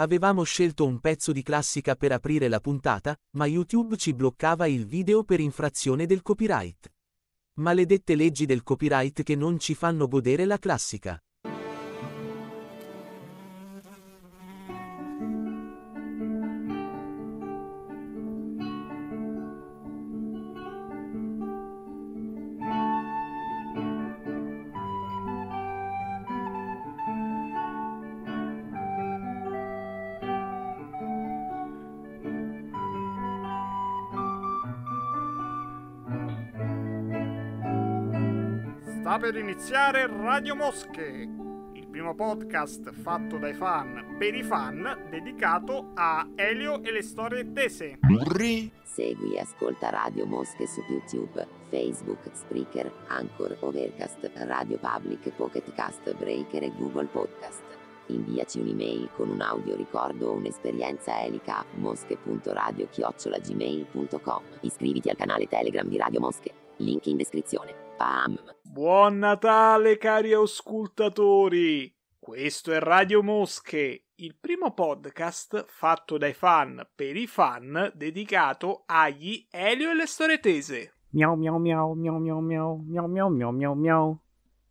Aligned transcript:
Avevamo 0.00 0.44
scelto 0.44 0.86
un 0.86 1.00
pezzo 1.00 1.32
di 1.32 1.42
classica 1.42 1.96
per 1.96 2.12
aprire 2.12 2.46
la 2.46 2.60
puntata, 2.60 3.16
ma 3.30 3.46
YouTube 3.46 3.96
ci 3.96 4.14
bloccava 4.14 4.68
il 4.68 4.86
video 4.86 5.24
per 5.24 5.40
infrazione 5.40 6.06
del 6.06 6.22
copyright. 6.22 6.88
Maledette 7.54 8.14
leggi 8.14 8.46
del 8.46 8.62
copyright 8.62 9.24
che 9.24 9.34
non 9.34 9.58
ci 9.58 9.74
fanno 9.74 10.06
godere 10.06 10.44
la 10.44 10.58
classica. 10.58 11.20
Sta 39.18 39.26
per 39.26 39.36
iniziare 39.36 40.06
Radio 40.06 40.54
Mosche, 40.54 41.28
il 41.72 41.88
primo 41.88 42.14
podcast 42.14 42.92
fatto 42.92 43.36
dai 43.36 43.52
fan 43.52 44.14
per 44.16 44.32
i 44.32 44.44
fan 44.44 45.08
dedicato 45.10 45.90
a 45.94 46.24
Elio 46.36 46.84
e 46.84 46.92
le 46.92 47.02
storie 47.02 47.50
tese. 47.52 47.98
Segui 48.84 49.34
e 49.34 49.40
ascolta 49.40 49.90
Radio 49.90 50.24
Mosche 50.24 50.68
su 50.68 50.84
YouTube, 50.88 51.44
Facebook, 51.68 52.30
Spreaker, 52.32 52.92
Anchor, 53.08 53.56
Overcast, 53.60 54.30
Radio 54.34 54.78
Public, 54.78 55.30
Pocket 55.30 55.74
Cast, 55.74 56.14
Breaker 56.14 56.62
e 56.62 56.70
Google 56.76 57.06
Podcast. 57.06 57.64
Inviaci 58.06 58.60
un'email 58.60 59.10
con 59.16 59.30
un 59.30 59.40
audio 59.40 59.74
ricordo 59.74 60.28
o 60.28 60.34
un'esperienza 60.34 61.24
elica 61.24 61.58
a 61.58 61.64
mosche.radio-gmail.com 61.74 64.42
Iscriviti 64.60 65.10
al 65.10 65.16
canale 65.16 65.48
Telegram 65.48 65.88
di 65.88 65.96
Radio 65.96 66.20
Mosche, 66.20 66.52
link 66.76 67.06
in 67.06 67.16
descrizione. 67.16 67.87
Pam! 67.98 68.38
Buon 68.62 69.18
Natale 69.18 69.98
cari 69.98 70.32
ascoltatori! 70.32 71.92
Questo 72.16 72.72
è 72.72 72.78
Radio 72.78 73.24
Mosche, 73.24 74.04
il 74.14 74.36
primo 74.40 74.72
podcast 74.72 75.64
fatto 75.66 76.16
dai 76.16 76.32
fan 76.32 76.86
per 76.94 77.16
i 77.16 77.26
fan 77.26 77.90
dedicato 77.96 78.84
agli 78.86 79.44
Elio 79.50 79.90
e 79.90 79.96
le 79.96 80.06
storie 80.06 80.38
tese. 80.38 80.92
Miau 81.10 81.34
miau 81.34 81.58
miau 81.58 81.94
miau 81.94 82.20
miau 82.20 82.40
miau 82.40 82.76
miau 82.86 83.08
miau 83.08 83.30
miau 83.30 83.52
miau 83.52 83.74
miau. 83.74 84.18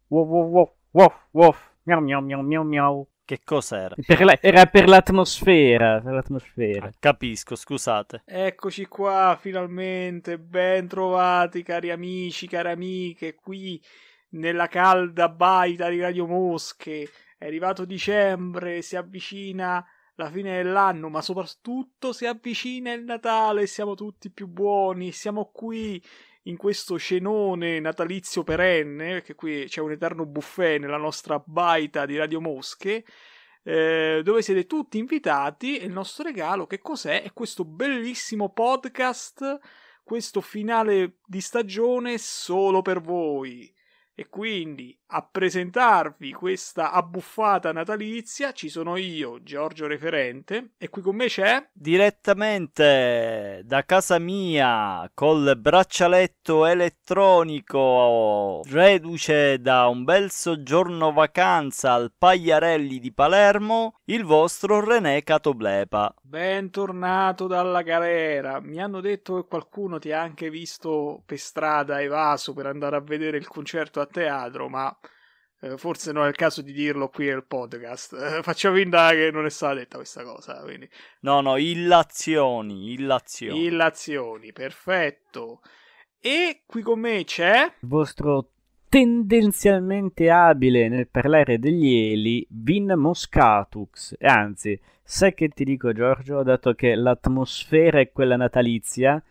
Wow 0.07 0.25
wow 0.25 0.47
wow 0.47 0.73
wow 0.91 1.13
wow. 1.31 1.55
Miau 1.83 1.99
miau 1.99 2.21
miau 2.21 2.41
miau 2.41 2.63
miau. 2.63 3.07
Che 3.27 3.41
cos'era? 3.43 3.93
Per 4.05 4.23
la- 4.23 4.37
era 4.39 4.67
per 4.67 4.87
l'atmosfera, 4.87 5.99
per 5.99 6.13
l'atmosfera. 6.13 6.85
Ah, 6.87 6.91
capisco, 6.97 7.57
scusate. 7.57 8.21
Eccoci 8.25 8.85
qua, 8.85 9.37
finalmente, 9.37 10.39
ben 10.39 10.87
trovati 10.87 11.61
cari 11.61 11.91
amici, 11.91 12.47
cari 12.47 12.69
amiche, 12.71 13.35
qui 13.35 13.83
nella 14.29 14.67
calda 14.67 15.27
baita 15.27 15.89
di 15.89 15.99
Radio 15.99 16.25
Mosche. 16.25 17.09
È 17.37 17.45
arrivato 17.45 17.83
dicembre, 17.83 18.81
si 18.81 18.95
avvicina 18.95 19.85
la 20.15 20.31
fine 20.31 20.55
dell'anno, 20.63 21.09
ma 21.09 21.21
soprattutto 21.21 22.13
si 22.13 22.25
avvicina 22.25 22.93
il 22.93 23.03
Natale, 23.03 23.67
siamo 23.67 23.93
tutti 23.95 24.31
più 24.31 24.47
buoni, 24.47 25.11
siamo 25.11 25.49
qui 25.51 26.01
in 26.47 26.57
questo 26.57 26.97
cenone 26.97 27.79
natalizio 27.79 28.43
perenne, 28.43 29.13
perché 29.13 29.35
qui 29.35 29.65
c'è 29.67 29.81
un 29.81 29.91
eterno 29.91 30.25
buffet 30.25 30.79
nella 30.79 30.97
nostra 30.97 31.41
baita 31.45 32.05
di 32.05 32.17
Radio 32.17 32.41
Mosche, 32.41 33.05
eh, 33.63 34.21
dove 34.23 34.41
siete 34.41 34.65
tutti 34.65 34.97
invitati 34.97 35.77
e 35.77 35.85
il 35.85 35.91
nostro 35.91 36.23
regalo 36.23 36.65
che 36.65 36.79
cos'è? 36.79 37.21
È 37.21 37.33
questo 37.33 37.65
bellissimo 37.65 38.51
podcast, 38.51 39.59
questo 40.03 40.39
finale 40.39 41.17
di 41.25 41.41
stagione 41.41 42.17
solo 42.17 42.81
per 42.81 43.01
voi. 43.01 43.73
E 44.19 44.29
quindi 44.29 44.97
a 45.09 45.21
presentarvi 45.21 46.33
questa 46.33 46.91
abbuffata 46.91 47.71
natalizia 47.71 48.51
ci 48.51 48.67
sono 48.67 48.97
io, 48.97 49.43
Giorgio 49.43 49.85
Referente, 49.85 50.71
e 50.79 50.89
qui 50.89 51.03
con 51.03 51.15
me 51.15 51.27
c'è 51.27 51.69
Direttamente 51.71 53.61
da 53.63 53.85
casa 53.85 54.17
mia 54.17 55.07
col 55.13 55.55
braccialetto 55.55 56.65
elettronico, 56.65 58.63
reduce 58.65 59.61
da 59.61 59.85
un 59.85 60.03
bel 60.03 60.31
soggiorno 60.31 61.13
vacanza 61.13 61.93
al 61.93 62.11
Pagliarelli 62.17 62.97
di 62.97 63.13
Palermo, 63.13 63.99
il 64.05 64.23
vostro 64.23 64.83
René 64.83 65.21
Catoblepa. 65.21 66.15
Bentornato 66.23 67.45
dalla 67.45 67.83
galera. 67.83 68.59
Mi 68.61 68.81
hanno 68.81 68.99
detto 68.99 69.35
che 69.35 69.47
qualcuno 69.47 69.99
ti 69.99 70.11
ha 70.11 70.21
anche 70.21 70.49
visto 70.49 71.21
per 71.23 71.37
strada 71.37 72.01
evaso 72.01 72.53
per 72.53 72.65
andare 72.65 72.95
a 72.95 73.01
vedere 73.01 73.37
il 73.37 73.47
concerto 73.47 74.01
a 74.01 74.06
teatro, 74.07 74.67
ma 74.69 74.95
eh, 75.61 75.77
forse 75.77 76.11
non 76.11 76.25
è 76.25 76.27
il 76.29 76.35
caso 76.35 76.61
di 76.61 76.71
dirlo 76.73 77.09
qui 77.09 77.25
nel 77.27 77.45
podcast. 77.45 78.13
Eh, 78.13 78.41
facciamo 78.43 78.75
finta 78.75 79.09
che 79.11 79.29
non 79.31 79.45
è 79.45 79.49
stata 79.49 79.75
detta 79.75 79.97
questa 79.97 80.23
cosa. 80.23 80.61
Quindi. 80.63 80.89
No, 81.21 81.41
no, 81.41 81.57
illazioni, 81.57 82.93
illazioni. 82.93 83.65
Illazioni, 83.65 84.51
perfetto. 84.51 85.61
E 86.19 86.63
qui 86.65 86.81
con 86.81 86.99
me 86.99 87.23
c'è. 87.23 87.63
Il 87.81 87.87
vostro 87.87 88.51
tendenzialmente 88.89 90.29
abile 90.29 90.87
nel 90.89 91.07
parlare 91.07 91.59
degli 91.59 92.11
eli, 92.11 92.45
Vin 92.49 92.93
Moscatux. 92.95 94.15
Anzi, 94.21 94.79
sai 95.03 95.33
che 95.33 95.49
ti 95.49 95.63
dico, 95.63 95.91
Giorgio, 95.93 96.43
dato 96.43 96.73
che 96.73 96.95
l'atmosfera 96.95 97.99
è 97.99 98.11
quella 98.11 98.35
natalizia, 98.37 99.21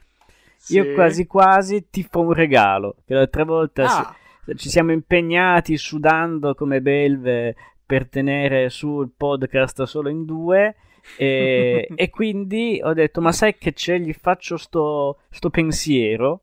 io 0.68 0.82
Sì. 0.84 0.92
quasi 0.94 1.26
quasi 1.26 1.88
ti 1.90 2.02
fa 2.02 2.18
un 2.18 2.32
regalo. 2.32 2.96
Che 3.06 3.14
l'altra 3.14 3.44
volta 3.44 3.88
si- 3.88 4.00
Ah, 4.00 4.16
ci 4.54 4.68
siamo 4.68 4.92
impegnati 4.92 5.76
sudando 5.76 6.54
come 6.54 6.80
belve 6.80 7.56
per 7.84 8.08
tenere 8.08 8.68
sul 8.68 9.10
podcast 9.16 9.82
solo 9.84 10.08
in 10.08 10.24
due. 10.24 10.76
E, 11.16 11.88
e 11.94 12.10
quindi 12.10 12.80
ho 12.82 12.92
detto: 12.92 13.20
Ma 13.20 13.32
sai 13.32 13.56
che 13.58 13.72
c'è? 13.72 13.98
Gli 13.98 14.12
faccio 14.12 14.56
sto, 14.56 15.18
sto 15.30 15.50
pensiero. 15.50 16.42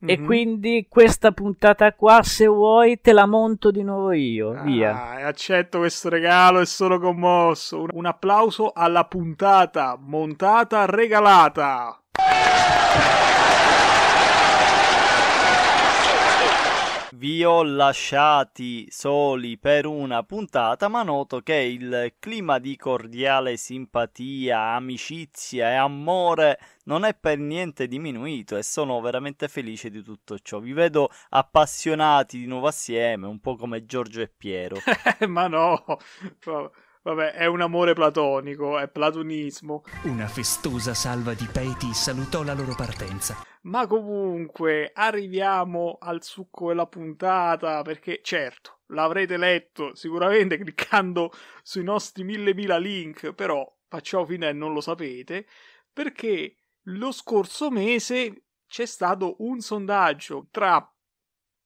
E 0.00 0.16
mhm. 0.16 0.24
quindi 0.26 0.86
questa 0.88 1.32
puntata 1.32 1.92
qua, 1.92 2.22
se 2.22 2.46
vuoi, 2.46 3.00
te 3.00 3.12
la 3.12 3.26
monto 3.26 3.72
di 3.72 3.82
nuovo 3.82 4.12
io. 4.12 4.62
Via. 4.62 4.94
Ah, 4.94 5.26
accetto 5.26 5.78
questo 5.78 6.08
regalo 6.08 6.60
e 6.60 6.66
sono 6.66 7.00
commosso. 7.00 7.80
Un, 7.80 7.88
un 7.92 8.06
applauso 8.06 8.70
alla 8.72 9.04
puntata 9.06 9.98
montata 10.00 10.84
regalata. 10.86 12.00
Vi 17.18 17.44
ho 17.44 17.64
lasciati 17.64 18.86
soli 18.92 19.58
per 19.58 19.86
una 19.86 20.22
puntata, 20.22 20.86
ma 20.86 21.02
noto 21.02 21.40
che 21.40 21.56
il 21.56 22.14
clima 22.20 22.60
di 22.60 22.76
cordiale 22.76 23.56
simpatia, 23.56 24.76
amicizia 24.76 25.70
e 25.70 25.74
amore 25.74 26.60
non 26.84 27.02
è 27.02 27.16
per 27.16 27.38
niente 27.38 27.88
diminuito 27.88 28.56
e 28.56 28.62
sono 28.62 29.00
veramente 29.00 29.48
felice 29.48 29.90
di 29.90 30.00
tutto 30.00 30.38
ciò. 30.38 30.60
Vi 30.60 30.72
vedo 30.72 31.10
appassionati 31.30 32.38
di 32.38 32.46
nuovo 32.46 32.68
assieme, 32.68 33.26
un 33.26 33.40
po' 33.40 33.56
come 33.56 33.84
Giorgio 33.84 34.20
e 34.20 34.28
Piero. 34.28 34.76
Ma 35.26 35.48
no, 35.48 35.98
vabbè, 37.14 37.32
è 37.32 37.46
un 37.46 37.62
amore 37.62 37.94
platonico, 37.94 38.78
è 38.78 38.88
platonismo. 38.88 39.82
Una 40.04 40.26
festosa 40.26 40.92
salva 40.92 41.32
di 41.32 41.48
peti 41.50 41.94
salutò 41.94 42.42
la 42.42 42.52
loro 42.52 42.74
partenza. 42.74 43.42
Ma 43.62 43.86
comunque 43.86 44.90
arriviamo 44.92 45.96
al 46.00 46.22
succo 46.22 46.68
della 46.68 46.86
puntata 46.86 47.82
perché 47.82 48.20
certo 48.22 48.80
l'avrete 48.88 49.36
letto 49.36 49.94
sicuramente 49.94 50.56
cliccando 50.58 51.32
sui 51.62 51.82
nostri 51.82 52.24
mille 52.24 52.54
mila 52.54 52.76
link, 52.76 53.32
però 53.32 53.66
facciamo 53.88 54.26
finta 54.26 54.46
che 54.46 54.52
non 54.52 54.74
lo 54.74 54.80
sapete 54.80 55.46
perché 55.90 56.56
lo 56.88 57.10
scorso 57.10 57.70
mese 57.70 58.44
c'è 58.66 58.84
stato 58.84 59.36
un 59.38 59.60
sondaggio 59.60 60.48
tra 60.50 60.78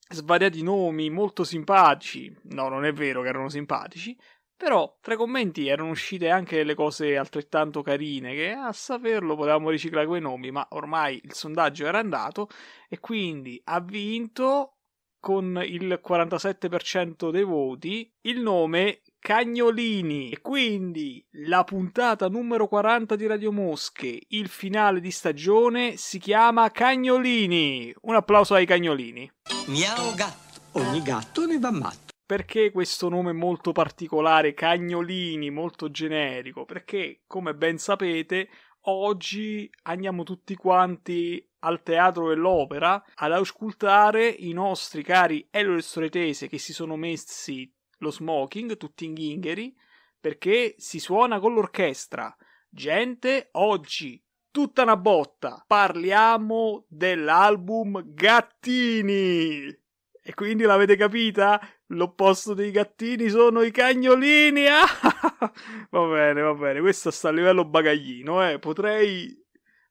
svariati 0.08 0.62
nomi 0.62 1.10
molto 1.10 1.42
simpatici. 1.42 2.34
No, 2.44 2.68
non 2.68 2.84
è 2.84 2.92
vero 2.92 3.22
che 3.22 3.28
erano 3.28 3.48
simpatici. 3.48 4.16
Però 4.62 4.96
tra 5.00 5.14
i 5.14 5.16
commenti 5.16 5.66
erano 5.66 5.90
uscite 5.90 6.30
anche 6.30 6.54
delle 6.54 6.76
cose 6.76 7.16
altrettanto 7.16 7.82
carine 7.82 8.32
che 8.32 8.52
a 8.52 8.72
saperlo 8.72 9.34
potevamo 9.34 9.70
riciclare 9.70 10.06
quei 10.06 10.20
nomi, 10.20 10.52
ma 10.52 10.64
ormai 10.70 11.20
il 11.24 11.32
sondaggio 11.32 11.84
era 11.84 11.98
andato 11.98 12.48
e 12.88 13.00
quindi 13.00 13.60
ha 13.64 13.80
vinto 13.80 14.76
con 15.18 15.60
il 15.66 16.00
47% 16.00 17.30
dei 17.30 17.42
voti 17.42 18.08
il 18.20 18.38
nome 18.38 19.00
Cagnolini. 19.18 20.30
E 20.30 20.40
quindi 20.40 21.26
la 21.44 21.64
puntata 21.64 22.28
numero 22.28 22.68
40 22.68 23.16
di 23.16 23.26
Radio 23.26 23.50
Mosche, 23.50 24.16
il 24.28 24.46
finale 24.46 25.00
di 25.00 25.10
stagione, 25.10 25.96
si 25.96 26.20
chiama 26.20 26.70
Cagnolini. 26.70 27.92
Un 28.02 28.14
applauso 28.14 28.54
ai 28.54 28.66
Cagnolini. 28.66 29.28
Miau 29.66 30.14
gatto, 30.14 30.78
ogni 30.78 31.02
gatto 31.02 31.46
ne 31.46 31.58
va 31.58 31.72
matto. 31.72 32.11
Perché 32.24 32.70
questo 32.70 33.08
nome 33.08 33.32
molto 33.32 33.72
particolare, 33.72 34.54
Cagnolini, 34.54 35.50
molto 35.50 35.90
generico? 35.90 36.64
Perché, 36.64 37.22
come 37.26 37.54
ben 37.54 37.78
sapete, 37.78 38.48
oggi 38.82 39.70
andiamo 39.82 40.22
tutti 40.22 40.54
quanti 40.54 41.46
al 41.60 41.82
teatro 41.82 42.28
dell'opera 42.28 43.04
ad 43.14 43.32
auscultare 43.32 44.26
i 44.28 44.52
nostri 44.52 45.02
cari 45.02 45.46
Elio 45.50 45.76
che 45.76 46.58
si 46.58 46.72
sono 46.72 46.96
messi 46.96 47.72
lo 47.98 48.10
smoking, 48.10 48.76
tutti 48.76 49.04
in 49.04 49.14
ghingheri, 49.14 49.74
perché 50.18 50.74
si 50.78 50.98
suona 50.98 51.38
con 51.38 51.54
l'orchestra. 51.54 52.34
Gente, 52.68 53.48
oggi 53.52 54.22
tutta 54.50 54.82
una 54.82 54.96
botta. 54.96 55.64
Parliamo 55.66 56.84
dell'album 56.88 58.02
Gattini. 58.12 59.81
E 60.24 60.34
quindi 60.34 60.62
l'avete 60.62 60.94
capita? 60.94 61.60
L'opposto 61.86 62.54
dei 62.54 62.70
gattini 62.70 63.28
sono 63.28 63.62
i 63.62 63.72
cagnolini. 63.72 64.66
Ah! 64.66 64.86
va 65.90 66.06
bene, 66.06 66.40
va 66.40 66.54
bene. 66.54 66.80
Questo 66.80 67.10
sta 67.10 67.28
a 67.28 67.32
livello 67.32 67.64
bagaglino, 67.64 68.48
eh. 68.48 68.60
Potrei 68.60 69.36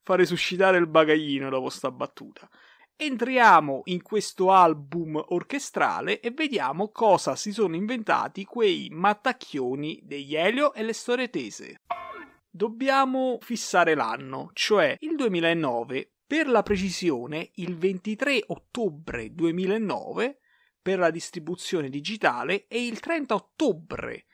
fare 0.02 0.26
suscitare 0.26 0.78
il 0.78 0.88
bagaglino 0.88 1.50
dopo 1.50 1.70
sta 1.70 1.92
battuta. 1.92 2.50
Entriamo 2.96 3.82
in 3.86 4.02
questo 4.02 4.52
album 4.52 5.22
orchestrale 5.30 6.20
e 6.20 6.32
vediamo 6.32 6.92
cosa 6.92 7.36
si 7.36 7.52
sono 7.52 7.76
inventati 7.76 8.46
quei 8.46 8.90
mattacchioni 8.92 10.00
degli 10.04 10.36
Elio 10.36 10.74
e 10.74 10.84
le 10.84 10.94
storie 10.94 11.30
tese. 11.30 11.82
Dobbiamo 12.50 13.38
fissare 13.42 13.96
l'anno, 13.96 14.52
cioè 14.54 14.96
il 15.00 15.16
2009, 15.16 16.12
per 16.32 16.48
la 16.48 16.64
precisione 16.64 17.52
il 17.56 17.76
23 17.76 18.46
ottobre 18.48 19.36
2009 19.36 20.40
per 20.82 20.98
la 20.98 21.10
distribuzione 21.10 21.90
digitale 21.90 22.68
e 22.70 22.86
il 22.86 23.02
30 23.02 23.36
ottobre, 23.36 24.28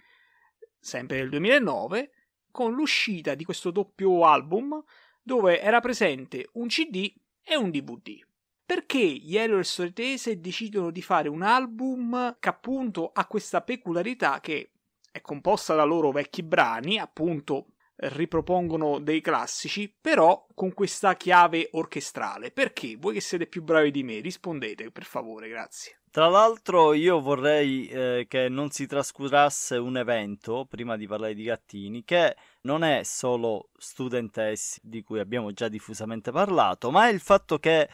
sempre 0.79 1.17
del 1.17 1.29
2009, 1.29 2.11
con 2.51 2.73
l'uscita 2.73 3.33
di 3.33 3.43
questo 3.43 3.71
doppio 3.71 4.25
album 4.25 4.79
dove 5.23 5.59
era 5.59 5.79
presente 5.79 6.47
un 6.53 6.67
CD 6.67 7.11
e 7.41 7.55
un 7.55 7.71
DVD. 7.71 8.23
Perché 8.63 9.03
gli 9.03 9.35
Hello 9.35 9.63
Storitese 9.63 10.39
decidono 10.39 10.91
di 10.91 11.01
fare 11.01 11.29
un 11.29 11.41
album 11.41 12.37
che 12.39 12.49
appunto 12.49 13.09
ha 13.11 13.25
questa 13.25 13.63
peculiarità 13.63 14.39
che 14.39 14.73
è 15.11 15.19
composta 15.21 15.73
da 15.73 15.83
loro 15.83 16.11
vecchi 16.11 16.43
brani, 16.43 16.99
appunto 16.99 17.69
ripropongono 17.97 18.99
dei 18.99 19.21
classici, 19.21 19.93
però 19.99 20.47
con 20.53 20.73
questa 20.73 21.15
chiave 21.15 21.69
orchestrale. 21.71 22.51
Perché? 22.51 22.95
Voi 22.97 23.15
che 23.15 23.21
siete 23.21 23.47
più 23.47 23.63
bravi 23.63 23.91
di 23.91 24.03
me, 24.03 24.19
rispondete 24.19 24.91
per 24.91 25.03
favore, 25.03 25.49
grazie. 25.49 25.99
Tra 26.09 26.29
l'altro 26.29 26.93
io 26.93 27.19
vorrei 27.19 27.87
eh, 27.89 28.25
che 28.27 28.49
non 28.49 28.71
si 28.71 28.87
trascurasse 28.87 29.77
un 29.77 29.97
evento, 29.97 30.65
prima 30.67 30.97
di 30.97 31.05
parlare 31.05 31.35
di 31.35 31.43
gattini, 31.43 32.03
che 32.03 32.35
non 32.61 32.83
è 32.83 33.03
solo 33.03 33.69
Studentess, 33.77 34.79
di 34.81 35.03
cui 35.03 35.19
abbiamo 35.19 35.51
già 35.51 35.67
diffusamente 35.67 36.31
parlato, 36.31 36.89
ma 36.89 37.07
è 37.07 37.11
il 37.11 37.19
fatto 37.19 37.59
che 37.59 37.87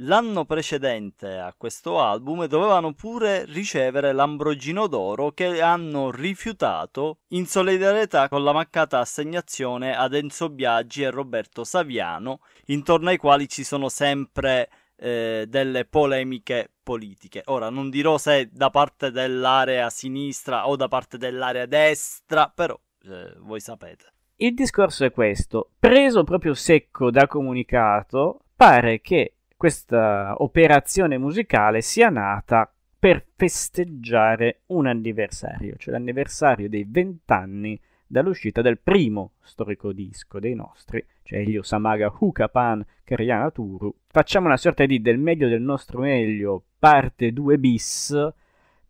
L'anno 0.00 0.44
precedente 0.44 1.38
a 1.38 1.54
questo 1.56 1.98
album 2.02 2.44
dovevano 2.44 2.92
pure 2.92 3.46
ricevere 3.46 4.12
l'Ambrogino 4.12 4.88
d'Oro 4.88 5.30
che 5.30 5.62
hanno 5.62 6.10
rifiutato 6.10 7.20
in 7.28 7.46
solidarietà 7.46 8.28
con 8.28 8.44
la 8.44 8.52
mancata 8.52 8.98
assegnazione 8.98 9.96
ad 9.96 10.12
Enzo 10.12 10.50
Biaggi 10.50 11.02
e 11.02 11.10
Roberto 11.10 11.64
Saviano, 11.64 12.40
intorno 12.66 13.08
ai 13.08 13.16
quali 13.16 13.48
ci 13.48 13.64
sono 13.64 13.88
sempre 13.88 14.68
eh, 14.96 15.46
delle 15.48 15.86
polemiche 15.86 16.72
politiche. 16.82 17.40
Ora 17.46 17.70
non 17.70 17.88
dirò 17.88 18.18
se 18.18 18.50
da 18.52 18.68
parte 18.68 19.10
dell'area 19.10 19.88
sinistra 19.88 20.68
o 20.68 20.76
da 20.76 20.88
parte 20.88 21.16
dell'area 21.16 21.64
destra, 21.64 22.52
però 22.54 22.78
eh, 23.04 23.32
voi 23.38 23.60
sapete. 23.60 24.12
Il 24.36 24.52
discorso 24.52 25.06
è 25.06 25.10
questo, 25.10 25.70
preso 25.78 26.22
proprio 26.22 26.52
secco 26.52 27.10
da 27.10 27.26
comunicato, 27.26 28.40
pare 28.54 29.00
che 29.00 29.35
questa 29.56 30.34
operazione 30.38 31.18
musicale 31.18 31.80
sia 31.80 32.10
nata 32.10 32.70
per 32.98 33.24
festeggiare 33.36 34.62
un 34.66 34.86
anniversario, 34.86 35.76
cioè 35.76 35.94
l'anniversario 35.94 36.68
dei 36.68 36.84
vent'anni 36.88 37.80
dall'uscita 38.06 38.62
del 38.62 38.78
primo 38.78 39.32
storico 39.40 39.92
disco 39.92 40.38
dei 40.38 40.54
nostri, 40.54 41.04
cioè 41.22 41.40
Elio 41.40 41.62
Samaga 41.62 42.12
Hukapan 42.16 42.84
Karyana 43.04 43.50
Turu. 43.50 43.94
Facciamo 44.06 44.46
una 44.46 44.56
sorta 44.56 44.86
di 44.86 45.00
del 45.00 45.18
meglio 45.18 45.48
del 45.48 45.62
nostro 45.62 46.00
meglio, 46.00 46.64
parte 46.78 47.32
2 47.32 47.58
bis, 47.58 48.32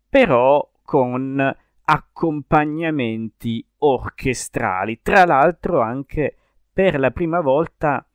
però 0.08 0.70
con 0.82 1.56
accompagnamenti 1.88 3.64
orchestrali, 3.78 5.00
tra 5.02 5.24
l'altro 5.24 5.80
anche 5.80 6.36
per 6.72 6.98
la 6.98 7.10
prima 7.10 7.40
volta 7.40 8.06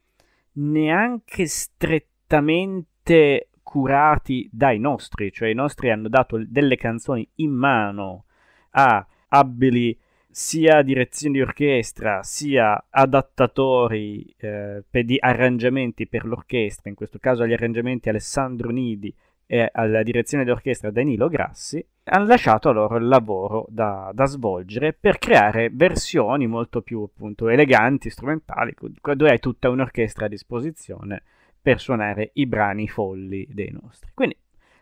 neanche 0.53 1.47
strettamente 1.47 2.09
direttamente 2.31 3.49
curati 3.61 4.49
dai 4.51 4.79
nostri, 4.79 5.31
cioè 5.31 5.49
i 5.49 5.53
nostri 5.53 5.91
hanno 5.91 6.07
dato 6.07 6.41
delle 6.47 6.77
canzoni 6.77 7.27
in 7.35 7.51
mano 7.51 8.25
a 8.71 9.05
abili 9.27 9.97
sia 10.29 10.81
direzioni 10.81 11.35
di 11.35 11.41
orchestra 11.41 12.23
sia 12.23 12.85
adattatori 12.89 14.33
eh, 14.37 14.81
per 14.89 15.03
di 15.03 15.17
arrangiamenti 15.19 16.07
per 16.07 16.25
l'orchestra, 16.25 16.89
in 16.89 16.95
questo 16.95 17.19
caso 17.19 17.43
agli 17.43 17.51
arrangiamenti 17.51 18.07
Alessandro 18.07 18.69
Nidi 18.69 19.13
e 19.45 19.69
alla 19.71 20.01
direzione 20.01 20.45
d'orchestra 20.45 20.89
Danilo 20.89 21.27
Grassi, 21.27 21.85
hanno 22.05 22.25
lasciato 22.25 22.71
loro 22.71 22.95
il 22.95 23.07
lavoro 23.07 23.65
da, 23.67 24.09
da, 24.13 24.25
svolgere 24.25 24.93
per 24.93 25.19
creare 25.19 25.69
versioni 25.69 26.47
molto 26.47 26.81
più 26.81 27.01
appunto 27.01 27.49
eleganti, 27.49 28.09
strumentali, 28.09 28.73
dove 29.15 29.29
hai 29.29 29.39
tutta 29.39 29.69
un'orchestra 29.69 30.25
a 30.27 30.29
disposizione 30.29 31.23
per 31.61 31.79
suonare 31.79 32.31
i 32.33 32.45
brani 32.45 32.87
folli 32.87 33.47
dei 33.49 33.69
nostri. 33.71 34.09
Quindi 34.13 34.37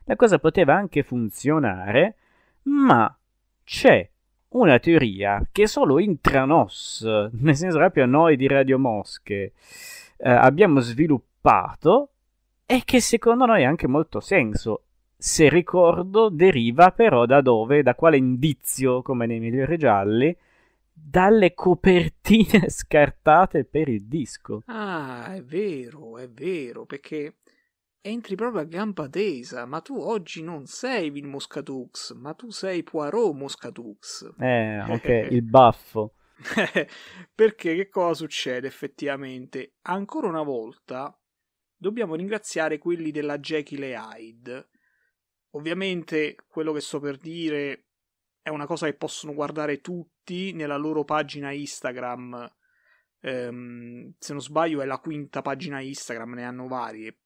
la 0.06 0.16
cosa 0.16 0.40
poteva 0.40 0.76
anche 0.76 1.04
funzionare, 1.04 2.16
ma 2.64 3.16
c'è 3.64 4.10
una 4.50 4.80
teoria 4.80 5.46
che 5.52 5.68
solo 5.68 6.00
intranos, 6.00 7.30
nel 7.34 7.56
senso 7.56 7.78
proprio 7.78 8.06
noi 8.06 8.36
di 8.36 8.48
Radio 8.48 8.80
Mosche, 8.80 9.54
eh, 10.18 10.30
abbiamo 10.30 10.80
sviluppato 10.80 12.10
e 12.66 12.81
che 12.86 13.00
secondo 13.02 13.46
noi 13.46 13.66
ha 13.66 13.70
anche 13.70 13.88
molto 13.88 14.20
senso. 14.20 14.84
Se 15.16 15.50
ricordo, 15.50 16.30
deriva 16.30 16.92
però 16.92 17.26
da 17.26 17.42
dove, 17.42 17.84
da 17.84 17.94
quale 17.94 18.18
indizio, 18.18 19.02
come 19.02 19.26
nei 19.26 19.40
migliori 19.40 19.78
gialli, 19.78 20.36
dalle 21.02 21.54
copertine 21.54 22.70
scartate 22.70 23.66
per 23.66 23.88
il 23.90 24.08
disco. 24.08 24.64
Ah, 24.66 25.34
è 25.34 25.44
vero, 25.44 26.18
è 26.18 26.30
vero, 26.30 26.86
perché 26.86 27.38
entri 28.02 28.36
proprio 28.36 28.62
a 28.62 28.66
gamba 28.66 29.08
tesa, 29.08 29.66
ma 29.66 29.82
tu 29.82 29.98
oggi 29.98 30.44
non 30.44 30.66
sei 30.66 31.10
Vil 31.10 31.28
Moscatux, 31.28 32.14
ma 32.14 32.34
tu 32.34 32.50
sei 32.50 32.84
Poirot 32.84 33.34
Moscatux. 33.34 34.34
Eh, 34.38 34.82
ok, 34.82 35.08
il 35.32 35.44
baffo. 35.44 36.14
perché 37.36 37.76
che 37.76 37.90
cosa 37.90 38.14
succede 38.14 38.68
effettivamente? 38.68 39.76
Ancora 39.82 40.28
una 40.28 40.44
volta 40.44 41.14
dobbiamo 41.76 42.16
ringraziare 42.16 42.78
quelli 42.78 43.12
della 43.12 43.40
Jekyll 43.40 43.84
e 43.84 43.96
Hyde. 43.98 44.70
Ovviamente 45.52 46.36
quello 46.48 46.72
che 46.72 46.82
sto 46.82 47.00
per 47.00 47.18
dire 47.18 47.89
è 48.50 48.52
una 48.52 48.66
cosa 48.66 48.88
che 48.88 48.96
possono 48.96 49.34
guardare 49.34 49.80
tutti 49.80 50.52
nella 50.54 50.76
loro 50.76 51.04
pagina 51.04 51.52
Instagram. 51.52 52.52
Ehm, 53.22 54.14
se 54.18 54.34
non 54.34 54.42
sbaglio, 54.42 54.82
è 54.82 54.86
la 54.86 54.98
quinta 54.98 55.42
pagina 55.42 55.80
Instagram, 55.80 56.34
ne 56.34 56.44
hanno 56.44 56.68
varie. 56.68 57.20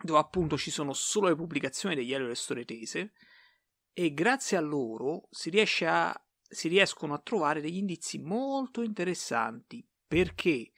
Dove 0.00 0.18
appunto 0.18 0.56
ci 0.56 0.70
sono 0.70 0.92
solo 0.92 1.28
le 1.28 1.34
pubblicazioni 1.34 1.94
degli 1.94 2.12
Elio 2.12 2.26
e 2.26 2.28
le 2.28 2.34
storie 2.36 2.64
tese. 2.64 3.12
E 3.92 4.12
grazie 4.12 4.56
a 4.56 4.60
loro 4.60 5.26
si, 5.30 5.50
a, 5.84 6.26
si 6.48 6.68
riescono 6.68 7.14
a 7.14 7.18
trovare 7.18 7.60
degli 7.60 7.78
indizi 7.78 8.18
molto 8.18 8.82
interessanti. 8.82 9.84
Perché 10.06 10.70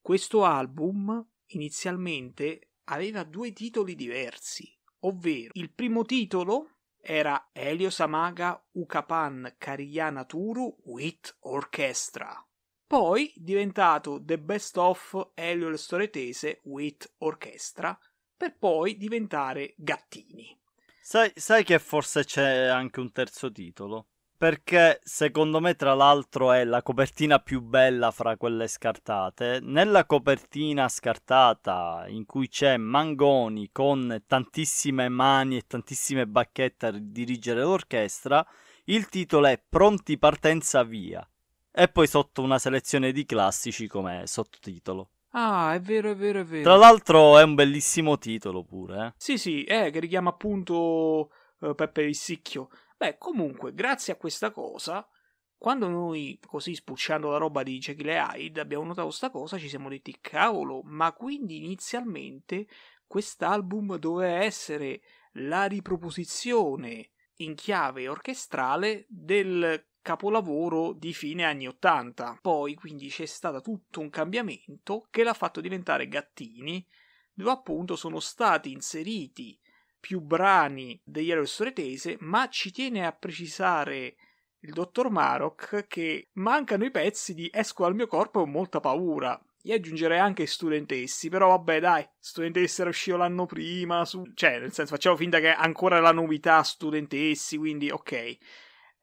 questo 0.00 0.44
album 0.44 1.26
inizialmente 1.46 2.74
aveva 2.84 3.24
due 3.24 3.52
titoli 3.52 3.96
diversi. 3.96 4.72
Ovvero, 5.00 5.50
il 5.54 5.72
primo 5.72 6.04
titolo 6.04 6.77
era 7.10 7.48
Elio 7.52 7.88
Samaga 7.88 8.62
Ukapan 8.72 9.54
Kariyana 9.56 10.26
Turu 10.26 10.76
with 10.84 11.36
Orchestra. 11.40 12.46
Poi 12.86 13.32
diventato 13.34 14.22
The 14.22 14.38
Best 14.38 14.76
of 14.76 15.30
Elio 15.32 15.70
le 15.70 15.78
Storie 15.78 16.10
Tese 16.10 16.60
with 16.64 17.10
Orchestra, 17.18 17.98
per 18.36 18.54
poi 18.58 18.98
diventare 18.98 19.72
Gattini. 19.78 20.54
Sai, 21.00 21.32
sai 21.34 21.64
che 21.64 21.78
forse 21.78 22.24
c'è 22.24 22.66
anche 22.66 23.00
un 23.00 23.10
terzo 23.10 23.50
titolo? 23.50 24.08
Perché 24.38 25.00
secondo 25.02 25.58
me 25.58 25.74
tra 25.74 25.94
l'altro 25.94 26.52
è 26.52 26.62
la 26.62 26.80
copertina 26.80 27.40
più 27.40 27.60
bella 27.60 28.12
fra 28.12 28.36
quelle 28.36 28.68
scartate. 28.68 29.58
Nella 29.60 30.06
copertina 30.06 30.88
scartata 30.88 32.04
in 32.06 32.24
cui 32.24 32.48
c'è 32.48 32.76
Mangoni 32.76 33.70
con 33.72 34.22
tantissime 34.28 35.08
mani 35.08 35.56
e 35.56 35.64
tantissime 35.66 36.28
bacchette 36.28 36.86
a 36.86 36.92
dirigere 36.96 37.62
l'orchestra, 37.62 38.46
il 38.84 39.08
titolo 39.08 39.48
è 39.48 39.60
Pronti 39.68 40.16
partenza 40.18 40.84
via. 40.84 41.28
E 41.72 41.88
poi 41.88 42.06
sotto 42.06 42.40
una 42.40 42.60
selezione 42.60 43.10
di 43.10 43.26
classici 43.26 43.88
come 43.88 44.22
sottotitolo. 44.26 45.10
Ah, 45.32 45.74
è 45.74 45.80
vero, 45.80 46.12
è 46.12 46.16
vero, 46.16 46.40
è 46.40 46.44
vero. 46.44 46.62
Tra 46.62 46.76
l'altro 46.76 47.38
è 47.38 47.42
un 47.42 47.56
bellissimo 47.56 48.18
titolo 48.18 48.62
pure, 48.62 49.06
eh. 49.06 49.12
Sì, 49.16 49.36
sì, 49.36 49.64
eh, 49.64 49.90
che 49.90 49.98
richiama 49.98 50.30
appunto 50.30 51.30
uh, 51.58 51.74
Peppe 51.74 52.04
Vissicchio. 52.04 52.68
Beh, 52.98 53.16
comunque, 53.16 53.72
grazie 53.74 54.12
a 54.12 54.16
questa 54.16 54.50
cosa, 54.50 55.08
quando 55.56 55.86
noi, 55.86 56.36
così 56.44 56.74
spucciando 56.74 57.30
la 57.30 57.36
roba 57.36 57.62
di 57.62 57.78
Jekyll 57.78 58.08
e 58.08 58.16
Hyde, 58.16 58.60
abbiamo 58.60 58.82
notato 58.82 59.06
questa 59.06 59.30
cosa, 59.30 59.56
ci 59.56 59.68
siamo 59.68 59.88
detti, 59.88 60.18
cavolo, 60.20 60.82
ma 60.82 61.12
quindi 61.12 61.64
inizialmente 61.64 62.66
quest'album 63.06 63.98
doveva 63.98 64.42
essere 64.42 65.00
la 65.34 65.66
riproposizione 65.66 67.10
in 67.36 67.54
chiave 67.54 68.08
orchestrale 68.08 69.06
del 69.08 69.86
capolavoro 70.02 70.92
di 70.92 71.12
fine 71.12 71.44
anni 71.44 71.68
80. 71.68 72.38
Poi 72.42 72.74
quindi 72.74 73.10
c'è 73.10 73.26
stato 73.26 73.60
tutto 73.60 74.00
un 74.00 74.10
cambiamento 74.10 75.06
che 75.08 75.22
l'ha 75.22 75.34
fatto 75.34 75.60
diventare 75.60 76.08
Gattini, 76.08 76.84
dove 77.32 77.52
appunto 77.52 77.94
sono 77.94 78.18
stati 78.18 78.72
inseriti 78.72 79.56
più 80.00 80.20
brani 80.20 81.00
degli 81.04 81.30
eroi 81.30 81.46
storie 81.46 82.16
ma 82.20 82.48
ci 82.48 82.70
tiene 82.70 83.06
a 83.06 83.12
precisare 83.12 84.16
il 84.60 84.72
dottor 84.72 85.10
Marok 85.10 85.86
che 85.86 86.28
mancano 86.34 86.84
i 86.84 86.90
pezzi 86.90 87.34
di 87.34 87.48
Esco 87.52 87.84
dal 87.84 87.94
mio 87.94 88.06
corpo 88.06 88.40
e 88.40 88.42
ho 88.42 88.46
molta 88.46 88.80
paura. 88.80 89.40
Io 89.62 89.74
aggiungerei 89.74 90.18
anche 90.18 90.46
studentessi, 90.46 91.28
però 91.28 91.48
vabbè 91.48 91.80
dai, 91.80 92.08
studentessi 92.18 92.80
era 92.80 92.90
uscito 92.90 93.16
l'anno 93.16 93.44
prima, 93.44 94.04
su... 94.04 94.22
cioè 94.34 94.58
nel 94.58 94.72
senso 94.72 94.94
facciamo 94.94 95.16
finta 95.16 95.40
che 95.40 95.50
ancora 95.50 96.00
la 96.00 96.12
novità 96.12 96.62
studentessi, 96.62 97.56
quindi 97.56 97.90
ok. 97.90 98.38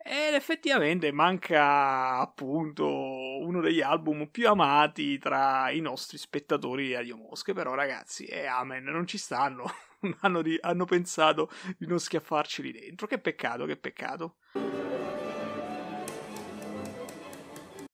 Ed 0.07 0.35
effettivamente 0.35 1.11
manca 1.11 2.19
appunto 2.19 2.87
uno 2.87 3.59
degli 3.59 3.81
album 3.81 4.27
più 4.27 4.47
amati 4.47 5.17
tra 5.17 5.71
i 5.71 5.79
nostri 5.79 6.19
spettatori 6.19 6.85
di 6.85 6.93
Radio 6.93 7.17
Mosche, 7.17 7.53
però 7.53 7.73
ragazzi, 7.73 8.25
e 8.25 8.41
eh, 8.41 8.45
amen, 8.45 8.83
non 8.83 9.07
ci 9.07 9.17
stanno. 9.17 9.65
hanno, 10.21 10.43
di, 10.43 10.59
hanno 10.61 10.85
pensato 10.85 11.49
di 11.75 11.87
non 11.87 11.97
schiaffarceli 11.97 12.71
dentro. 12.71 13.07
Che 13.07 13.17
peccato, 13.17 13.65
che 13.65 13.77
peccato. 13.77 14.35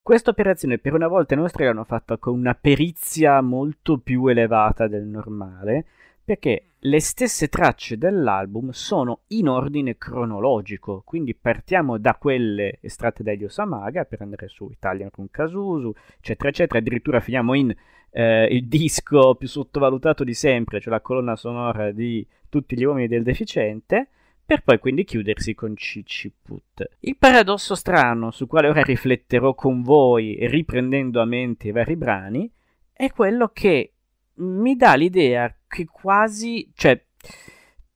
Questa 0.02 0.32
operazione 0.32 0.80
per 0.80 0.94
una 0.94 1.08
volta 1.08 1.34
i 1.34 1.38
nostri 1.38 1.64
l'hanno 1.64 1.86
fatta 1.86 2.18
con 2.18 2.38
una 2.38 2.56
perizia 2.56 3.40
molto 3.40 4.00
più 4.00 4.28
elevata 4.28 4.88
del 4.88 5.06
normale, 5.06 5.86
perché 6.24 6.66
le 6.84 7.00
stesse 7.00 7.48
tracce 7.48 7.98
dell'album 7.98 8.72
sono 8.72 9.22
in 9.28 9.48
ordine 9.48 9.98
cronologico, 9.98 11.04
quindi 11.06 11.36
partiamo 11.36 11.98
da 11.98 12.16
quelle 12.16 12.80
estratte 12.82 13.22
da 13.24 13.32
Elio 13.32 13.50
per 13.50 14.22
andare 14.22 14.48
su 14.48 14.70
Italian 14.72 15.12
con 15.12 15.30
Casusu, 15.30 15.94
eccetera, 16.18 16.50
eccetera, 16.50 16.80
addirittura 16.80 17.20
finiamo 17.20 17.54
in 17.54 17.76
eh, 18.12 18.46
il 18.46 18.68
disco 18.68 19.36
più 19.36 19.48
sottovalutato 19.48 20.24
di 20.24 20.34
sempre, 20.34 20.80
cioè 20.80 20.94
la 20.94 21.02
colonna 21.02 21.36
sonora 21.36 21.92
di 21.92 22.26
Tutti 22.50 22.76
gli 22.76 22.84
uomini 22.84 23.08
del 23.08 23.24
deficiente, 23.24 24.10
per 24.44 24.64
poi 24.64 24.80
quindi 24.80 25.06
chiudersi 25.06 25.54
con 25.54 25.76
Cicci 25.78 26.34
Put. 26.42 26.90
Il 27.00 27.16
paradosso 27.18 27.76
strano 27.76 28.32
su 28.32 28.48
quale 28.48 28.68
ora 28.68 28.82
rifletterò 28.82 29.54
con 29.54 29.82
voi, 29.82 30.38
riprendendo 30.48 31.22
a 31.22 31.26
mente 31.26 31.70
i 31.70 31.72
vari 31.72 31.96
brani, 31.96 32.52
è 32.92 33.10
quello 33.12 33.50
che 33.54 33.94
mi 34.36 34.76
dà 34.76 34.96
l'idea 34.96 35.54
che 35.72 35.86
quasi, 35.86 36.70
cioè, 36.76 37.02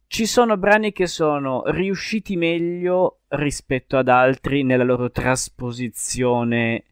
ci 0.08 0.26
sono 0.26 0.56
brani 0.56 0.94
che 0.94 1.08
sono 1.08 1.64
riusciti 1.66 2.38
meglio 2.38 3.20
rispetto 3.28 3.98
ad 3.98 4.08
altri 4.08 4.64
nella 4.64 4.86
loro 4.86 5.12
trasposizione 5.12 6.86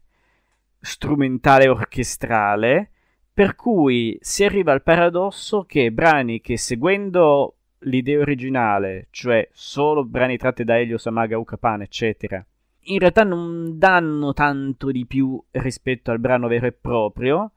strumentale 0.78 1.68
orchestrale 1.68 2.90
per 3.32 3.54
cui 3.54 4.18
si 4.20 4.44
arriva 4.44 4.72
al 4.72 4.82
paradosso 4.82 5.64
che 5.64 5.90
brani 5.90 6.42
che 6.42 6.58
seguendo 6.58 7.56
l'idea 7.84 8.20
originale, 8.20 9.08
cioè 9.10 9.48
solo 9.52 10.04
brani 10.04 10.36
tratti 10.36 10.62
da 10.64 10.78
Elio 10.78 10.98
Samaga, 10.98 11.38
Ucapan, 11.38 11.80
eccetera, 11.80 12.44
in 12.86 12.98
realtà 12.98 13.24
non 13.24 13.78
danno 13.78 14.34
tanto 14.34 14.90
di 14.90 15.06
più 15.06 15.42
rispetto 15.52 16.10
al 16.10 16.18
brano 16.18 16.46
vero 16.46 16.66
e 16.66 16.72
proprio, 16.72 17.52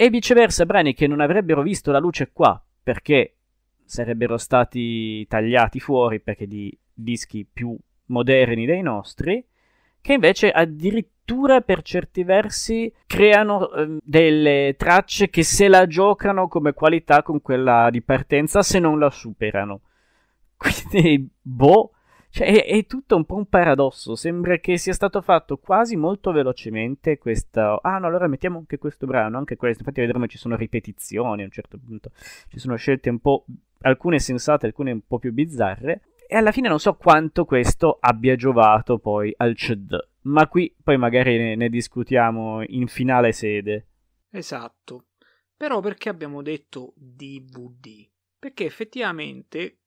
e 0.00 0.08
viceversa 0.08 0.64
brani 0.64 0.94
che 0.94 1.06
non 1.06 1.20
avrebbero 1.20 1.60
visto 1.60 1.92
la 1.92 1.98
luce 1.98 2.30
qua, 2.32 2.58
perché 2.82 3.34
sarebbero 3.84 4.38
stati 4.38 5.26
tagliati 5.26 5.78
fuori 5.78 6.20
perché 6.20 6.46
di 6.46 6.74
dischi 6.90 7.44
più 7.44 7.76
moderni 8.06 8.64
dei 8.64 8.80
nostri, 8.80 9.44
che 10.00 10.14
invece 10.14 10.52
addirittura 10.52 11.60
per 11.60 11.82
certi 11.82 12.24
versi 12.24 12.90
creano 13.06 13.70
eh, 13.72 13.98
delle 14.02 14.74
tracce 14.78 15.28
che 15.28 15.42
se 15.42 15.68
la 15.68 15.86
giocano 15.86 16.48
come 16.48 16.72
qualità 16.72 17.22
con 17.22 17.42
quella 17.42 17.90
di 17.90 18.00
partenza 18.00 18.62
se 18.62 18.78
non 18.78 18.98
la 18.98 19.10
superano. 19.10 19.82
Quindi, 20.56 21.28
boh, 21.42 21.90
cioè, 22.30 22.46
è, 22.46 22.64
è, 22.64 22.86
tutto 22.86 23.16
un 23.16 23.24
po' 23.24 23.34
un 23.34 23.46
paradosso. 23.46 24.14
Sembra 24.14 24.58
che 24.58 24.78
sia 24.78 24.92
stato 24.92 25.20
fatto 25.20 25.58
quasi 25.58 25.96
molto 25.96 26.30
velocemente 26.30 27.18
questo. 27.18 27.78
Ah, 27.78 27.98
no, 27.98 28.06
allora 28.06 28.28
mettiamo 28.28 28.58
anche 28.58 28.78
questo 28.78 29.06
brano, 29.06 29.36
anche 29.36 29.56
questo. 29.56 29.82
Infatti, 29.82 30.00
vedremo 30.00 30.26
ci 30.26 30.38
sono 30.38 30.56
ripetizioni 30.56 31.42
a 31.42 31.44
un 31.44 31.50
certo 31.50 31.78
punto. 31.78 32.12
Ci 32.48 32.58
sono 32.58 32.76
scelte 32.76 33.10
un 33.10 33.18
po'. 33.18 33.44
alcune 33.80 34.20
sensate, 34.20 34.66
alcune 34.66 34.92
un 34.92 35.00
po' 35.06 35.18
più 35.18 35.32
bizzarre. 35.32 36.02
E 36.28 36.36
alla 36.36 36.52
fine 36.52 36.68
non 36.68 36.78
so 36.78 36.94
quanto 36.94 37.44
questo 37.44 37.98
abbia 37.98 38.36
giovato 38.36 38.98
poi 38.98 39.34
al 39.36 39.56
CED, 39.56 40.10
ma 40.22 40.46
qui 40.46 40.72
poi 40.80 40.96
magari 40.96 41.36
ne, 41.36 41.56
ne 41.56 41.68
discutiamo 41.68 42.62
in 42.64 42.86
finale 42.86 43.32
sede. 43.32 43.86
Esatto. 44.30 45.06
Però 45.56 45.80
perché 45.80 46.08
abbiamo 46.08 46.40
detto 46.40 46.92
DVD? 46.94 48.08
Perché 48.38 48.64
effettivamente 48.64 49.78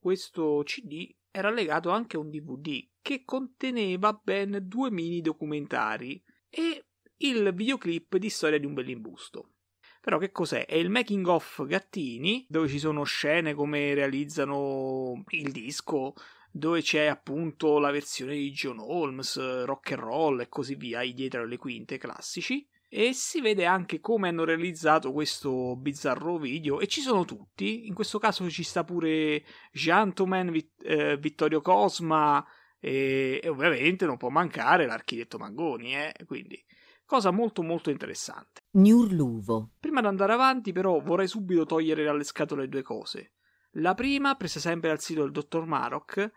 questo 0.00 0.62
CD 0.64 1.08
era 1.32 1.50
legato 1.50 1.90
anche 1.90 2.16
un 2.16 2.30
DVD 2.30 2.86
che 3.00 3.24
conteneva 3.24 4.12
ben 4.12 4.60
due 4.62 4.90
mini 4.90 5.20
documentari 5.20 6.22
e 6.48 6.84
il 7.16 7.52
videoclip 7.54 8.16
di 8.16 8.28
Storia 8.28 8.58
di 8.58 8.66
un 8.66 8.74
bell'imbusto. 8.74 9.54
Però 10.00 10.18
che 10.18 10.30
cos'è? 10.30 10.66
È 10.66 10.74
il 10.74 10.90
making 10.90 11.26
of 11.26 11.64
Gattini, 11.64 12.44
dove 12.48 12.68
ci 12.68 12.78
sono 12.78 13.04
scene 13.04 13.54
come 13.54 13.94
realizzano 13.94 15.24
il 15.28 15.52
disco, 15.52 16.14
dove 16.50 16.82
c'è 16.82 17.06
appunto 17.06 17.78
la 17.78 17.90
versione 17.90 18.34
di 18.34 18.50
John 18.50 18.78
Holmes, 18.78 19.64
rock 19.64 19.92
and 19.92 20.00
roll 20.00 20.40
e 20.40 20.48
così 20.48 20.74
via, 20.74 21.02
i 21.02 21.14
dietro 21.14 21.42
alle 21.42 21.56
quinte 21.56 21.98
classici. 21.98 22.68
E 22.94 23.14
si 23.14 23.40
vede 23.40 23.64
anche 23.64 24.00
come 24.00 24.28
hanno 24.28 24.44
realizzato 24.44 25.12
questo 25.12 25.76
bizzarro 25.76 26.36
video. 26.36 26.78
E 26.78 26.86
ci 26.88 27.00
sono 27.00 27.24
tutti. 27.24 27.86
In 27.86 27.94
questo 27.94 28.18
caso 28.18 28.50
ci 28.50 28.62
sta 28.62 28.84
pure 28.84 29.42
Gentleman, 29.72 30.50
Vit- 30.50 30.84
eh, 30.84 31.16
Vittorio 31.16 31.62
Cosma. 31.62 32.44
E, 32.78 33.40
e, 33.42 33.48
ovviamente 33.48 34.04
non 34.04 34.18
può 34.18 34.28
mancare 34.28 34.84
l'architetto 34.84 35.38
Mangoni, 35.38 35.96
eh? 35.96 36.12
Quindi 36.26 36.62
cosa 37.06 37.30
molto 37.30 37.62
molto 37.62 37.88
interessante. 37.88 38.60
Niurluvo. 38.72 39.70
Prima 39.80 40.02
di 40.02 40.08
andare 40.08 40.34
avanti 40.34 40.72
però 40.72 41.00
vorrei 41.00 41.28
subito 41.28 41.64
togliere 41.64 42.04
dalle 42.04 42.24
scatole 42.24 42.68
due 42.68 42.82
cose. 42.82 43.32
La 43.76 43.94
prima, 43.94 44.34
presa 44.34 44.60
sempre 44.60 44.90
dal 44.90 45.00
sito 45.00 45.22
del 45.22 45.32
dottor 45.32 45.64
Marok, 45.64 46.30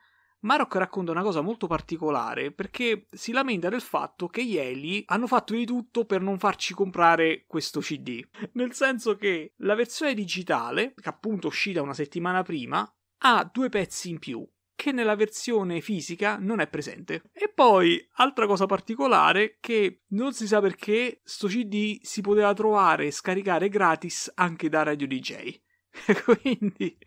Marok 0.46 0.76
racconta 0.76 1.12
una 1.12 1.24
cosa 1.24 1.42
molto 1.42 1.66
particolare 1.66 2.52
perché 2.52 3.08
si 3.12 3.32
lamenta 3.32 3.68
del 3.68 3.82
fatto 3.82 4.28
che 4.28 4.46
gli 4.46 4.58
Eli 4.58 5.04
hanno 5.08 5.26
fatto 5.26 5.56
di 5.56 5.66
tutto 5.66 6.06
per 6.06 6.22
non 6.22 6.38
farci 6.38 6.76
comprare 6.76 7.46
questo 7.48 7.80
CD. 7.80 8.24
Nel 8.54 8.74
senso 8.74 9.16
che 9.16 9.54
la 9.58 9.74
versione 9.74 10.14
digitale, 10.14 10.94
che 10.94 11.10
appunto 11.10 11.48
è 11.48 11.50
uscita 11.50 11.82
una 11.82 11.96
settimana 11.96 12.44
prima, 12.44 12.88
ha 13.24 13.50
due 13.52 13.70
pezzi 13.70 14.10
in 14.10 14.20
più 14.20 14.48
che 14.76 14.92
nella 14.92 15.16
versione 15.16 15.82
fisica 15.82 16.38
non 16.38 16.60
è 16.60 16.68
presente. 16.68 17.24
E 17.32 17.50
poi, 17.50 18.08
altra 18.18 18.46
cosa 18.46 18.68
particolare, 18.68 19.58
che 19.60 20.04
non 20.10 20.34
si 20.34 20.46
sa 20.46 20.62
perché 20.62 21.22
sto 21.24 21.48
CD 21.48 21.98
si 22.04 22.22
poteva 22.22 22.54
trovare 22.54 23.08
e 23.08 23.12
scaricare 23.12 23.68
gratis 23.70 24.32
anche 24.36 24.70
da 24.70 24.84
Radio 24.84 25.08
DJ. 25.08 25.60
Quindi... 26.24 26.98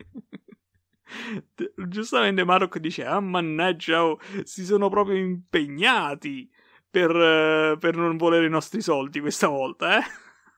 Giustamente 1.87 2.43
Marok 2.43 2.77
dice, 2.79 3.05
ah 3.05 3.19
mannaggia, 3.19 4.05
oh, 4.05 4.19
si 4.43 4.65
sono 4.65 4.89
proprio 4.89 5.17
impegnati 5.17 6.49
per, 6.89 7.09
uh, 7.15 7.77
per 7.77 7.95
non 7.95 8.17
volere 8.17 8.45
i 8.45 8.49
nostri 8.49 8.81
soldi 8.81 9.19
questa 9.19 9.47
volta, 9.47 9.99
eh? 9.99 10.03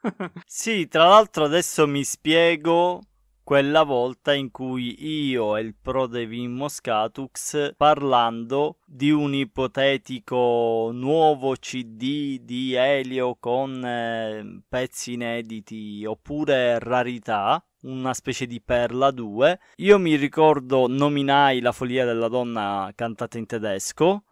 sì, 0.45 0.87
tra 0.87 1.05
l'altro 1.05 1.45
adesso 1.45 1.87
mi 1.87 2.03
spiego 2.03 3.01
quella 3.43 3.83
volta 3.83 4.33
in 4.33 4.49
cui 4.51 4.95
io 5.27 5.57
e 5.57 5.61
il 5.61 5.75
Prodevin 5.75 6.53
Moscatux 6.53 7.73
parlando 7.75 8.77
di 8.85 9.11
un 9.11 9.33
ipotetico 9.33 10.91
nuovo 10.93 11.53
CD 11.55 12.39
di 12.39 12.73
Elio 12.75 13.35
con 13.39 13.83
eh, 13.83 14.61
pezzi 14.69 15.13
inediti 15.13 16.05
oppure 16.05 16.79
rarità 16.79 17.61
una 17.81 18.13
specie 18.13 18.45
di 18.45 18.61
perla 18.61 19.11
2 19.11 19.59
io 19.77 19.99
mi 19.99 20.15
ricordo 20.15 20.87
nominai 20.87 21.61
la 21.61 21.71
follia 21.71 22.05
della 22.05 22.27
donna 22.27 22.91
cantata 22.95 23.37
in 23.37 23.45
tedesco 23.45 24.23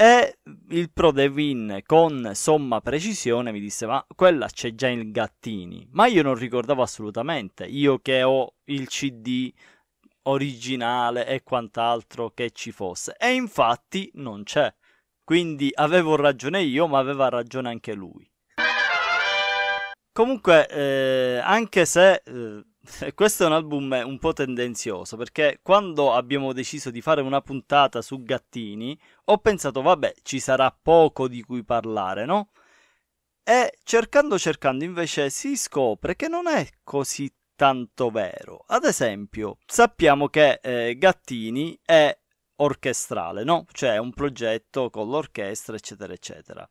e 0.00 0.38
il 0.70 0.90
Pro 0.90 1.10
Devin 1.10 1.82
con 1.84 2.30
somma 2.32 2.80
precisione 2.80 3.52
mi 3.52 3.60
disse: 3.60 3.84
Ma 3.84 4.02
quella 4.16 4.46
c'è 4.46 4.74
già 4.74 4.88
il 4.88 5.10
Gattini. 5.10 5.86
Ma 5.90 6.06
io 6.06 6.22
non 6.22 6.36
ricordavo 6.36 6.80
assolutamente. 6.80 7.66
Io 7.66 7.98
che 7.98 8.22
ho 8.22 8.54
il 8.64 8.88
CD 8.88 9.52
originale 10.22 11.26
e 11.26 11.42
quant'altro 11.42 12.30
che 12.30 12.50
ci 12.52 12.72
fosse. 12.72 13.14
E 13.18 13.34
infatti 13.34 14.10
non 14.14 14.42
c'è. 14.44 14.72
Quindi 15.22 15.70
avevo 15.74 16.16
ragione 16.16 16.62
io, 16.62 16.86
ma 16.86 16.98
aveva 16.98 17.28
ragione 17.28 17.68
anche 17.68 17.92
lui. 17.92 18.26
Comunque, 20.12 20.66
eh, 20.68 21.40
anche 21.44 21.84
se 21.84 22.22
eh, 22.24 22.64
questo 23.14 23.44
è 23.44 23.46
un 23.46 23.52
album 23.52 24.02
un 24.04 24.18
po' 24.18 24.32
tendenzioso 24.32 25.16
perché 25.16 25.60
quando 25.62 26.12
abbiamo 26.12 26.52
deciso 26.52 26.90
di 26.90 27.00
fare 27.00 27.20
una 27.20 27.40
puntata 27.40 28.02
su 28.02 28.22
Gattini 28.22 28.98
ho 29.26 29.38
pensato 29.38 29.82
vabbè 29.82 30.14
ci 30.22 30.40
sarà 30.40 30.70
poco 30.70 31.28
di 31.28 31.42
cui 31.42 31.64
parlare, 31.64 32.24
no? 32.24 32.50
E 33.42 33.78
cercando 33.82 34.38
cercando 34.38 34.84
invece 34.84 35.30
si 35.30 35.56
scopre 35.56 36.14
che 36.16 36.28
non 36.28 36.46
è 36.46 36.66
così 36.84 37.32
tanto 37.56 38.10
vero. 38.10 38.64
Ad 38.68 38.84
esempio, 38.84 39.58
sappiamo 39.66 40.28
che 40.28 40.60
eh, 40.62 40.96
Gattini 40.96 41.78
è 41.84 42.16
orchestrale, 42.56 43.44
no? 43.44 43.66
Cioè 43.72 43.94
è 43.94 43.98
un 43.98 44.12
progetto 44.12 44.90
con 44.90 45.08
l'orchestra, 45.08 45.76
eccetera, 45.76 46.12
eccetera. 46.12 46.68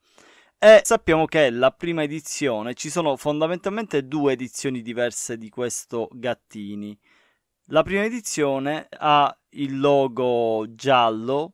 E 0.62 0.82
sappiamo 0.84 1.24
che 1.26 1.50
la 1.52 1.72
prima 1.72 2.04
edizione 2.04 2.74
ci 2.74 2.90
sono 2.90 3.16
fondamentalmente 3.16 4.06
due 4.06 4.34
edizioni 4.34 4.82
diverse 4.82 5.38
di 5.38 5.48
questo 5.48 6.10
Gattini. 6.12 7.00
La 7.68 7.82
prima 7.82 8.04
edizione 8.04 8.90
ha 8.90 9.34
il 9.52 9.80
logo 9.80 10.66
giallo 10.76 11.54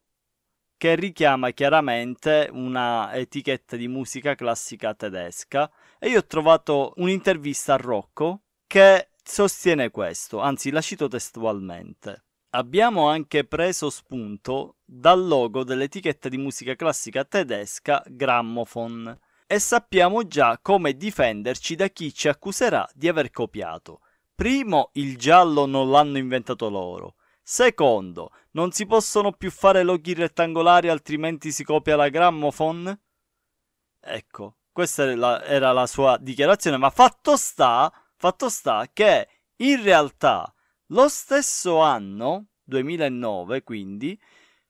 che 0.76 0.96
richiama 0.96 1.52
chiaramente 1.52 2.50
una 2.52 3.14
etichetta 3.14 3.76
di 3.76 3.88
musica 3.88 4.34
classica 4.34 4.96
tedesca 4.96 5.72
e 6.00 6.10
io 6.10 6.18
ho 6.18 6.26
trovato 6.26 6.94
un'intervista 6.96 7.76
a 7.76 7.78
Rocco 7.78 8.46
che 8.66 9.10
sostiene 9.24 9.92
questo, 9.92 10.40
anzi 10.40 10.72
la 10.72 10.82
cito 10.82 11.08
testualmente. 11.08 12.25
Abbiamo 12.56 13.10
anche 13.10 13.44
preso 13.44 13.90
spunto 13.90 14.78
dal 14.86 15.28
logo 15.28 15.66
dell'etichetta 15.66 16.30
di 16.30 16.38
musica 16.38 16.74
classica 16.76 17.26
tedesca 17.26 18.02
Gramophone 18.08 19.20
e 19.46 19.60
sappiamo 19.60 20.26
già 20.26 20.58
come 20.62 20.96
difenderci 20.96 21.76
da 21.76 21.90
chi 21.90 22.14
ci 22.14 22.30
accuserà 22.30 22.88
di 22.94 23.10
aver 23.10 23.30
copiato. 23.32 24.00
Primo, 24.34 24.92
il 24.94 25.18
giallo 25.18 25.66
non 25.66 25.90
l'hanno 25.90 26.18
inventato 26.18 26.70
loro. 26.70 27.16
Secondo, 27.44 28.32
non 28.52 28.72
si 28.72 28.86
possono 28.86 29.34
più 29.34 29.52
fare 29.52 29.84
loghi 29.84 30.14
rettangolari 30.14 30.88
altrimenti 30.88 31.52
si 31.52 31.66
copia 31.66 31.98
la 31.98 32.08
Gramophone? 32.08 33.02
Ecco, 34.00 34.60
questa 34.72 35.04
era 35.04 35.16
la, 35.18 35.44
era 35.44 35.72
la 35.74 35.88
sua 35.88 36.18
dichiarazione, 36.22 36.78
ma 36.78 36.90
fatto 36.90 37.36
sta, 37.36 37.92
fatto 38.16 38.48
sta 38.48 38.88
che 38.94 39.28
in 39.58 39.84
realtà 39.84 40.55
lo 40.88 41.08
stesso 41.08 41.80
anno, 41.80 42.48
2009 42.64 43.64
quindi, 43.64 44.20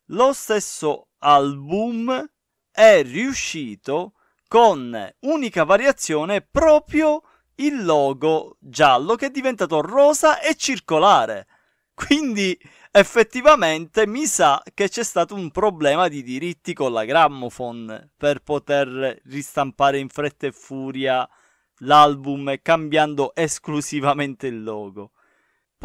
lo 0.10 0.34
stesso 0.34 1.10
album 1.20 2.30
è 2.72 3.02
riuscito 3.04 4.14
con 4.48 5.14
unica 5.22 5.64
variazione 5.64 6.42
proprio 6.42 7.22
il 7.56 7.84
logo 7.84 8.58
giallo 8.60 9.16
che 9.16 9.28
è 9.28 9.30
diventato 9.30 9.82
rosa 9.82 10.40
e 10.40 10.56
circolare. 10.56 11.48
Quindi 11.94 12.58
effettivamente 12.92 14.06
mi 14.06 14.26
sa 14.26 14.62
che 14.74 14.90
c'è 14.90 15.04
stato 15.04 15.34
un 15.34 15.50
problema 15.52 16.08
di 16.08 16.24
diritti 16.24 16.74
con 16.74 16.92
la 16.92 17.06
Gramophone 17.06 18.12
per 18.16 18.42
poter 18.42 19.22
ristampare 19.26 20.00
in 20.00 20.10
fretta 20.10 20.48
e 20.48 20.52
furia 20.52 21.28
l'album 21.80 22.58
cambiando 22.62 23.34
esclusivamente 23.34 24.48
il 24.48 24.64
logo. 24.64 25.12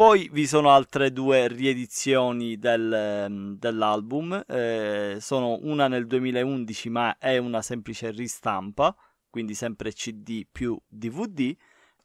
Poi 0.01 0.29
vi 0.31 0.47
sono 0.47 0.71
altre 0.71 1.13
due 1.13 1.47
riedizioni 1.47 2.57
del, 2.57 2.91
ehm, 2.91 3.59
dell'album, 3.59 4.43
eh, 4.47 5.17
sono 5.19 5.59
una 5.61 5.87
nel 5.87 6.07
2011 6.07 6.89
ma 6.89 7.19
è 7.19 7.37
una 7.37 7.61
semplice 7.61 8.09
ristampa, 8.09 8.95
quindi 9.29 9.53
sempre 9.53 9.93
CD 9.93 10.47
più 10.51 10.75
DVD, 10.87 11.55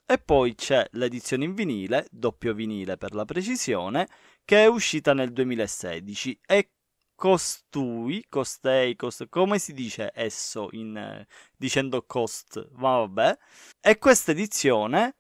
e 0.05 0.19
poi 0.19 0.55
c'è 0.55 0.87
l'edizione 0.91 1.47
in 1.47 1.55
vinile, 1.55 2.07
doppio 2.11 2.53
vinile 2.53 2.99
per 2.99 3.15
la 3.15 3.25
precisione, 3.25 4.09
che 4.45 4.65
è 4.65 4.67
uscita 4.67 5.15
nel 5.15 5.33
2016 5.33 6.39
e 6.47 6.73
costui, 7.15 8.27
costei, 8.29 8.95
cost, 8.95 9.27
come 9.31 9.59
si 9.59 9.73
dice 9.73 10.11
esso 10.15 10.69
in, 10.73 10.99
eh, 10.99 11.27
dicendo 11.57 12.05
cost, 12.05 12.69
ma 12.73 12.99
vabbè, 12.99 13.39
e 13.81 13.97
questa 13.97 14.33
edizione 14.33 15.15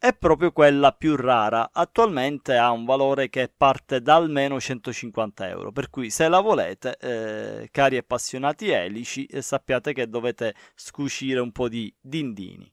è 0.00 0.14
proprio 0.14 0.50
quella 0.50 0.92
più 0.92 1.14
rara. 1.14 1.68
Attualmente 1.70 2.56
ha 2.56 2.70
un 2.70 2.86
valore 2.86 3.28
che 3.28 3.52
parte 3.54 4.00
da 4.00 4.14
almeno 4.14 4.58
150 4.58 5.46
euro. 5.46 5.72
Per 5.72 5.90
cui, 5.90 6.08
se 6.08 6.26
la 6.26 6.40
volete, 6.40 6.96
eh, 6.98 7.68
cari 7.70 7.98
appassionati 7.98 8.70
elici, 8.70 9.26
eh, 9.26 9.42
sappiate 9.42 9.92
che 9.92 10.08
dovete 10.08 10.54
scucire 10.74 11.38
un 11.38 11.52
po' 11.52 11.68
di 11.68 11.94
dindini. 12.00 12.72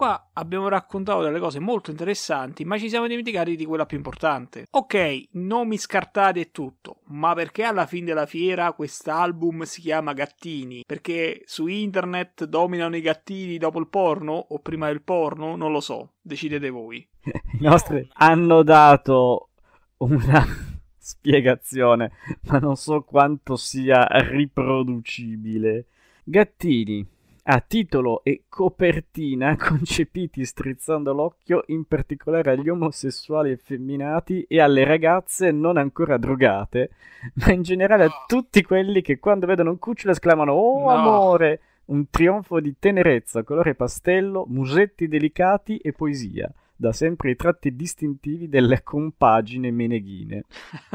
Qua 0.00 0.30
abbiamo 0.32 0.68
raccontato 0.68 1.20
delle 1.20 1.38
cose 1.38 1.58
molto 1.58 1.90
interessanti, 1.90 2.64
ma 2.64 2.78
ci 2.78 2.88
siamo 2.88 3.06
dimenticati 3.06 3.54
di 3.54 3.66
quella 3.66 3.84
più 3.84 3.98
importante. 3.98 4.66
Ok, 4.70 5.24
nomi 5.32 5.76
scartati 5.76 6.40
e 6.40 6.50
tutto, 6.50 7.00
ma 7.08 7.34
perché 7.34 7.64
alla 7.64 7.84
fine 7.84 8.06
della 8.06 8.24
fiera 8.24 8.72
quest'album 8.72 9.64
si 9.64 9.82
chiama 9.82 10.14
Gattini? 10.14 10.84
Perché 10.86 11.42
su 11.44 11.66
internet 11.66 12.46
dominano 12.46 12.96
i 12.96 13.02
gattini 13.02 13.58
dopo 13.58 13.78
il 13.78 13.88
porno 13.88 14.32
o 14.32 14.58
prima 14.60 14.86
del 14.86 15.02
porno? 15.02 15.54
Non 15.54 15.70
lo 15.70 15.80
so, 15.80 16.12
decidete 16.22 16.70
voi. 16.70 17.06
I 17.60 17.60
nostri 17.60 18.08
hanno 18.14 18.62
dato 18.62 19.50
una 19.98 20.42
spiegazione, 20.96 22.12
ma 22.44 22.58
non 22.58 22.76
so 22.76 23.02
quanto 23.02 23.54
sia 23.56 24.06
riproducibile. 24.06 25.88
Gattini 26.24 27.06
a 27.44 27.60
titolo 27.60 28.22
e 28.22 28.44
copertina 28.48 29.56
concepiti 29.58 30.44
strizzando 30.44 31.12
l'occhio 31.12 31.64
in 31.66 31.84
particolare 31.84 32.52
agli 32.52 32.68
omosessuali 32.68 33.50
effeminati 33.50 34.44
e 34.48 34.60
alle 34.60 34.84
ragazze 34.84 35.50
non 35.50 35.76
ancora 35.76 36.16
drogate, 36.16 36.90
ma 37.34 37.52
in 37.52 37.62
generale 37.62 38.04
a 38.04 38.24
tutti 38.26 38.62
quelli 38.62 39.02
che 39.02 39.18
quando 39.18 39.46
vedono 39.46 39.70
un 39.70 39.78
cucciolo 39.78 40.12
esclamano 40.12 40.52
Oh 40.52 40.80
No. 40.80 40.88
amore! 40.90 41.60
Un 41.90 42.08
trionfo 42.08 42.60
di 42.60 42.76
tenerezza, 42.78 43.42
colore 43.42 43.74
pastello, 43.74 44.44
musetti 44.46 45.08
delicati 45.08 45.78
e 45.78 45.92
poesia, 45.92 46.52
da 46.76 46.92
sempre 46.92 47.32
i 47.32 47.36
tratti 47.36 47.74
distintivi 47.74 48.48
delle 48.48 48.82
compagine 48.84 49.72
meneghine. 49.72 50.44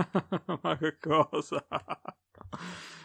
ma 0.61 0.77
che 0.77 0.97
cosa? 0.97 1.65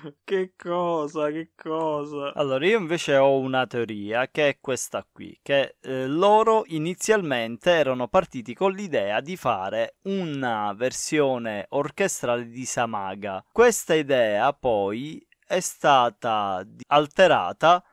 che 0.25 0.53
cosa? 0.57 1.31
Che 1.31 1.53
cosa? 1.55 2.33
Allora, 2.35 2.67
io 2.67 2.79
invece 2.79 3.17
ho 3.17 3.39
una 3.39 3.67
teoria 3.67 4.29
che 4.29 4.49
è 4.49 4.59
questa 4.61 5.07
qui, 5.11 5.39
che 5.43 5.77
eh, 5.81 6.07
loro 6.07 6.65
inizialmente 6.67 7.71
erano 7.71 8.09
partiti 8.09 8.55
con 8.55 8.73
l'idea 8.73 9.21
di 9.21 9.37
fare 9.37 9.97
una 10.03 10.73
versione 10.75 11.67
orchestrale 11.71 12.47
di 12.49 12.65
Samaga. 12.65 13.45
Questa 13.51 13.95
idea 13.95 14.53
poi 14.53 15.25
è 15.47 15.61
stata 15.61 16.65
alterata 16.87 17.85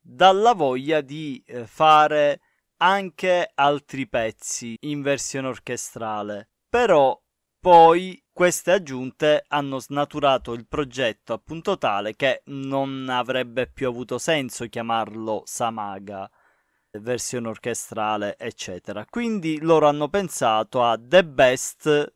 dalla 0.00 0.52
voglia 0.52 1.00
di 1.00 1.42
eh, 1.46 1.66
fare 1.66 2.40
anche 2.78 3.50
altri 3.54 4.06
pezzi 4.06 4.76
in 4.80 5.02
versione 5.02 5.48
orchestrale. 5.48 6.48
Però 6.68 7.18
poi 7.66 8.22
queste 8.32 8.70
aggiunte 8.70 9.42
hanno 9.48 9.80
snaturato 9.80 10.52
il 10.52 10.68
progetto 10.68 11.32
appunto 11.32 11.76
tale 11.76 12.14
che 12.14 12.42
non 12.44 13.08
avrebbe 13.08 13.66
più 13.66 13.88
avuto 13.88 14.18
senso 14.18 14.68
chiamarlo 14.68 15.42
Samaga, 15.44 16.30
versione 17.00 17.48
orchestrale, 17.48 18.36
eccetera. 18.38 19.04
Quindi 19.10 19.58
loro 19.60 19.88
hanno 19.88 20.08
pensato 20.08 20.84
a 20.84 20.96
The 20.96 21.24
Best 21.24 22.14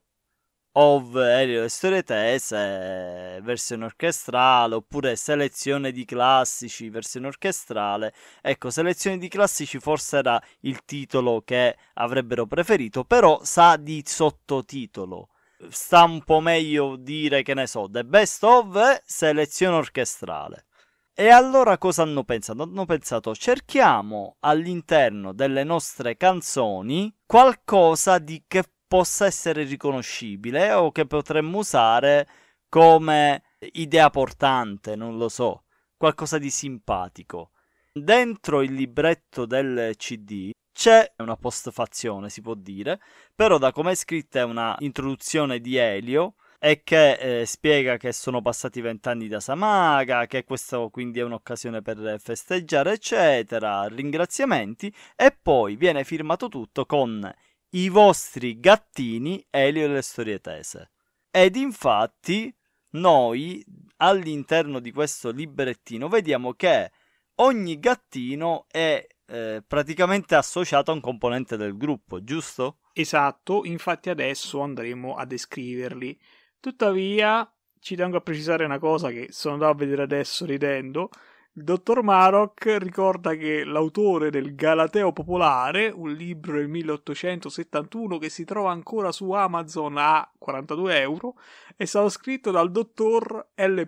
of 0.73 1.17
Elio 1.17 1.63
le 1.63 1.69
storie 1.69 2.05
tese, 2.05 3.41
versione 3.43 3.87
orchestrale, 3.87 4.77
oppure 4.77 5.17
selezione 5.17 5.91
di 5.91 6.05
classici, 6.05 6.89
versione 6.91 7.27
orchestrale. 7.27 8.15
Ecco, 8.41 8.71
selezione 8.71 9.19
di 9.19 9.27
classici 9.27 9.81
forse 9.81 10.19
era 10.19 10.41
il 10.61 10.85
titolo 10.85 11.43
che 11.45 11.77
avrebbero 11.95 12.47
preferito, 12.47 13.03
però 13.03 13.43
sa 13.43 13.77
di 13.77 14.01
sottotitolo. 14.07 15.31
Sta 15.69 16.05
un 16.05 16.25
po' 16.25 16.41
meglio 16.41 16.97
dire 16.97 17.43
che 17.43 17.53
ne 17.53 17.67
so, 17.67 17.87
The 17.91 18.05
Best 18.05 18.43
of 18.45 19.03
selezione 19.05 19.77
orchestrale. 19.77 20.67
E 21.13 21.29
allora 21.29 21.77
cosa 21.77 22.03
hanno 22.03 22.25
pensato? 22.25 22.63
Hanno 22.63 22.87
pensato 22.87 23.35
cerchiamo 23.35 24.37
all'interno 24.41 25.35
delle 25.35 25.65
nostre 25.65 26.17
canzoni 26.17 27.15
qualcosa 27.27 28.19
di 28.19 28.43
che 28.49 28.65
possa 28.89 29.27
essere 29.27 29.65
riconoscibile 29.65 30.73
o 30.73 30.91
che 30.93 31.07
potremmo 31.07 31.59
usare 31.59 32.27
come 32.71 33.43
idea 33.73 34.09
portante, 34.09 34.97
non 34.97 35.19
lo 35.19 35.29
so, 35.29 35.65
qualcosa 35.97 36.39
di 36.39 36.49
simpatico. 36.49 37.51
Dentro 37.93 38.63
il 38.63 38.73
libretto 38.73 39.45
del 39.45 39.95
CD 39.97 40.53
c'è 40.73 41.13
una 41.19 41.37
postfazione, 41.37 42.31
si 42.31 42.41
può 42.41 42.55
dire, 42.55 43.01
però 43.35 43.59
da 43.59 43.73
come 43.73 43.93
è 43.93 43.95
scritta 43.95 44.41
è 44.41 44.45
una 44.45 44.77
introduzione 44.81 45.61
di 45.61 45.77
Elio 45.77 46.35
e 46.59 46.83
che 46.85 47.41
eh, 47.41 47.47
spiega 47.47 47.97
che 47.97 48.13
sono 48.13 48.43
passati 48.43 48.81
vent'anni 48.81 49.29
da 49.29 49.41
Samaga, 49.41 50.27
che 50.27 50.45
questo 50.45 50.91
quindi 50.91 51.19
è 51.19 51.23
un'occasione 51.23 51.81
per 51.81 52.17
festeggiare, 52.19 52.93
eccetera, 52.93 53.87
ringraziamenti, 53.87 54.95
e 55.17 55.37
poi 55.41 55.77
viene 55.77 56.05
firmato 56.05 56.49
tutto 56.49 56.85
con 56.85 57.33
i 57.71 57.89
vostri 57.89 58.61
gattini 58.61 59.45
Elio 59.49 59.85
e 59.85 59.89
le 59.89 60.03
storie 60.03 60.41
tese. 60.41 60.91
Ed 61.31 61.57
infatti 61.57 62.55
noi 62.91 63.65
all'interno 63.99 64.81
di 64.81 64.93
questo 64.93 65.31
librettino 65.31 66.09
vediamo 66.09 66.53
che 66.55 66.91
ogni 67.37 67.79
gattino 67.79 68.67
è 68.69 69.07
eh, 69.31 69.63
praticamente 69.67 70.35
associato 70.35 70.91
a 70.91 70.95
un 70.95 71.01
componente 71.01 71.57
del 71.57 71.77
gruppo, 71.77 72.25
giusto? 72.25 72.79
Esatto, 72.93 73.65
infatti 73.65 74.11
adesso 74.11 74.61
andremo 74.61 75.15
a 75.15 75.25
descriverli. 75.25 76.19
Tuttavia, 76.59 77.49
ci 77.79 77.95
tengo 77.95 78.17
a 78.17 78.21
precisare 78.21 78.65
una 78.65 78.79
cosa 78.79 79.11
che 79.11 79.29
sono 79.31 79.55
andato 79.55 79.73
a 79.73 79.77
vedere 79.77 80.03
adesso 80.03 80.45
ridendo. 80.45 81.11
Il 81.53 81.65
dottor 81.65 82.03
Maroc 82.03 82.77
ricorda 82.79 83.35
che 83.35 83.65
l'autore 83.65 84.31
del 84.31 84.55
Galateo 84.55 85.13
Popolare, 85.13 85.89
un 85.89 86.13
libro 86.13 86.57
del 86.57 86.69
1871 86.69 88.19
che 88.19 88.29
si 88.29 88.45
trova 88.45 88.71
ancora 88.71 89.11
su 89.11 89.31
Amazon 89.33 89.97
a 89.97 90.31
42 90.39 91.01
euro, 91.01 91.35
è 91.77 91.85
stato 91.85 92.09
scritto 92.09 92.51
dal 92.51 92.71
dottor 92.71 93.51
L. 93.55 93.83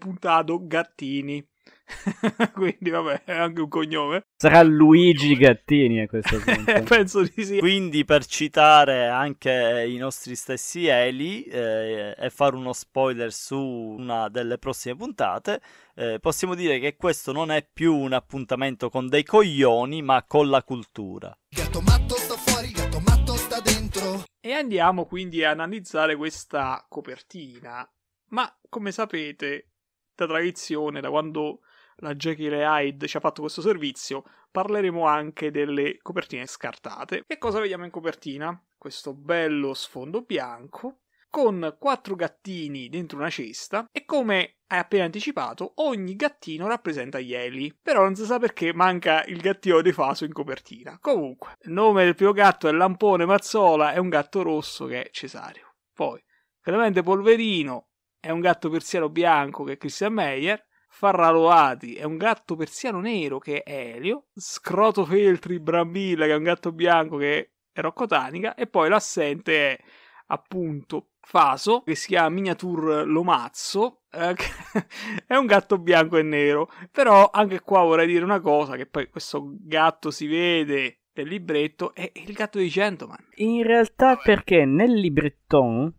Gattini. 0.67 1.47
Quindi, 2.55 2.91
vabbè, 2.91 3.25
è 3.25 3.33
anche 3.33 3.61
un 3.61 3.69
cognome. 3.69 4.27
Sarà 4.43 4.63
Luigi 4.63 5.37
Gattini 5.37 6.01
a 6.01 6.09
questo 6.09 6.41
punto. 6.41 6.83
Penso 6.83 7.23
di 7.23 7.45
sì. 7.45 7.59
Quindi, 7.61 8.05
per 8.05 8.27
citare 8.27 9.07
anche 9.07 9.85
i 9.87 9.97
nostri 9.99 10.35
stessi 10.35 10.87
Eli 10.89 11.45
eh, 11.45 12.13
e 12.19 12.29
fare 12.29 12.57
uno 12.57 12.73
spoiler 12.73 13.33
su 13.33 13.57
una 13.57 14.29
delle 14.29 14.59
prossime 14.59 14.97
puntate, 14.97 15.61
eh, 15.95 16.19
possiamo 16.21 16.57
dire 16.57 16.81
che 16.81 16.97
questo 16.97 17.31
non 17.31 17.53
è 17.53 17.65
più 17.73 17.95
un 17.95 18.15
appuntamento 18.15 18.91
con 18.91 19.09
dei 19.09 19.23
coglioni, 19.23 20.03
ma 20.03 20.25
con 20.25 20.51
la 20.51 20.65
cultura. 20.65 21.33
Gatto 21.49 21.81
matto 21.81 22.17
sta 22.17 22.35
fuori, 22.35 22.73
gatto 22.73 22.99
matto 22.99 23.37
sta 23.37 23.61
dentro. 23.61 24.25
E 24.41 24.53
andiamo 24.53 25.07
quindi 25.07 25.45
a 25.45 25.51
analizzare 25.51 26.17
questa 26.17 26.85
copertina. 26.89 27.89
Ma 28.31 28.53
come 28.69 28.91
sapete, 28.91 29.69
da 30.17 30.27
tradizione, 30.27 31.01
da 31.01 31.11
quando 31.11 31.61
la 32.03 32.15
Jekyll 32.15 32.53
e 32.53 32.65
Hyde 32.65 33.07
ci 33.07 33.17
ha 33.17 33.21
fatto 33.21 33.41
questo 33.41 33.63
servizio, 33.63 34.25
parleremo 34.51 35.07
anche 35.07 35.51
delle 35.51 35.99
copertine 36.03 36.47
scartate. 36.47 37.25
Che 37.27 37.39
cosa 37.39 37.61
vediamo 37.61 37.85
in 37.85 37.91
copertina? 37.91 38.61
Questo 38.77 39.15
bello 39.15 39.73
sfondo 39.75 40.23
bianco 40.23 40.99
con 41.31 41.77
quattro 41.79 42.15
gattini 42.15 42.91
dentro 42.91 43.17
una 43.17 43.31
cesta 43.31 43.89
e 43.91 44.05
come 44.05 44.57
hai 44.67 44.81
appena 44.81 45.05
anticipato 45.05 45.73
ogni 45.77 46.15
gattino 46.15 46.67
rappresenta 46.67 47.19
Ieli 47.19 47.75
però 47.81 48.03
non 48.03 48.15
si 48.15 48.27
sa 48.27 48.39
perché 48.39 48.75
manca 48.75 49.25
il 49.25 49.41
gattino 49.41 49.81
di 49.81 49.93
Faso 49.93 50.27
in 50.27 50.33
copertina 50.35 50.99
comunque 51.01 51.57
il 51.63 51.73
nome 51.73 52.05
del 52.05 52.17
primo 52.17 52.33
gatto 52.33 52.69
è 52.69 52.73
Lampone 52.73 53.25
Mazzola 53.25 53.95
è 53.95 53.97
un 53.97 54.11
gatto 54.11 54.43
rosso 54.43 54.85
che 54.85 55.05
è 55.05 55.11
Cesario 55.11 55.77
poi 55.95 56.23
Clemente 56.61 57.03
Polverino 57.03 57.89
è 58.21 58.29
un 58.29 58.41
gatto 58.41 58.69
persiano 58.69 59.09
bianco 59.09 59.65
che 59.65 59.73
è 59.73 59.79
Christian 59.79 60.13
Meyer 60.13 60.63
Farraloati 61.03 61.95
è 61.95 62.05
un 62.05 62.17
gatto 62.17 62.55
persiano 62.55 63.01
nero 63.01 63.41
che 63.41 63.65
è 63.65 63.95
Elio, 63.97 64.27
Scroto 64.37 65.05
Feltri 65.05 65.59
Brambilla 65.59 66.27
che 66.27 66.31
è 66.31 66.37
un 66.37 66.45
gatto 66.45 66.71
bianco 66.71 67.17
che 67.17 67.55
è 67.73 67.81
Rocco 67.81 68.07
Tanica 68.07 68.55
e 68.55 68.69
poi 68.69 68.89
l'assente 68.89 69.71
è 69.71 69.79
appunto 70.27 71.09
Faso 71.19 71.83
che 71.83 71.97
si 71.97 72.07
chiama 72.07 72.29
Miniature 72.29 73.03
Lomazzo 73.03 74.03
eh, 74.13 74.37
è 75.27 75.35
un 75.35 75.47
gatto 75.47 75.77
bianco 75.79 76.19
e 76.19 76.23
nero. 76.23 76.71
Però 76.93 77.31
anche 77.33 77.63
qua 77.63 77.83
vorrei 77.83 78.07
dire 78.07 78.23
una 78.23 78.41
cosa 78.41 78.77
che 78.77 78.87
poi 78.87 79.09
questo 79.09 79.57
gatto 79.59 80.13
si 80.13 80.29
vede 80.29 81.01
nel 81.15 81.27
libretto 81.27 81.95
è 81.95 82.13
il 82.15 82.33
gatto 82.33 82.59
di 82.59 82.69
Gentleman. 82.69 83.27
In 83.37 83.65
realtà 83.65 84.15
perché 84.15 84.65
nel 84.65 84.93
libretton 84.93 85.93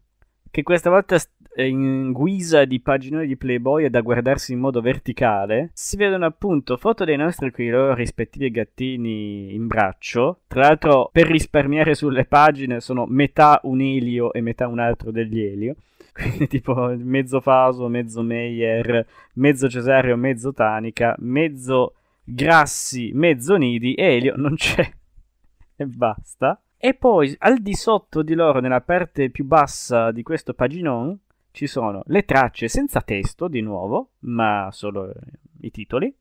che 0.50 0.64
questa 0.64 0.90
volta 0.90 1.18
in 1.58 2.12
guisa 2.12 2.66
di 2.66 2.80
paginone 2.80 3.28
di 3.28 3.38
Playboy 3.38 3.86
e 3.86 3.90
da 3.90 4.02
guardarsi 4.02 4.54
in 4.54 4.60
modo 4.60 4.82
verticale, 4.82 5.70
si 5.74 5.98
vedono 5.98 6.26
appunto 6.26 6.78
foto 6.78 7.04
dei 7.04 7.18
nostri 7.18 7.52
con 7.52 7.66
i 7.66 7.70
loro 7.70 7.94
rispettivi 7.94 8.50
gattini 8.50 9.54
in 9.54 9.68
braccio. 9.68 10.40
Tra 10.48 10.62
l'altro, 10.62 11.10
per 11.12 11.28
risparmiare 11.28 11.94
sulle 11.94 12.26
pagine, 12.26 12.80
sono 12.80 13.06
metà 13.06 13.60
un 13.64 13.82
Elio 13.82 14.34
e 14.34 14.42
metà 14.42 14.68
un 14.68 14.80
altro 14.80 15.12
degli 15.12 15.42
Elio. 15.42 15.76
Quindi, 16.14 16.48
tipo 16.48 16.94
mezzo 16.98 17.42
Faso, 17.42 17.88
mezzo 17.88 18.22
Meyer, 18.22 19.06
mezzo 19.34 19.68
Cesario, 19.68 20.16
mezzo 20.16 20.54
Tanica, 20.54 21.16
mezzo 21.20 21.96
Grassi, 22.24 23.12
mezzo 23.14 23.56
Nidi. 23.56 23.96
Elio 23.98 24.36
non 24.38 24.56
c'è. 24.56 24.88
e 25.76 25.86
basta. 25.86 26.60
E 26.78 26.94
poi 26.96 27.34
al 27.40 27.60
di 27.60 27.76
sotto 27.76 28.22
di 28.22 28.34
loro, 28.34 28.60
nella 28.60 28.82
parte 28.82 29.30
più 29.30 29.46
bassa 29.46 30.12
di 30.12 30.22
questo 30.22 30.54
paginon, 30.54 31.18
ci 31.54 31.68
sono 31.68 32.02
le 32.08 32.26
tracce 32.26 32.68
senza 32.68 33.02
testo, 33.02 33.48
di 33.48 33.62
nuovo, 33.62 34.14
ma 34.22 34.70
solo 34.72 35.10
eh, 35.10 35.14
i 35.62 35.72
titoli, 35.72 36.14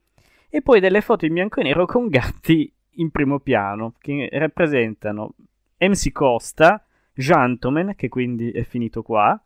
e 0.50 0.60
poi 0.60 0.78
delle 0.78 1.00
foto 1.00 1.24
in 1.24 1.32
bianco 1.32 1.60
e 1.60 1.62
nero 1.64 1.86
con 1.86 2.08
gatti 2.08 2.70
in 2.96 3.10
primo 3.10 3.40
piano, 3.40 3.94
che 3.98 4.28
rappresentano 4.30 5.34
MC 5.78 6.12
Costa, 6.12 6.84
Gentleman, 7.14 7.94
che 7.96 8.10
quindi 8.10 8.50
è 8.50 8.62
finito 8.62 9.02
qua, 9.02 9.42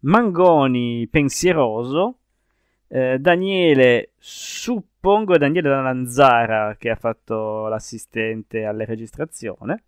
Mangoni 0.00 1.08
pensieroso, 1.08 2.18
eh, 2.88 3.18
Daniele, 3.18 4.10
suppongo 4.18 5.38
Daniele 5.38 5.70
Lanzara, 5.70 6.76
che 6.76 6.90
ha 6.90 6.96
fatto 6.96 7.66
l'assistente 7.68 8.66
alla 8.66 8.84
registrazione, 8.84 9.84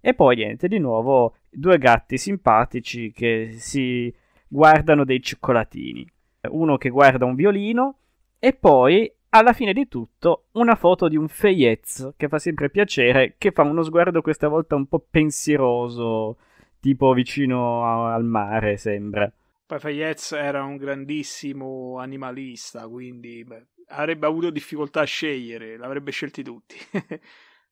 e 0.00 0.14
poi 0.14 0.34
niente, 0.34 0.66
di 0.66 0.78
nuovo 0.78 1.36
due 1.48 1.78
gatti 1.78 2.18
simpatici 2.18 3.12
che 3.12 3.52
si 3.52 4.12
guardano 4.48 5.04
dei 5.04 5.22
cioccolatini. 5.22 6.10
Uno 6.50 6.78
che 6.78 6.88
guarda 6.88 7.24
un 7.24 7.34
violino 7.34 7.98
e 8.38 8.54
poi 8.54 9.12
alla 9.30 9.52
fine 9.52 9.72
di 9.72 9.88
tutto 9.88 10.46
una 10.52 10.74
foto 10.74 11.08
di 11.08 11.16
un 11.16 11.28
Feyez 11.28 12.14
che 12.16 12.28
fa 12.28 12.38
sempre 12.38 12.70
piacere, 12.70 13.34
che 13.36 13.52
fa 13.52 13.62
uno 13.62 13.82
sguardo 13.82 14.22
questa 14.22 14.48
volta 14.48 14.74
un 14.74 14.86
po' 14.86 15.04
pensieroso, 15.10 16.38
tipo 16.80 17.12
vicino 17.12 17.84
a, 17.84 18.14
al 18.14 18.24
mare, 18.24 18.76
sembra. 18.76 19.30
Poi 19.66 19.78
Feyez 19.78 20.32
era 20.32 20.64
un 20.64 20.76
grandissimo 20.76 21.98
animalista, 21.98 22.88
quindi 22.88 23.44
beh, 23.44 23.66
avrebbe 23.88 24.26
avuto 24.26 24.48
difficoltà 24.50 25.02
a 25.02 25.04
scegliere, 25.04 25.76
l'avrebbe 25.76 26.10
scelti 26.10 26.42
tutti. 26.42 26.76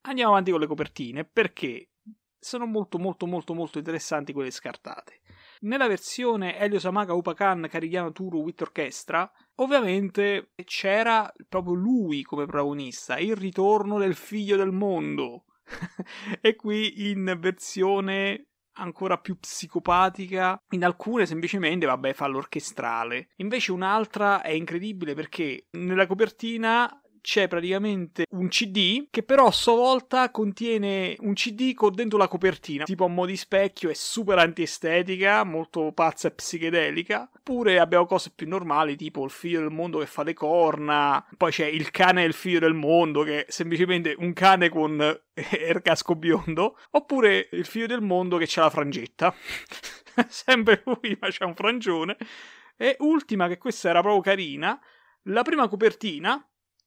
Andiamo 0.02 0.32
avanti 0.32 0.50
con 0.50 0.60
le 0.60 0.66
copertine 0.66 1.24
perché 1.24 1.88
sono 2.38 2.66
molto 2.66 2.98
molto 2.98 3.26
molto 3.26 3.54
molto 3.54 3.78
interessanti 3.78 4.32
quelle 4.32 4.50
scartate. 4.50 5.20
Nella 5.66 5.88
versione 5.88 6.56
Elio 6.58 6.78
Samaga 6.78 7.12
Upacan 7.12 7.66
Carigliano 7.68 8.12
Turu 8.12 8.40
with 8.40 8.60
Orchestra, 8.60 9.28
ovviamente 9.56 10.52
c'era 10.62 11.28
proprio 11.48 11.74
lui 11.74 12.22
come 12.22 12.46
protagonista, 12.46 13.18
il 13.18 13.34
ritorno 13.34 13.98
del 13.98 14.14
figlio 14.14 14.56
del 14.56 14.70
mondo. 14.70 15.46
e 16.40 16.54
qui 16.54 17.10
in 17.10 17.36
versione 17.40 18.50
ancora 18.74 19.18
più 19.18 19.40
psicopatica. 19.40 20.56
In 20.70 20.84
alcune 20.84 21.26
semplicemente, 21.26 21.84
vabbè, 21.84 22.12
fa 22.12 22.28
l'orchestrale. 22.28 23.30
Invece 23.38 23.72
un'altra 23.72 24.42
è 24.42 24.50
incredibile 24.50 25.14
perché 25.14 25.66
nella 25.72 26.06
copertina 26.06 26.88
c'è 27.26 27.48
praticamente 27.48 28.26
un 28.30 28.46
CD 28.46 29.08
che 29.10 29.24
però 29.24 29.48
a 29.48 29.50
sua 29.50 29.74
volta 29.74 30.30
contiene 30.30 31.16
un 31.18 31.34
CD 31.34 31.74
con 31.74 31.92
dentro 31.92 32.18
la 32.18 32.28
copertina, 32.28 32.84
tipo 32.84 33.04
a 33.04 33.08
mo' 33.08 33.26
di 33.26 33.36
specchio, 33.36 33.90
è 33.90 33.94
super 33.94 34.38
antiestetica, 34.38 35.42
molto 35.42 35.90
pazza 35.90 36.28
e 36.28 36.30
psichedelica. 36.30 37.28
Oppure 37.36 37.80
abbiamo 37.80 38.06
cose 38.06 38.30
più 38.32 38.46
normali, 38.46 38.94
tipo 38.94 39.24
il 39.24 39.32
figlio 39.32 39.58
del 39.58 39.72
mondo 39.72 39.98
che 39.98 40.06
fa 40.06 40.22
le 40.22 40.34
corna, 40.34 41.26
poi 41.36 41.50
c'è 41.50 41.66
il 41.66 41.90
cane 41.90 42.22
e 42.22 42.26
il 42.26 42.32
figlio 42.32 42.60
del 42.60 42.74
mondo, 42.74 43.24
che 43.24 43.44
è 43.44 43.50
semplicemente 43.50 44.14
un 44.16 44.32
cane 44.32 44.68
con 44.68 45.20
il 45.34 45.82
casco 45.82 46.14
biondo, 46.14 46.78
oppure 46.92 47.48
il 47.50 47.66
figlio 47.66 47.86
del 47.88 48.02
mondo 48.02 48.36
che 48.36 48.44
c'ha 48.46 48.62
la 48.62 48.70
frangetta. 48.70 49.34
Sempre 50.28 50.84
lui, 50.84 51.18
ma 51.20 51.28
c'è 51.28 51.44
un 51.44 51.56
frangione. 51.56 52.16
E 52.76 52.94
ultima, 53.00 53.48
che 53.48 53.58
questa 53.58 53.88
era 53.88 54.00
proprio 54.00 54.22
carina, 54.22 54.80
la 55.22 55.42
prima 55.42 55.66
copertina, 55.66 56.40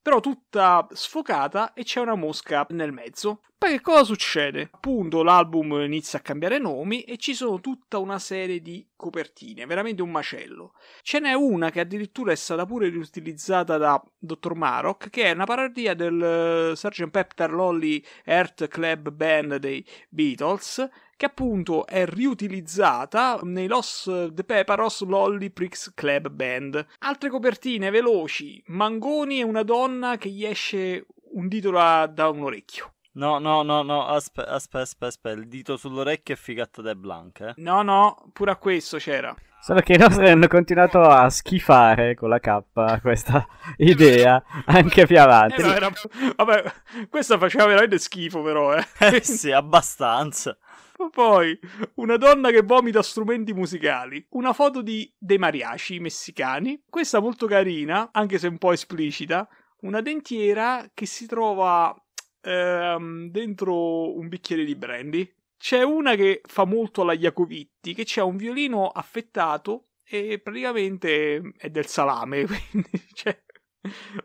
però 0.10 0.22
tutta 0.22 0.88
sfocata 0.92 1.74
e 1.74 1.84
c'è 1.84 2.00
una 2.00 2.16
mosca 2.16 2.66
nel 2.72 2.92
mezzo. 2.92 3.42
Poi 3.56 3.74
che 3.74 3.82
cosa 3.82 4.06
succede? 4.06 4.70
Appunto 4.72 5.22
l'album 5.22 5.82
inizia 5.84 6.18
a 6.18 6.24
cambiare 6.24 6.58
nomi 6.58 7.04
e 7.04 7.18
ci 7.18 7.36
sono 7.36 7.60
tutta 7.60 8.00
una 8.00 8.18
serie 8.18 8.60
di 8.60 8.88
copertine, 8.96 9.68
veramente 9.68 10.02
un 10.02 10.10
macello. 10.10 10.74
Ce 11.04 11.20
n'è 11.20 11.34
una 11.34 11.70
che 11.70 11.82
addirittura 11.82 12.32
è 12.32 12.36
stata 12.36 12.66
pure 12.66 12.90
riutilizzata 12.90 13.78
da 13.78 14.04
Dr. 14.18 14.56
Marok, 14.56 15.12
che 15.12 15.26
è 15.26 15.32
una 15.32 15.46
parodia 15.46 15.94
del 15.94 16.72
Sgt. 16.76 17.10
Pepper 17.10 17.52
Lolly 17.52 18.04
Earth 18.24 18.68
Club 18.68 19.12
Band 19.12 19.58
dei 19.58 19.86
Beatles, 20.10 20.90
che 21.20 21.26
appunto 21.26 21.86
è 21.86 22.06
riutilizzata 22.06 23.42
nei 23.44 23.68
Los 23.68 24.10
The 24.32 24.44
Pepperos 24.46 25.04
Lolly 25.04 25.50
Pricks 25.50 25.92
Club 25.94 26.30
Band. 26.30 26.86
Altre 27.00 27.28
copertine 27.28 27.90
veloci, 27.90 28.64
Mangoni 28.68 29.42
e 29.42 29.44
una 29.44 29.64
donna 29.64 30.16
che 30.16 30.30
gli 30.30 30.46
esce 30.46 31.08
un 31.34 31.50
dito 31.50 31.72
da, 31.72 32.10
da 32.10 32.30
un 32.30 32.44
orecchio. 32.44 32.94
No, 33.16 33.38
no, 33.38 33.64
no, 33.64 33.82
no, 33.82 34.08
aspetta, 34.08 34.52
aspetta, 34.52 34.84
aspetta, 34.84 35.08
aspetta, 35.08 35.36
il 35.36 35.50
dito 35.50 35.76
sull'orecchio 35.76 36.36
è 36.36 36.38
figato 36.38 36.82
de 36.82 36.96
Blanc, 36.96 37.42
eh? 37.42 37.54
No, 37.58 37.82
no, 37.82 38.30
pure 38.32 38.52
a 38.52 38.56
questo 38.56 38.96
c'era. 38.96 39.36
Solo 39.62 39.82
che 39.82 39.94
i 39.94 39.98
nostri 39.98 40.30
hanno 40.30 40.48
continuato 40.48 41.02
a 41.02 41.30
schifare 41.30 42.16
con 42.16 42.30
la 42.30 42.40
K 42.40 43.02
questa 43.02 43.46
idea 43.76 44.42
anche 44.68 45.06
più 45.06 45.20
avanti. 45.20 45.60
Eh, 45.60 45.66
no, 45.66 45.74
era... 45.74 45.92
Vabbè, 46.38 46.64
questa 47.10 47.38
faceva 47.38 47.66
veramente 47.66 48.00
schifo 48.00 48.42
però, 48.42 48.74
eh. 48.74 48.88
Eh 49.18 49.22
sì, 49.22 49.52
abbastanza. 49.52 50.58
Poi 51.08 51.58
una 51.96 52.18
donna 52.18 52.50
che 52.52 52.62
vomita 52.62 53.02
strumenti 53.02 53.54
musicali, 53.54 54.26
una 54.32 54.52
foto 54.52 54.82
di 54.82 55.10
dei 55.18 55.38
mariachi 55.38 56.00
messicani, 56.00 56.84
questa 56.90 57.22
molto 57.22 57.48
carina, 57.48 58.10
anche 58.12 58.38
se 58.38 58.48
un 58.48 58.58
po' 58.58 58.74
esplicita, 58.74 59.48
una 59.82 60.02
dentiera 60.02 60.90
che 60.94 61.06
si 61.06 61.26
trova 61.26 61.96
ehm, 62.42 63.30
dentro 63.30 64.18
un 64.18 64.28
bicchiere 64.28 64.66
di 64.66 64.76
brandy. 64.76 65.34
C'è 65.58 65.84
una 65.84 66.16
che 66.16 66.42
fa 66.46 66.66
molto 66.66 67.02
alla 67.02 67.16
Jacovitti, 67.16 67.94
che 67.94 68.04
c'ha 68.06 68.26
un 68.26 68.36
violino 68.36 68.88
affettato 68.88 69.90
e 70.04 70.40
praticamente 70.40 71.54
è 71.58 71.70
del 71.70 71.86
salame, 71.86 72.44
quindi 72.72 73.06
cioè, 73.14 73.42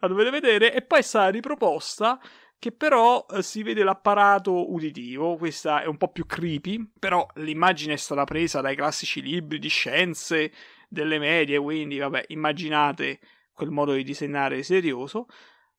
la 0.01 0.09
dovete 0.09 0.31
vedere. 0.31 0.75
E 0.75 0.83
poi 0.83 1.01
è 1.01 1.03
stata 1.03 1.29
riproposta 1.29 2.21
che 2.65 2.73
però 2.73 3.27
eh, 3.29 3.43
si 3.43 3.63
vede 3.63 3.85
l'apparato 3.85 4.73
uditivo, 4.73 5.37
questa 5.37 5.83
è 5.83 5.85
un 5.85 5.99
po' 5.99 6.09
più 6.09 6.25
creepy, 6.25 6.93
però 6.99 7.27
l'immagine 7.35 7.93
è 7.93 7.97
stata 7.97 8.25
presa 8.25 8.63
dai 8.63 8.75
classici 8.75 9.21
libri 9.21 9.59
di 9.59 9.69
scienze 9.69 10.51
delle 10.89 11.19
medie, 11.19 11.59
quindi 11.59 11.99
vabbè, 11.99 12.25
immaginate 12.29 13.21
quel 13.53 13.69
modo 13.69 13.93
di 13.93 14.03
disegnare 14.03 14.63
serioso. 14.63 15.27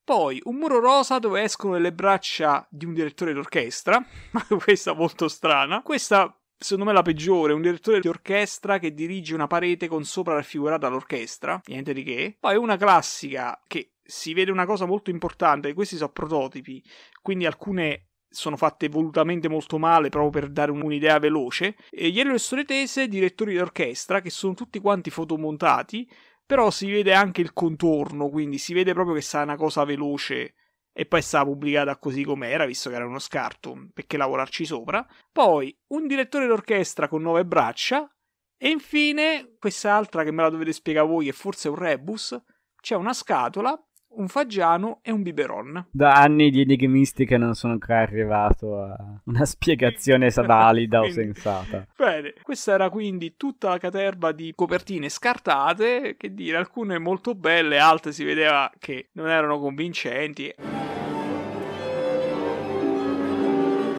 Poi 0.03 0.39
un 0.43 0.57
muro 0.57 0.79
rosa 0.79 1.17
dove 1.17 1.41
escono 1.41 1.75
le 1.79 1.91
braccia 1.91 2.67
di 2.69 2.85
un 2.85 2.93
direttore 2.93 3.33
d'orchestra, 3.33 4.05
questa 4.63 4.93
molto 4.93 5.27
strana. 5.27 5.81
Questa 5.81 6.39
secondo 6.55 6.85
me 6.85 6.93
la 6.93 7.01
peggiore, 7.01 7.53
un 7.53 7.63
direttore 7.63 7.99
di 7.99 8.07
orchestra 8.07 8.77
che 8.77 8.93
dirige 8.93 9.33
una 9.33 9.47
parete 9.47 9.87
con 9.87 10.03
sopra 10.03 10.35
raffigurata 10.35 10.87
l'orchestra, 10.87 11.59
niente 11.65 11.93
di 11.93 12.03
che. 12.03 12.37
Poi 12.39 12.55
una 12.57 12.77
classica 12.77 13.59
che 13.65 13.94
si 14.05 14.33
vede 14.33 14.51
una 14.51 14.65
cosa 14.65 14.85
molto 14.85 15.09
importante, 15.09 15.73
questi 15.73 15.95
sono 15.95 16.11
prototipi, 16.11 16.83
quindi 17.21 17.45
alcune 17.45 18.09
sono 18.29 18.57
fatte 18.57 18.89
volutamente 18.89 19.47
molto 19.47 19.77
male 19.77 20.09
proprio 20.09 20.41
per 20.41 20.51
dare 20.51 20.71
un'idea 20.71 21.19
veloce. 21.19 21.75
E 21.89 22.11
storie 22.37 22.65
tese, 22.65 23.07
direttori 23.07 23.53
di 23.53 23.59
orchestra, 23.59 24.21
che 24.21 24.29
sono 24.29 24.53
tutti 24.53 24.79
quanti 24.79 25.09
fotomontati, 25.09 26.07
però 26.45 26.69
si 26.69 26.91
vede 26.91 27.13
anche 27.13 27.41
il 27.41 27.53
contorno, 27.53 28.29
quindi 28.29 28.57
si 28.57 28.73
vede 28.73 28.93
proprio 28.93 29.15
che 29.15 29.21
sa 29.21 29.41
una 29.41 29.55
cosa 29.55 29.83
veloce 29.83 30.53
e 30.97 31.05
poi 31.05 31.19
è 31.19 31.23
stata 31.23 31.43
pubblicata 31.45 31.97
così 31.97 32.23
com'era, 32.23 32.65
visto 32.65 32.89
che 32.89 32.95
era 32.95 33.05
uno 33.05 33.19
scarto, 33.19 33.89
perché 33.93 34.15
lavorarci 34.15 34.63
sopra. 34.63 35.05
Poi 35.31 35.75
un 35.87 36.07
direttore 36.07 36.47
d'orchestra 36.47 37.09
con 37.09 37.21
nove 37.21 37.45
braccia 37.45 38.09
e 38.57 38.69
infine 38.69 39.55
quest'altra 39.59 40.23
che 40.23 40.31
me 40.31 40.43
la 40.43 40.49
dovete 40.49 40.71
spiegare 40.71 41.07
voi, 41.07 41.25
che 41.25 41.33
forse 41.33 41.67
un 41.67 41.75
rebus, 41.75 42.39
c'è 42.79 42.95
una 42.95 43.11
scatola 43.11 43.77
un 44.15 44.27
fagiano 44.27 44.99
e 45.01 45.11
un 45.11 45.21
biberon. 45.21 45.87
Da 45.91 46.13
anni 46.13 46.49
di 46.49 46.61
enigmistica 46.61 47.37
non 47.37 47.53
sono 47.53 47.73
ancora 47.73 48.01
arrivato 48.01 48.81
a 48.81 48.95
una 49.25 49.43
spiegazione 49.45 50.29
valida 50.29 51.01
o 51.01 51.09
sensata. 51.09 51.87
Bene, 51.95 52.33
questa 52.41 52.73
era 52.73 52.89
quindi 52.89 53.35
tutta 53.37 53.69
la 53.69 53.77
caterva 53.77 54.31
di 54.31 54.53
copertine 54.55 55.09
scartate, 55.09 56.15
che 56.17 56.33
dire, 56.33 56.57
alcune 56.57 56.97
molto 56.97 57.35
belle, 57.35 57.79
altre 57.79 58.11
si 58.11 58.23
vedeva 58.23 58.71
che 58.79 59.09
non 59.13 59.29
erano 59.29 59.59
convincenti. 59.59 60.53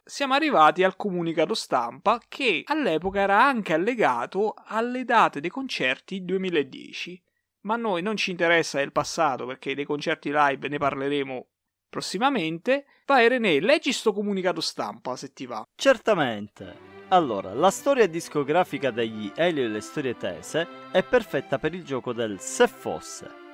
siamo 0.07 0.33
arrivati 0.33 0.83
al 0.83 0.95
comunicato 0.95 1.53
stampa 1.53 2.19
che 2.27 2.63
all'epoca 2.65 3.19
era 3.19 3.43
anche 3.43 3.73
allegato 3.73 4.55
alle 4.65 5.03
date 5.03 5.41
dei 5.41 5.49
concerti 5.49 6.23
2010 6.23 7.21
ma 7.61 7.75
a 7.75 7.77
noi 7.77 8.01
non 8.01 8.15
ci 8.17 8.31
interessa 8.31 8.81
il 8.81 8.91
passato 8.91 9.45
perché 9.45 9.75
dei 9.75 9.85
concerti 9.85 10.31
live 10.31 10.67
ne 10.67 10.77
parleremo 10.77 11.47
prossimamente. 11.89 12.85
Vai 13.05 13.27
René, 13.27 13.59
leggi 13.59 13.91
sto 13.91 14.13
comunicato 14.13 14.61
stampa 14.61 15.15
se 15.15 15.33
ti 15.33 15.45
va. 15.45 15.65
Certamente. 15.75 16.95
Allora, 17.09 17.53
la 17.53 17.71
storia 17.71 18.05
discografica 18.07 18.91
degli 18.91 19.31
Elio 19.35 19.63
e 19.63 19.69
le 19.69 19.81
storie 19.81 20.17
tese 20.17 20.67
è 20.91 21.03
perfetta 21.03 21.57
per 21.57 21.73
il 21.73 21.83
gioco 21.83 22.11
del 22.11 22.39
se 22.39 22.67
fosse. 22.67 23.45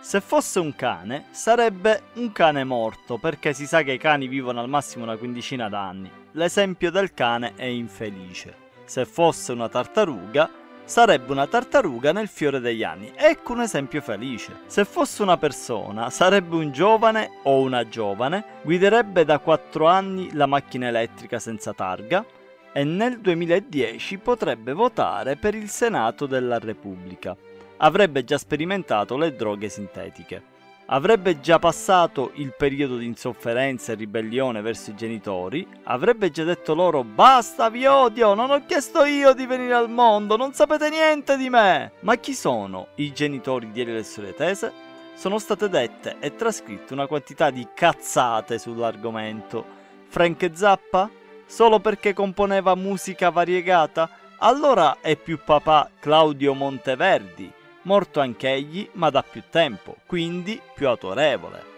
Se 0.00 0.20
fosse 0.20 0.58
un 0.58 0.74
cane, 0.74 1.26
sarebbe 1.30 2.10
un 2.14 2.30
cane 2.32 2.64
morto, 2.64 3.18
perché 3.18 3.52
si 3.52 3.66
sa 3.66 3.82
che 3.82 3.92
i 3.92 3.98
cani 3.98 4.28
vivono 4.28 4.60
al 4.60 4.68
massimo 4.68 5.04
una 5.04 5.16
quindicina 5.16 5.68
d'anni. 5.68 6.10
L'esempio 6.32 6.90
del 6.90 7.12
cane 7.14 7.54
è 7.56 7.64
infelice. 7.64 8.56
Se 8.84 9.04
fosse 9.04 9.52
una 9.52 9.68
tartaruga, 9.68 10.48
sarebbe 10.86 11.32
una 11.32 11.46
tartaruga 11.46 12.12
nel 12.12 12.28
fiore 12.28 12.60
degli 12.60 12.82
anni. 12.82 13.12
Ecco 13.14 13.52
un 13.52 13.60
esempio 13.60 14.00
felice. 14.00 14.60
Se 14.66 14.86
fosse 14.86 15.22
una 15.22 15.36
persona, 15.36 16.08
sarebbe 16.08 16.56
un 16.56 16.72
giovane 16.72 17.32
o 17.42 17.60
una 17.60 17.86
giovane, 17.86 18.44
guiderebbe 18.62 19.26
da 19.26 19.38
4 19.38 19.86
anni 19.86 20.32
la 20.32 20.46
macchina 20.46 20.88
elettrica 20.88 21.38
senza 21.38 21.74
targa 21.74 22.24
e 22.72 22.84
nel 22.84 23.20
2010 23.20 24.18
potrebbe 24.18 24.72
votare 24.72 25.36
per 25.36 25.54
il 25.54 25.68
Senato 25.68 26.24
della 26.26 26.58
Repubblica. 26.58 27.36
Avrebbe 27.78 28.24
già 28.24 28.38
sperimentato 28.38 29.18
le 29.18 29.34
droghe 29.34 29.68
sintetiche 29.68 30.54
avrebbe 30.86 31.40
già 31.40 31.58
passato 31.58 32.30
il 32.34 32.54
periodo 32.56 32.96
di 32.96 33.06
insofferenza 33.06 33.92
e 33.92 33.96
ribellione 33.96 34.60
verso 34.60 34.90
i 34.90 34.94
genitori, 34.96 35.66
avrebbe 35.84 36.30
già 36.30 36.44
detto 36.44 36.74
loro 36.74 37.02
basta 37.02 37.68
vi 37.70 37.86
odio, 37.86 38.34
non 38.34 38.50
ho 38.50 38.64
chiesto 38.66 39.04
io 39.04 39.32
di 39.32 39.46
venire 39.46 39.74
al 39.74 39.90
mondo, 39.90 40.36
non 40.36 40.52
sapete 40.52 40.88
niente 40.90 41.36
di 41.36 41.48
me. 41.48 41.92
Ma 42.00 42.16
chi 42.16 42.34
sono 42.34 42.88
i 42.96 43.12
genitori 43.12 43.70
di 43.72 43.80
Eliel 43.80 44.04
e 44.04 44.34
Tese? 44.34 44.72
Sono 45.14 45.38
state 45.38 45.68
dette 45.68 46.16
e 46.20 46.34
trascritte 46.34 46.92
una 46.92 47.06
quantità 47.06 47.50
di 47.50 47.66
cazzate 47.74 48.58
sull'argomento. 48.58 49.64
Frank 50.08 50.50
Zappa? 50.52 51.10
Solo 51.46 51.80
perché 51.80 52.12
componeva 52.12 52.74
musica 52.74 53.30
variegata? 53.30 54.10
Allora 54.38 54.98
è 55.00 55.16
più 55.16 55.38
papà 55.42 55.90
Claudio 55.98 56.52
Monteverdi 56.52 57.50
morto 57.86 58.20
anch'egli 58.20 58.88
ma 58.92 59.10
da 59.10 59.22
più 59.22 59.42
tempo, 59.48 59.96
quindi 60.06 60.60
più 60.74 60.88
autorevole. 60.88 61.74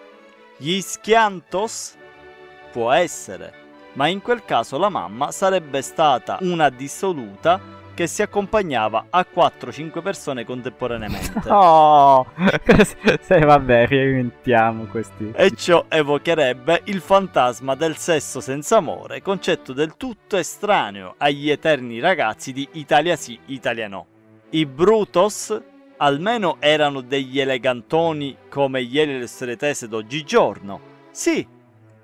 Gli 0.57 0.81
Schiantos? 0.81 1.97
Può 2.73 2.90
essere, 2.90 3.53
ma 3.92 4.09
in 4.09 4.21
quel 4.21 4.44
caso 4.44 4.77
la 4.79 4.88
mamma 4.88 5.31
sarebbe 5.31 5.81
stata 5.83 6.38
una 6.40 6.68
dissoluta 6.71 7.77
che 7.94 8.07
si 8.07 8.23
accompagnava 8.23 9.07
a 9.11 9.27
4-5 9.33 10.03
persone 10.03 10.44
contemporaneamente. 10.44 11.49
Oh, 11.51 12.27
se 13.21 13.38
vabbè, 13.40 13.87
reinventiamo 13.88 14.85
questi. 14.85 15.33
E 15.35 15.51
ciò 15.51 15.85
evocherebbe 15.88 16.83
il 16.85 17.01
fantasma 17.01 17.75
del 17.75 17.97
sesso 17.97 18.40
senza 18.40 18.77
amore, 18.77 19.21
concetto 19.21 19.73
del 19.73 19.97
tutto 19.97 20.37
estraneo 20.37 21.14
agli 21.18 21.51
eterni 21.51 21.99
ragazzi 21.99 22.53
di 22.53 22.68
Italia 22.73 23.16
sì, 23.16 23.38
Italia 23.47 23.88
no. 23.88 24.07
I 24.51 24.64
Brutos 24.64 25.61
Almeno 26.01 26.59
erano 26.61 27.01
degli 27.01 27.41
elegantoni 27.41 28.37
come 28.49 28.85
gli 28.85 29.01
Eliostoretese 29.01 29.89
d'oggigiorno. 29.89 30.81
Sì, 31.11 31.45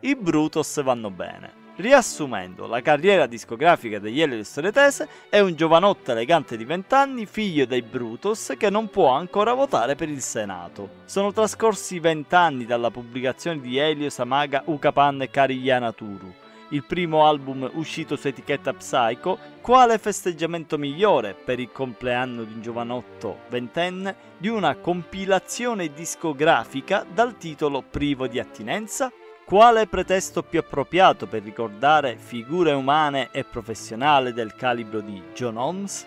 i 0.00 0.16
Brutus 0.16 0.82
vanno 0.82 1.10
bene. 1.10 1.62
Riassumendo, 1.76 2.66
la 2.66 2.80
carriera 2.82 3.26
discografica 3.26 4.00
degli 4.00 4.20
Eliostoretese 4.20 5.08
è 5.28 5.38
un 5.38 5.54
giovanotto 5.54 6.10
elegante 6.10 6.56
di 6.56 6.64
20 6.64 6.94
anni, 6.94 7.26
figlio 7.26 7.66
dei 7.66 7.82
Brutus, 7.82 8.54
che 8.58 8.68
non 8.68 8.90
può 8.90 9.10
ancora 9.10 9.54
votare 9.54 9.94
per 9.94 10.08
il 10.08 10.20
Senato. 10.20 10.88
Sono 11.04 11.32
trascorsi 11.32 12.00
20 12.00 12.34
anni 12.34 12.64
dalla 12.64 12.90
pubblicazione 12.90 13.60
di 13.60 13.78
Elio 13.78 14.10
Samaga 14.10 14.62
Ukapan 14.66 15.28
Karigyana 15.30 15.92
Turu, 15.92 16.34
il 16.74 16.82
primo 16.82 17.24
album 17.24 17.70
uscito 17.74 18.16
su 18.16 18.26
etichetta 18.26 18.72
Psycho, 18.74 19.38
quale 19.60 19.96
festeggiamento 19.98 20.76
migliore 20.76 21.32
per 21.32 21.60
il 21.60 21.70
compleanno 21.70 22.42
di 22.42 22.52
un 22.52 22.62
giovanotto 22.62 23.42
ventenne 23.48 24.32
di 24.38 24.48
una 24.48 24.74
compilazione 24.74 25.92
discografica 25.92 27.06
dal 27.08 27.38
titolo 27.38 27.82
privo 27.88 28.26
di 28.26 28.40
attinenza? 28.40 29.12
Quale 29.44 29.86
pretesto 29.86 30.42
più 30.42 30.58
appropriato 30.58 31.26
per 31.26 31.44
ricordare 31.44 32.16
figure 32.16 32.72
umane 32.72 33.28
e 33.30 33.44
professionali 33.44 34.32
del 34.32 34.54
calibro 34.56 35.00
di 35.00 35.22
John 35.32 35.56
Holmes? 35.56 36.06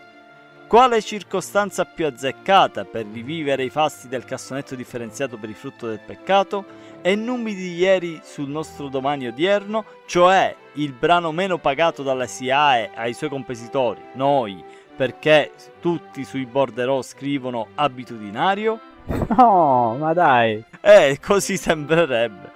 Quale 0.67 1.01
circostanza 1.01 1.86
più 1.86 2.06
azzeccata 2.06 2.84
per 2.84 3.06
rivivere 3.06 3.63
i 3.63 3.69
fasti 3.69 4.10
del 4.10 4.25
cassonetto 4.25 4.75
differenziato 4.75 5.38
per 5.38 5.47
il 5.47 5.56
frutto 5.56 5.88
del 5.88 6.01
peccato? 6.06 6.65
E 7.07 7.15
numi 7.15 7.55
di 7.55 7.73
ieri 7.73 8.19
sul 8.21 8.49
nostro 8.49 8.89
domani 8.89 9.27
odierno, 9.27 9.85
cioè 10.07 10.53
il 10.73 10.91
brano 10.91 11.31
meno 11.31 11.57
pagato 11.57 12.03
dalla 12.03 12.27
SIAE 12.27 12.91
ai 12.93 13.13
suoi 13.13 13.29
compositori, 13.29 14.01
noi, 14.15 14.61
perché 14.93 15.53
tutti 15.79 16.25
sui 16.25 16.45
borderò 16.45 17.01
scrivono 17.01 17.67
abitudinario? 17.75 18.77
No, 19.37 19.95
ma 19.97 20.11
dai. 20.11 20.61
Eh, 20.81 21.17
così 21.25 21.55
sembrerebbe. 21.55 22.51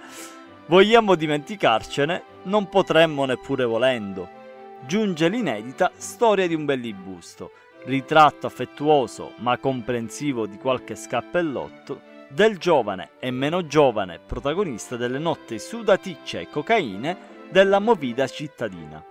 Vogliamo 0.66 1.14
dimenticarcene? 1.14 2.22
Non 2.42 2.68
potremmo 2.68 3.24
neppure 3.24 3.64
volendo. 3.64 4.28
Giunge 4.84 5.28
l'inedita 5.28 5.92
storia 5.96 6.46
di 6.46 6.54
un 6.54 6.66
bellibusto, 6.66 7.52
ritratto 7.84 8.48
affettuoso 8.48 9.32
ma 9.36 9.56
comprensivo 9.56 10.46
di 10.46 10.58
qualche 10.58 10.94
scappellotto, 10.94 12.11
del 12.32 12.56
giovane 12.56 13.10
e 13.18 13.30
meno 13.30 13.66
giovane 13.66 14.18
protagonista 14.18 14.96
delle 14.96 15.18
notti 15.18 15.58
sudaticce 15.58 16.40
e 16.40 16.48
cocaine 16.48 17.30
della 17.50 17.78
movida 17.78 18.26
cittadina. 18.26 19.04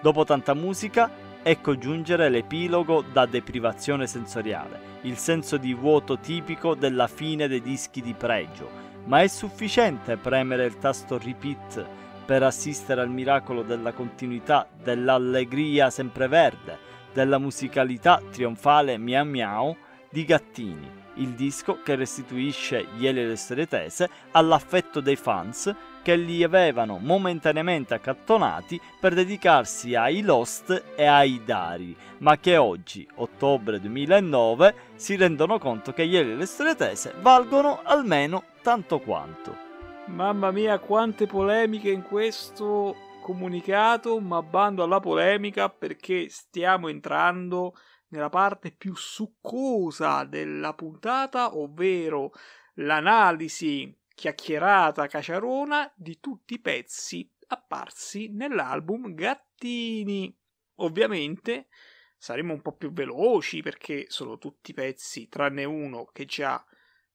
Dopo 0.00 0.24
tanta 0.24 0.54
musica, 0.54 1.08
ecco 1.40 1.78
giungere 1.78 2.28
l'epilogo 2.28 3.02
da 3.02 3.26
deprivazione 3.26 4.08
sensoriale, 4.08 4.96
il 5.02 5.16
senso 5.16 5.56
di 5.56 5.72
vuoto 5.72 6.18
tipico 6.18 6.74
della 6.74 7.06
fine 7.06 7.46
dei 7.46 7.62
dischi 7.62 8.02
di 8.02 8.14
pregio, 8.14 8.68
ma 9.04 9.22
è 9.22 9.28
sufficiente 9.28 10.16
premere 10.16 10.66
il 10.66 10.78
tasto 10.78 11.16
repeat 11.16 11.86
per 12.26 12.42
assistere 12.42 13.00
al 13.00 13.10
miracolo 13.10 13.62
della 13.62 13.92
continuità, 13.92 14.68
dell'allegria 14.82 15.90
sempreverde, 15.90 16.76
della 17.12 17.38
musicalità 17.38 18.20
trionfale 18.30 18.98
miau 18.98 19.24
miau 19.24 19.76
di 20.10 20.24
Gattini, 20.24 20.97
il 21.18 21.30
disco 21.34 21.82
che 21.82 21.94
restituisce 21.94 22.88
gli 22.96 23.06
Eliostoretese 23.06 24.08
all'affetto 24.32 25.00
dei 25.00 25.16
fans 25.16 25.74
che 26.02 26.16
li 26.16 26.42
avevano 26.42 26.98
momentaneamente 26.98 27.94
accattonati 27.94 28.80
per 28.98 29.14
dedicarsi 29.14 29.94
ai 29.94 30.22
Lost 30.22 30.94
e 30.96 31.04
ai 31.04 31.42
Dari, 31.44 31.94
ma 32.18 32.38
che 32.38 32.56
oggi, 32.56 33.06
ottobre 33.16 33.78
2009, 33.80 34.74
si 34.94 35.16
rendono 35.16 35.58
conto 35.58 35.92
che 35.92 36.06
gli 36.06 36.16
Eliostoretese 36.16 37.14
valgono 37.20 37.80
almeno 37.82 38.44
tanto 38.62 39.00
quanto. 39.00 39.66
Mamma 40.06 40.50
mia, 40.50 40.78
quante 40.78 41.26
polemiche 41.26 41.90
in 41.90 42.02
questo 42.02 42.96
comunicato, 43.20 44.18
ma 44.20 44.42
bando 44.42 44.82
alla 44.82 45.00
polemica 45.00 45.68
perché 45.68 46.30
stiamo 46.30 46.88
entrando 46.88 47.74
nella 48.08 48.28
parte 48.28 48.70
più 48.70 48.94
succosa 48.94 50.24
della 50.24 50.74
puntata, 50.74 51.56
ovvero 51.56 52.32
l'analisi 52.74 53.96
chiacchierata 54.14 55.06
caciarona 55.06 55.92
di 55.94 56.18
tutti 56.20 56.54
i 56.54 56.60
pezzi 56.60 57.30
apparsi 57.48 58.28
nell'album 58.28 59.14
Gattini. 59.14 60.36
Ovviamente 60.76 61.68
saremo 62.16 62.52
un 62.52 62.62
po' 62.62 62.72
più 62.72 62.92
veloci 62.92 63.62
perché 63.62 64.06
sono 64.08 64.38
tutti 64.38 64.72
pezzi 64.72 65.28
tranne 65.28 65.64
uno 65.64 66.06
che 66.06 66.24
già 66.24 66.64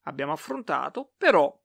abbiamo 0.04 0.32
affrontato, 0.32 1.14
però 1.18 1.62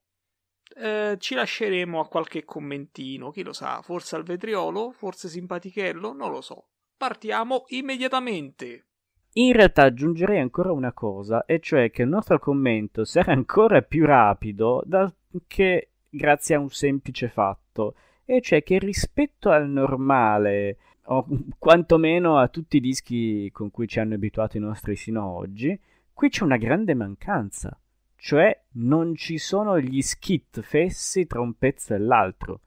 eh, 0.75 1.15
ci 1.19 1.35
lasceremo 1.35 1.99
a 1.99 2.07
qualche 2.07 2.43
commentino, 2.43 3.31
chi 3.31 3.43
lo 3.43 3.53
sa, 3.53 3.81
forse 3.81 4.15
al 4.15 4.23
vetriolo, 4.23 4.91
forse 4.91 5.27
simpatichello, 5.27 6.13
non 6.13 6.31
lo 6.31 6.41
so. 6.41 6.69
Partiamo 6.95 7.63
immediatamente. 7.67 8.88
In 9.33 9.53
realtà 9.53 9.83
aggiungerei 9.83 10.39
ancora 10.39 10.71
una 10.71 10.91
cosa, 10.91 11.45
e 11.45 11.59
cioè 11.59 11.91
che 11.91 12.01
il 12.01 12.09
nostro 12.09 12.39
commento 12.39 13.05
sarà 13.05 13.31
ancora 13.31 13.81
più 13.81 14.05
rapido 14.05 14.81
da 14.85 15.11
che 15.45 15.89
grazie 16.09 16.55
a 16.55 16.59
un 16.59 16.69
semplice 16.69 17.29
fatto, 17.29 17.95
e 18.25 18.41
cioè 18.41 18.63
che 18.63 18.79
rispetto 18.79 19.51
al 19.51 19.69
normale, 19.69 20.77
o 21.05 21.25
quantomeno 21.57 22.37
a 22.37 22.47
tutti 22.47 22.77
i 22.77 22.81
dischi 22.81 23.49
con 23.51 23.69
cui 23.69 23.87
ci 23.87 23.99
hanno 23.99 24.15
abituato 24.15 24.57
i 24.57 24.61
nostri 24.61 24.95
sino 24.95 25.25
oggi, 25.25 25.79
qui 26.11 26.29
c'è 26.29 26.43
una 26.43 26.57
grande 26.57 26.95
mancanza, 26.95 27.79
cioè 28.15 28.63
non 28.73 29.15
ci 29.15 29.37
sono 29.37 29.79
gli 29.79 30.01
skit 30.01 30.61
fessi 30.61 31.27
tra 31.27 31.39
un 31.39 31.53
pezzo 31.53 31.93
e 31.93 31.99
l'altro. 31.99 32.61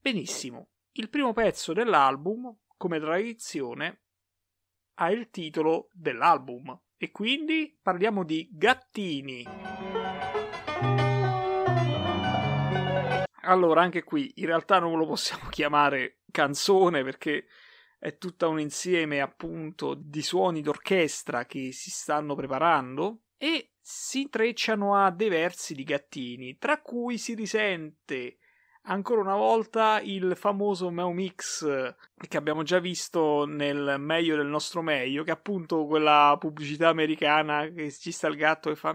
Benissimo, 0.00 0.68
il 0.92 1.08
primo 1.08 1.32
pezzo 1.32 1.72
dell'album, 1.72 2.54
come 2.76 2.98
tradizione, 3.00 4.00
ha 5.00 5.10
il 5.10 5.30
titolo 5.30 5.90
dell'album 5.92 6.76
e 6.96 7.10
quindi 7.10 7.76
parliamo 7.80 8.24
di 8.24 8.48
Gattini. 8.50 9.46
Allora, 13.42 13.80
anche 13.80 14.02
qui 14.02 14.32
in 14.36 14.46
realtà 14.46 14.78
non 14.78 14.98
lo 14.98 15.06
possiamo 15.06 15.48
chiamare 15.50 16.18
canzone 16.30 17.02
perché 17.04 17.46
è 17.98 18.18
tutta 18.18 18.48
un 18.48 18.60
insieme 18.60 19.20
appunto 19.20 19.94
di 19.94 20.22
suoni 20.22 20.60
d'orchestra 20.60 21.46
che 21.46 21.72
si 21.72 21.90
stanno 21.90 22.34
preparando 22.34 23.22
e 23.36 23.74
si 23.80 24.22
intrecciano 24.22 24.96
a 24.96 25.10
dei 25.10 25.28
versi 25.28 25.74
di 25.74 25.84
gattini, 25.84 26.58
tra 26.58 26.80
cui 26.80 27.18
si 27.18 27.34
risente 27.34 28.38
ancora 28.82 29.20
una 29.20 29.36
volta 29.36 30.00
il 30.00 30.34
famoso 30.36 30.90
Meo 30.90 31.12
Mix 31.12 31.66
che 32.16 32.36
abbiamo 32.36 32.62
già 32.62 32.78
visto 32.78 33.44
nel 33.46 33.96
meglio 33.98 34.36
del 34.36 34.46
nostro 34.46 34.82
meglio, 34.82 35.22
che 35.22 35.30
è 35.30 35.34
appunto 35.34 35.86
quella 35.86 36.36
pubblicità 36.38 36.88
americana 36.88 37.66
che 37.68 37.92
ci 37.92 38.10
sta 38.10 38.28
il 38.28 38.36
gatto 38.36 38.70
e 38.70 38.76
fa 38.76 38.94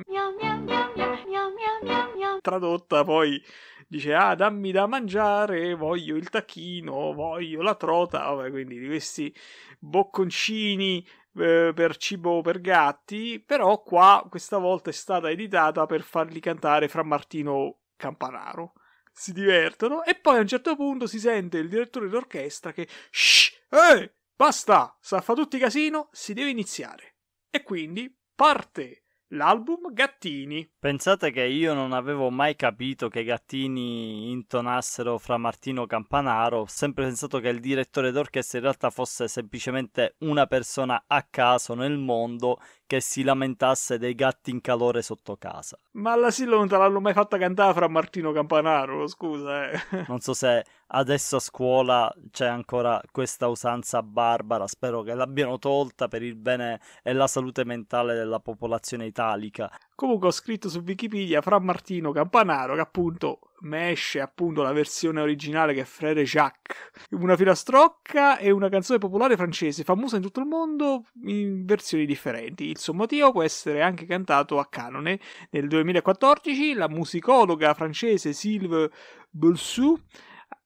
tradotta 2.41 3.03
poi 3.05 3.41
dice 3.87 4.13
ah 4.13 4.35
dammi 4.35 4.71
da 4.71 4.85
mangiare 4.85 5.73
voglio 5.75 6.17
il 6.17 6.29
tacchino 6.29 7.13
voglio 7.13 7.61
la 7.61 7.75
trota. 7.75 8.29
Vabbè 8.31 8.49
quindi 8.51 8.79
di 8.79 8.87
questi 8.87 9.33
bocconcini 9.79 11.05
eh, 11.35 11.71
per 11.73 11.97
cibo 11.97 12.41
per 12.41 12.59
gatti 12.59 13.41
però 13.45 13.81
qua 13.81 14.25
questa 14.29 14.57
volta 14.57 14.89
è 14.89 14.93
stata 14.93 15.29
editata 15.29 15.85
per 15.85 16.01
farli 16.01 16.39
cantare 16.39 16.87
fra 16.87 17.03
Martino 17.03 17.77
Campanaro 17.95 18.73
si 19.13 19.31
divertono 19.31 20.03
e 20.03 20.15
poi 20.15 20.37
a 20.37 20.41
un 20.41 20.47
certo 20.47 20.75
punto 20.75 21.07
si 21.07 21.19
sente 21.19 21.59
il 21.59 21.69
direttore 21.69 22.09
d'orchestra 22.09 22.73
che 22.73 22.87
shh 23.11 23.51
eh 23.69 24.13
basta 24.35 24.97
sa 24.99 25.21
fa 25.21 25.33
tutti 25.33 25.59
casino 25.59 26.09
si 26.11 26.33
deve 26.33 26.49
iniziare 26.49 27.15
e 27.49 27.63
quindi 27.63 28.13
parte 28.35 29.03
l'album 29.33 29.93
Gattini. 29.93 30.69
Pensate 30.79 31.31
che 31.31 31.43
io 31.43 31.73
non 31.73 31.91
avevo 31.91 32.29
mai 32.29 32.55
capito 32.55 33.09
che 33.09 33.23
Gattini 33.23 34.31
intonassero 34.31 35.17
fra 35.17 35.37
Martino 35.37 35.85
Campanaro, 35.85 36.59
ho 36.59 36.65
sempre 36.67 37.05
pensato 37.05 37.39
che 37.39 37.49
il 37.49 37.59
direttore 37.59 38.11
d'orchestra 38.11 38.59
in 38.59 38.63
realtà 38.63 38.89
fosse 38.89 39.27
semplicemente 39.27 40.15
una 40.19 40.45
persona 40.45 41.03
a 41.07 41.25
caso 41.29 41.73
nel 41.73 41.97
mondo 41.97 42.59
che 42.85 42.99
si 42.99 43.23
lamentasse 43.23 43.97
dei 43.97 44.15
gatti 44.15 44.51
in 44.51 44.61
calore 44.61 45.01
sotto 45.01 45.35
casa. 45.37 45.77
Ma 45.91 46.11
all'asilo 46.11 46.57
non 46.57 46.67
te 46.67 46.77
l'hanno 46.77 46.99
mai 46.99 47.13
fatta 47.13 47.37
cantare 47.37 47.73
fra 47.73 47.87
Martino 47.87 48.31
Campanaro, 48.31 49.07
scusa. 49.07 49.69
Eh. 49.69 49.81
Non 50.13 50.19
so 50.19 50.33
se 50.33 50.63
adesso 50.87 51.37
a 51.37 51.39
scuola 51.39 52.13
c'è 52.31 52.45
ancora 52.45 53.01
questa 53.11 53.47
usanza 53.47 54.03
barbara, 54.03 54.67
spero 54.67 55.01
che 55.01 55.13
l'abbiano 55.13 55.57
tolta 55.57 56.07
per 56.07 56.21
il 56.21 56.35
bene 56.35 56.79
e 57.01 57.13
la 57.13 57.27
salute 57.27 57.63
mentale 57.65 58.13
della 58.13 58.39
popolazione 58.39 59.05
italica. 59.05 59.71
Comunque 59.95 60.27
ho 60.27 60.31
scritto 60.31 60.69
su 60.69 60.79
Wikipedia 60.79 61.41
fra 61.41 61.59
Martino 61.59 62.11
Campanaro 62.11 62.75
che 62.75 62.81
appunto 62.81 63.39
me 63.63 63.91
esce 63.91 64.19
appunto 64.19 64.61
la 64.61 64.71
versione 64.71 65.21
originale 65.21 65.73
che 65.73 65.81
è 65.81 65.85
Frère 65.85 66.23
Jacques, 66.23 66.77
una 67.11 67.35
filastrocca 67.35 68.37
e 68.37 68.51
una 68.51 68.69
canzone 68.69 68.99
popolare 68.99 69.35
francese 69.35 69.83
famosa 69.83 70.17
in 70.17 70.21
tutto 70.21 70.39
il 70.39 70.45
mondo 70.45 71.05
in 71.25 71.65
versioni 71.65 72.05
differenti. 72.05 72.69
Il 72.69 72.77
suo 72.77 72.93
motivo 72.93 73.31
può 73.31 73.43
essere 73.43 73.81
anche 73.81 74.05
cantato 74.05 74.59
a 74.59 74.67
canone. 74.67 75.19
Nel 75.51 75.67
2014 75.67 76.73
la 76.73 76.89
musicologa 76.89 77.73
francese 77.73 78.33
Sylve 78.33 78.89
Bolsou 79.29 79.99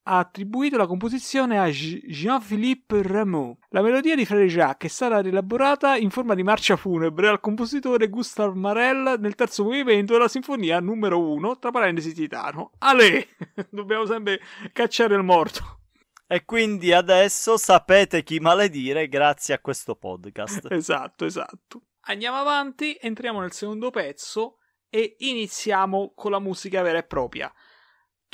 ha 0.08 0.20
attribuito 0.20 0.78
la 0.78 0.88
composizione 0.88 1.60
a 1.60 1.68
Jean-Philippe 1.68 3.02
Rameau. 3.04 3.58
La 3.70 3.82
melodia 3.82 4.16
di 4.16 4.26
Frère 4.26 4.48
Jacques 4.48 4.90
è 4.90 4.94
stata 4.94 5.20
rielaborata 5.20 5.98
in 5.98 6.10
forma 6.10 6.34
di 6.34 6.44
marcia 6.44 6.78
funebre 6.78 7.28
dal 7.28 7.42
compositore 7.42 8.08
Gustave 8.08 8.58
Marel 8.58 9.18
nel 9.20 9.36
terzo 9.36 9.66
movimento 9.66 10.14
della 10.14 10.30
sinfonia 10.30 10.80
numero 10.80 11.20
1, 11.20 11.60
tra 11.60 11.72
parentesi 11.72 12.14
titano. 12.14 12.72
Ale! 12.80 13.28
Dobbiamo 13.70 14.06
sempre 14.06 14.40
cacciare 14.72 15.14
il 15.14 15.24
morto. 15.24 15.82
E 16.26 16.46
quindi 16.46 16.94
adesso 16.94 17.58
sapete 17.58 18.24
chi 18.24 18.40
maledire 18.40 19.10
grazie 19.10 19.56
a 19.56 19.60
questo 19.60 19.96
podcast. 19.96 20.68
esatto, 20.72 21.26
esatto. 21.26 21.82
Andiamo 22.08 22.38
avanti, 22.38 22.98
entriamo 23.00 23.42
nel 23.42 23.52
secondo 23.52 23.90
pezzo 23.90 24.60
e 24.90 25.18
iniziamo 25.20 26.14
con 26.16 26.32
la 26.32 26.40
musica 26.40 26.82
vera 26.82 27.00
e 27.00 27.04
propria 27.04 27.54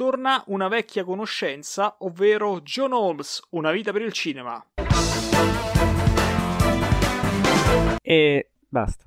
torna 0.04 0.44
una 0.48 0.68
vecchia 0.68 1.06
conoscenza, 1.06 1.96
ovvero 2.00 2.60
John 2.60 2.92
Holmes, 2.92 3.42
Una 3.52 3.72
vita 3.72 3.94
per 3.94 4.02
il 4.02 4.12
cinema. 4.12 4.62
E 8.02 8.50
basta. 8.68 9.06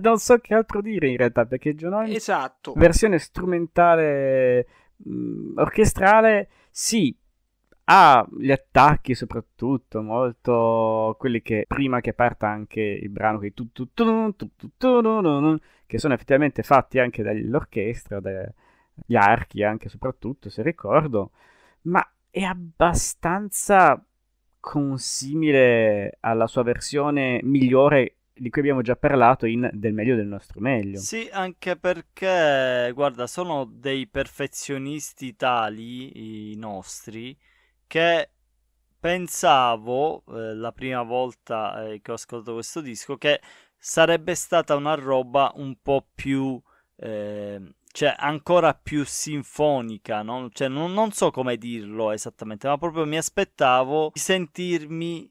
non 0.00 0.18
so 0.18 0.38
che 0.38 0.54
altro 0.54 0.80
dire 0.80 1.06
in 1.06 1.16
realtà, 1.16 1.44
perché 1.44 1.76
John 1.76 1.92
Holmes... 1.92 2.16
Esatto. 2.16 2.72
Versione 2.74 3.20
strumentale, 3.20 4.66
mh, 4.96 5.14
mm, 5.14 5.58
orchestrale, 5.58 6.48
sì, 6.68 7.16
ha 7.84 8.26
gli 8.36 8.50
attacchi 8.50 9.14
soprattutto, 9.14 10.02
molto 10.02 11.14
quelli 11.16 11.42
che 11.42 11.64
prima 11.68 12.00
che 12.00 12.12
parta 12.12 12.48
anche 12.48 12.80
il 12.80 13.08
brano 13.08 13.38
che, 13.38 13.52
che 13.54 13.86
sono 15.98 16.14
effettivamente 16.14 16.64
fatti 16.64 16.98
anche 16.98 17.22
dall'orchestra, 17.22 18.18
da, 18.18 18.52
gli 19.06 19.16
archi 19.16 19.62
anche 19.62 19.88
soprattutto, 19.88 20.50
se 20.50 20.62
ricordo, 20.62 21.30
ma 21.82 22.06
è 22.30 22.42
abbastanza 22.42 24.02
consimile 24.60 26.18
alla 26.20 26.46
sua 26.46 26.62
versione 26.62 27.40
migliore 27.42 28.16
di 28.32 28.48
cui 28.48 28.60
abbiamo 28.60 28.80
già 28.80 28.96
parlato 28.96 29.46
in 29.46 29.68
Del 29.72 29.92
meglio 29.92 30.16
del 30.16 30.26
nostro 30.26 30.60
meglio. 30.60 30.98
Sì, 30.98 31.28
anche 31.30 31.76
perché, 31.76 32.90
guarda, 32.94 33.26
sono 33.26 33.64
dei 33.64 34.06
perfezionisti 34.06 35.36
tali, 35.36 36.52
i 36.52 36.56
nostri, 36.56 37.36
che 37.86 38.30
pensavo 38.98 40.22
eh, 40.28 40.54
la 40.54 40.72
prima 40.72 41.02
volta 41.02 41.86
eh, 41.86 42.00
che 42.00 42.12
ho 42.12 42.14
ascoltato 42.14 42.54
questo 42.54 42.80
disco 42.80 43.16
che 43.16 43.40
sarebbe 43.76 44.36
stata 44.36 44.76
una 44.76 44.94
roba 44.94 45.50
un 45.56 45.76
po' 45.82 46.06
più 46.14 46.60
eh, 46.96 47.60
cioè 47.92 48.14
ancora 48.16 48.74
più 48.74 49.04
sinfonica, 49.04 50.22
no? 50.22 50.48
cioè, 50.52 50.68
non, 50.68 50.92
non, 50.94 51.12
so 51.12 51.30
come 51.30 51.58
dirlo 51.58 52.10
esattamente, 52.10 52.66
ma 52.66 52.78
proprio 52.78 53.04
mi 53.04 53.18
aspettavo 53.18 54.10
di 54.12 54.18
sentirmi 54.20 55.30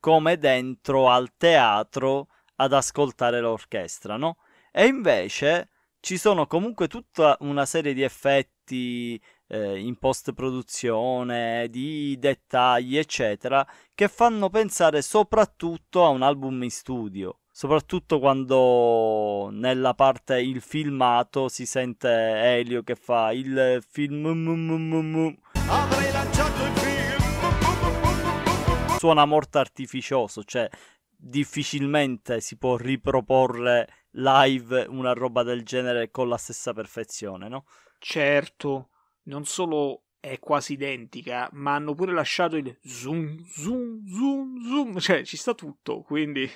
come 0.00 0.36
dentro 0.36 1.08
al 1.08 1.32
teatro 1.36 2.28
ad 2.56 2.72
ascoltare 2.72 3.40
l'orchestra, 3.40 4.16
no? 4.16 4.38
E 4.72 4.86
invece 4.86 5.70
ci 6.00 6.18
sono 6.18 6.46
comunque 6.48 6.88
tutta 6.88 7.36
una 7.40 7.64
serie 7.66 7.94
di 7.94 8.02
effetti 8.02 9.20
eh, 9.46 9.78
in 9.78 9.96
post 9.98 10.32
produzione, 10.32 11.68
di 11.70 12.16
dettagli, 12.18 12.98
eccetera, 12.98 13.64
che 13.94 14.08
fanno 14.08 14.50
pensare 14.50 15.02
soprattutto 15.02 16.04
a 16.04 16.08
un 16.08 16.22
album 16.22 16.62
in 16.64 16.70
studio 16.70 17.41
soprattutto 17.54 18.18
quando 18.18 19.50
nella 19.52 19.92
parte 19.92 20.40
il 20.40 20.62
filmato 20.62 21.48
si 21.48 21.66
sente 21.66 22.08
Elio 22.08 22.82
che 22.82 22.94
fa 22.94 23.30
il 23.32 23.84
film 23.86 24.24
avrei 25.68 26.10
lanciato 26.10 26.64
il 26.64 26.72
film 26.78 27.20
suona 28.96 29.26
morto 29.26 29.58
artificioso 29.58 30.42
cioè 30.44 30.66
difficilmente 31.14 32.40
si 32.40 32.56
può 32.56 32.76
riproporre 32.76 34.06
live 34.12 34.86
una 34.88 35.12
roba 35.12 35.42
del 35.42 35.62
genere 35.62 36.10
con 36.10 36.30
la 36.30 36.38
stessa 36.38 36.72
perfezione 36.72 37.48
no? 37.48 37.66
certo 37.98 38.88
non 39.24 39.44
solo 39.44 40.04
è 40.22 40.38
quasi 40.38 40.74
identica, 40.74 41.48
ma 41.54 41.74
hanno 41.74 41.96
pure 41.96 42.12
lasciato 42.12 42.54
il 42.54 42.78
zoom, 42.84 43.44
zoom, 43.44 44.06
zoom, 44.06 44.62
zoom, 44.64 44.98
cioè 45.00 45.24
ci 45.24 45.36
sta 45.36 45.52
tutto, 45.52 46.02
quindi... 46.02 46.48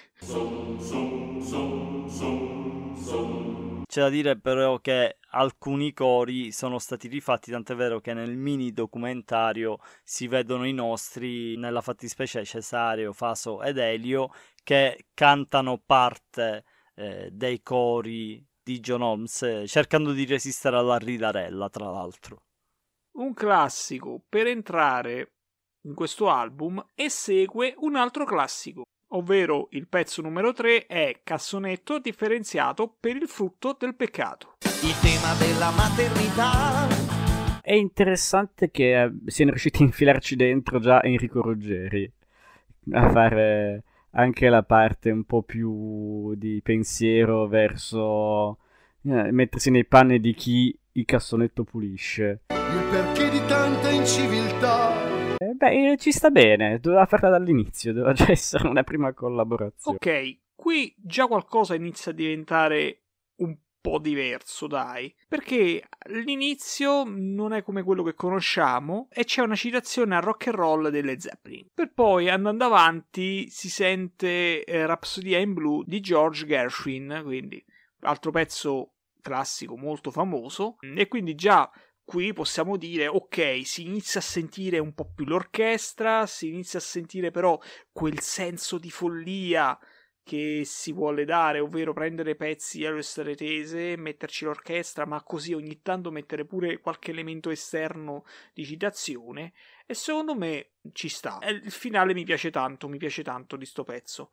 C'è 3.87 4.01
da 4.01 4.09
dire 4.09 4.39
però 4.39 4.79
che 4.79 5.19
alcuni 5.31 5.93
cori 5.93 6.53
sono 6.53 6.79
stati 6.79 7.09
rifatti, 7.09 7.51
tant'è 7.51 7.75
vero 7.75 7.99
che 7.99 8.14
nel 8.14 8.37
mini 8.37 8.71
documentario 8.71 9.79
si 10.05 10.29
vedono 10.29 10.64
i 10.64 10.73
nostri, 10.73 11.57
nella 11.57 11.81
fattispecie 11.81 12.45
Cesareo, 12.45 13.12
Faso 13.12 13.64
ed 13.64 13.79
Elio, 13.79 14.33
che 14.62 15.07
cantano 15.12 15.83
parte 15.85 16.62
eh, 16.95 17.31
dei 17.33 17.61
cori 17.64 18.47
di 18.62 18.79
John 18.79 19.03
Holmes, 19.03 19.43
eh, 19.43 19.67
cercando 19.67 20.12
di 20.12 20.25
resistere 20.25 20.77
alla 20.77 20.99
ridarella, 20.99 21.69
tra 21.69 21.91
l'altro 21.91 22.43
un 23.17 23.33
classico 23.33 24.23
per 24.29 24.47
entrare 24.47 25.33
in 25.87 25.95
questo 25.95 26.29
album 26.29 26.85
e 26.95 27.09
segue 27.09 27.75
un 27.79 27.97
altro 27.97 28.25
classico, 28.25 28.83
ovvero 29.12 29.69
il 29.71 29.89
pezzo 29.89 30.21
numero 30.21 30.53
3 30.53 30.87
è 30.87 31.21
Cassonetto 31.23 31.99
differenziato 31.99 32.95
per 32.99 33.17
il 33.17 33.29
frutto 33.29 33.77
del 33.79 33.95
peccato. 33.95 34.57
Il 34.83 34.95
tema 35.01 35.35
della 35.39 35.71
maternità. 35.71 37.62
È 37.62 37.73
interessante 37.73 38.71
che 38.71 39.03
eh, 39.03 39.12
siano 39.27 39.51
riusciti 39.53 39.83
a 39.83 39.87
infilarci 39.87 40.37
dentro 40.37 40.79
già 40.79 41.03
Enrico 41.03 41.41
Ruggeri 41.41 42.12
a 42.93 43.11
fare 43.11 43.83
anche 44.11 44.49
la 44.49 44.62
parte 44.62 45.11
un 45.11 45.25
po' 45.25 45.43
più 45.43 46.35
di 46.37 46.61
pensiero 46.62 47.49
verso 47.49 48.59
eh, 49.03 49.33
mettersi 49.33 49.71
nei 49.71 49.85
panni 49.85 50.21
di 50.21 50.33
chi 50.35 50.79
il 50.93 51.05
cassonetto 51.05 51.64
pulisce. 51.64 52.43
Il 52.73 52.89
perché 52.91 53.31
di 53.31 53.45
tanta 53.47 53.91
inciviltà. 53.91 55.37
Eh, 55.39 55.55
beh, 55.55 55.97
ci 55.99 56.12
sta 56.12 56.31
bene, 56.31 56.79
doveva 56.81 57.07
farla 57.07 57.31
dall'inizio, 57.31 57.93
doveva 57.93 58.12
già 58.12 58.31
essere 58.31 58.69
una 58.69 58.83
prima 58.83 59.12
collaborazione. 59.12 59.97
Ok, 59.97 60.39
qui 60.55 60.95
già 60.97 61.27
qualcosa 61.27 61.75
inizia 61.75 62.12
a 62.12 62.14
diventare 62.14 63.03
un 63.37 63.57
po' 63.81 63.99
diverso, 63.99 64.67
dai. 64.67 65.14
Perché 65.29 65.85
l'inizio 66.09 67.05
non 67.07 67.53
è 67.53 67.62
come 67.62 67.85
quello 67.85 68.03
che 68.03 68.14
conosciamo 68.14 69.09
e 69.12 69.25
c'è 69.25 69.43
una 69.43 69.55
citazione 69.55 70.17
al 70.17 70.23
rock 70.23 70.49
and 70.49 70.57
roll 70.57 70.89
delle 70.89 71.21
Zeppelin. 71.21 71.69
Per 71.73 71.93
poi, 71.93 72.29
andando 72.29 72.64
avanti, 72.64 73.49
si 73.49 73.71
sente 73.71 74.64
eh, 74.64 74.87
Rhapsodia 74.87 75.39
in 75.39 75.55
Blue 75.55 75.85
di 75.87 76.01
George 76.01 76.47
Gershwin, 76.47 77.21
quindi 77.23 77.64
altro 78.01 78.33
pezzo 78.33 78.91
classico 79.27 79.77
molto 79.77 80.12
famoso 80.12 80.77
e 80.81 81.09
quindi 81.09 81.35
già 81.35 81.69
qui 82.07 82.32
possiamo 82.32 82.76
dire 82.76 83.09
ok 83.09 83.61
si 83.64 83.84
inizia 83.84 84.20
a 84.20 84.22
sentire 84.22 84.78
un 84.78 84.94
po' 84.94 85.11
più 85.12 85.26
l'orchestra 85.26 86.24
si 86.26 86.48
inizia 86.48 86.78
a 86.78 86.82
sentire 86.82 87.30
però 87.30 87.61
quel 87.92 88.20
senso 88.20 88.78
di 88.78 88.90
follia 88.90 89.78
che 90.26 90.62
si 90.64 90.90
vuole 90.90 91.24
dare, 91.24 91.61
ovvero 91.61 91.92
prendere 91.92 92.34
pezzi 92.34 92.84
allo 92.84 93.00
tese, 93.36 93.96
metterci 93.96 94.44
l'orchestra, 94.44 95.07
ma 95.07 95.22
così 95.22 95.52
ogni 95.52 95.82
tanto 95.82 96.11
mettere 96.11 96.44
pure 96.44 96.80
qualche 96.80 97.12
elemento 97.12 97.48
esterno 97.48 98.24
di 98.52 98.64
citazione. 98.64 99.52
E 99.86 99.94
secondo 99.94 100.34
me 100.34 100.70
ci 100.90 101.09
sta. 101.09 101.38
Il 101.46 101.70
finale 101.70 102.12
mi 102.12 102.24
piace 102.24 102.50
tanto, 102.50 102.88
mi 102.88 102.98
piace 102.98 103.22
tanto 103.22 103.54
di 103.54 103.66
sto 103.66 103.84
pezzo. 103.84 104.30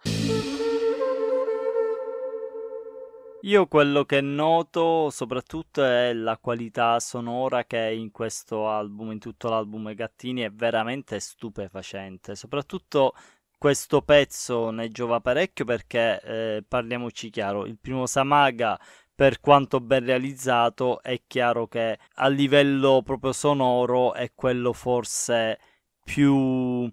Io 3.46 3.68
quello 3.68 4.06
che 4.06 4.22
noto 4.22 5.10
soprattutto 5.10 5.84
è 5.84 6.14
la 6.14 6.38
qualità 6.38 6.98
sonora 7.02 7.66
che 7.66 7.92
in 7.92 8.10
questo 8.10 8.70
album, 8.70 9.12
in 9.12 9.20
tutto 9.20 9.50
l'album 9.50 9.94
Gattini, 9.94 10.42
è 10.44 10.50
veramente 10.50 11.20
stupefacente. 11.20 12.36
Soprattutto 12.36 13.14
questo 13.58 14.02
pezzo 14.02 14.70
ne 14.70 14.88
giova 14.88 15.20
parecchio 15.20 15.66
perché, 15.66 16.22
eh, 16.22 16.64
parliamoci 16.66 17.30
chiaro, 17.30 17.66
il 17.66 17.78
primo 17.78 18.06
Samaga, 18.06 18.80
per 19.14 19.42
quanto 19.42 19.82
ben 19.82 20.06
realizzato, 20.06 21.02
è 21.02 21.22
chiaro 21.28 21.68
che 21.68 22.00
a 22.16 22.28
livello 22.30 23.02
proprio 23.04 23.34
sonoro 23.34 24.14
è 24.14 24.32
quello 24.34 24.72
forse 24.72 25.60
più 26.02 26.90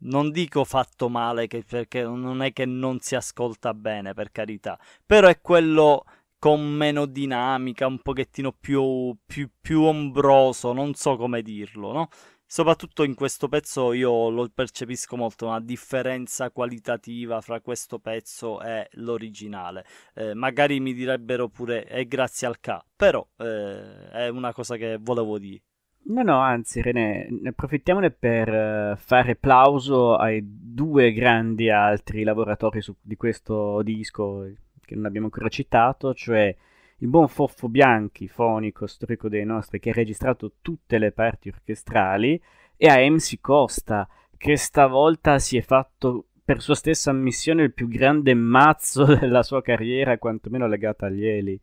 non 0.00 0.30
dico 0.30 0.64
fatto 0.64 1.08
male 1.08 1.46
che, 1.46 1.64
perché 1.64 2.02
non 2.02 2.42
è 2.42 2.52
che 2.52 2.64
non 2.64 3.00
si 3.00 3.14
ascolta 3.14 3.74
bene 3.74 4.14
per 4.14 4.30
carità, 4.30 4.78
però 5.04 5.28
è 5.28 5.40
quello 5.40 6.04
con 6.38 6.62
meno 6.62 7.04
dinamica, 7.06 7.86
un 7.86 8.00
pochettino 8.00 8.52
più, 8.52 9.14
più, 9.26 9.48
più 9.60 9.82
ombroso, 9.82 10.72
non 10.72 10.94
so 10.94 11.16
come 11.16 11.42
dirlo, 11.42 11.92
no? 11.92 12.08
Soprattutto 12.46 13.04
in 13.04 13.14
questo 13.14 13.48
pezzo 13.48 13.92
io 13.92 14.28
lo 14.28 14.48
percepisco 14.52 15.16
molto 15.16 15.46
una 15.46 15.60
differenza 15.60 16.50
qualitativa 16.50 17.40
fra 17.40 17.60
questo 17.60 18.00
pezzo 18.00 18.60
e 18.60 18.88
l'originale. 18.94 19.84
Eh, 20.14 20.34
magari 20.34 20.80
mi 20.80 20.92
direbbero 20.92 21.48
pure 21.48 21.84
è 21.84 22.04
grazie 22.06 22.48
al 22.48 22.58
K, 22.58 22.76
però 22.96 23.24
eh, 23.36 24.08
è 24.10 24.28
una 24.28 24.52
cosa 24.52 24.76
che 24.76 24.98
volevo 25.00 25.38
dire. 25.38 25.62
No, 26.10 26.22
no, 26.24 26.40
anzi, 26.40 26.82
René, 26.82 27.28
approfittiamone 27.44 28.10
per 28.10 28.48
uh, 28.48 28.96
fare 28.96 29.36
plauso 29.36 30.16
ai 30.16 30.42
due 30.44 31.12
grandi 31.12 31.70
altri 31.70 32.24
lavoratori 32.24 32.80
su, 32.80 32.92
di 33.00 33.14
questo 33.14 33.80
disco 33.82 34.50
che 34.84 34.96
non 34.96 35.04
abbiamo 35.04 35.26
ancora 35.26 35.48
citato, 35.48 36.12
cioè 36.12 36.52
il 36.96 37.06
buon 37.06 37.28
Foffo 37.28 37.68
Bianchi, 37.68 38.26
fonico 38.26 38.88
storico 38.88 39.28
dei 39.28 39.44
nostri, 39.44 39.78
che 39.78 39.90
ha 39.90 39.92
registrato 39.92 40.54
tutte 40.60 40.98
le 40.98 41.12
parti 41.12 41.48
orchestrali, 41.48 42.42
e 42.76 42.88
a 42.88 42.96
MC 43.08 43.40
Costa, 43.40 44.08
che 44.36 44.56
stavolta 44.56 45.38
si 45.38 45.58
è 45.58 45.62
fatto 45.62 46.26
per 46.44 46.60
sua 46.60 46.74
stessa 46.74 47.10
ammissione 47.10 47.62
il 47.62 47.72
più 47.72 47.86
grande 47.86 48.34
mazzo 48.34 49.04
della 49.14 49.44
sua 49.44 49.62
carriera, 49.62 50.18
quantomeno 50.18 50.66
legata 50.66 51.06
agli 51.06 51.24
Eli 51.24 51.60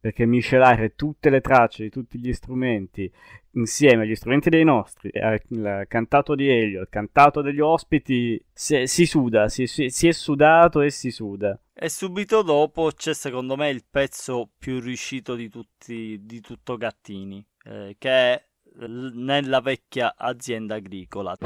perché 0.00 0.26
miscelare 0.26 0.94
tutte 0.94 1.28
le 1.28 1.40
tracce 1.40 1.82
di 1.82 1.90
tutti 1.90 2.18
gli 2.18 2.32
strumenti 2.32 3.10
insieme 3.52 4.04
agli 4.04 4.14
strumenti 4.14 4.48
dei 4.50 4.64
nostri, 4.64 5.10
il 5.12 5.84
cantato 5.88 6.34
di 6.34 6.48
Elio, 6.48 6.82
il 6.82 6.88
cantato 6.88 7.42
degli 7.42 7.60
ospiti, 7.60 8.40
si, 8.52 8.86
si 8.86 9.06
suda, 9.06 9.48
si, 9.48 9.66
si, 9.66 9.90
si, 9.90 10.08
è 10.08 10.12
sudato 10.12 10.80
e 10.80 10.90
si 10.90 11.10
suda. 11.10 11.58
E 11.72 11.88
subito 11.88 12.42
dopo 12.42 12.90
c'è 12.94 13.14
secondo 13.14 13.56
me 13.56 13.70
il 13.70 13.84
pezzo 13.88 14.50
più 14.56 14.80
riuscito 14.80 15.34
di, 15.34 15.48
tutti, 15.48 16.20
di 16.22 16.40
tutto 16.40 16.76
Gattini, 16.76 17.44
eh, 17.64 17.96
che 17.98 18.10
è 18.10 18.44
nella 18.86 19.60
vecchia 19.60 20.14
azienda 20.16 20.76
agricola. 20.76 21.36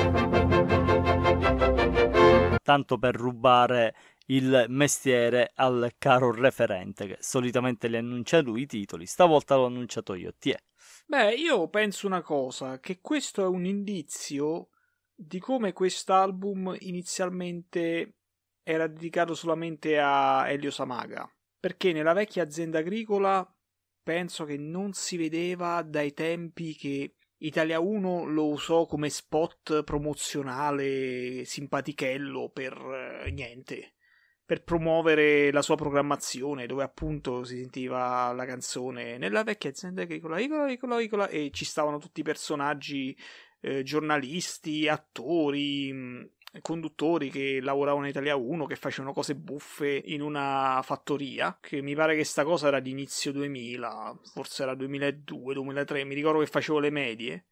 Tanto 2.62 2.98
per 2.98 3.14
rubare 3.16 3.94
il 4.33 4.66
mestiere 4.68 5.53
al 5.55 5.95
caro 5.99 6.33
referente 6.33 7.07
che 7.07 7.16
solitamente 7.20 7.89
li 7.89 7.97
annuncia 7.97 8.41
lui 8.41 8.62
i 8.62 8.66
titoli, 8.66 9.07
stavolta 9.07 9.57
l'ho 9.57 9.66
annunciato 9.66 10.14
io, 10.14 10.35
ti 10.39 10.51
è. 10.51 10.59
Beh, 11.07 11.35
io 11.35 11.68
penso 11.68 12.07
una 12.07 12.22
cosa, 12.22 12.80
che 12.80 13.01
questo 13.01 13.43
è 13.43 13.47
un 13.47 13.66
indizio 13.66 14.68
di 15.14 15.39
come 15.39 15.72
quest'album 15.72 16.74
inizialmente 16.80 18.16
era 18.62 18.87
dedicato 18.87 19.35
solamente 19.35 19.99
a 19.99 20.49
Elio 20.49 20.70
Samaga, 20.70 21.30
perché 21.59 21.93
nella 21.93 22.12
vecchia 22.12 22.45
azienda 22.45 22.78
agricola 22.78 23.47
penso 24.03 24.45
che 24.45 24.57
non 24.57 24.93
si 24.93 25.16
vedeva 25.16 25.83
dai 25.83 26.12
tempi 26.12 26.74
che 26.74 27.16
Italia 27.39 27.80
1 27.80 28.24
lo 28.24 28.49
usò 28.49 28.87
come 28.87 29.11
spot 29.11 29.83
promozionale 29.83 31.45
simpatichello 31.45 32.51
per 32.51 32.72
eh, 33.26 33.30
niente 33.30 33.95
per 34.45 34.64
promuovere 34.64 35.51
la 35.53 35.62
sua 35.62 35.76
programmazione, 35.76 36.66
dove 36.66 36.82
appunto 36.82 37.45
si 37.45 37.57
sentiva 37.59 38.32
la 38.32 38.45
canzone 38.45 39.16
nella 39.16 39.45
vecchia 39.45 39.70
azienda 39.70 40.03
agricola, 40.03 40.38
Icola, 40.40 40.70
Icola, 40.70 41.01
Icola, 41.01 41.28
e 41.28 41.51
ci 41.53 41.64
stavano 41.64 41.99
tutti 41.99 42.20
i 42.20 42.24
personaggi, 42.24 43.16
eh, 43.61 43.82
giornalisti, 43.82 44.88
attori, 44.88 46.30
conduttori 46.61 47.30
che 47.30 47.61
lavoravano 47.62 48.05
in 48.05 48.11
Italia 48.11 48.36
1, 48.36 48.66
che 48.66 48.76
facevano 48.76 49.14
cose 49.14 49.34
buffe 49.34 50.03
in 50.07 50.20
una 50.20 50.80
fattoria, 50.82 51.57
che 51.61 51.80
mi 51.80 51.95
pare 51.95 52.16
che 52.16 52.24
sta 52.24 52.45
cosa 52.45 52.68
era 52.68 52.80
di 52.80 52.90
inizio 52.90 53.32
2000, 53.32 54.20
forse 54.34 54.64
era 54.64 54.74
2002, 54.74 55.55
2003, 55.55 56.05
mi 56.05 56.14
ricordo 56.14 56.40
che 56.40 56.47
facevo 56.47 56.78
le 56.78 56.90
medie, 56.90 57.47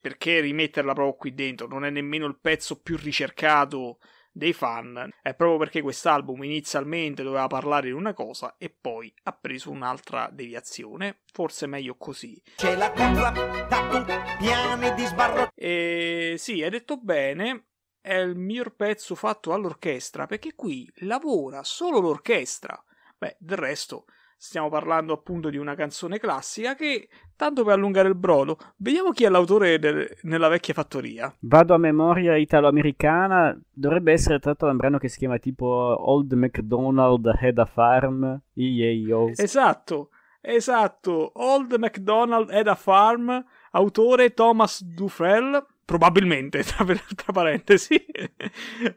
perché 0.00 0.40
rimetterla 0.40 0.94
proprio 0.94 1.16
qui 1.16 1.34
dentro, 1.34 1.66
non 1.66 1.84
è 1.84 1.90
nemmeno 1.90 2.26
il 2.26 2.38
pezzo 2.40 2.80
più 2.80 2.96
ricercato 2.96 3.98
dei 4.32 4.54
fan 4.54 5.10
è 5.20 5.34
proprio 5.34 5.58
perché 5.58 5.82
quest'album 5.82 6.42
inizialmente 6.42 7.22
doveva 7.22 7.46
parlare 7.46 7.88
di 7.88 7.92
una 7.92 8.14
cosa 8.14 8.56
e 8.58 8.70
poi 8.70 9.12
ha 9.24 9.32
preso 9.32 9.70
un'altra 9.70 10.30
deviazione. 10.32 11.20
Forse 11.32 11.66
meglio 11.66 11.96
così. 11.96 12.40
C'è 12.56 12.74
la 12.74 12.90
curva 12.90 13.30
da 13.68 14.36
piani 14.38 14.94
di 14.94 15.04
sbarro. 15.04 15.50
E 15.54 16.34
sì, 16.38 16.62
hai 16.62 16.70
detto 16.70 16.96
bene. 16.96 17.66
È 18.00 18.14
il 18.14 18.34
miglior 18.34 18.74
pezzo 18.74 19.14
fatto 19.14 19.52
all'orchestra 19.52 20.26
perché 20.26 20.54
qui 20.54 20.90
lavora 20.96 21.62
solo 21.62 22.00
l'orchestra. 22.00 22.82
Beh, 23.16 23.36
del 23.38 23.58
resto 23.58 24.06
Stiamo 24.44 24.68
parlando 24.68 25.12
appunto 25.12 25.50
di 25.50 25.56
una 25.56 25.76
canzone 25.76 26.18
classica 26.18 26.74
che, 26.74 27.08
tanto 27.36 27.62
per 27.62 27.74
allungare 27.74 28.08
il 28.08 28.16
brodo, 28.16 28.58
vediamo 28.78 29.12
chi 29.12 29.22
è 29.22 29.28
l'autore 29.28 29.78
de- 29.78 30.16
nella 30.22 30.48
vecchia 30.48 30.74
fattoria. 30.74 31.32
Vado 31.42 31.74
a 31.74 31.78
memoria 31.78 32.36
italo-americana, 32.36 33.56
dovrebbe 33.70 34.10
essere 34.10 34.40
tratto 34.40 34.64
da 34.64 34.72
un 34.72 34.78
brano 34.78 34.98
che 34.98 35.06
si 35.06 35.18
chiama 35.18 35.38
tipo 35.38 35.64
Old 35.64 36.32
MacDonald 36.32 37.24
Had 37.40 37.58
a 37.58 37.64
Farm. 37.66 38.40
I-E-O. 38.54 39.30
Esatto, 39.36 40.08
esatto. 40.40 41.30
Old 41.34 41.74
MacDonald 41.74 42.50
Had 42.50 42.66
a 42.66 42.74
Farm, 42.74 43.44
autore 43.70 44.34
Thomas 44.34 44.82
Dufresne. 44.82 45.64
Probabilmente, 45.84 46.64
tra, 46.66 46.84
tra 46.84 47.32
parentesi. 47.32 47.94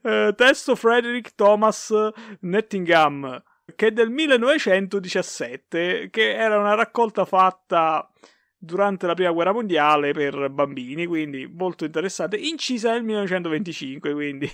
uh, 0.01 0.33
testo 0.33 0.75
Frederick 0.75 1.35
Thomas 1.35 1.93
Nettingham 2.39 3.43
che 3.76 3.88
è 3.88 3.91
del 3.91 4.09
1917, 4.09 6.09
che 6.11 6.36
era 6.36 6.59
una 6.59 6.76
raccolta 6.76 7.26
fatta 7.26 8.09
durante 8.57 9.07
la 9.07 9.13
prima 9.13 9.32
guerra 9.32 9.53
mondiale 9.53 10.11
per 10.11 10.49
bambini, 10.49 11.05
quindi 11.05 11.47
molto 11.47 11.86
interessante, 11.86 12.38
incisa 12.38 12.91
nel 12.91 13.03
1925, 13.03 14.13
quindi, 14.13 14.49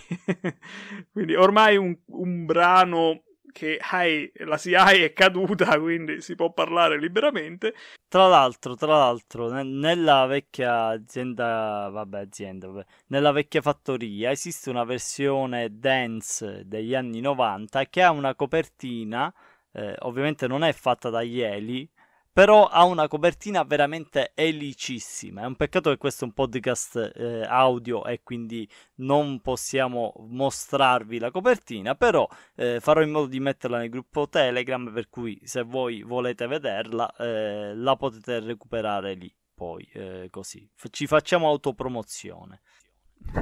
quindi 1.11 1.35
ormai 1.35 1.77
un, 1.77 1.97
un 2.07 2.45
brano 2.45 3.23
che 3.51 3.79
hai, 3.91 4.31
la 4.45 4.57
SIAE 4.57 5.05
è 5.05 5.13
caduta, 5.13 5.77
quindi 5.79 6.21
si 6.21 6.35
può 6.35 6.51
parlare 6.51 6.99
liberamente. 6.99 7.73
Tra 8.07 8.27
l'altro, 8.27 8.75
tra 8.75 8.97
l'altro, 8.97 9.49
nella 9.63 10.25
vecchia 10.25 10.87
azienda, 10.87 11.89
vabbè, 11.91 12.19
azienda, 12.19 12.67
vabbè, 12.67 12.85
nella 13.07 13.31
vecchia 13.31 13.61
fattoria 13.61 14.31
esiste 14.31 14.69
una 14.69 14.83
versione 14.83 15.69
dance 15.79 16.63
degli 16.65 16.93
anni 16.93 17.21
90 17.21 17.85
che 17.85 18.01
ha 18.01 18.11
una 18.11 18.35
copertina, 18.35 19.33
eh, 19.71 19.95
ovviamente 19.99 20.47
non 20.47 20.63
è 20.63 20.73
fatta 20.73 21.09
da 21.09 21.21
Ieli, 21.21 21.89
però 22.33 22.67
ha 22.67 22.83
una 22.85 23.07
copertina 23.07 23.63
veramente 23.63 24.31
elicissima. 24.35 25.41
È 25.41 25.45
un 25.45 25.55
peccato 25.55 25.89
che 25.89 25.97
questo 25.97 26.23
è 26.23 26.27
un 26.27 26.33
podcast 26.33 27.13
eh, 27.15 27.43
audio 27.43 28.05
e 28.05 28.21
quindi 28.23 28.69
non 28.95 29.41
possiamo 29.41 30.13
mostrarvi 30.27 31.19
la 31.19 31.31
copertina, 31.31 31.95
però 31.95 32.27
eh, 32.55 32.79
farò 32.79 33.01
in 33.01 33.11
modo 33.11 33.27
di 33.27 33.39
metterla 33.39 33.79
nel 33.79 33.89
gruppo 33.89 34.29
Telegram, 34.29 34.91
per 34.93 35.09
cui 35.09 35.39
se 35.43 35.63
voi 35.63 36.03
volete 36.03 36.47
vederla 36.47 37.13
eh, 37.17 37.75
la 37.75 37.95
potete 37.95 38.39
recuperare 38.39 39.13
lì. 39.13 39.33
Poi 39.53 39.87
eh, 39.93 40.27
così 40.31 40.67
ci 40.89 41.05
facciamo 41.05 41.47
autopromozione. 41.47 42.61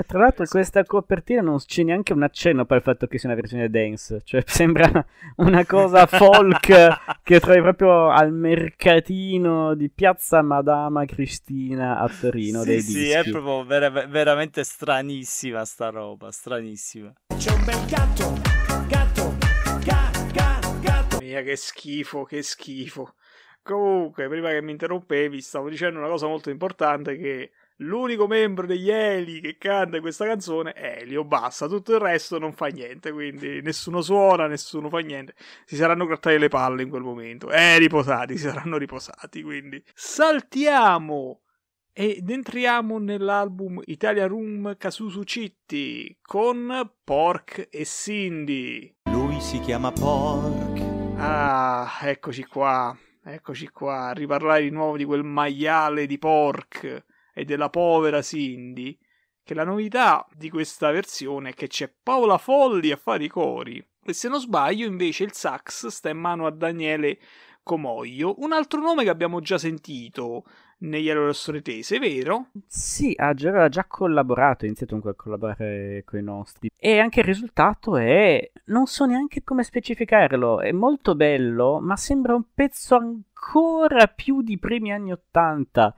Tra 0.06 0.20
l'altro 0.20 0.46
questa 0.46 0.84
copertina 0.84 1.42
non 1.42 1.58
c'è 1.58 1.84
neanche 1.84 2.14
un 2.14 2.22
accenno 2.22 2.66
per 2.66 2.78
il 2.78 2.84
fatto 2.84 3.08
che 3.08 3.18
sia 3.18 3.30
una 3.30 3.40
versione 3.40 3.70
dance, 3.70 4.22
cioè 4.24 4.44
sembra 4.48 5.06
una 5.38 5.66
cosa 5.66 6.06
folk 6.06 6.68
che 7.24 7.40
trovi 7.40 7.62
proprio 7.62 8.10
al 8.10 8.32
mercatino 8.32 9.74
di 9.74 9.90
Piazza 9.90 10.42
Madama 10.42 11.06
Cristina 11.06 12.00
a 12.00 12.08
Torino. 12.08 12.62
Sì, 12.62 12.68
dei 12.68 12.82
sì, 12.82 12.94
dischi. 12.94 13.12
è 13.12 13.30
proprio 13.30 13.66
ver- 13.66 14.08
veramente 14.08 14.64
stranissima 14.64 15.66
sta 15.66 15.90
roba, 15.90 16.32
stranissima. 16.32 17.12
C'è 17.36 17.52
un 17.52 17.66
bel 17.66 17.86
gatto, 17.88 18.42
gatto, 18.88 19.38
ga, 19.84 20.12
ga, 20.32 20.60
gatto. 20.82 21.18
Mia, 21.20 21.42
che 21.42 21.56
schifo, 21.56 22.24
che 22.26 22.44
schifo. 22.44 23.16
Comunque, 23.64 24.28
prima 24.28 24.50
che 24.50 24.62
mi 24.62 24.72
interrompevi, 24.72 25.42
stavo 25.42 25.70
dicendo 25.70 26.00
una 26.00 26.08
cosa 26.08 26.28
molto 26.28 26.50
importante 26.50 27.18
che 27.18 27.52
l'unico 27.80 28.28
membro 28.28 28.66
degli 28.66 28.90
Eli 28.90 29.42
che 29.42 29.58
canta 29.58 30.00
questa 30.00 30.26
canzone 30.26 30.74
è 30.74 31.00
Elio, 31.02 31.24
basta, 31.24 31.68
tutto 31.68 31.94
il 31.94 32.00
resto 32.00 32.40
non 32.40 32.54
fa 32.54 32.68
niente, 32.68 33.12
quindi 33.12 33.62
nessuno 33.62 34.02
suona, 34.02 34.48
nessuno 34.48 34.90
fa 34.90 35.00
niente, 35.00 35.36
si 35.66 35.76
saranno 35.76 36.06
grattati 36.06 36.38
le 36.38 36.48
palle 36.48 36.84
in 36.84 36.90
quel 36.90 37.04
momento, 37.04 37.50
eh, 37.52 37.78
riposati, 37.78 38.36
si 38.38 38.48
saranno 38.48 38.78
riposati, 38.78 39.42
quindi 39.42 39.82
saltiamo 39.94 41.42
ed 41.92 42.30
entriamo 42.30 42.98
nell'album 42.98 43.82
Italia 43.86 44.26
Room 44.26 44.78
Kasusu 44.78 45.24
Citti 45.24 46.18
con 46.22 46.90
Pork 47.04 47.68
e 47.70 47.84
Cindy. 47.84 48.96
Lui 49.12 49.42
si 49.42 49.60
chiama 49.60 49.92
Pork. 49.92 50.80
Ah, 51.18 52.00
eccoci 52.04 52.46
qua, 52.46 52.96
eccoci 53.22 53.68
qua, 53.70 54.12
riparlare 54.14 54.62
di 54.62 54.70
nuovo 54.70 54.96
di 54.96 55.04
quel 55.04 55.24
maiale 55.24 56.06
di 56.06 56.18
Pork 56.18 57.08
e 57.40 57.46
della 57.46 57.70
povera 57.70 58.22
Cindy, 58.22 58.98
che 59.44 59.54
la 59.54 59.64
novità 59.64 60.28
di 60.36 60.50
questa 60.50 60.92
versione 60.92 61.50
è 61.50 61.54
che 61.54 61.68
c'è 61.68 61.90
Paola 62.04 62.38
Folli 62.38 62.92
a 62.92 62.98
fare 62.98 63.24
i 63.24 63.30
cori. 63.30 63.84
E 64.04 64.14
se 64.14 64.28
non 64.28 64.40
sbaglio, 64.40 64.86
invece, 64.86 65.24
il 65.24 65.32
sax 65.32 65.88
sta 65.88 66.10
in 66.10 66.18
mano 66.18 66.46
a 66.46 66.52
Daniele 66.52 67.18
Comoglio, 67.64 68.36
un 68.40 68.52
altro 68.52 68.82
nome 68.82 69.04
che 69.04 69.10
abbiamo 69.10 69.40
già 69.40 69.58
sentito 69.58 70.44
negli 70.80 71.10
Allora 71.10 71.32
Tese, 71.62 72.00
vero? 72.00 72.48
Sì, 72.68 73.14
aveva 73.18 73.70
già 73.70 73.86
collaborato, 73.86 74.64
ha 74.64 74.68
iniziato 74.68 74.96
a 74.96 75.14
collaborare 75.14 76.04
con 76.06 76.20
i 76.20 76.24
nostri. 76.24 76.70
E 76.76 77.00
anche 77.00 77.22
il 77.22 77.26
risultato 77.26 77.98
è. 77.98 78.52
non 78.66 78.86
so 78.86 79.06
neanche 79.06 79.44
come 79.44 79.64
specificarlo. 79.64 80.62
È 80.62 80.72
molto 80.72 81.16
bello, 81.16 81.80
ma 81.80 81.96
sembra 81.96 82.36
un 82.36 82.44
pezzo 82.54 82.96
ancora 82.96 84.08
più 84.08 84.42
di 84.42 84.58
primi 84.58 84.92
anni 84.92 85.12
Ottanta. 85.12 85.94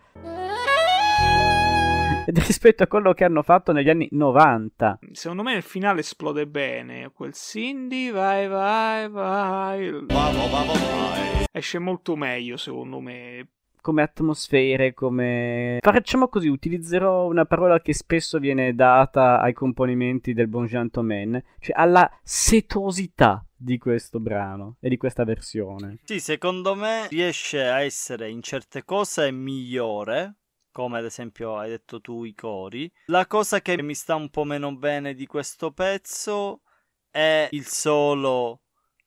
rispetto 2.34 2.84
a 2.84 2.88
quello 2.88 3.14
che 3.14 3.24
hanno 3.24 3.42
fatto 3.42 3.72
negli 3.72 3.90
anni 3.90 4.08
90. 4.12 5.00
Secondo 5.12 5.44
me 5.44 5.54
il 5.54 5.64
finale 5.64 6.02
esplode 6.02 6.48
bene. 6.48 7.12
Quel 7.14 7.34
Cindy, 7.34 8.12
vai, 8.12 8.48
vai, 8.48 9.10
vai. 9.10 9.92
Vamo, 9.92 10.48
vamo, 10.50 10.74
vai. 10.74 11.46
Esce 11.52 11.80
molto 11.80 12.16
meglio, 12.16 12.58
secondo 12.58 13.00
me 13.00 13.48
come 13.82 14.04
atmosfere, 14.04 14.94
come... 14.94 15.80
Facciamo 15.82 16.28
così, 16.28 16.48
utilizzerò 16.48 17.26
una 17.26 17.46
parola 17.46 17.82
che 17.82 17.94
spesso 17.94 18.38
viene 18.38 18.76
data 18.76 19.42
ai 19.42 19.54
componimenti 19.54 20.34
del 20.34 20.48
Bon 20.48 20.68
Gentleman, 20.68 21.42
cioè 21.60 21.76
alla 21.76 22.10
setosità 22.22 23.44
di 23.56 23.78
questo 23.78 24.20
brano 24.20 24.78
e 24.80 24.88
di 24.88 24.98
questa 24.98 25.24
versione. 25.24 25.98
Sì, 26.04 26.20
secondo 26.20 26.76
me 26.76 27.08
riesce 27.10 27.64
a 27.68 27.82
essere 27.82 28.30
in 28.30 28.42
certe 28.42 28.84
cose 28.84 29.32
migliore, 29.32 30.36
come 30.72 31.00
ad 31.00 31.06
esempio 31.06 31.58
hai 31.58 31.70
detto 31.70 32.02
tu 32.02 32.24
i 32.24 32.34
cori. 32.34 32.92
La 33.06 33.28
cosa 33.28 33.62
che 33.62 33.82
mi 33.82 33.96
sta 33.96 34.16
un 34.16 34.30
po' 34.30 34.44
meno 34.44 34.76
bene 34.76 35.14
di 35.14 35.26
questo 35.26 35.72
pezzo 35.72 36.62
è 37.10 37.50
il 37.52 37.66
solo 37.66 38.62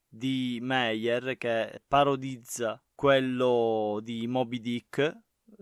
di 0.07 0.59
Meyer 0.61 1.37
che 1.37 1.81
parodizza 1.87 2.81
quello 2.93 3.99
di 4.01 4.27
Moby 4.27 4.59
Dick 4.59 5.17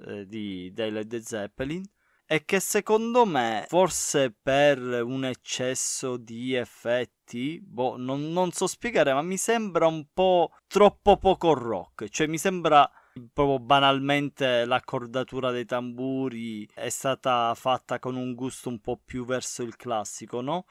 eh, 0.05 0.27
di, 0.27 0.71
Led 0.75 1.17
Zeppelin 1.19 1.83
e 2.25 2.45
che 2.45 2.59
secondo 2.59 3.25
me 3.25 3.65
forse 3.67 4.31
per 4.31 4.79
un 4.79 5.25
eccesso 5.25 6.17
di 6.17 6.53
effetti 6.53 7.59
boh, 7.61 7.97
non, 7.97 8.31
non 8.31 8.51
so 8.51 8.67
spiegare 8.67 9.13
ma 9.13 9.21
mi 9.21 9.37
sembra 9.37 9.87
un 9.87 10.05
po' 10.13 10.51
troppo 10.67 11.17
poco 11.17 11.53
rock 11.53 12.07
cioè 12.07 12.27
mi 12.27 12.37
sembra 12.37 12.89
proprio 13.31 13.59
banalmente 13.59 14.65
l'accordatura 14.65 15.51
dei 15.51 15.65
tamburi 15.65 16.67
è 16.73 16.89
stata 16.89 17.53
fatta 17.55 17.99
con 17.99 18.15
un 18.15 18.33
gusto 18.33 18.69
un 18.69 18.79
po' 18.79 18.99
più 19.03 19.25
verso 19.25 19.61
il 19.63 19.75
classico 19.75 20.41
no? 20.41 20.65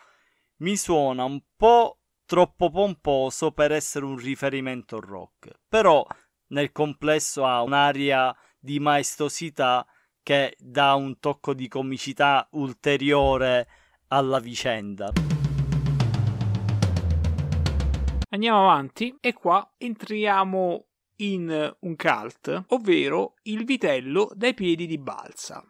mi 0.58 0.76
suona 0.76 1.24
un 1.24 1.40
po' 1.56 1.98
troppo 2.24 2.70
pomposo 2.70 3.52
per 3.52 3.72
essere 3.72 4.04
un 4.04 4.16
riferimento 4.16 5.00
rock 5.00 5.60
però 5.68 6.06
nel 6.48 6.72
complesso 6.72 7.44
ha 7.44 7.62
un'aria 7.62 8.34
di 8.58 8.78
maestosità 8.78 9.86
che 10.22 10.54
dà 10.58 10.94
un 10.94 11.18
tocco 11.18 11.52
di 11.52 11.66
comicità 11.66 12.46
ulteriore 12.52 13.66
alla 14.08 14.38
vicenda. 14.38 15.10
Andiamo 18.28 18.70
avanti 18.70 19.16
e 19.20 19.32
qua 19.32 19.74
entriamo 19.76 20.86
in 21.22 21.76
un 21.80 21.96
cult, 21.96 22.64
ovvero 22.68 23.34
il 23.42 23.64
vitello 23.64 24.30
dai 24.34 24.54
piedi 24.54 24.86
di 24.86 24.98
balsa. 24.98 25.68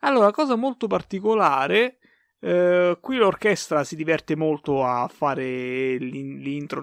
Allora, 0.00 0.30
cosa 0.30 0.56
molto 0.56 0.86
particolare 0.86 1.98
Uh, 2.38 3.00
qui 3.00 3.16
l'orchestra 3.16 3.82
si 3.82 3.96
diverte 3.96 4.36
molto 4.36 4.84
a 4.84 5.08
fare 5.08 5.96
l'intro, 5.96 6.82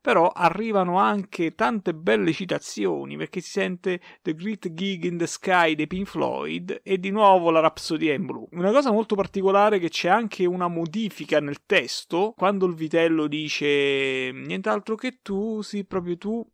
però 0.00 0.28
arrivano 0.28 0.98
anche 0.98 1.54
tante 1.54 1.94
belle 1.94 2.32
citazioni 2.32 3.16
perché 3.16 3.40
si 3.40 3.50
sente 3.50 4.00
The 4.20 4.34
Great 4.34 4.72
Gig 4.72 5.04
in 5.04 5.16
the 5.16 5.28
Sky 5.28 5.76
dei 5.76 5.86
Pink 5.86 6.08
Floyd 6.08 6.80
e 6.82 6.98
di 6.98 7.10
nuovo 7.10 7.50
la 7.50 7.60
Rhapsody 7.60 8.12
in 8.12 8.26
Blue. 8.26 8.48
Una 8.50 8.72
cosa 8.72 8.90
molto 8.90 9.14
particolare 9.14 9.76
è 9.76 9.80
che 9.80 9.90
c'è 9.90 10.08
anche 10.08 10.44
una 10.44 10.66
modifica 10.66 11.38
nel 11.38 11.64
testo 11.64 12.34
quando 12.36 12.66
il 12.66 12.74
vitello 12.74 13.28
dice 13.28 14.32
nient'altro 14.32 14.96
che 14.96 15.20
tu, 15.22 15.62
sì, 15.62 15.84
proprio 15.84 16.18
tu, 16.18 16.44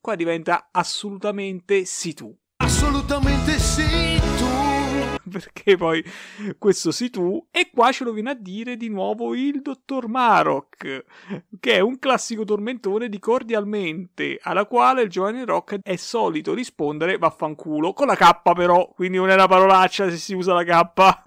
qua 0.00 0.16
diventa 0.16 0.68
assolutamente 0.72 1.84
sì 1.84 2.12
tu. 2.12 2.36
Assolutamente 2.56 3.58
sì 3.58 4.18
tu 4.36 4.63
perché 5.30 5.76
poi 5.76 6.04
questo 6.58 6.90
sei 6.90 7.10
tu. 7.10 7.46
E 7.50 7.70
qua 7.72 7.92
ce 7.92 8.04
lo 8.04 8.12
viene 8.12 8.30
a 8.30 8.34
dire 8.34 8.76
di 8.76 8.88
nuovo 8.88 9.34
il 9.34 9.62
dottor 9.62 10.08
Marok, 10.08 11.04
che 11.60 11.72
è 11.72 11.80
un 11.80 11.98
classico 11.98 12.44
tormentone 12.44 13.08
di 13.08 13.18
cordialmente, 13.18 14.38
alla 14.42 14.66
quale 14.66 15.02
il 15.02 15.10
giovane 15.10 15.44
Rock 15.44 15.78
è 15.82 15.96
solito 15.96 16.54
rispondere 16.54 17.18
vaffanculo, 17.18 17.92
con 17.92 18.06
la 18.06 18.16
K 18.16 18.52
però, 18.52 18.90
quindi 18.94 19.16
non 19.16 19.30
è 19.30 19.34
una 19.34 19.48
parolaccia 19.48 20.10
se 20.10 20.16
si 20.16 20.34
usa 20.34 20.52
la 20.52 20.64
K. 20.64 21.22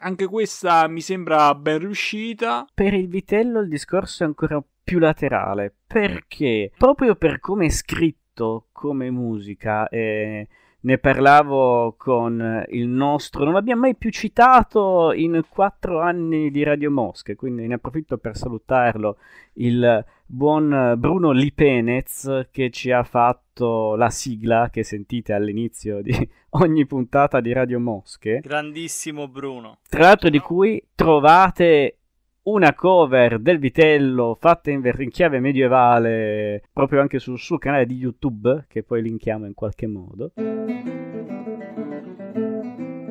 Anche 0.00 0.26
questa 0.26 0.86
mi 0.86 1.00
sembra 1.00 1.54
ben 1.54 1.78
riuscita. 1.78 2.66
Per 2.74 2.92
il 2.92 3.08
vitello 3.08 3.60
il 3.60 3.68
discorso 3.68 4.22
è 4.22 4.26
ancora 4.26 4.62
più 4.82 4.98
laterale, 4.98 5.74
perché 5.86 6.72
proprio 6.76 7.14
per 7.16 7.40
come 7.40 7.66
è 7.66 7.70
scritto 7.70 8.68
come 8.70 9.10
musica 9.10 9.88
e 9.88 10.46
ne 10.84 10.98
parlavo 10.98 11.94
con 11.96 12.64
il 12.68 12.86
nostro, 12.86 13.44
non 13.44 13.54
l'abbiamo 13.54 13.82
mai 13.82 13.96
più 13.96 14.10
citato 14.10 15.12
in 15.12 15.42
quattro 15.48 16.00
anni 16.00 16.50
di 16.50 16.62
Radio 16.62 16.90
Mosche, 16.90 17.36
quindi 17.36 17.66
ne 17.66 17.74
approfitto 17.74 18.18
per 18.18 18.36
salutarlo, 18.36 19.16
il 19.54 20.04
buon 20.26 20.94
Bruno 20.98 21.30
Lipenez 21.30 22.48
che 22.50 22.70
ci 22.70 22.90
ha 22.90 23.02
fatto 23.02 23.94
la 23.96 24.10
sigla 24.10 24.68
che 24.70 24.82
sentite 24.82 25.32
all'inizio 25.32 26.02
di 26.02 26.12
ogni 26.60 26.86
puntata 26.86 27.40
di 27.40 27.52
Radio 27.52 27.80
Mosche. 27.80 28.40
Grandissimo 28.42 29.26
Bruno. 29.26 29.78
Tra 29.88 30.02
l'altro 30.02 30.28
di 30.28 30.38
cui 30.38 30.82
trovate 30.94 31.98
una 32.44 32.74
cover 32.74 33.38
del 33.38 33.58
vitello 33.58 34.36
fatta 34.38 34.70
in, 34.70 34.82
in, 34.98 35.10
chiave 35.10 35.40
medievale 35.40 36.62
proprio 36.72 37.00
anche 37.00 37.18
sul 37.18 37.38
suo 37.38 37.58
canale 37.58 37.86
di 37.86 37.96
YouTube, 37.96 38.66
che 38.68 38.82
poi 38.82 39.02
linkiamo 39.02 39.46
in 39.46 39.54
qualche 39.54 39.86
modo. 39.86 40.32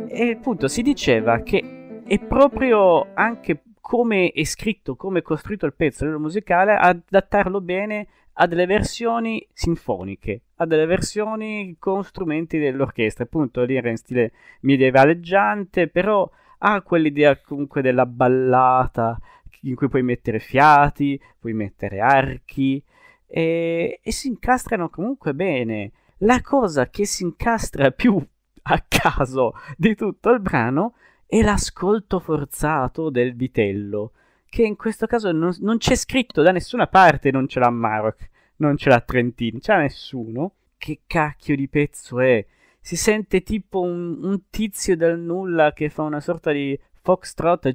E 0.08 0.30
appunto 0.30 0.68
si 0.68 0.82
diceva 0.84 1.40
che 1.40 2.02
è 2.06 2.20
proprio 2.20 3.08
anche 3.14 3.64
come 3.82 4.32
è 4.32 4.44
scritto, 4.44 4.96
come 4.96 5.20
è 5.20 5.22
costruito 5.22 5.66
il 5.66 5.74
pezzo 5.74 6.06
musicale, 6.20 6.76
adattarlo 6.76 7.60
bene 7.60 8.08
a 8.34 8.48
delle 8.48 8.66
versioni 8.66 9.46
sinfoniche, 9.52 10.42
a 10.56 10.66
delle 10.66 10.86
versioni 10.86 11.76
con 11.80 12.04
strumenti 12.04 12.60
dell'orchestra. 12.60 13.24
Appunto, 13.24 13.64
lì 13.64 13.76
era 13.76 13.90
in 13.90 13.98
stile 13.98 14.32
medievaleggiante, 14.62 15.88
però 15.88 16.30
ha 16.66 16.82
quell'idea 16.82 17.40
comunque 17.40 17.82
della 17.82 18.06
ballata 18.06 19.20
in 19.62 19.76
cui 19.76 19.90
puoi 19.90 20.04
mettere 20.04 20.40
fiati, 20.40 21.20
puoi 21.40 21.54
mettere 21.54 22.00
archi 22.00 22.82
e, 23.28 24.00
e 24.02 24.12
si 24.12 24.28
incastrano 24.28 24.90
comunque 24.90 25.34
bene. 25.34 25.92
La 26.20 26.42
cosa 26.42 26.90
che 26.90 27.06
si 27.06 27.24
incastra 27.24 27.92
più 27.92 28.22
a 28.64 28.86
caso 28.88 29.54
di 29.78 29.94
tutto 29.96 30.30
il 30.30 30.40
brano 30.40 30.96
è 31.26 31.42
l'ascolto 31.42 32.20
forzato 32.20 33.10
del 33.10 33.36
vitello, 33.36 34.12
che 34.46 34.64
in 34.64 34.76
questo 34.78 35.06
caso 35.06 35.32
non, 35.32 35.54
non 35.60 35.78
c'è 35.78 35.96
scritto 35.96 36.42
da 36.42 36.52
nessuna 36.52 36.88
parte, 36.88 37.32
non 37.32 37.48
ce 37.48 37.60
l'ha 37.60 37.70
Marok, 37.70 38.30
non 38.58 38.78
ce 38.78 38.90
l'ha 38.90 39.02
Trentino, 39.02 39.60
c'è 39.60 39.78
nessuno. 39.78 40.54
Che 40.78 41.02
cacchio 41.08 41.56
di 41.56 41.68
pezzo 41.68 42.20
è? 42.20 42.46
Si 42.84 42.98
sente 42.98 43.44
tipo 43.44 43.80
un, 43.80 44.26
un 44.26 44.50
tizio 44.50 44.98
dal 44.98 45.18
nulla 45.18 45.72
che 45.72 45.90
fa 45.90 46.02
una 46.02 46.20
sorta 46.20 46.52
di 46.52 46.78
foxtrot 47.02 47.68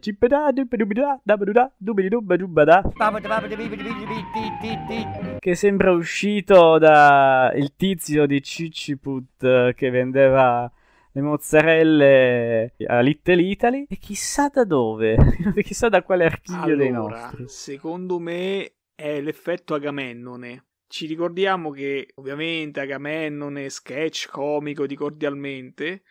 che 5.38 5.54
sembra 5.54 5.92
uscito 5.92 6.76
da 6.76 7.50
il 7.54 7.72
tizio 7.74 8.26
di 8.26 8.42
Ciciput 8.42 9.72
che 9.72 9.90
vendeva 9.90 10.70
le 11.12 11.20
mozzarelle 11.22 12.74
a 12.86 13.00
Little 13.00 13.40
Italy. 13.40 13.86
E 13.88 13.96
chissà 13.96 14.48
da 14.48 14.64
dove 14.64 15.16
chissà 15.64 15.88
da 15.88 16.02
quale 16.02 16.26
archivio 16.26 16.62
allora, 16.64 16.76
dei 16.76 16.90
nostri. 16.90 17.48
secondo 17.48 18.18
me 18.18 18.72
è 18.94 19.22
l'effetto 19.22 19.72
Agamennone 19.72 20.64
ci 20.88 21.06
ricordiamo 21.06 21.70
che 21.70 22.08
ovviamente 22.16 22.80
Agamennone, 22.80 23.68
sketch 23.68 24.28
comico 24.28 24.86
di 24.86 24.96
cordialmente, 24.96 26.02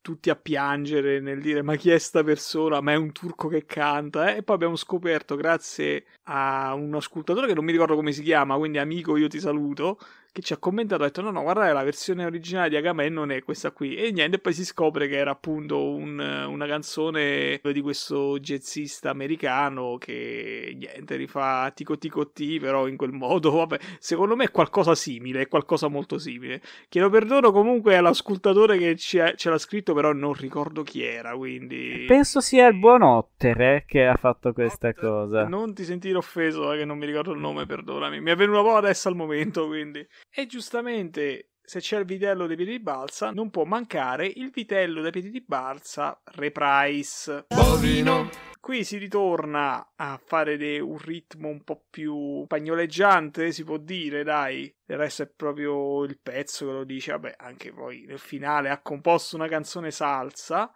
tutti 0.00 0.30
a 0.30 0.36
piangere 0.36 1.20
nel 1.20 1.40
dire 1.40 1.62
ma 1.62 1.76
chi 1.76 1.90
è 1.90 1.98
sta 1.98 2.22
persona, 2.22 2.80
ma 2.80 2.92
è 2.92 2.96
un 2.96 3.12
turco 3.12 3.48
che 3.48 3.64
canta, 3.64 4.32
eh? 4.32 4.38
e 4.38 4.42
poi 4.42 4.54
abbiamo 4.56 4.76
scoperto 4.76 5.36
grazie 5.36 6.06
a 6.24 6.74
un 6.74 6.94
ascoltatore 6.94 7.46
che 7.48 7.54
non 7.54 7.64
mi 7.64 7.72
ricordo 7.72 7.94
come 7.96 8.12
si 8.12 8.22
chiama, 8.22 8.56
quindi 8.56 8.78
amico 8.78 9.16
io 9.16 9.28
ti 9.28 9.40
saluto, 9.40 9.98
che 10.36 10.42
ci 10.42 10.52
ha 10.52 10.58
commentato 10.58 11.02
ha 11.02 11.06
detto 11.06 11.22
no 11.22 11.30
no 11.30 11.40
guardate 11.40 11.72
la 11.72 11.82
versione 11.82 12.26
originale 12.26 12.68
di 12.68 12.76
Agamennone 12.76 13.36
è 13.36 13.42
questa 13.42 13.70
qui. 13.70 13.94
E 13.94 14.12
niente 14.12 14.38
poi 14.38 14.52
si 14.52 14.66
scopre 14.66 15.08
che 15.08 15.16
era 15.16 15.30
appunto 15.30 15.94
un, 15.94 16.18
una 16.18 16.66
canzone 16.66 17.58
di 17.62 17.80
questo 17.80 18.38
jazzista 18.38 19.08
americano 19.08 19.96
che 19.96 20.74
niente 20.76 21.16
rifà 21.16 21.70
tico 21.74 21.96
tico 21.96 22.32
ti 22.32 22.58
però 22.60 22.86
in 22.86 22.98
quel 22.98 23.12
modo 23.12 23.50
vabbè 23.52 23.78
secondo 23.98 24.36
me 24.36 24.44
è 24.44 24.50
qualcosa 24.50 24.94
simile 24.94 25.40
è 25.40 25.48
qualcosa 25.48 25.88
molto 25.88 26.18
simile. 26.18 26.60
Chiedo 26.90 27.08
perdono 27.08 27.50
comunque 27.50 27.96
all'ascoltatore 27.96 28.76
che 28.76 28.94
ce 28.96 29.34
l'ha 29.42 29.58
scritto 29.58 29.94
però 29.94 30.12
non 30.12 30.34
ricordo 30.34 30.82
chi 30.82 31.02
era 31.02 31.34
quindi 31.34 32.04
penso 32.06 32.40
sia 32.40 32.66
il 32.66 32.78
buon 32.78 33.00
Ottere 33.00 33.84
che 33.86 34.04
ha 34.04 34.16
fatto 34.16 34.52
questa 34.52 34.92
cosa. 34.92 35.48
Non 35.48 35.72
ti 35.72 35.84
sentire 35.84 36.18
offeso 36.18 36.72
eh, 36.72 36.78
che 36.78 36.84
non 36.84 36.98
mi 36.98 37.06
ricordo 37.06 37.32
il 37.32 37.40
nome 37.40 37.64
perdonami. 37.64 38.20
Mi 38.20 38.30
è 38.32 38.36
venuto 38.36 38.58
un 38.58 38.64
po' 38.66 38.76
adesso 38.76 39.08
al 39.08 39.16
momento 39.16 39.66
quindi 39.66 40.06
e 40.30 40.46
giustamente, 40.46 41.52
se 41.62 41.80
c'è 41.80 41.98
il 41.98 42.04
vitello 42.04 42.46
dei 42.46 42.56
piedi 42.56 42.72
di 42.72 42.80
balsa, 42.80 43.30
non 43.30 43.50
può 43.50 43.64
mancare 43.64 44.26
il 44.26 44.50
vitello 44.50 45.02
dei 45.02 45.10
piedi 45.10 45.30
di 45.30 45.40
balsa 45.40 46.20
Reprise. 46.24 47.46
Bovino. 47.48 48.28
Qui 48.66 48.82
si 48.82 48.98
ritorna 48.98 49.92
a 49.94 50.20
fare 50.24 50.56
de- 50.56 50.80
un 50.80 50.98
ritmo 50.98 51.48
un 51.48 51.62
po' 51.62 51.86
più 51.88 52.44
pagnoleggiante, 52.48 53.52
si 53.52 53.62
può 53.62 53.76
dire, 53.76 54.24
dai. 54.24 54.74
Del 54.84 54.98
resto 54.98 55.22
è 55.22 55.28
proprio 55.28 56.02
il 56.02 56.18
pezzo 56.18 56.66
che 56.66 56.72
lo 56.72 56.84
dice, 56.84 57.12
vabbè, 57.12 57.36
anche 57.38 57.72
poi 57.72 58.04
nel 58.06 58.18
finale 58.18 58.70
ha 58.70 58.82
composto 58.82 59.36
una 59.36 59.46
canzone 59.46 59.92
salsa, 59.92 60.72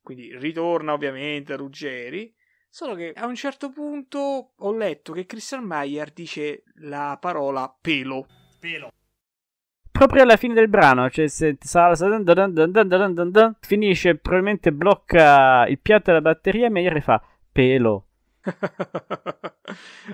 quindi 0.00 0.36
ritorna 0.38 0.92
ovviamente 0.92 1.52
a 1.52 1.56
Ruggeri. 1.56 2.32
Solo 2.68 2.94
che 2.94 3.12
a 3.12 3.26
un 3.26 3.34
certo 3.34 3.70
punto 3.70 4.52
ho 4.56 4.72
letto 4.72 5.12
che 5.12 5.26
Christian 5.26 5.64
Mayer 5.64 6.12
dice 6.12 6.62
la 6.76 7.18
parola 7.20 7.76
pelo. 7.80 8.26
Pelo. 8.62 8.92
Proprio 9.90 10.22
alla 10.22 10.36
fine 10.36 10.54
del 10.54 10.68
brano, 10.68 11.10
cioè 11.10 11.26
se 11.26 11.56
salsa, 11.60 12.06
dun 12.06 12.22
dun 12.22 13.30
dun 13.30 13.56
finisce, 13.58 14.14
probabilmente 14.14 14.70
blocca 14.70 15.66
il 15.66 15.80
piatto 15.80 16.04
della 16.06 16.20
batteria 16.20 16.66
e 16.66 16.70
Mayer 16.70 17.02
fa 17.02 17.20
pelo. 17.50 18.06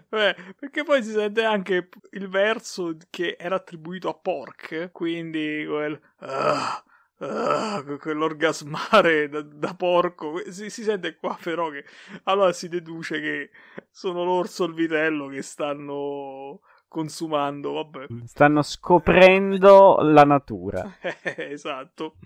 Beh, 0.09 0.35
perché 0.59 0.83
poi 0.83 1.03
si 1.03 1.11
sente 1.11 1.45
anche 1.45 1.91
il 2.13 2.29
verso 2.29 2.97
che 3.11 3.37
era 3.39 3.57
attribuito 3.57 4.09
a 4.09 4.15
Pork, 4.15 4.93
quindi 4.93 5.65
quel... 5.67 6.01
Uh, 6.21 6.87
Uh, 7.21 7.99
quell'orgasmare 7.99 9.29
da, 9.29 9.43
da 9.43 9.75
porco 9.75 10.41
si, 10.53 10.71
si, 10.71 10.85
sente 10.85 11.17
qua 11.17 11.37
però 11.43 11.69
che 11.69 11.85
allora 12.23 12.53
si 12.53 12.69
deduce 12.69 13.21
che 13.21 13.51
sono 13.91 14.23
l'orso 14.23 14.63
e 14.63 14.69
il 14.69 14.75
vitello 14.75 15.27
che 15.27 15.43
stanno 15.43 16.61
consumando 16.89 17.73
vabbè. 17.73 18.07
Stanno 18.25 18.63
scoprendo 18.63 19.99
la 20.01 20.25
natura. 20.25 20.91
Esatto. 21.37 22.17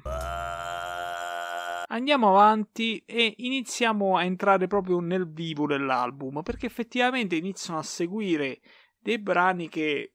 Andiamo 1.89 2.29
avanti 2.31 3.03
e 3.05 3.35
iniziamo 3.39 4.17
a 4.17 4.25
entrare 4.25 4.67
proprio 4.67 5.01
nel 5.01 5.31
vivo 5.31 5.67
dell'album 5.67 6.43
perché 6.43 6.67
effettivamente 6.67 7.37
iniziano 7.37 7.79
a 7.79 7.83
seguire 7.83 8.61
dei 8.99 9.19
brani 9.19 9.69
che 9.69 10.12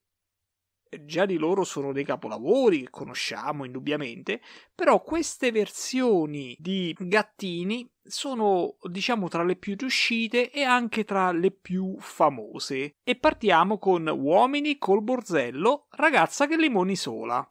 già 1.05 1.25
di 1.25 1.37
loro 1.37 1.63
sono 1.63 1.91
dei 1.91 2.03
capolavori 2.03 2.81
che 2.81 2.89
conosciamo 2.89 3.65
indubbiamente, 3.65 4.41
però 4.73 5.01
queste 5.01 5.51
versioni 5.51 6.55
di 6.59 6.95
gattini 6.97 7.89
sono 8.03 8.77
diciamo 8.83 9.27
tra 9.27 9.43
le 9.43 9.55
più 9.55 9.75
riuscite 9.77 10.51
e 10.51 10.63
anche 10.63 11.03
tra 11.03 11.31
le 11.31 11.51
più 11.51 11.95
famose. 11.99 12.95
E 13.03 13.15
partiamo 13.15 13.77
con 13.77 14.07
Uomini 14.07 14.77
col 14.77 15.01
borzello, 15.01 15.87
ragazza 15.91 16.47
che 16.47 16.57
limoni 16.57 16.95
sola. 16.95 17.45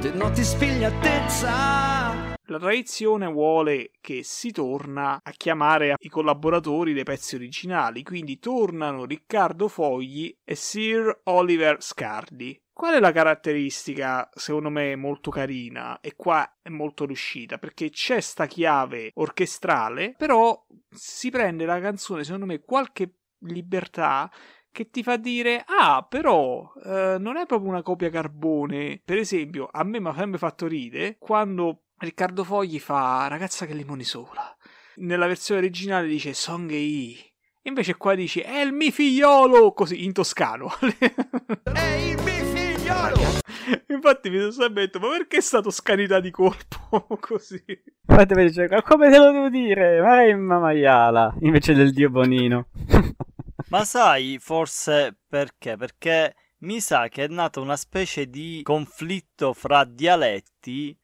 De 0.00 0.10
notti 0.12 0.44
spigliatezza 0.44 2.34
la 2.48 2.60
tradizione 2.60 3.26
vuole 3.26 3.90
che 4.00 4.22
si 4.22 4.52
torna 4.52 5.18
a 5.20 5.30
chiamare 5.32 5.96
i 5.98 6.08
collaboratori 6.08 6.92
dei 6.92 7.02
pezzi 7.02 7.34
originali, 7.34 8.04
quindi 8.04 8.38
tornano 8.38 9.04
Riccardo 9.04 9.66
Fogli 9.66 10.32
e 10.44 10.54
Sir 10.54 11.22
Oliver 11.24 11.82
Scardi. 11.82 12.56
Qual 12.76 12.92
è 12.92 13.00
la 13.00 13.10
caratteristica, 13.10 14.28
secondo 14.34 14.68
me, 14.68 14.96
molto 14.96 15.30
carina 15.30 15.98
e 16.02 16.14
qua 16.14 16.58
è 16.60 16.68
molto 16.68 17.06
riuscita? 17.06 17.56
Perché 17.56 17.88
c'è 17.88 18.20
sta 18.20 18.44
chiave 18.44 19.12
orchestrale, 19.14 20.14
però 20.14 20.62
si 20.90 21.30
prende 21.30 21.64
la 21.64 21.80
canzone, 21.80 22.22
secondo 22.22 22.44
me, 22.44 22.60
qualche 22.60 23.14
libertà 23.46 24.30
che 24.70 24.90
ti 24.90 25.02
fa 25.02 25.16
dire 25.16 25.64
ah 25.66 26.06
però 26.06 26.70
eh, 26.84 27.16
non 27.18 27.38
è 27.38 27.46
proprio 27.46 27.70
una 27.70 27.82
copia 27.82 28.10
carbone 28.10 29.00
per 29.02 29.16
esempio 29.16 29.68
a 29.70 29.82
me 29.84 30.00
mi 30.00 30.08
ha 30.08 30.14
sempre 30.14 30.38
fatto 30.38 30.66
ridere 30.66 31.16
quando 31.18 31.84
Riccardo 31.96 32.44
Fogli 32.44 32.78
fa 32.78 33.26
Ragazza 33.26 33.64
che 33.64 33.72
limoni 33.72 34.04
sola. 34.04 34.54
Nella 34.96 35.26
versione 35.26 35.60
originale 35.60 36.06
dice 36.06 36.34
Song 36.34 36.70
I. 36.70 37.18
Invece 37.62 37.96
qua 37.96 38.14
dice 38.14 38.42
È 38.42 38.58
il 38.58 38.72
mio 38.72 38.90
figliolo! 38.90 39.72
Così 39.72 40.04
in 40.04 40.12
toscano. 40.12 40.70
È 41.72 41.80
il 41.80 42.22
mio 42.22 42.44
figliolo! 42.44 42.65
Infatti 43.88 44.30
mi 44.30 44.38
sono 44.38 44.50
sempre 44.50 44.84
detto 44.84 45.00
Ma 45.00 45.08
perché 45.08 45.40
sta 45.40 45.60
toscanità 45.60 46.20
di 46.20 46.30
colpo 46.30 47.06
così? 47.20 47.62
Infatti 48.08 48.34
mi 48.34 48.46
dice 48.46 48.68
Ma 48.68 48.82
come 48.82 49.10
te 49.10 49.18
lo 49.18 49.32
devo 49.32 49.48
dire? 49.48 50.00
Maremma 50.00 50.58
maiala 50.58 51.34
invece 51.40 51.74
del 51.74 51.92
dio 51.92 52.10
Bonino. 52.10 52.68
Ma 53.68 53.84
sai 53.84 54.38
forse 54.40 55.16
perché? 55.28 55.76
Perché 55.76 56.34
mi 56.58 56.80
sa 56.80 57.08
che 57.08 57.24
è 57.24 57.28
nata 57.28 57.60
una 57.60 57.76
specie 57.76 58.28
di 58.30 58.60
conflitto 58.62 59.52
fra 59.52 59.84
dialetti 59.84 60.96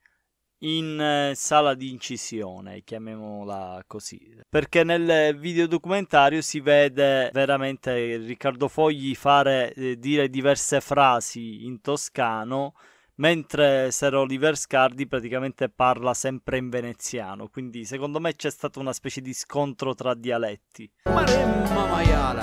in 0.62 1.00
eh, 1.00 1.34
sala 1.34 1.74
di 1.74 1.90
incisione, 1.90 2.82
chiamiamola 2.82 3.82
così. 3.86 4.40
Perché 4.48 4.84
nel 4.84 5.36
videodocumentario 5.36 6.40
si 6.40 6.60
vede 6.60 7.30
veramente 7.32 8.16
Riccardo 8.16 8.68
Fogli 8.68 9.14
fare 9.14 9.72
eh, 9.74 9.98
dire 9.98 10.28
diverse 10.28 10.80
frasi 10.80 11.64
in 11.64 11.80
toscano, 11.80 12.74
mentre 13.16 13.90
Ser 13.90 14.14
Oliver 14.14 14.56
Scardi 14.56 15.06
praticamente 15.06 15.68
parla 15.68 16.14
sempre 16.14 16.58
in 16.58 16.68
veneziano. 16.68 17.48
Quindi 17.48 17.84
secondo 17.84 18.20
me 18.20 18.34
c'è 18.34 18.50
stata 18.50 18.78
una 18.78 18.92
specie 18.92 19.20
di 19.20 19.32
scontro 19.32 19.94
tra 19.94 20.14
dialetti. 20.14 20.90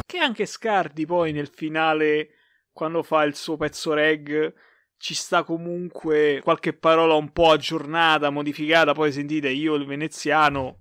Che 0.05 0.17
anche 0.17 0.45
Scardi 0.45 1.05
poi 1.05 1.31
nel 1.31 1.49
finale, 1.53 2.29
quando 2.73 3.01
fa 3.01 3.23
il 3.23 3.35
suo 3.35 3.55
pezzo 3.55 3.93
reg 3.93 4.53
ci 4.99 5.15
sta 5.15 5.43
comunque 5.43 6.41
qualche 6.43 6.73
parola 6.73 7.15
un 7.15 7.31
po' 7.31 7.51
aggiornata, 7.51 8.29
modificata. 8.29 8.93
Poi 8.93 9.11
sentite, 9.11 9.49
io 9.49 9.75
il 9.75 9.85
veneziano 9.85 10.79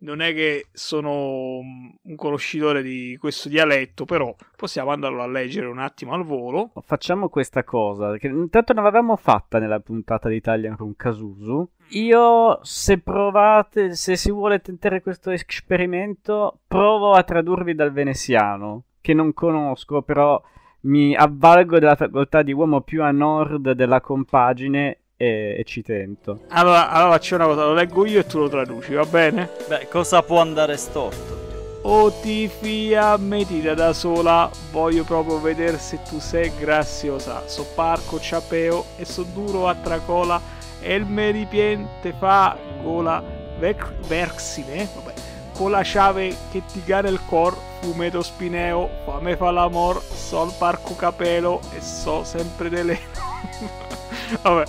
non 0.00 0.20
è 0.20 0.32
che 0.32 0.68
sono 0.72 1.58
un 1.58 2.16
conoscitore 2.16 2.82
di 2.82 3.16
questo 3.18 3.48
dialetto, 3.48 4.04
però 4.04 4.34
possiamo 4.56 4.90
andarlo 4.90 5.22
a 5.22 5.26
leggere 5.26 5.66
un 5.66 5.80
attimo 5.80 6.14
al 6.14 6.24
volo. 6.24 6.72
Facciamo 6.82 7.28
questa 7.28 7.62
cosa, 7.64 8.16
che 8.16 8.28
intanto 8.28 8.72
non 8.72 8.84
l'avevamo 8.84 9.16
fatta 9.16 9.58
nella 9.58 9.80
puntata 9.80 10.28
di 10.28 10.36
Italia 10.36 10.74
con 10.76 10.94
Casusu. 10.96 11.68
Io, 11.90 12.60
se 12.62 12.98
provate, 13.00 13.94
se 13.94 14.16
si 14.16 14.30
vuole 14.30 14.60
tentare 14.60 15.02
questo 15.02 15.30
esperimento, 15.30 16.60
provo 16.66 17.12
a 17.12 17.22
tradurvi 17.22 17.74
dal 17.74 17.92
veneziano, 17.92 18.84
che 19.00 19.14
non 19.14 19.32
conosco, 19.34 20.02
però 20.02 20.40
mi 20.80 21.14
avvalgo 21.14 21.78
della 21.78 21.96
facoltà 21.96 22.42
di 22.42 22.52
uomo 22.52 22.80
più 22.82 23.02
a 23.02 23.10
nord 23.10 23.72
della 23.72 24.00
compagine 24.00 24.98
e, 25.16 25.56
e 25.58 25.64
ci 25.64 25.82
tento. 25.82 26.40
Allora, 26.48 26.90
allora 26.90 27.12
faccio 27.12 27.34
una 27.34 27.46
cosa, 27.46 27.64
lo 27.64 27.74
leggo 27.74 28.06
io 28.06 28.20
e 28.20 28.26
tu 28.26 28.38
lo 28.38 28.48
traduci, 28.48 28.94
va 28.94 29.04
bene? 29.04 29.50
Beh, 29.68 29.88
cosa 29.88 30.22
può 30.22 30.40
andare 30.40 30.76
storto? 30.76 31.36
O 31.82 32.10
ti 32.20 32.48
fia 32.48 33.16
metida 33.16 33.74
da 33.74 33.92
sola, 33.92 34.50
voglio 34.72 35.04
proprio 35.04 35.40
vedere 35.40 35.78
se 35.78 36.00
tu 36.08 36.18
sei 36.18 36.52
graziosa. 36.58 37.46
So 37.46 37.64
parco 37.74 38.18
ciapeo 38.18 38.84
e 38.96 39.04
so 39.04 39.22
duro 39.22 39.68
a 39.68 39.74
tracola, 39.74 40.40
e 40.80 40.94
il 40.94 41.06
meripien 41.06 41.86
te 42.02 42.12
fa 42.16 42.56
gola 42.82 43.22
vec- 43.58 44.06
versine, 44.06 44.88
vabbè, 44.94 45.17
con 45.58 45.72
la 45.72 45.82
chiave 45.82 46.34
che 46.52 46.62
ti 46.64 46.80
gana 46.84 47.08
il 47.08 47.18
cor, 47.26 47.58
fumeto 47.80 48.22
spineo, 48.22 48.88
fame 49.04 49.36
fa 49.36 49.50
l'amor, 49.50 50.00
sol 50.00 50.52
parco 50.56 50.94
capelo 50.94 51.60
e 51.74 51.80
so 51.80 52.22
sempre 52.22 52.68
delle... 52.68 52.96
Vabbè, 54.42 54.64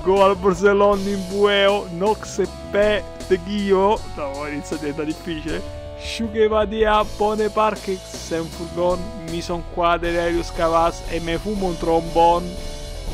go 0.00 0.24
al 0.24 0.36
Borsellon 0.36 1.00
in 1.00 1.22
bueo, 1.28 1.86
nox 1.90 2.38
e 2.38 2.48
pe 2.70 3.04
te 3.28 3.38
ghio, 3.44 4.00
no, 4.16 4.46
inizia 4.46 4.76
a 4.76 4.78
diventare 4.78 5.06
difficile. 5.06 5.80
Sciugheva 5.98 6.64
di 6.64 6.82
a 6.84 7.04
pone 7.04 7.50
parche 7.50 7.96
sen 7.96 8.44
furgon, 8.44 8.98
mi 9.28 9.42
son 9.42 9.62
qua 9.74 9.98
delirius 9.98 10.50
cavas 10.52 11.02
e 11.10 11.20
me 11.20 11.36
fumo 11.36 11.66
un 11.66 11.76
trombon. 11.76 12.50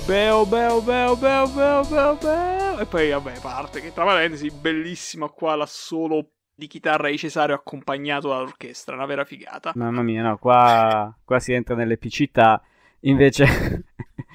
Beo, 0.07 0.47
beo, 0.47 0.81
beo, 0.81 1.17
beo, 1.17 1.49
beo, 1.49 1.85
beo, 1.85 2.15
beo. 2.15 2.79
E 2.79 2.87
poi, 2.87 3.11
vabbè, 3.11 3.41
parte 3.41 3.81
che 3.81 3.93
tra 3.93 4.05
parentesi, 4.05 4.51
bellissima 4.51 5.29
qua 5.29 5.57
la 5.57 5.67
solo 5.67 6.25
di 6.59 6.67
chitarra 6.67 7.09
di 7.09 7.17
Cesario 7.17 7.55
accompagnato 7.55 8.29
dall'orchestra, 8.29 8.97
una 8.97 9.07
vera 9.07 9.25
figata. 9.25 9.71
Mamma 9.77 10.03
mia, 10.03 10.23
no, 10.23 10.39
qua, 10.39 11.15
qua 11.25 11.39
si 11.39 11.53
entra 11.53 11.77
nell'epicità. 11.77 12.61
Invece, 13.03 13.85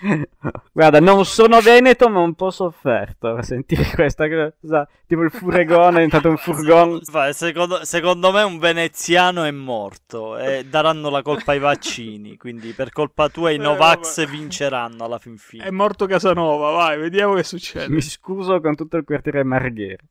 Guarda, 0.71 1.01
non 1.01 1.25
sono 1.25 1.59
veneto, 1.59 2.07
ma 2.07 2.19
un 2.19 2.33
po' 2.33 2.49
sofferto 2.49 3.35
a 3.35 3.41
sentire 3.43 3.83
questa 3.93 4.27
cosa. 4.29 4.87
Tipo 5.05 5.21
il 5.23 5.31
furgone 5.31 5.87
è 5.89 5.91
diventato 6.05 6.29
un 6.29 6.37
furgone. 6.37 6.99
Secondo, 7.33 7.83
secondo 7.83 8.31
me 8.31 8.41
un 8.43 8.57
veneziano 8.57 9.43
è 9.43 9.51
morto 9.51 10.37
e 10.37 10.65
daranno 10.65 11.09
la 11.09 11.21
colpa 11.21 11.51
ai 11.51 11.59
vaccini. 11.59 12.37
Quindi 12.37 12.71
per 12.71 12.93
colpa 12.93 13.27
tua 13.27 13.51
i 13.51 13.55
Eh, 13.55 13.57
Novax 13.57 14.25
vinceranno 14.29 15.03
alla 15.03 15.19
fin 15.19 15.35
È 15.35 15.37
fine. 15.37 15.71
morto 15.71 16.05
Casanova, 16.05 16.71
vai, 16.71 16.97
vediamo 16.97 17.33
che 17.33 17.43
succede. 17.43 17.89
Mi 17.89 18.01
scuso 18.01 18.61
con 18.61 18.75
tutto 18.75 18.95
il 18.95 19.03
quartiere 19.03 19.43
Marghera. 19.43 20.03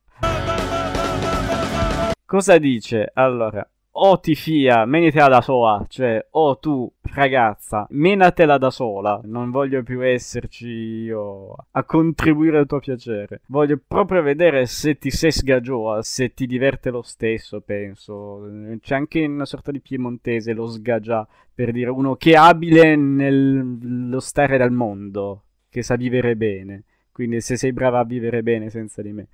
Cosa 2.33 2.57
dice? 2.57 3.11
Allora, 3.13 3.63
o 3.91 4.19
ti 4.19 4.33
fia, 4.33 4.85
menitela 4.85 5.27
da 5.27 5.41
sola, 5.41 5.85
cioè, 5.87 6.25
o 6.31 6.57
tu, 6.57 6.91
ragazza, 7.13 7.85
menatela 7.91 8.57
da 8.57 8.71
sola, 8.71 9.21
non 9.25 9.51
voglio 9.51 9.83
più 9.83 10.03
esserci 10.03 10.67
io 10.67 11.53
a 11.69 11.83
contribuire 11.83 12.57
al 12.57 12.65
tuo 12.65 12.79
piacere. 12.79 13.41
Voglio 13.45 13.79
proprio 13.87 14.23
vedere 14.23 14.65
se 14.65 14.97
ti 14.97 15.11
sei 15.11 15.31
sgagioa, 15.31 16.01
se 16.01 16.33
ti 16.33 16.47
diverte 16.47 16.89
lo 16.89 17.03
stesso, 17.03 17.61
penso. 17.61 18.49
C'è 18.81 18.95
anche 18.95 19.23
una 19.23 19.45
sorta 19.45 19.69
di 19.69 19.79
piemontese, 19.79 20.53
lo 20.53 20.65
sgagia, 20.65 21.27
per 21.53 21.71
dire 21.71 21.91
uno 21.91 22.15
che 22.15 22.31
è 22.31 22.35
abile 22.35 22.95
nello 22.95 24.19
stare 24.19 24.57
dal 24.57 24.71
mondo, 24.71 25.43
che 25.69 25.83
sa 25.83 25.95
vivere 25.95 26.35
bene. 26.35 26.81
Quindi 27.11 27.41
se 27.41 27.57
sei 27.57 27.73
brava 27.73 27.99
a 27.99 28.03
vivere 28.03 28.41
bene 28.41 28.71
senza 28.71 29.03
di 29.03 29.11
me. 29.11 29.27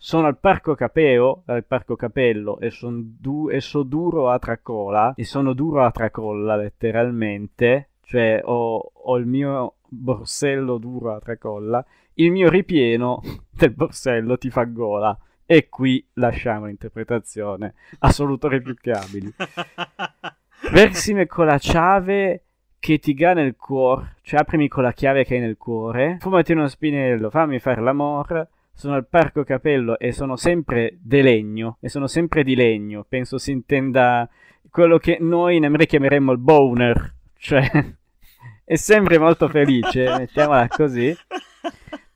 Sono 0.00 0.28
al 0.28 0.38
Parco 0.38 0.76
Capeo, 0.76 1.42
al 1.46 1.64
Parco 1.64 1.96
Capello, 1.96 2.60
e, 2.60 2.72
du- 2.80 3.50
e 3.50 3.60
so 3.60 3.82
duro 3.82 4.30
a 4.30 4.38
tracola, 4.38 5.12
e 5.16 5.24
sono 5.24 5.54
duro 5.54 5.84
a 5.84 5.90
tracolla 5.90 6.54
letteralmente, 6.54 7.88
cioè 8.04 8.40
ho, 8.44 8.76
ho 8.76 9.16
il 9.16 9.26
mio 9.26 9.74
borsello 9.88 10.78
duro 10.78 11.14
a 11.14 11.18
tracolla, 11.18 11.84
il 12.14 12.30
mio 12.30 12.48
ripieno 12.48 13.20
del 13.50 13.72
borsello 13.72 14.38
ti 14.38 14.50
fa 14.50 14.64
gola. 14.64 15.18
E 15.44 15.68
qui 15.68 16.06
lasciamo 16.14 16.66
l'interpretazione. 16.66 17.74
A 18.00 18.12
solutori 18.12 18.60
più 18.60 18.74
che 18.74 18.92
abili. 18.92 19.32
Versime 20.70 21.26
con 21.26 21.46
la 21.46 21.58
chiave 21.58 22.44
che 22.78 22.98
ti 22.98 23.14
ga 23.14 23.32
nel 23.32 23.56
cuore, 23.56 24.16
cioè 24.22 24.40
aprimi 24.40 24.68
con 24.68 24.84
la 24.84 24.92
chiave 24.92 25.24
che 25.24 25.34
hai 25.34 25.40
nel 25.40 25.56
cuore, 25.56 26.18
fumati 26.20 26.52
uno 26.52 26.68
spinello, 26.68 27.30
fammi 27.30 27.58
fare 27.58 27.80
l'amore, 27.80 28.48
sono 28.78 28.94
al 28.94 29.08
Parco 29.08 29.42
Capello 29.42 29.98
e 29.98 30.12
sono 30.12 30.36
sempre 30.36 30.98
di 31.02 31.20
legno, 31.20 31.78
e 31.80 31.88
sono 31.88 32.06
sempre 32.06 32.44
di 32.44 32.54
legno, 32.54 33.04
penso 33.08 33.36
si 33.36 33.50
intenda 33.50 34.30
quello 34.70 34.98
che 34.98 35.18
noi 35.20 35.56
in 35.56 35.64
America 35.64 35.90
chiameremmo 35.90 36.30
il 36.30 36.38
boner, 36.38 37.14
cioè 37.38 37.68
è 38.64 38.76
sempre 38.76 39.18
molto 39.18 39.48
felice, 39.48 40.04
mettiamola 40.16 40.68
così. 40.68 41.12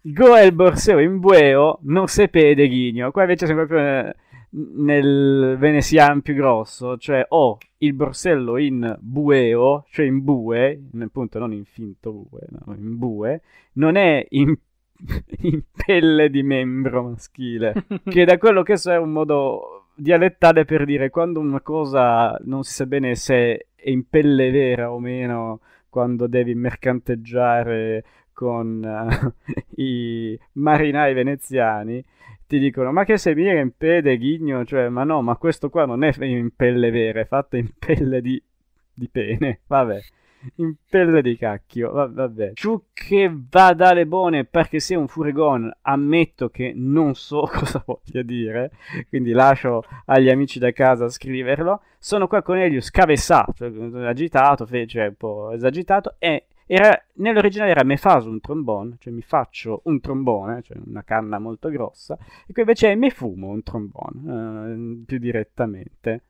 Go 0.02 0.36
è 0.36 0.42
il 0.42 0.52
borseo 0.52 1.00
in 1.00 1.18
bueo, 1.18 1.80
non 1.82 2.06
se 2.06 2.28
pede 2.28 2.68
ghigno. 2.68 3.10
Qua 3.10 3.22
invece 3.22 3.46
siamo 3.46 3.66
proprio 3.66 4.06
eh, 4.06 4.14
nel 4.50 5.56
veneziano 5.58 6.20
più 6.20 6.34
grosso, 6.34 6.96
cioè 6.96 7.26
ho 7.30 7.58
il 7.78 7.92
borsello 7.92 8.56
in 8.56 8.96
bueo, 9.00 9.84
cioè 9.90 10.06
in 10.06 10.22
bue, 10.22 10.80
appunto 11.00 11.40
non 11.40 11.52
in 11.52 11.64
finto 11.64 12.12
bue, 12.12 12.46
no, 12.50 12.72
in 12.76 12.96
bue, 12.98 13.42
non 13.72 13.96
è 13.96 14.24
in, 14.30 14.56
in 15.42 15.62
pelle 15.74 16.30
di 16.30 16.42
membro 16.42 17.02
maschile, 17.02 17.86
che 18.04 18.24
da 18.24 18.38
quello 18.38 18.62
che 18.62 18.76
so 18.76 18.92
è 18.92 18.98
un 18.98 19.10
modo 19.10 19.86
dialettale 19.94 20.64
per 20.64 20.84
dire 20.84 21.10
quando 21.10 21.40
una 21.40 21.60
cosa 21.60 22.36
non 22.44 22.62
si 22.64 22.72
sa 22.72 22.86
bene 22.86 23.14
se 23.14 23.66
è 23.74 23.90
in 23.90 24.08
pelle 24.08 24.50
vera 24.50 24.92
o 24.92 24.98
meno, 24.98 25.60
quando 25.88 26.26
devi 26.26 26.54
mercanteggiare 26.54 28.04
con 28.32 28.82
eh, 28.84 29.62
i 29.82 30.38
marinai 30.52 31.14
veneziani, 31.14 32.02
ti 32.46 32.58
dicono 32.58 32.92
ma 32.92 33.04
che 33.04 33.18
sei 33.18 33.34
mica 33.34 33.52
in 33.52 33.72
pelle 33.76 34.16
ghigno, 34.16 34.64
cioè 34.64 34.88
ma 34.88 35.04
no, 35.04 35.22
ma 35.22 35.36
questo 35.36 35.68
qua 35.68 35.84
non 35.84 36.04
è 36.04 36.12
in 36.24 36.50
pelle 36.54 36.90
vera, 36.90 37.20
è 37.20 37.26
fatto 37.26 37.56
in 37.56 37.70
pelle 37.78 38.20
di, 38.20 38.42
di 38.92 39.08
pene, 39.08 39.60
vabbè. 39.66 40.00
In 40.56 40.74
pelle 40.88 41.22
di 41.22 41.36
cacchio, 41.36 41.92
va- 41.92 42.08
vabbè. 42.08 42.52
Ciù 42.54 42.84
che 42.92 43.32
va 43.50 43.72
dalle 43.74 44.06
buone 44.06 44.44
perché 44.44 44.80
sei 44.80 44.96
un 44.96 45.08
furigon, 45.08 45.70
ammetto 45.82 46.48
che 46.48 46.72
non 46.74 47.14
so 47.14 47.42
cosa 47.52 47.82
voglia 47.84 48.22
dire, 48.22 48.72
quindi 49.08 49.32
lascio 49.32 49.82
agli 50.06 50.28
amici 50.28 50.58
da 50.58 50.72
casa 50.72 51.08
scriverlo. 51.08 51.82
Sono 51.98 52.26
qua 52.26 52.42
con 52.42 52.58
Elius 52.58 52.90
Cavessà, 52.90 53.46
cioè, 53.54 53.70
agitato, 54.04 54.66
cioè 54.66 55.06
un 55.06 55.14
po' 55.16 55.52
esagitato, 55.52 56.16
e 56.18 56.46
era, 56.66 57.00
nell'originale 57.14 57.70
era 57.70 57.84
me 57.84 57.96
faso 57.96 58.28
un 58.28 58.40
trombone, 58.40 58.96
cioè 58.98 59.12
mi 59.12 59.22
faccio 59.22 59.82
un 59.84 60.00
trombone, 60.00 60.62
cioè 60.62 60.78
una 60.84 61.02
canna 61.04 61.38
molto 61.38 61.68
grossa, 61.68 62.16
e 62.46 62.52
qui 62.52 62.62
invece 62.62 62.90
è 62.90 62.94
me 62.94 63.10
fumo 63.10 63.48
un 63.48 63.62
trombone, 63.62 65.02
eh, 65.02 65.04
più 65.04 65.18
direttamente. 65.18 66.22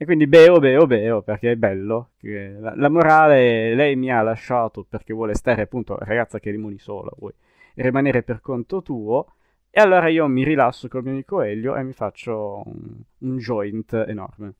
E 0.00 0.04
quindi 0.04 0.28
beo, 0.28 0.60
beo, 0.60 0.86
beo, 0.86 1.22
perché 1.22 1.50
è 1.50 1.56
bello. 1.56 2.10
La, 2.20 2.72
la 2.76 2.88
morale, 2.88 3.74
lei 3.74 3.96
mi 3.96 4.12
ha 4.12 4.22
lasciato 4.22 4.84
perché 4.88 5.12
vuole 5.12 5.34
stare 5.34 5.62
appunto, 5.62 5.98
ragazza 5.98 6.38
che 6.38 6.52
rimani 6.52 6.78
sola, 6.78 7.10
vuoi 7.18 7.32
rimanere 7.74 8.22
per 8.22 8.40
conto 8.40 8.80
tuo. 8.80 9.34
E 9.68 9.80
allora 9.80 10.06
io 10.08 10.28
mi 10.28 10.44
rilasso 10.44 10.86
col 10.86 11.02
mio 11.02 11.10
amico 11.10 11.42
Elio 11.42 11.74
e 11.74 11.82
mi 11.82 11.92
faccio 11.92 12.62
un, 12.64 13.02
un 13.18 13.38
joint 13.38 13.92
enorme. 14.06 14.54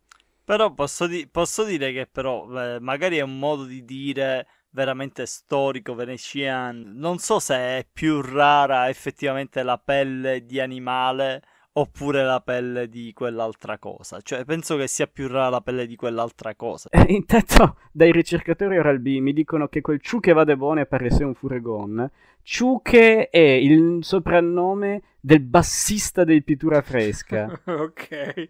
Però 0.44 0.74
posso, 0.74 1.06
di- 1.06 1.28
posso 1.30 1.62
dire 1.62 1.92
che 1.92 2.08
però 2.10 2.74
eh, 2.74 2.80
magari 2.80 3.18
è 3.18 3.22
un 3.22 3.38
modo 3.38 3.64
di 3.64 3.84
dire 3.84 4.44
veramente 4.70 5.24
storico 5.24 5.94
veneziano. 5.94 6.82
Non 6.84 7.18
so 7.18 7.38
se 7.38 7.54
è 7.54 7.86
più 7.92 8.20
rara 8.22 8.88
effettivamente 8.88 9.62
la 9.62 9.78
pelle 9.78 10.44
di 10.44 10.58
animale 10.58 11.42
oppure 11.78 12.24
la 12.24 12.40
pelle 12.40 12.88
di 12.88 13.12
quell'altra 13.12 13.78
cosa. 13.78 14.20
Cioè, 14.20 14.44
penso 14.44 14.76
che 14.76 14.88
sia 14.88 15.06
più 15.06 15.28
rara 15.28 15.48
la 15.48 15.60
pelle 15.60 15.86
di 15.86 15.96
quell'altra 15.96 16.54
cosa. 16.54 16.88
Eh, 16.90 17.12
intanto 17.12 17.76
dai 17.92 18.10
ricercatori 18.12 18.78
Oral 18.78 18.98
B 18.98 19.18
mi 19.18 19.32
dicono 19.32 19.68
che 19.68 19.80
quel 19.80 20.00
Ciuche 20.00 20.32
va 20.32 20.44
de 20.44 20.56
buone 20.56 20.86
pare 20.86 21.10
sia 21.10 21.26
un 21.26 21.34
furegon. 21.34 22.10
Ciuche 22.50 23.28
è 23.28 23.38
il 23.38 23.98
soprannome 24.00 25.02
del 25.20 25.40
bassista 25.40 26.24
dei 26.24 26.42
Pittura 26.42 26.80
Fresca. 26.80 27.60
ok. 27.66 28.48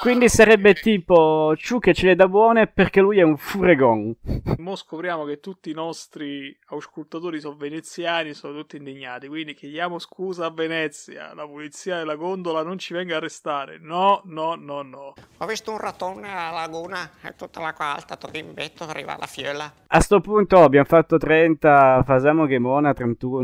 Quindi 0.00 0.28
sarebbe 0.28 0.74
tipo 0.74 1.54
Ciuche 1.56 1.92
ce 1.92 2.06
le 2.06 2.14
da 2.14 2.28
buone 2.28 2.68
perché 2.68 3.00
lui 3.00 3.18
è 3.18 3.22
un 3.22 3.36
furegon. 3.36 4.14
Mo 4.58 4.76
scopriamo 4.76 5.24
che 5.24 5.40
tutti 5.40 5.70
i 5.70 5.74
nostri 5.74 6.56
auscultatori 6.66 7.40
sono 7.40 7.56
veneziani, 7.56 8.34
sono 8.34 8.56
tutti 8.56 8.76
indignati, 8.76 9.26
quindi 9.26 9.54
chiediamo 9.54 9.98
scusa 9.98 10.46
a 10.46 10.50
Venezia, 10.50 11.34
la 11.34 11.46
polizia 11.46 11.96
della 11.96 12.14
gondola 12.14 12.62
non 12.62 12.78
ci 12.78 12.92
venga 12.92 13.14
a 13.14 13.16
arrestare. 13.16 13.78
No, 13.80 14.22
no, 14.26 14.54
no, 14.54 14.82
no. 14.82 15.14
Ho 15.38 15.46
visto 15.46 15.72
un 15.72 15.78
ratone 15.78 16.30
alla 16.30 16.50
laguna 16.50 17.10
e 17.22 17.34
tutta 17.34 17.60
l'acqua 17.60 17.94
alta, 17.94 18.16
tocca 18.16 18.38
in 18.38 18.54
betto, 18.54 18.84
arriva 18.84 19.16
la 19.18 19.26
fiola. 19.26 19.72
A 19.88 20.00
sto 20.00 20.20
punto 20.20 20.62
abbiamo 20.62 20.86
fatto 20.86 21.18
30, 21.18 22.04
facciamo 22.06 22.46
che 22.46 22.60
mona 22.60 22.92
31. 22.92 23.39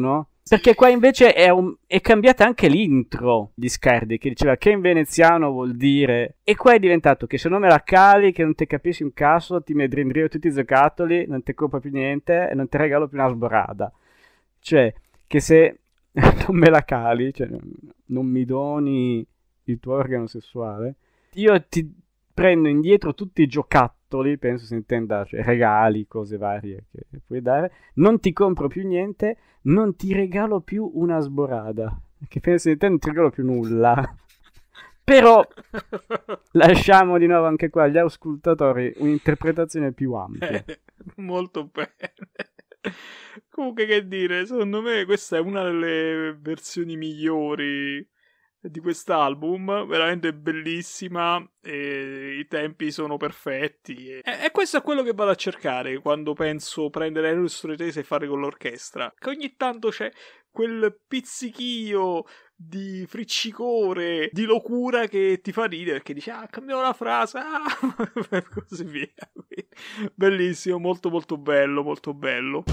Perché 0.49 0.77
qua 0.77 0.89
invece 0.89 1.33
è, 1.33 1.49
un- 1.49 1.75
è 1.87 2.01
cambiata 2.01 2.45
anche 2.45 2.69
l'intro 2.69 3.51
di 3.55 3.69
Scardi 3.69 4.17
che 4.17 4.29
diceva 4.29 4.57
che 4.57 4.71
in 4.71 4.81
veneziano 4.81 5.51
vuol 5.51 5.77
dire. 5.77 6.37
E 6.45 6.55
qua 6.55 6.75
è 6.75 6.79
diventato 6.79 7.27
che 7.27 7.37
se 7.37 7.49
non 7.49 7.61
me 7.61 7.69
la 7.69 7.83
cali, 7.83 8.31
che 8.31 8.45
non 8.45 8.55
ti 8.55 8.65
capisci 8.67 9.03
un 9.03 9.13
caso, 9.13 9.61
ti 9.63 9.75
mi 9.75 9.89
drindrio 9.89 10.29
tutti 10.29 10.47
i 10.47 10.53
giocattoli, 10.53 11.27
non 11.27 11.43
ti 11.43 11.53
compro 11.53 11.81
più 11.81 11.91
niente 11.91 12.49
e 12.49 12.55
non 12.55 12.69
ti 12.69 12.77
regalo 12.77 13.09
più 13.09 13.19
una 13.19 13.29
sborada. 13.29 13.93
Cioè, 14.61 14.95
che 15.27 15.41
se 15.41 15.79
non 16.13 16.57
me 16.57 16.71
la 16.71 16.85
cali, 16.85 17.33
cioè 17.35 17.49
non 18.07 18.27
mi 18.27 18.45
doni 18.45 19.27
il 19.65 19.81
tuo 19.81 19.95
organo 19.95 20.29
sessuale, 20.29 20.95
io 21.35 21.61
ti 21.69 21.93
prendo 22.33 22.69
indietro 22.69 23.15
tutti 23.15 23.43
i 23.43 23.47
giocattoli, 23.47 23.96
penso 24.39 24.65
si 24.65 24.75
intenda, 24.75 25.25
cioè 25.25 25.43
regali, 25.43 26.07
cose 26.07 26.37
varie 26.37 26.87
che 26.91 27.21
puoi 27.27 27.43
dare, 27.43 27.73
non 27.95 28.21
ti 28.21 28.33
compro 28.33 28.69
più 28.69 28.87
niente, 28.87 29.37
non 29.63 29.97
ti 29.97 30.13
regalo 30.13 30.61
più 30.61 30.91
una 30.95 31.21
sborada, 31.21 32.01
che 32.29 32.41
penso 32.41 32.69
si 32.69 32.71
intenda 32.71 32.89
non 32.89 32.99
ti 32.99 33.09
regalo 33.09 33.31
più 33.31 33.45
nulla. 33.45 34.17
Però 35.05 35.47
lasciamo 36.53 37.17
di 37.17 37.27
nuovo 37.27 37.47
anche 37.47 37.71
qua 37.71 37.85
agli 37.85 37.97
auscultatori 37.97 38.93
un'interpretazione 38.97 39.93
più 39.93 40.15
ampia. 40.15 40.49
Bene, 40.49 40.81
molto 41.17 41.71
bene. 41.73 42.15
Comunque, 43.51 43.87
che 43.87 44.07
dire, 44.07 44.47
secondo 44.47 44.83
me 44.83 45.05
questa 45.05 45.37
è 45.37 45.41
una 45.41 45.63
delle 45.63 46.37
versioni 46.41 46.97
migliori 46.97 48.05
di 48.61 48.81
quest'album, 48.81 49.87
veramente 49.87 50.35
bellissima 50.35 51.43
e 51.61 52.39
i 52.39 52.47
tempi 52.47 52.91
sono 52.91 53.17
perfetti. 53.17 54.09
E, 54.09 54.23
e 54.25 54.51
questo 54.51 54.79
è 54.79 54.83
quello 54.83 55.03
che 55.03 55.13
vado 55.13 55.31
a 55.31 55.37
cercare 55.37 55.99
quando 55.99 56.33
penso 56.33 56.91
prendere 56.91 57.29
Aereo 57.29 57.49
Storytese 57.49 58.01
e 58.01 58.05
fare 58.05 58.27
con 58.27 58.41
l'orchestra. 58.41 59.13
Che 59.17 59.29
ogni 59.29 59.55
tanto 59.57 59.91
c'è 59.91 60.11
quel 60.51 61.01
pizzichio 61.07 62.25
di 62.55 63.05
friccicore, 63.07 64.31
di 64.33 64.45
locura 64.45 65.07
che 65.07 65.41
ti 65.43 65.53
fa 65.53 65.67
ridere 65.67 65.99
perché 65.99 66.15
dici 66.15 66.31
ah 66.31 66.47
cambiamo 66.49 66.81
la 66.81 66.95
frase 66.95 67.37
ah 67.37 67.67
e 68.31 68.43
così 68.49 68.85
via 68.85 69.13
bellissimo 70.15 70.79
molto 70.79 71.11
molto 71.11 71.37
bello 71.37 71.83
molto 71.83 72.15
bello 72.15 72.65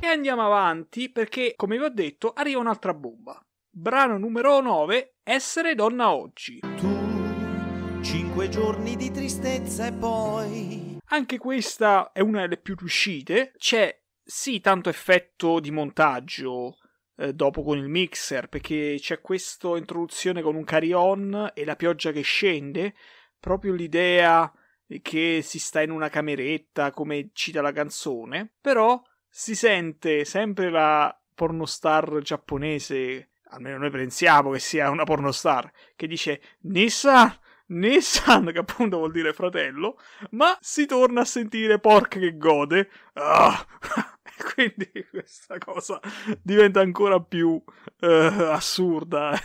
E 0.00 0.06
andiamo 0.06 0.44
avanti 0.44 1.10
perché, 1.10 1.54
come 1.56 1.76
vi 1.76 1.82
ho 1.82 1.88
detto, 1.88 2.32
arriva 2.32 2.60
un'altra 2.60 2.94
bomba. 2.94 3.44
Brano 3.80 4.18
numero 4.18 4.60
9, 4.60 5.18
Essere 5.22 5.76
donna 5.76 6.12
oggi. 6.12 6.58
Tu, 6.58 8.02
cinque 8.02 8.48
giorni 8.48 8.96
di 8.96 9.12
tristezza 9.12 9.86
e 9.86 9.92
poi... 9.92 10.98
Anche 11.10 11.38
questa 11.38 12.10
è 12.10 12.18
una 12.18 12.40
delle 12.40 12.56
più 12.56 12.74
riuscite. 12.76 13.52
C'è 13.56 13.96
sì 14.20 14.58
tanto 14.58 14.88
effetto 14.88 15.60
di 15.60 15.70
montaggio 15.70 16.78
eh, 17.18 17.32
dopo 17.32 17.62
con 17.62 17.78
il 17.78 17.86
mixer, 17.86 18.48
perché 18.48 18.96
c'è 18.98 19.20
questa 19.20 19.76
introduzione 19.76 20.42
con 20.42 20.56
un 20.56 20.64
carry-on 20.64 21.52
e 21.54 21.64
la 21.64 21.76
pioggia 21.76 22.10
che 22.10 22.22
scende, 22.22 22.96
proprio 23.38 23.74
l'idea 23.74 24.52
che 25.00 25.38
si 25.40 25.60
sta 25.60 25.82
in 25.82 25.92
una 25.92 26.08
cameretta, 26.08 26.90
come 26.90 27.30
cita 27.32 27.62
la 27.62 27.70
canzone, 27.70 28.54
però 28.60 29.00
si 29.28 29.54
sente 29.54 30.24
sempre 30.24 30.68
la 30.68 31.16
pornostar 31.32 32.18
giapponese, 32.22 33.28
almeno 33.50 33.78
noi 33.78 33.90
pensiamo 33.90 34.50
che 34.50 34.58
sia 34.58 34.90
una 34.90 35.04
pornostar, 35.04 35.70
che 35.96 36.06
dice 36.06 36.40
Nissan, 36.62 37.36
Nissan, 37.66 38.50
che 38.52 38.58
appunto 38.58 38.98
vuol 38.98 39.12
dire 39.12 39.32
fratello, 39.32 39.98
ma 40.30 40.56
si 40.60 40.86
torna 40.86 41.22
a 41.22 41.24
sentire 41.24 41.78
porca 41.78 42.18
che 42.18 42.36
gode. 42.36 42.90
Ah! 43.14 43.66
Quindi 44.54 44.88
questa 45.10 45.58
cosa 45.58 46.00
diventa 46.40 46.80
ancora 46.80 47.20
più 47.20 47.60
eh, 48.00 48.06
assurda 48.06 49.36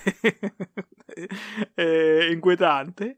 e 1.74 2.30
inquietante. 2.32 3.16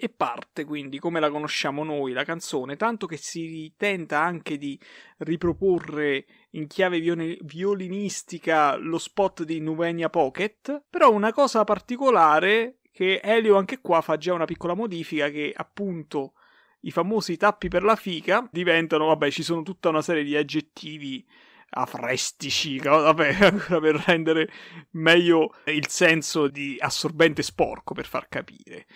E 0.00 0.08
parte 0.08 0.64
quindi 0.64 1.00
come 1.00 1.18
la 1.18 1.28
conosciamo 1.28 1.82
noi 1.82 2.12
la 2.12 2.22
canzone, 2.22 2.76
tanto 2.76 3.06
che 3.06 3.16
si 3.16 3.74
tenta 3.76 4.20
anche 4.20 4.56
di 4.56 4.78
riproporre 5.18 6.24
in 6.50 6.68
chiave 6.68 7.00
viol- 7.00 7.36
violinistica 7.40 8.76
lo 8.76 8.98
spot 8.98 9.42
di 9.42 9.58
Nuvenia 9.58 10.08
Pocket. 10.08 10.84
Però 10.88 11.10
una 11.10 11.32
cosa 11.32 11.64
particolare 11.64 12.78
che 12.92 13.18
Elio 13.20 13.56
anche 13.56 13.80
qua 13.80 14.00
fa 14.00 14.16
già 14.16 14.32
una 14.34 14.44
piccola 14.44 14.74
modifica 14.74 15.30
che 15.30 15.52
appunto 15.52 16.34
i 16.82 16.92
famosi 16.92 17.36
tappi 17.36 17.66
per 17.66 17.82
la 17.82 17.96
fica 17.96 18.48
diventano, 18.52 19.06
vabbè, 19.06 19.32
ci 19.32 19.42
sono 19.42 19.62
tutta 19.62 19.88
una 19.88 20.02
serie 20.02 20.22
di 20.22 20.36
aggettivi 20.36 21.26
afrestici, 21.70 22.78
vabbè, 22.78 23.36
ancora 23.44 23.80
per 23.80 23.94
rendere 24.06 24.50
meglio 24.92 25.54
il 25.66 25.88
senso 25.88 26.48
di 26.48 26.76
assorbente 26.78 27.42
sporco, 27.42 27.94
per 27.94 28.06
far 28.06 28.28
capire. 28.28 28.86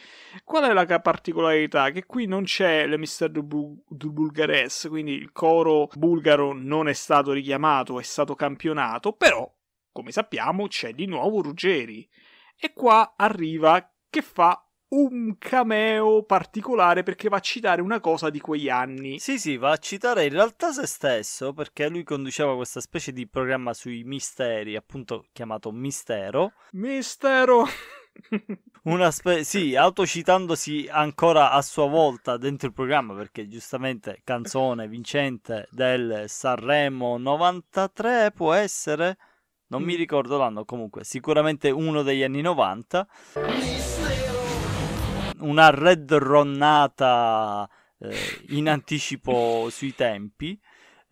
Qual 0.45 0.65
è 0.65 0.73
la 0.73 1.01
particolarità? 1.01 1.91
Che 1.91 2.07
qui 2.07 2.27
non 2.27 2.45
c'è 2.45 2.87
le 2.87 2.99
Mister 2.99 3.31
du, 3.31 3.43
Bu- 3.43 3.85
du 3.89 4.13
Bulgares, 4.13 4.87
quindi 4.89 5.13
il 5.13 5.33
coro 5.33 5.89
bulgaro 5.95 6.53
non 6.53 6.89
è 6.89 6.93
stato 6.93 7.33
richiamato, 7.33 8.01
è 8.01 8.03
stato 8.03 8.35
campionato, 8.35 9.13
però, 9.13 9.51
come 9.91 10.11
sappiamo, 10.11 10.67
c'è 10.69 10.93
di 10.93 11.07
nuovo 11.07 11.43
Ruggeri. 11.43 12.09
E 12.57 12.73
qua 12.73 13.15
arriva 13.17 13.93
che 14.09 14.23
fa 14.23 14.65
un 14.93 15.37
cameo 15.39 16.23
particolare 16.23 17.03
perché 17.03 17.29
va 17.29 17.39
a 17.39 17.41
citare 17.41 17.81
una 17.81 18.01
cosa 18.01 18.31
di 18.31 18.41
quegli 18.41 18.69
anni. 18.69 19.19
Sì, 19.19 19.39
sì, 19.39 19.57
va 19.57 19.73
a 19.73 19.77
citare 19.77 20.25
in 20.25 20.33
realtà 20.33 20.73
se 20.73 20.87
stesso 20.87 21.53
perché 21.53 21.89
lui 21.89 22.03
conduceva 22.03 22.55
questa 22.55 22.81
specie 22.81 23.13
di 23.13 23.27
programma 23.27 23.73
sui 23.75 24.03
misteri, 24.05 24.77
appunto 24.77 25.25
chiamato 25.33 25.71
Mistero. 25.73 26.53
Mistero! 26.73 27.65
Una 28.85 29.11
spe- 29.11 29.45
sì, 29.45 29.77
autocitandosi 29.77 30.89
ancora 30.91 31.53
a 31.53 31.63
sua 31.63 31.87
volta 31.87 32.37
dentro 32.37 32.67
il 32.67 32.75
programma 32.75 33.15
perché 33.15 33.49
giustamente 33.49 34.21
canzone 34.25 34.89
vincente 34.89 35.69
del 35.71 36.25
Sanremo 36.27 37.17
93 37.17 38.33
può 38.35 38.53
essere, 38.53 39.17
non 39.69 39.85
mi 39.85 39.95
ricordo 39.95 40.37
l'anno, 40.37 40.65
comunque 40.65 41.05
sicuramente 41.05 41.71
uno 41.71 42.03
degli 42.03 42.25
anni 42.25 42.43
90 42.43 43.09
una 45.43 45.71
red 45.71 46.13
ronnata 46.15 47.69
eh, 47.99 48.45
in 48.49 48.69
anticipo 48.69 49.69
sui 49.71 49.95
tempi. 49.95 50.59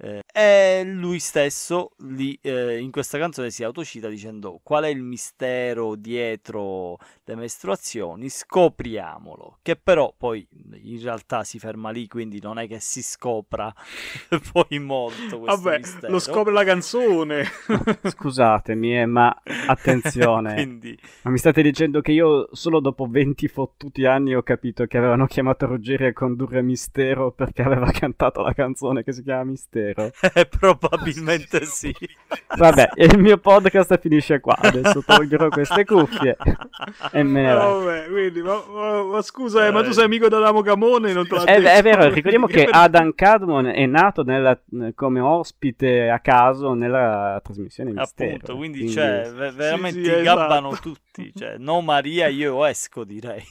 Eh, 0.02 0.22
e 0.32 0.82
lui 0.84 1.18
stesso 1.18 1.90
lì, 1.98 2.38
eh, 2.40 2.78
in 2.78 2.90
questa 2.90 3.18
canzone 3.18 3.50
si 3.50 3.62
autocita 3.64 4.08
dicendo 4.08 4.58
qual 4.62 4.84
è 4.84 4.88
il 4.88 5.02
mistero 5.02 5.94
dietro 5.94 6.96
le 7.24 7.34
mestruazioni, 7.34 8.30
scopriamolo, 8.30 9.58
che 9.60 9.76
però 9.76 10.14
poi 10.16 10.46
in 10.82 11.02
realtà 11.02 11.44
si 11.44 11.58
ferma 11.58 11.90
lì, 11.90 12.08
quindi 12.08 12.40
non 12.40 12.58
è 12.58 12.66
che 12.66 12.80
si 12.80 13.02
scopra 13.02 13.72
poi 14.52 14.78
molto 14.78 15.40
questo 15.40 15.60
Vabbè, 15.60 15.78
mistero. 15.78 16.12
lo 16.12 16.18
scopre 16.18 16.52
la 16.52 16.64
canzone. 16.64 17.44
Scusatemi, 18.02 19.00
eh, 19.00 19.06
ma 19.06 19.36
attenzione. 19.66 20.54
Quindi, 20.60 20.98
Ma 21.22 21.30
mi 21.30 21.38
state 21.38 21.60
dicendo 21.60 22.00
che 22.00 22.12
io 22.12 22.48
solo 22.52 22.80
dopo 22.80 23.06
20 23.06 23.48
fottuti 23.48 24.06
anni 24.06 24.34
ho 24.34 24.42
capito 24.42 24.86
che 24.86 24.96
avevano 24.96 25.26
chiamato 25.26 25.66
Ruggeri 25.66 26.06
a 26.06 26.12
condurre 26.12 26.62
Mistero 26.62 27.32
perché 27.32 27.62
aveva 27.62 27.90
cantato 27.90 28.40
la 28.40 28.54
canzone 28.54 29.02
che 29.02 29.12
si 29.12 29.22
chiama 29.22 29.44
Mistero? 29.44 29.89
eh, 30.34 30.46
probabilmente 30.46 31.64
sì. 31.64 31.94
Vabbè, 32.56 32.90
il 32.96 33.18
mio 33.18 33.38
podcast 33.38 33.98
finisce 33.98 34.40
qua. 34.40 34.56
Adesso 34.60 35.02
toglierò 35.04 35.48
queste 35.48 35.84
cuffie 35.84 36.36
e 37.12 37.22
me 37.22 37.42
ne 37.42 37.52
vado. 37.54 37.84
Vabbè, 37.84 38.06
quindi, 38.08 38.42
ma, 38.42 38.62
ma- 38.72 39.02
ma 39.04 39.22
scusa, 39.22 39.66
eh, 39.66 39.70
ma 39.70 39.82
tu 39.82 39.92
sei 39.92 40.04
amico 40.04 40.28
di 40.28 40.34
Adamo 40.34 40.62
Camone 40.62 41.10
e 41.10 41.12
non 41.12 41.26
te 41.26 41.34
l'ha 41.34 41.44
È, 41.44 41.60
è 41.60 41.82
vero, 41.82 42.08
ricordiamo 42.08 42.46
che 42.46 42.64
Adam 42.70 43.12
Cadmon 43.14 43.66
è 43.66 43.86
nato 43.86 44.22
nella- 44.22 44.58
come 44.94 45.20
ospite 45.20 46.08
a 46.08 46.18
caso 46.20 46.74
nella 46.74 47.40
trasmissione 47.42 47.92
Mistero. 47.92 48.30
Appunto, 48.34 48.56
quindi, 48.56 48.88
cioè, 48.90 49.30
ve- 49.34 49.50
veramente 49.52 50.02
sì, 50.02 50.10
esatto. 50.10 50.22
gabbano 50.38 50.70
tutti. 50.80 51.32
Cioè, 51.36 51.56
no 51.58 51.80
Maria, 51.80 52.28
io 52.28 52.64
esco, 52.64 53.04
direi. 53.04 53.42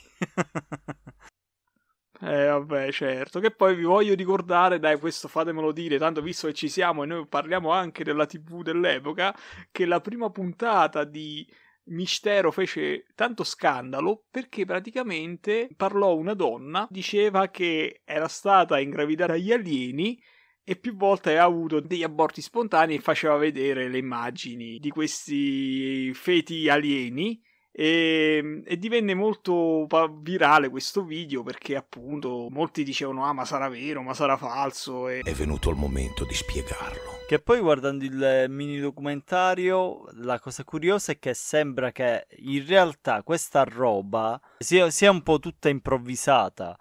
Eh, 2.21 2.45
vabbè, 2.47 2.91
certo. 2.91 3.39
Che 3.39 3.51
poi 3.51 3.75
vi 3.75 3.83
voglio 3.83 4.13
ricordare, 4.13 4.77
dai, 4.79 4.99
questo 4.99 5.27
fatemelo 5.29 5.71
dire, 5.71 5.97
tanto 5.97 6.21
visto 6.21 6.47
che 6.47 6.53
ci 6.53 6.67
siamo 6.67 7.03
e 7.03 7.05
noi 7.05 7.25
parliamo 7.27 7.71
anche 7.71 8.03
della 8.03 8.25
TV 8.25 8.61
dell'epoca, 8.61 9.33
che 9.71 9.85
la 9.85 10.01
prima 10.01 10.29
puntata 10.29 11.05
di 11.05 11.47
Mistero 11.85 12.51
fece 12.51 13.05
tanto 13.15 13.43
scandalo 13.43 14.25
perché 14.29 14.65
praticamente 14.65 15.69
parlò 15.75 16.15
una 16.15 16.33
donna, 16.33 16.85
diceva 16.89 17.47
che 17.49 18.01
era 18.03 18.27
stata 18.27 18.79
ingravidata 18.79 19.31
dagli 19.33 19.51
alieni 19.51 20.21
e 20.63 20.75
più 20.75 20.95
volte 20.95 21.37
ha 21.39 21.45
avuto 21.45 21.79
degli 21.79 22.03
aborti 22.03 22.41
spontanei 22.41 22.97
e 22.97 23.01
faceva 23.01 23.37
vedere 23.37 23.87
le 23.87 23.97
immagini 23.97 24.77
di 24.77 24.89
questi 24.89 26.13
feti 26.13 26.69
alieni 26.69 27.41
e, 27.71 28.61
e 28.65 28.77
divenne 28.77 29.13
molto 29.13 29.87
virale 30.21 30.69
questo 30.69 31.03
video 31.03 31.43
perché 31.43 31.75
appunto 31.75 32.47
molti 32.49 32.83
dicevano 32.83 33.25
ah 33.25 33.33
ma 33.33 33.45
sarà 33.45 33.69
vero 33.69 34.01
ma 34.01 34.13
sarà 34.13 34.37
falso 34.37 35.07
e 35.07 35.21
È 35.23 35.33
venuto 35.33 35.69
il 35.69 35.75
momento 35.75 36.25
di 36.25 36.33
spiegarlo. 36.33 37.17
Che 37.27 37.39
poi 37.39 37.59
guardando 37.59 38.05
il 38.05 38.45
mini 38.49 38.79
documentario, 38.79 40.05
la 40.13 40.39
cosa 40.39 40.63
curiosa 40.63 41.11
è 41.11 41.19
che 41.19 41.35
sembra 41.35 41.91
che 41.91 42.25
in 42.37 42.65
realtà 42.65 43.21
questa 43.21 43.63
roba 43.63 44.41
sia, 44.57 44.89
sia 44.89 45.11
un 45.11 45.21
po' 45.21 45.37
tutta 45.37 45.69
improvvisata. 45.69 46.75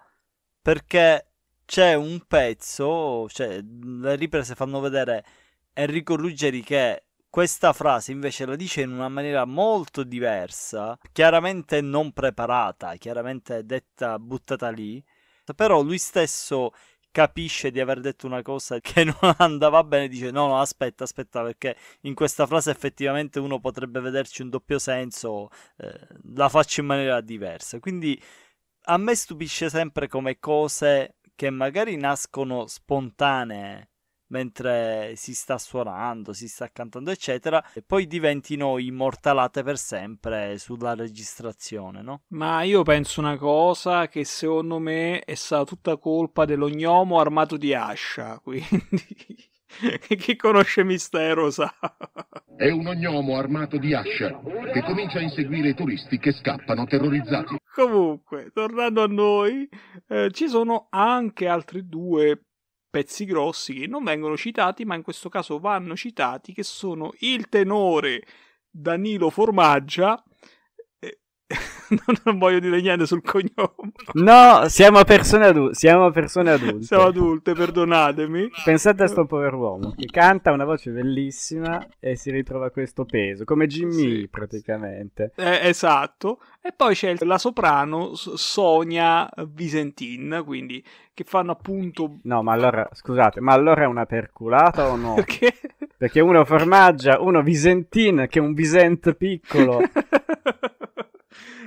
Perché 0.62 1.26
c'è 1.66 1.92
un 1.92 2.22
pezzo, 2.26 3.28
cioè 3.28 3.60
le 3.60 4.16
riprese 4.16 4.54
fanno 4.54 4.80
vedere 4.80 5.22
Enrico 5.74 6.16
Ruggeri 6.16 6.62
che 6.62 7.07
questa 7.30 7.72
frase 7.72 8.12
invece 8.12 8.46
la 8.46 8.56
dice 8.56 8.82
in 8.82 8.92
una 8.92 9.08
maniera 9.08 9.44
molto 9.44 10.02
diversa, 10.02 10.98
chiaramente 11.12 11.80
non 11.80 12.12
preparata, 12.12 12.94
chiaramente 12.96 13.64
detta 13.64 14.18
buttata 14.18 14.70
lì, 14.70 15.02
però 15.54 15.82
lui 15.82 15.98
stesso 15.98 16.72
capisce 17.10 17.70
di 17.70 17.80
aver 17.80 18.00
detto 18.00 18.26
una 18.26 18.42
cosa 18.42 18.78
che 18.80 19.04
non 19.04 19.34
andava 19.38 19.82
bene, 19.84 20.08
dice 20.08 20.30
no, 20.30 20.46
no, 20.46 20.60
aspetta, 20.60 21.04
aspetta, 21.04 21.42
perché 21.42 21.76
in 22.02 22.14
questa 22.14 22.46
frase 22.46 22.70
effettivamente 22.70 23.38
uno 23.38 23.60
potrebbe 23.60 24.00
vederci 24.00 24.42
un 24.42 24.50
doppio 24.50 24.78
senso, 24.78 25.48
eh, 25.78 26.06
la 26.34 26.48
faccio 26.48 26.80
in 26.80 26.86
maniera 26.86 27.20
diversa. 27.20 27.78
Quindi 27.80 28.20
a 28.84 28.96
me 28.96 29.14
stupisce 29.14 29.68
sempre 29.68 30.08
come 30.08 30.38
cose 30.38 31.16
che 31.34 31.50
magari 31.50 31.96
nascono 31.96 32.66
spontanee 32.66 33.90
mentre 34.28 35.14
si 35.16 35.34
sta 35.34 35.58
suonando, 35.58 36.32
si 36.32 36.48
sta 36.48 36.70
cantando, 36.70 37.10
eccetera, 37.10 37.62
e 37.72 37.82
poi 37.82 38.06
diventino 38.06 38.78
immortalate 38.78 39.62
per 39.62 39.78
sempre 39.78 40.58
sulla 40.58 40.94
registrazione, 40.94 42.02
no? 42.02 42.22
Ma 42.28 42.62
io 42.62 42.82
penso 42.82 43.20
una 43.20 43.36
cosa 43.36 44.08
che 44.08 44.24
secondo 44.24 44.78
me 44.78 45.20
è 45.20 45.34
stata 45.34 45.64
tutta 45.64 45.96
colpa 45.96 46.44
dello 46.44 46.68
gnomo 46.68 47.18
armato 47.18 47.56
di 47.56 47.74
ascia, 47.74 48.38
quindi 48.42 49.48
chi 50.18 50.36
conosce 50.36 50.82
Mistero 50.82 51.50
sa. 51.50 51.72
È 52.56 52.70
un 52.70 52.86
ognomo 52.86 53.36
armato 53.36 53.76
di 53.76 53.94
ascia 53.94 54.40
che 54.72 54.82
comincia 54.82 55.18
a 55.18 55.22
inseguire 55.22 55.68
i 55.68 55.74
turisti 55.74 56.18
che 56.18 56.32
scappano 56.32 56.86
terrorizzati. 56.86 57.56
Comunque, 57.74 58.50
tornando 58.52 59.02
a 59.02 59.06
noi, 59.06 59.68
eh, 60.08 60.30
ci 60.32 60.48
sono 60.48 60.88
anche 60.90 61.46
altri 61.46 61.86
due 61.86 62.42
pezzi 62.90 63.24
grossi 63.24 63.74
che 63.74 63.86
non 63.86 64.04
vengono 64.04 64.36
citati, 64.36 64.84
ma 64.84 64.94
in 64.94 65.02
questo 65.02 65.28
caso 65.28 65.58
vanno 65.58 65.96
citati, 65.96 66.52
che 66.52 66.62
sono 66.62 67.12
il 67.20 67.48
tenore 67.48 68.22
Danilo 68.70 69.30
Formaggia. 69.30 70.22
eh, 71.88 71.96
non 72.24 72.38
voglio 72.38 72.58
dire 72.58 72.80
niente 72.80 73.06
sul 73.06 73.22
cognome. 73.22 73.92
No, 74.12 74.68
siamo 74.68 75.02
persone 75.04 75.46
adulte. 75.46 75.74
Siamo 75.74 76.10
persone 76.10 76.50
adulte. 76.50 76.84
Siamo 76.84 77.04
adulte, 77.04 77.54
perdonatemi. 77.54 78.50
Pensate 78.64 79.04
a 79.04 79.06
sto 79.06 79.24
pover'uomo 79.24 79.94
che 79.96 80.06
canta 80.06 80.52
una 80.52 80.66
voce 80.66 80.90
bellissima 80.90 81.86
e 81.98 82.16
si 82.16 82.30
ritrova 82.30 82.70
questo 82.70 83.06
peso, 83.06 83.44
come 83.44 83.66
Jimmy 83.66 83.92
Sì. 84.20 84.28
praticamente. 84.30 85.32
Eh, 85.36 85.68
esatto. 85.68 86.40
E 86.60 86.72
poi 86.76 86.94
c'è 86.94 87.14
la 87.20 87.38
soprano 87.38 88.14
Sonia 88.14 89.28
Visentin, 89.46 90.42
quindi 90.44 90.84
che 91.14 91.24
fanno 91.24 91.52
appunto 91.52 92.18
No, 92.24 92.42
ma 92.42 92.52
allora, 92.52 92.86
scusate, 92.92 93.40
ma 93.40 93.54
allora 93.54 93.82
è 93.82 93.86
una 93.86 94.04
perculata 94.04 94.88
o 94.90 94.96
no? 94.96 95.14
perché 95.14 95.52
Perché 95.96 96.20
uno 96.20 96.44
formaggia, 96.44 97.20
uno 97.20 97.42
Visentin, 97.42 98.26
che 98.28 98.38
è 98.38 98.42
un 98.42 98.52
Visent 98.52 99.14
piccolo. 99.14 99.80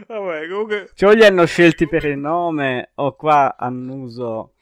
Vabbè, 0.07 0.47
comunque 0.49 0.89
Cioè, 0.93 1.15
li 1.15 1.26
hanno 1.26 1.45
scelti 1.45 1.88
per 1.88 2.05
il 2.05 2.17
nome, 2.17 2.91
o 2.95 3.15
qua 3.15 3.55
hanno 3.57 3.93
uso... 3.95 4.53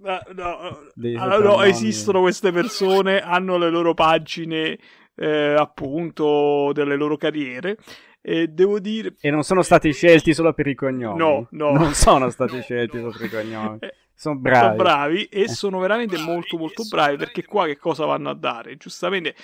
No, 0.00 0.20
no, 0.34 0.78
allora, 1.16 1.38
no, 1.38 1.62
esistono 1.62 2.20
queste 2.20 2.52
persone, 2.52 3.20
hanno 3.20 3.56
le 3.56 3.70
loro 3.70 3.94
pagine, 3.94 4.78
eh, 5.14 5.54
appunto, 5.56 6.72
delle 6.72 6.94
loro 6.94 7.16
carriere. 7.16 7.78
E 8.20 8.48
devo 8.48 8.78
dire. 8.80 9.14
E 9.18 9.30
non 9.30 9.42
sono 9.44 9.62
stati 9.62 9.92
scelti 9.92 10.34
solo 10.34 10.52
per 10.52 10.66
i 10.66 10.74
cognomi. 10.74 11.16
No, 11.18 11.46
no. 11.52 11.72
Non 11.72 11.94
sono 11.94 12.28
stati 12.28 12.60
scelti 12.60 12.98
solo 12.98 13.12
per 13.12 13.24
i 13.26 13.30
cognomi. 13.30 13.78
Eh, 13.80 13.94
Sono 14.14 14.36
bravi. 14.36 14.60
Sono 14.60 14.74
bravi 14.76 15.24
e 15.24 15.40
Eh. 15.42 15.48
sono 15.48 15.78
veramente 15.78 16.18
molto, 16.18 16.58
molto 16.58 16.82
bravi. 16.86 17.16
Perché 17.16 17.44
qua 17.46 17.64
che 17.64 17.78
cosa 17.78 18.04
vanno 18.04 18.28
a 18.28 18.34
dare? 18.34 18.76
Giustamente. 18.76 19.34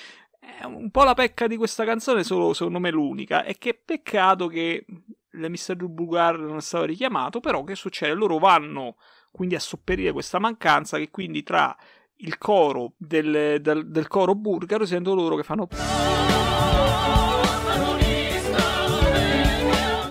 È 0.61 0.65
un 0.65 0.91
po' 0.91 1.05
la 1.05 1.15
pecca 1.15 1.47
di 1.47 1.57
questa 1.57 1.85
canzone, 1.85 2.23
solo 2.23 2.53
secondo 2.53 2.79
me 2.79 2.91
l'unica. 2.91 3.45
È 3.45 3.57
che 3.57 3.75
peccato 3.75 4.47
che 4.47 4.85
l'emissario 5.31 5.89
Bulgar 5.89 6.39
non 6.39 6.59
è 6.59 6.61
stato 6.61 6.85
richiamato. 6.85 7.41
Però, 7.41 7.65
che 7.65 7.75
succede? 7.75 8.13
Loro 8.15 8.39
vanno 8.39 8.97
quindi 9.31 9.55
a 9.55 9.61
sopperire 9.61 10.13
questa 10.13 10.39
mancanza. 10.39 10.99
Che 10.99 11.11
quindi 11.11 11.43
tra 11.43 11.75
il 12.17 12.37
coro 12.39 12.93
del, 12.97 13.59
del, 13.61 13.89
del 13.89 14.07
coro 14.07 14.35
bulgaro 14.35 14.85
sento 14.85 15.15
loro 15.15 15.37
che 15.37 15.43
fanno. 15.43 15.69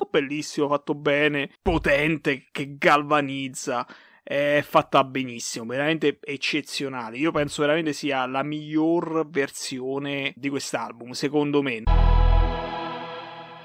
Bellissimo, 0.09 0.67
fatto 0.67 0.93
bene, 0.93 1.49
potente, 1.61 2.47
che 2.51 2.75
galvanizza. 2.77 3.88
È 4.24 4.63
fatta 4.65 5.03
benissimo, 5.03 5.65
veramente 5.65 6.17
eccezionale. 6.21 7.17
Io 7.17 7.32
penso 7.32 7.61
veramente 7.61 7.91
sia 7.91 8.26
la 8.26 8.41
miglior 8.41 9.28
versione 9.30 10.34
di 10.38 10.47
quest'album, 10.47 11.11
secondo 11.11 11.61
me. 11.61 11.84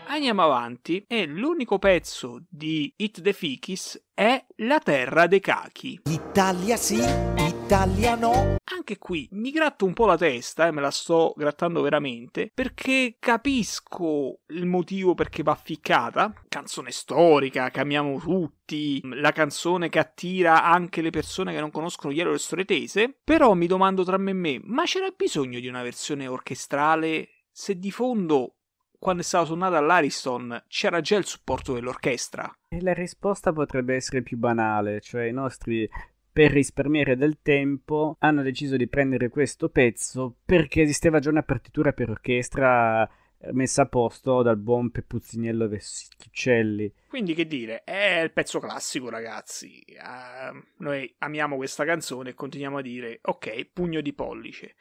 Andiamo 0.08 0.42
avanti 0.42 1.04
e 1.06 1.26
l'unico 1.26 1.78
pezzo 1.78 2.42
di 2.48 2.92
Hit 2.96 3.20
the 3.20 3.32
Fikis 3.32 4.06
è 4.14 4.44
La 4.56 4.80
terra 4.80 5.26
dei 5.28 5.38
cachi. 5.38 6.00
Italia 6.06 6.76
sì, 6.76 6.98
Italia 7.68 8.14
no. 8.14 8.56
Anche 8.64 8.96
qui 8.96 9.28
mi 9.32 9.50
gratto 9.50 9.84
un 9.84 9.92
po' 9.92 10.06
la 10.06 10.16
testa 10.16 10.66
e 10.66 10.70
me 10.70 10.80
la 10.80 10.90
sto 10.90 11.34
grattando 11.36 11.82
veramente 11.82 12.50
perché 12.54 13.16
capisco 13.18 14.38
il 14.46 14.64
motivo 14.64 15.12
perché 15.12 15.42
va 15.42 15.54
ficcata. 15.54 16.32
Canzone 16.48 16.90
storica, 16.90 17.68
che 17.68 17.80
amiamo 17.80 18.18
tutti, 18.20 19.02
la 19.12 19.32
canzone 19.32 19.90
che 19.90 19.98
attira 19.98 20.64
anche 20.64 21.02
le 21.02 21.10
persone 21.10 21.52
che 21.52 21.60
non 21.60 21.70
conoscono 21.70 22.14
Yellow 22.14 22.32
e 22.32 22.38
Storie 22.38 22.64
Tese. 22.64 23.18
Però 23.22 23.52
mi 23.52 23.66
domando 23.66 24.02
tra 24.02 24.16
me 24.16 24.30
e 24.30 24.34
me, 24.34 24.60
ma 24.64 24.84
c'era 24.84 25.12
bisogno 25.14 25.60
di 25.60 25.68
una 25.68 25.82
versione 25.82 26.26
orchestrale 26.26 27.28
se 27.52 27.78
di 27.78 27.90
fondo 27.90 28.54
quando 28.98 29.20
è 29.20 29.24
stata 29.24 29.44
suonata 29.44 29.76
all'Ariston 29.76 30.64
c'era 30.68 31.02
già 31.02 31.16
il 31.16 31.26
supporto 31.26 31.74
dell'orchestra? 31.74 32.50
E 32.68 32.80
la 32.80 32.94
risposta 32.94 33.52
potrebbe 33.52 33.94
essere 33.94 34.22
più 34.22 34.38
banale, 34.38 35.00
cioè 35.00 35.24
i 35.24 35.32
nostri, 35.32 35.88
per 36.38 36.52
risparmiare 36.52 37.16
del 37.16 37.38
tempo, 37.42 38.14
hanno 38.20 38.42
deciso 38.42 38.76
di 38.76 38.86
prendere 38.86 39.28
questo 39.28 39.70
pezzo 39.70 40.36
perché 40.44 40.82
esisteva 40.82 41.18
già 41.18 41.30
una 41.30 41.42
partitura 41.42 41.92
per 41.92 42.10
orchestra 42.10 43.04
eh, 43.04 43.52
messa 43.54 43.82
a 43.82 43.86
posto 43.86 44.42
dal 44.42 44.56
buon 44.56 44.92
Peppuzziniello 44.92 45.66
Veschicelli. 45.66 46.94
Quindi 47.08 47.34
che 47.34 47.44
dire, 47.44 47.82
è 47.82 48.20
il 48.20 48.30
pezzo 48.30 48.60
classico 48.60 49.10
ragazzi, 49.10 49.80
Eh, 49.80 50.62
noi 50.76 51.12
amiamo 51.18 51.56
questa 51.56 51.84
canzone 51.84 52.30
e 52.30 52.34
continuiamo 52.34 52.78
a 52.78 52.82
dire 52.82 53.18
ok, 53.20 53.70
pugno 53.72 54.00
di 54.00 54.12
pollice. 54.12 54.76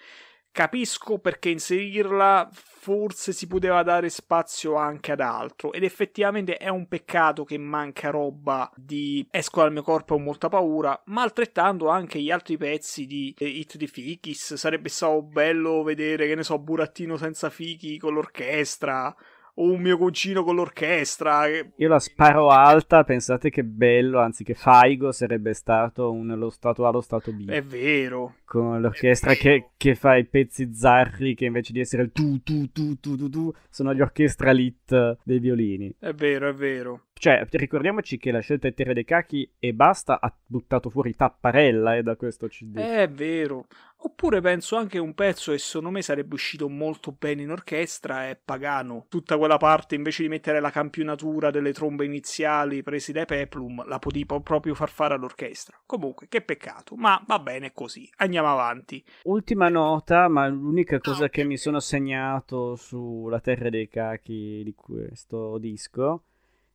Capisco 0.58 1.20
perché 1.20 1.49
inserirla 1.49 2.49
forse 2.51 3.32
si 3.32 3.45
poteva 3.45 3.84
dare 3.84 4.10
spazio 4.10 4.74
anche 4.74 5.12
ad 5.12 5.20
altro 5.20 5.72
ed 5.72 5.84
effettivamente 5.84 6.58
è 6.58 6.68
un 6.70 6.88
peccato 6.88 7.43
che 7.43 7.60
manca 7.60 8.10
roba 8.10 8.68
di 8.76 9.24
Esco 9.30 9.62
dal 9.62 9.72
mio 9.72 9.84
corpo 9.84 10.16
ho 10.16 10.18
molta 10.18 10.49
paura, 10.49 10.99
ma 11.05 11.22
altrettanto 11.22 11.89
anche 11.89 12.20
gli 12.20 12.32
altri 12.32 12.58
pezzi 12.58 13.05
di 13.05 13.36
eh, 13.38 13.45
Hit 13.45 13.78
di 13.78 13.86
Fikis, 13.86 14.55
sarebbe 14.55 14.89
stato 14.89 15.22
bello 15.22 15.84
vedere 15.84 16.26
che 16.26 16.34
ne 16.34 16.41
so 16.41 16.58
Burattino 16.58 17.18
senza 17.18 17.51
fichi 17.51 17.99
con 17.99 18.16
l'orchestra 18.16 19.16
o 19.60 19.72
un 19.72 19.82
mio 19.82 19.97
cugino 19.97 20.43
con 20.43 20.55
l'orchestra. 20.55 21.45
che- 21.45 21.72
Io 21.78 21.88
la 21.88 21.99
sparo 21.99 22.49
alta, 22.49 23.03
pensate 23.03 23.49
che 23.49 23.64
bello, 23.64 24.20
anzi 24.20 24.43
che 24.43 24.53
Faigo 24.53 25.12
sarebbe 25.12 25.53
stato 25.53 26.12
un, 26.12 26.28
lo 26.38 26.49
stato 26.49 26.86
A, 26.86 26.91
lo 26.91 27.01
stato 27.01 27.32
B. 27.32 27.47
È 27.49 27.62
vero. 27.64 28.36
con 28.45 28.80
l'orchestra 28.80 29.34
che, 29.34 29.72
che 29.76 29.95
fa 29.95 30.16
i 30.16 30.26
pezzi 30.26 30.74
zarri 30.74 31.36
che 31.36 31.45
invece 31.45 31.74
di 31.74 31.82
essere 31.82 32.03
il 32.03 32.12
tu 32.14 32.41
tu 32.43 32.72
tu 32.72 32.97
tu 32.97 33.18
tu 33.18 33.30
tu 33.30 33.53
sono 33.70 33.93
gli 33.93 33.99
orchestra 33.99 34.51
lit 34.51 35.18
dei 35.24 35.39
violini. 35.39 35.93
È 35.99 36.14
vero, 36.14 36.47
è 36.47 36.53
vero. 36.53 37.01
Cioè, 37.20 37.45
ricordiamoci 37.51 38.18
che 38.18 38.32
la 38.32 38.39
scelta 38.41 38.68
di 38.70 38.76
Terra 38.76 38.93
dei 38.93 39.03
Cachi 39.03 39.51
e 39.60 39.74
basta 39.74 40.20
ha 40.22 40.34
buttato 40.45 40.89
fuori 40.91 41.16
Tapparella 41.16 41.95
eh, 41.97 42.03
da 42.03 42.16
questo 42.16 42.47
CD. 42.47 42.78
È 42.78 43.10
vero. 43.10 43.66
Oppure 44.08 44.39
penso 44.39 44.78
anche 44.78 44.99
un 44.99 45.14
pezzo 45.14 45.51
che 45.51 45.58
secondo 45.58 45.89
me 45.89 46.01
sarebbe 46.01 46.34
uscito 46.34 46.70
molto 46.70 47.14
bene 47.20 47.41
in 47.41 47.51
orchestra 47.51 48.30
è 48.30 48.39
Pagano. 48.41 49.05
Tutta 49.10 49.38
quella 49.38 49.58
parte 49.58 49.95
invece 49.95 50.24
di 50.24 50.30
mettere 50.30 50.62
la 50.62 50.72
campionatura 50.72 51.51
delle 51.51 51.74
trombe 51.74 52.05
iniziali 52.05 52.84
presi 52.84 53.12
dai 53.12 53.26
Peplum, 53.26 53.86
la 53.86 53.99
potevi 53.99 54.26
po- 54.26 54.39
proprio 54.39 54.76
far 54.76 54.89
fare 54.89 55.16
all'orchestra. 55.16 55.78
Comunque, 55.86 56.30
che 56.30 56.39
peccato, 56.39 56.95
ma 56.95 57.22
va 57.28 57.38
bene 57.39 57.74
così. 57.74 58.10
Andiamo 58.20 58.49
avanti. 58.49 59.03
Ultima 59.24 59.68
nota, 59.68 60.30
ma 60.30 60.47
l'unica 60.47 60.99
cosa 60.99 61.28
che 61.28 61.43
mi 61.43 61.58
sono 61.58 61.82
segnato 61.82 62.78
sulla 62.78 63.41
Terra 63.41 63.70
dei 63.70 63.89
Cachi 63.89 64.62
di 64.64 64.74
questo 64.74 65.58
disco 65.58 66.24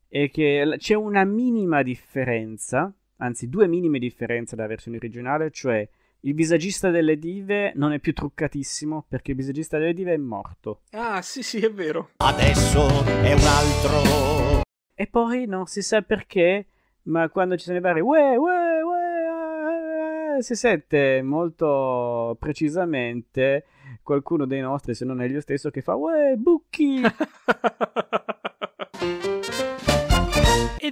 è 0.06 0.28
che 0.30 0.74
c'è 0.76 0.94
una 0.94 1.24
minima 1.24 1.82
differenza, 1.82 2.92
anzi 3.16 3.48
due 3.48 3.66
minime 3.68 3.98
differenze 3.98 4.54
dalla 4.54 4.68
versione 4.68 4.98
originale, 4.98 5.50
cioè 5.50 5.88
il 6.24 6.34
visagista 6.34 6.90
delle 6.90 7.18
dive 7.18 7.72
non 7.74 7.92
è 7.92 7.98
più 7.98 8.12
truccatissimo 8.12 9.06
perché 9.08 9.32
il 9.32 9.36
visagista 9.36 9.78
delle 9.78 9.92
dive 9.92 10.14
è 10.14 10.16
morto. 10.18 10.82
Ah, 10.92 11.20
sì, 11.20 11.42
sì, 11.42 11.58
è 11.58 11.72
vero. 11.72 12.10
Adesso 12.18 13.04
è 13.04 13.32
un 13.32 13.44
altro. 13.44 14.62
E 14.94 15.06
poi 15.08 15.46
non 15.46 15.66
si 15.66 15.82
sa 15.82 16.02
perché, 16.02 16.66
ma 17.04 17.28
quando 17.28 17.56
ci 17.56 17.64
sono 17.64 17.78
i 17.78 17.80
vari 17.80 18.00
uè, 18.00 18.36
uè, 18.36 18.82
uè, 18.82 20.36
eh, 20.38 20.42
si 20.42 20.54
sente 20.54 21.22
molto 21.22 22.36
precisamente 22.38 23.64
qualcuno 24.02 24.46
dei 24.46 24.60
nostri, 24.60 24.94
se 24.94 25.04
non 25.04 25.20
è 25.20 25.26
io 25.26 25.40
stesso, 25.40 25.70
che 25.70 25.82
fa 25.82 25.96
uè, 25.96 26.36
bucchi! 26.36 27.00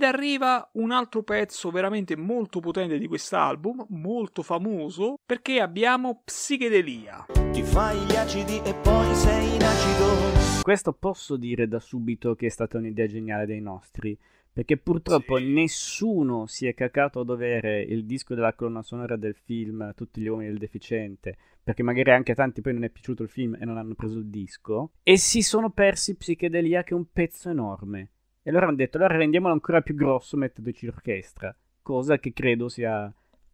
Ed 0.00 0.06
arriva 0.06 0.66
un 0.76 0.92
altro 0.92 1.22
pezzo 1.22 1.70
veramente 1.70 2.16
molto 2.16 2.60
potente 2.60 2.96
di 2.96 3.06
quest'album, 3.06 3.84
molto 3.90 4.40
famoso, 4.40 5.16
perché 5.26 5.60
abbiamo 5.60 6.22
Psichedelia. 6.24 7.26
Ti 7.52 7.62
fai 7.62 7.98
gli 8.06 8.16
acidi 8.16 8.62
e 8.64 8.72
poi 8.76 9.14
sei 9.14 9.56
in 9.56 9.62
acido. 9.62 10.62
Questo 10.62 10.94
posso 10.94 11.36
dire 11.36 11.68
da 11.68 11.80
subito 11.80 12.34
che 12.34 12.46
è 12.46 12.48
stata 12.48 12.78
un'idea 12.78 13.06
geniale 13.06 13.44
dei 13.44 13.60
nostri, 13.60 14.18
perché 14.50 14.78
purtroppo 14.78 15.36
Sì. 15.36 15.52
nessuno 15.52 16.46
si 16.46 16.66
è 16.66 16.72
cacato 16.72 17.20
a 17.20 17.24
dovere 17.24 17.82
il 17.82 18.06
disco 18.06 18.34
della 18.34 18.54
colonna 18.54 18.80
sonora 18.80 19.16
del 19.16 19.34
film 19.34 19.92
Tutti 19.94 20.22
gli 20.22 20.28
uomini 20.28 20.48
del 20.48 20.58
deficiente, 20.58 21.36
perché 21.62 21.82
magari 21.82 22.10
anche 22.12 22.32
a 22.32 22.36
tanti 22.36 22.62
poi 22.62 22.72
non 22.72 22.84
è 22.84 22.88
piaciuto 22.88 23.22
il 23.22 23.28
film 23.28 23.54
e 23.60 23.66
non 23.66 23.76
hanno 23.76 23.92
preso 23.92 24.16
il 24.16 24.30
disco, 24.30 24.92
e 25.02 25.18
si 25.18 25.42
sono 25.42 25.68
persi 25.68 26.16
Psichedelia 26.16 26.84
che 26.84 26.94
è 26.94 26.96
un 26.96 27.04
pezzo 27.12 27.50
enorme. 27.50 28.12
E 28.42 28.50
allora 28.50 28.66
hanno 28.66 28.76
detto, 28.76 28.96
allora 28.96 29.16
rendiamolo 29.16 29.52
ancora 29.52 29.82
più 29.82 29.94
grosso 29.94 30.36
mettendoci 30.36 30.86
l'orchestra, 30.86 31.54
cosa 31.82 32.18
che 32.18 32.32
credo 32.32 32.68
sia 32.68 33.12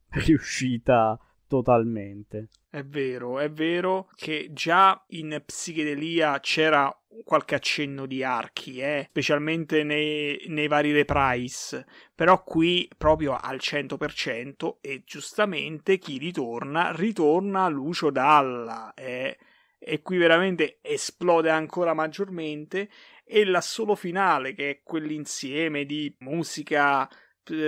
riuscita 0.25 1.19
totalmente. 1.47 2.49
È 2.69 2.83
vero, 2.85 3.39
è 3.39 3.51
vero 3.51 4.09
che 4.15 4.51
già 4.53 5.03
in 5.09 5.41
Psichedelia 5.45 6.39
c'era 6.41 6.95
qualche 7.25 7.55
accenno 7.55 8.07
di 8.07 8.23
archi, 8.23 8.79
eh? 8.79 9.07
specialmente 9.09 9.83
nei, 9.83 10.45
nei 10.49 10.69
vari 10.69 10.93
reprise, 10.93 11.87
però 12.15 12.43
qui 12.43 12.89
proprio 12.97 13.37
al 13.37 13.57
100% 13.57 14.77
e 14.81 15.03
giustamente 15.05 15.99
chi 15.99 16.19
ritorna, 16.19 16.93
ritorna 16.95 17.69
Lucio 17.69 18.11
Dalla 18.11 18.93
eh? 18.95 19.39
e 19.79 20.03
qui 20.03 20.19
veramente 20.19 20.79
esplode 20.83 21.49
ancora 21.49 21.95
maggiormente 21.95 22.89
e 23.29 23.45
l'assolo 23.45 23.97
finale 23.97 24.55
che 24.55 24.71
è 24.71 24.81
quell'insieme 24.85 25.85
di 25.85 26.15
musica 26.21 27.09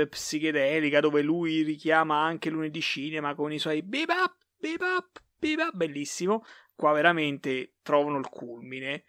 psichedelica 0.09 1.01
dove 1.01 1.23
lui 1.23 1.63
richiama 1.63 2.21
anche 2.21 2.51
lunedì 2.51 2.81
cinema 2.81 3.35
con 3.35 3.53
i 3.53 3.59
suoi 3.59 3.83
bebop, 3.83 4.37
bebop, 4.57 5.23
bebop, 5.37 5.75
bellissimo. 5.75 6.45
Qua 6.75 6.93
veramente 6.93 7.75
trovano 7.83 8.19
il 8.19 8.29
culmine. 8.29 9.05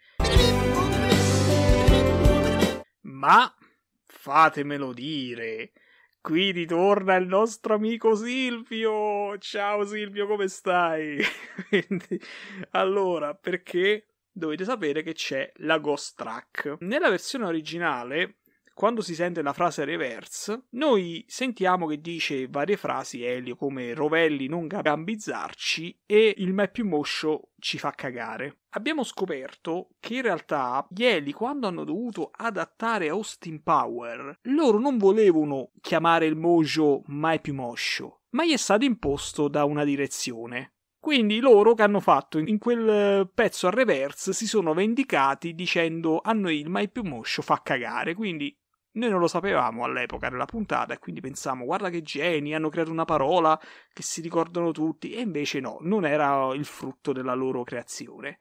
Ma 3.02 3.54
fatemelo 4.06 4.92
dire, 4.92 5.72
qui 6.20 6.50
ritorna 6.50 7.14
il 7.14 7.26
nostro 7.26 7.74
amico 7.74 8.16
Silvio. 8.16 9.38
Ciao 9.38 9.84
Silvio, 9.84 10.26
come 10.26 10.48
stai? 10.48 11.20
allora, 12.70 13.34
perché 13.34 14.09
dovete 14.40 14.64
sapere 14.64 15.02
che 15.04 15.12
c'è 15.12 15.52
la 15.58 15.78
ghost 15.78 16.16
track. 16.16 16.78
Nella 16.80 17.08
versione 17.08 17.44
originale 17.44 18.40
quando 18.80 19.02
si 19.02 19.14
sente 19.14 19.42
la 19.42 19.52
frase 19.52 19.84
reverse, 19.84 20.68
noi 20.70 21.22
sentiamo 21.28 21.86
che 21.86 22.00
dice 22.00 22.48
varie 22.48 22.78
frasi 22.78 23.22
Elio 23.22 23.54
come 23.54 23.92
Rovelli 23.92 24.46
non 24.46 24.66
gambizzarci 24.68 26.00
e 26.06 26.34
il 26.38 26.54
mai 26.54 26.70
più 26.70 26.86
moscio 26.86 27.50
ci 27.58 27.78
fa 27.78 27.90
cagare. 27.90 28.60
Abbiamo 28.70 29.04
scoperto 29.04 29.90
che 30.00 30.14
in 30.14 30.22
realtà 30.22 30.86
gli 30.88 31.04
Eli 31.04 31.32
quando 31.32 31.66
hanno 31.66 31.84
dovuto 31.84 32.30
adattare 32.32 33.10
Austin 33.10 33.62
Power, 33.62 34.38
loro 34.44 34.78
non 34.78 34.96
volevano 34.96 35.72
chiamare 35.82 36.24
il 36.24 36.36
mojo 36.36 37.02
mai 37.08 37.38
più 37.38 37.52
moscio, 37.52 38.22
ma 38.30 38.46
gli 38.46 38.52
è 38.52 38.56
stato 38.56 38.86
imposto 38.86 39.48
da 39.48 39.64
una 39.64 39.84
direzione. 39.84 40.76
Quindi 41.00 41.40
loro 41.40 41.72
che 41.72 41.82
hanno 41.82 41.98
fatto 41.98 42.38
in 42.38 42.58
quel 42.58 43.28
pezzo 43.32 43.66
a 43.66 43.70
reverse 43.70 44.34
si 44.34 44.46
sono 44.46 44.74
vendicati 44.74 45.54
dicendo 45.54 46.20
a 46.22 46.32
noi 46.32 46.60
il 46.60 46.68
mai 46.68 46.90
più 46.90 47.02
moscio 47.02 47.40
fa 47.40 47.62
cagare. 47.64 48.14
Quindi 48.14 48.54
noi 48.92 49.08
non 49.08 49.18
lo 49.18 49.26
sapevamo 49.26 49.84
all'epoca 49.84 50.28
della 50.28 50.44
puntata 50.44 50.92
e 50.92 50.98
quindi 50.98 51.20
pensavamo, 51.20 51.64
guarda 51.64 51.88
che 51.88 52.02
geni, 52.02 52.54
hanno 52.54 52.68
creato 52.68 52.90
una 52.90 53.06
parola 53.06 53.58
che 53.92 54.02
si 54.02 54.20
ricordano 54.20 54.72
tutti 54.72 55.12
e 55.12 55.20
invece 55.20 55.58
no, 55.60 55.78
non 55.80 56.04
era 56.04 56.52
il 56.54 56.66
frutto 56.66 57.12
della 57.12 57.34
loro 57.34 57.62
creazione. 57.62 58.38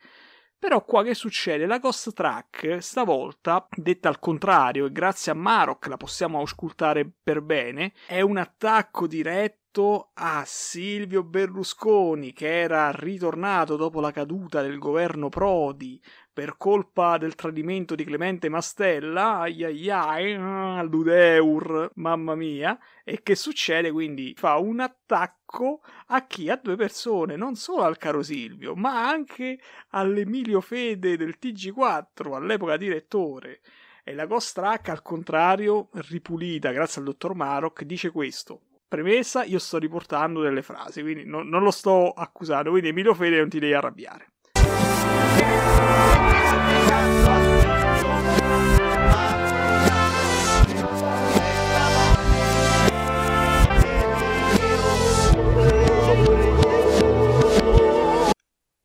Però 0.59 0.83
qua 0.83 1.03
che 1.03 1.13
succede? 1.13 1.65
La 1.65 1.77
Ghost 1.77 2.11
Track 2.11 2.83
stavolta, 2.83 3.65
detta 3.73 4.09
al 4.09 4.19
contrario 4.19 4.87
e 4.87 4.91
grazie 4.91 5.31
a 5.31 5.35
Marok 5.35 5.87
la 5.87 5.95
possiamo 5.95 6.39
auscultare 6.39 7.09
per 7.23 7.41
bene, 7.41 7.93
è 8.05 8.19
un 8.19 8.35
attacco 8.35 9.07
diretto 9.07 9.68
a 9.71 10.43
Silvio 10.47 11.23
Berlusconi 11.23 12.33
che 12.33 12.61
era 12.61 12.89
ritornato 12.91 13.75
dopo 13.75 14.01
la 14.01 14.09
caduta 14.09 14.63
del 14.63 14.79
governo 14.79 15.29
Prodi 15.29 16.01
per 16.33 16.57
colpa 16.57 17.19
del 17.19 17.35
tradimento 17.35 17.93
di 17.93 18.03
Clemente 18.03 18.49
Mastella, 18.49 19.41
ai 19.41 19.63
ai 19.63 19.89
ai, 19.91 20.87
Ludeur, 20.87 21.91
mamma 21.95 22.33
mia, 22.33 22.79
e 23.03 23.21
che 23.21 23.35
succede 23.35 23.91
quindi 23.91 24.33
fa 24.35 24.57
un 24.57 24.79
attacco 24.79 25.81
a 26.07 26.25
chi? 26.25 26.49
A 26.49 26.59
due 26.61 26.75
persone, 26.75 27.35
non 27.35 27.55
solo 27.55 27.83
al 27.83 27.97
caro 27.97 28.23
Silvio, 28.23 28.73
ma 28.73 29.07
anche 29.07 29.59
all'Emilio 29.89 30.61
Fede 30.61 31.15
del 31.15 31.37
TG4, 31.39 32.33
all'epoca 32.33 32.75
direttore. 32.75 33.61
E 34.03 34.15
la 34.15 34.25
Ghost 34.25 34.55
Track, 34.55 34.89
al 34.89 35.03
contrario, 35.03 35.89
ripulita 36.09 36.71
grazie 36.71 37.01
al 37.01 37.07
dottor 37.07 37.35
Maroc, 37.35 37.83
dice 37.83 38.09
questo. 38.09 38.61
Premessa, 38.89 39.43
io 39.43 39.59
sto 39.59 39.77
riportando 39.77 40.41
delle 40.41 40.63
frasi, 40.63 41.03
quindi 41.03 41.23
non, 41.23 41.47
non 41.47 41.61
lo 41.61 41.69
sto 41.69 42.09
accusando, 42.09 42.71
quindi 42.71 42.87
Emilio 42.89 43.13
Fede 43.13 43.37
non 43.37 43.47
ti 43.47 43.59
devi 43.59 43.73
arrabbiare. 43.73 44.31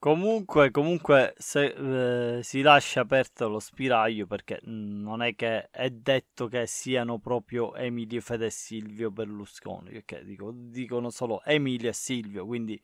Comunque, 0.04 0.70
comunque 0.70 1.32
se, 1.38 2.36
eh, 2.36 2.42
si 2.42 2.60
lascia 2.60 3.00
aperto 3.00 3.48
lo 3.48 3.58
spiraglio 3.58 4.26
perché 4.26 4.60
non 4.64 5.22
è 5.22 5.34
che 5.34 5.70
è 5.70 5.88
detto 5.88 6.46
che 6.46 6.66
siano 6.66 7.18
proprio 7.18 7.74
Emilio 7.74 8.20
Fede 8.20 8.44
e 8.44 8.50
Silvio 8.50 9.10
Berlusconi, 9.10 9.92
perché 9.92 10.22
dico, 10.22 10.50
dicono 10.52 11.08
solo 11.08 11.42
Emilio 11.42 11.88
e 11.88 11.94
Silvio, 11.94 12.44
quindi 12.44 12.78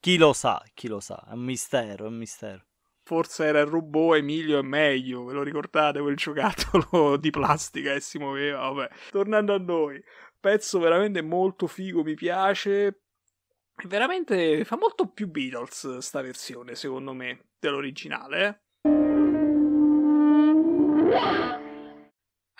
chi 0.00 0.16
lo 0.16 0.32
sa, 0.32 0.60
chi 0.74 0.88
lo 0.88 0.98
sa, 0.98 1.24
è 1.30 1.34
un 1.34 1.44
mistero, 1.44 2.06
è 2.06 2.08
un 2.08 2.16
mistero. 2.16 2.64
Forse 3.04 3.44
era 3.44 3.60
il 3.60 3.68
robot 3.68 4.16
Emilio 4.16 4.58
è 4.58 4.62
meglio, 4.62 5.26
ve 5.26 5.34
lo 5.34 5.44
ricordate 5.44 6.00
quel 6.00 6.16
giocattolo 6.16 7.16
di 7.22 7.30
plastica 7.30 7.92
che 7.92 8.00
si 8.00 8.18
muoveva, 8.18 8.68
vabbè. 8.68 8.88
Tornando 9.10 9.54
a 9.54 9.58
noi, 9.58 10.02
pezzo 10.40 10.80
veramente 10.80 11.22
molto 11.22 11.68
figo, 11.68 12.02
mi 12.02 12.14
piace, 12.14 13.02
Veramente 13.86 14.64
fa 14.64 14.76
molto 14.76 15.06
più 15.08 15.28
Beatles 15.28 15.98
sta 15.98 16.20
versione, 16.20 16.74
secondo 16.74 17.12
me, 17.12 17.50
dell'originale. 17.58 18.62
Eh. 18.82 18.86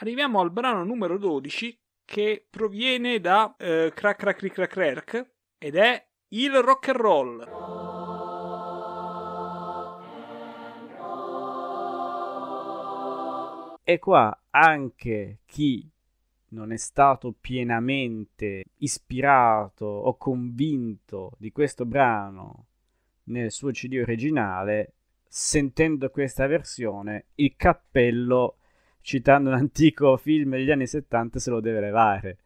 Arriviamo 0.00 0.40
al 0.40 0.52
brano 0.52 0.84
numero 0.84 1.18
12 1.18 1.76
che 2.04 2.46
proviene 2.48 3.20
da 3.20 3.54
eh, 3.58 3.92
Crack 3.94 4.18
Crack 4.18 4.38
Crack 4.38 4.52
Crack 4.52 4.72
Crack 4.72 5.34
ed 5.58 5.74
è 5.74 6.08
il 6.28 6.52
rock 6.62 6.88
and 6.88 6.96
roll. 6.96 7.40
E 13.82 13.98
qua 13.98 14.44
anche 14.50 15.40
chi 15.46 15.90
non 16.50 16.72
è 16.72 16.76
stato 16.76 17.34
pienamente 17.38 18.64
ispirato 18.78 19.84
o 19.84 20.16
convinto 20.16 21.32
di 21.38 21.50
questo 21.50 21.84
brano 21.84 22.66
nel 23.24 23.50
suo 23.50 23.70
CD 23.70 24.00
originale, 24.00 24.94
sentendo 25.26 26.10
questa 26.10 26.46
versione, 26.46 27.26
il 27.36 27.54
cappello, 27.56 28.56
citando 29.00 29.50
un 29.50 29.56
antico 29.56 30.16
film 30.16 30.52
degli 30.52 30.70
anni 30.70 30.86
70, 30.86 31.38
se 31.38 31.50
lo 31.50 31.60
deve 31.60 31.80
levare. 31.80 32.38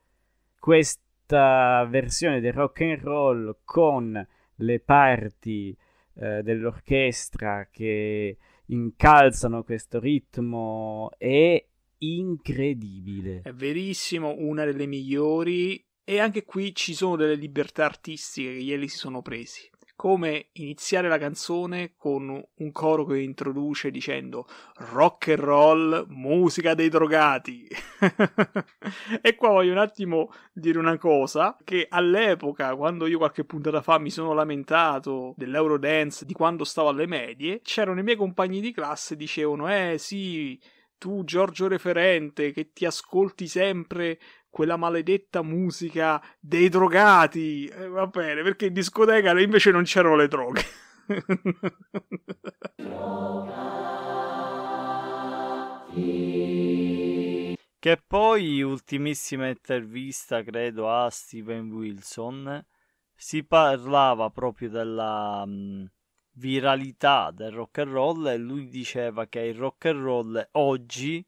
Questa 0.59 1.85
versione 1.89 2.41
del 2.41 2.53
rock 2.53 2.81
and 2.83 3.01
roll 3.01 3.57
con 3.65 4.27
le 4.57 4.81
parti 4.81 5.77
eh, 6.15 6.43
dell'orchestra 6.43 7.69
che 7.71 8.37
incalzano 8.67 9.63
questo 9.63 9.99
ritmo 9.99 11.11
e 11.19 11.69
incredibile. 12.03 13.41
È 13.43 13.53
verissimo, 13.53 14.35
una 14.39 14.65
delle 14.65 14.87
migliori. 14.87 15.85
E 16.05 16.19
anche 16.19 16.45
qui 16.45 16.75
ci 16.75 16.95
sono 16.95 17.17
delle 17.17 17.37
libertà 17.37 17.85
artistiche 17.85 18.53
che 18.53 18.59
ieri 18.59 18.89
si 18.89 18.97
sono 18.97 19.23
presi. 19.23 19.71
Come 19.95 20.49
iniziare 20.55 21.07
la 21.07 21.19
canzone 21.19 21.95
con 21.97 22.29
un 22.29 22.73
coro 22.73 23.05
che 23.05 23.21
introduce 23.21 23.93
dicendo 23.93 24.49
rock 24.91 25.29
and 25.29 25.39
roll, 25.39 26.07
musica 26.09 26.75
dei 26.75 26.89
drogati. 26.89 27.69
e 29.23 29.35
qua 29.37 29.51
voglio 29.51 29.71
un 29.71 29.79
attimo 29.79 30.33
dire 30.53 30.81
una 30.81 30.99
cosa: 30.99 31.57
che 31.63 31.87
all'epoca, 31.89 32.75
quando 32.75 33.07
io 33.07 33.19
qualche 33.19 33.45
puntata 33.45 33.81
fa 33.81 34.01
mi 34.01 34.11
sono 34.11 34.33
lamentato 34.33 35.35
dell'Eurodance, 35.37 36.25
di 36.25 36.33
quando 36.33 36.65
stavo 36.65 36.89
alle 36.89 37.07
medie, 37.07 37.61
c'erano 37.63 38.01
i 38.01 38.03
miei 38.03 38.17
compagni 38.17 38.61
di 38.61 38.73
classe 38.73 39.15
che 39.15 39.21
dicevano: 39.21 39.73
Eh 39.73 39.99
sì 39.99 40.59
tu 41.03 41.25
Giorgio 41.25 41.67
Referente 41.67 42.53
che 42.53 42.71
ti 42.73 42.87
ascolti 42.87 43.49
sempre 43.49 44.21
quella 44.49 44.77
maledetta 44.77 45.43
musica 45.43 46.23
dei 46.39 46.69
drogati, 46.69 47.67
eh, 47.67 47.89
va 47.89 48.07
bene, 48.07 48.45
perché 48.45 48.67
in 48.67 48.73
discoteca 48.73 49.37
invece 49.41 49.73
non 49.73 49.83
c'erano 49.83 50.15
le 50.15 50.29
droghe. 50.29 50.63
che 57.81 58.03
poi, 58.07 58.63
ultimissima 58.63 59.49
intervista, 59.49 60.45
credo, 60.45 60.89
a 60.89 61.11
Steven 61.11 61.69
Wilson, 61.73 62.65
si 63.13 63.43
parlava 63.43 64.31
proprio 64.31 64.71
della... 64.71 65.45
Mh, 65.45 65.91
viralità 66.35 67.31
del 67.31 67.53
rock 67.53 67.79
and 67.79 67.93
roll 67.93 68.27
e 68.27 68.37
lui 68.37 68.69
diceva 68.69 69.27
che 69.27 69.41
il 69.41 69.55
rock 69.55 69.87
and 69.87 70.03
roll 70.03 70.49
oggi 70.53 71.25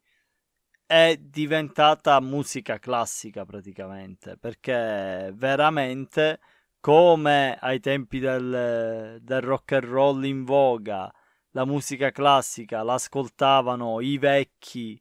è 0.87 1.17
diventata 1.19 2.21
musica 2.21 2.79
classica 2.79 3.45
praticamente 3.45 4.37
perché 4.37 5.33
veramente 5.35 6.41
come 6.81 7.57
ai 7.61 7.81
tempi 7.81 8.19
del, 8.19 9.19
del 9.21 9.41
rock 9.41 9.73
and 9.73 9.85
roll 9.85 10.25
in 10.25 10.45
voga 10.45 11.13
la 11.51 11.65
musica 11.65 12.11
classica 12.11 12.83
l'ascoltavano 12.83 14.01
i 14.01 14.19
vecchi 14.19 15.01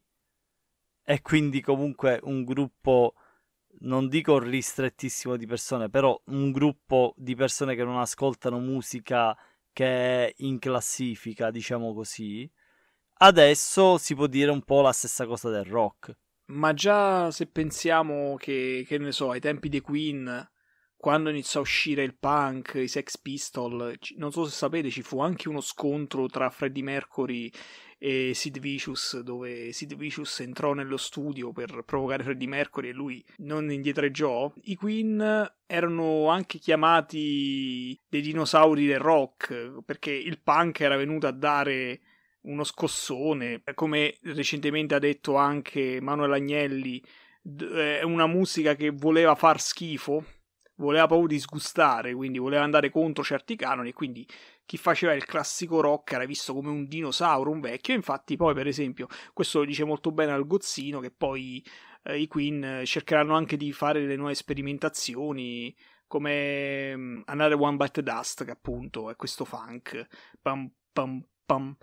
e 1.06 1.22
quindi 1.22 1.62
comunque 1.62 2.20
un 2.24 2.44
gruppo 2.44 3.16
non 3.84 4.08
dico 4.08 4.40
ristrettissimo 4.40 5.36
di 5.36 5.46
persone, 5.46 5.90
però 5.90 6.18
un 6.26 6.52
gruppo 6.52 7.14
di 7.18 7.36
persone 7.36 7.76
che 7.76 7.84
non 7.84 8.00
ascoltano 8.00 8.60
musica 8.60 9.38
che 9.74 9.86
è 10.28 10.34
in 10.38 10.60
classifica, 10.60 11.52
diciamo 11.52 11.94
così. 11.94 12.50
Adesso 13.16 13.98
si 13.98 14.16
può 14.16 14.28
dire 14.28 14.52
un 14.52 14.62
po' 14.62 14.82
la 14.82 14.92
stessa 14.92 15.26
cosa 15.26 15.50
del 15.50 15.66
rock. 15.66 16.16
Ma 16.46 16.74
già 16.74 17.32
se 17.32 17.48
pensiamo 17.48 18.36
che, 18.36 18.86
che 18.88 18.98
ne 18.98 19.12
so, 19.12 19.32
ai 19.32 19.40
tempi 19.40 19.70
dei 19.70 19.82
Queen, 19.82 20.50
quando 20.96 21.30
iniziò 21.30 21.60
a 21.60 21.64
uscire 21.64 22.04
il 22.04 22.16
punk, 22.16 22.76
i 22.76 22.88
Sex 22.88 23.18
Pistol, 23.18 23.98
non 24.18 24.32
so 24.32 24.46
se 24.46 24.52
sapete, 24.52 24.90
ci 24.90 25.02
fu 25.02 25.20
anche 25.20 25.50
uno 25.50 25.62
scontro 25.62 26.28
tra 26.28 26.50
Freddie 26.50 26.84
Mercury 26.84 27.52
e 28.06 28.34
Sid 28.34 28.60
Vicious, 28.60 29.22
dove 29.22 29.72
Sid 29.72 29.96
Vicious 29.96 30.42
entrò 30.42 30.74
nello 30.74 30.98
studio 30.98 31.54
per 31.54 31.84
provocare 31.86 32.24
Freddie 32.24 32.50
Mercury 32.50 32.90
e 32.90 32.92
lui 32.92 33.24
non 33.38 33.72
indietreggiò. 33.72 34.52
I 34.64 34.76
Queen 34.76 35.50
erano 35.66 36.28
anche 36.28 36.58
chiamati 36.58 37.98
dei 38.10 38.20
dinosauri 38.20 38.88
del 38.88 39.00
rock, 39.00 39.86
perché 39.86 40.12
il 40.12 40.42
punk 40.42 40.82
era 40.82 40.98
venuto 40.98 41.28
a 41.28 41.32
dare 41.32 42.02
uno 42.42 42.66
scossone, 42.66 43.64
come 43.74 44.18
recentemente 44.24 44.96
ha 44.96 45.00
detto 45.00 45.38
anche 45.38 46.02
Manuel 46.02 46.34
Agnelli, 46.34 47.02
è 47.74 48.04
una 48.04 48.28
musica 48.28 48.76
che 48.76 48.90
voleva 48.90 49.34
far 49.36 49.62
schifo, 49.62 50.26
voleva 50.76 51.08
proprio 51.08 51.28
disgustare, 51.28 52.14
quindi 52.14 52.38
voleva 52.38 52.64
andare 52.64 52.90
contro 52.90 53.24
certi 53.24 53.56
canoni 53.56 53.94
quindi 53.94 54.28
chi 54.66 54.78
faceva 54.78 55.14
il 55.14 55.26
classico 55.26 55.82
rock 55.82 56.14
era 56.14 56.26
visto 56.26 56.54
come 56.54 56.70
un 56.70 56.86
dinosauro, 56.88 57.52
un 57.52 57.60
vecchio. 57.60 57.94
Infatti, 57.94 58.36
poi, 58.36 58.54
per 58.54 58.68
esempio, 58.68 59.08
questo 59.34 59.60
lo 59.60 59.66
dice 59.66 59.84
molto 59.84 60.12
bene 60.12 60.32
al 60.32 60.48
Gozzino, 60.48 61.00
che 61.00 61.12
poi 61.12 61.64
eh, 62.04 62.20
i 62.20 62.28
Queen 62.28 62.84
cercheranno 62.86 63.36
anche 63.36 63.58
di 63.58 63.72
fare 63.72 64.02
delle 64.02 64.16
nuove 64.16 64.36
sperimentazioni, 64.36 65.76
come 66.08 66.94
um, 66.94 67.24
Another 67.26 67.60
One 67.60 67.78
Bite 67.78 68.04
Dust, 68.04 68.46
che 68.46 68.52
appunto 68.52 69.10
è 69.10 69.16
questo 69.16 69.46
funk. 69.46 70.06
Pam, 70.42 70.72
pam, 70.92 71.26
pam, 71.46 71.76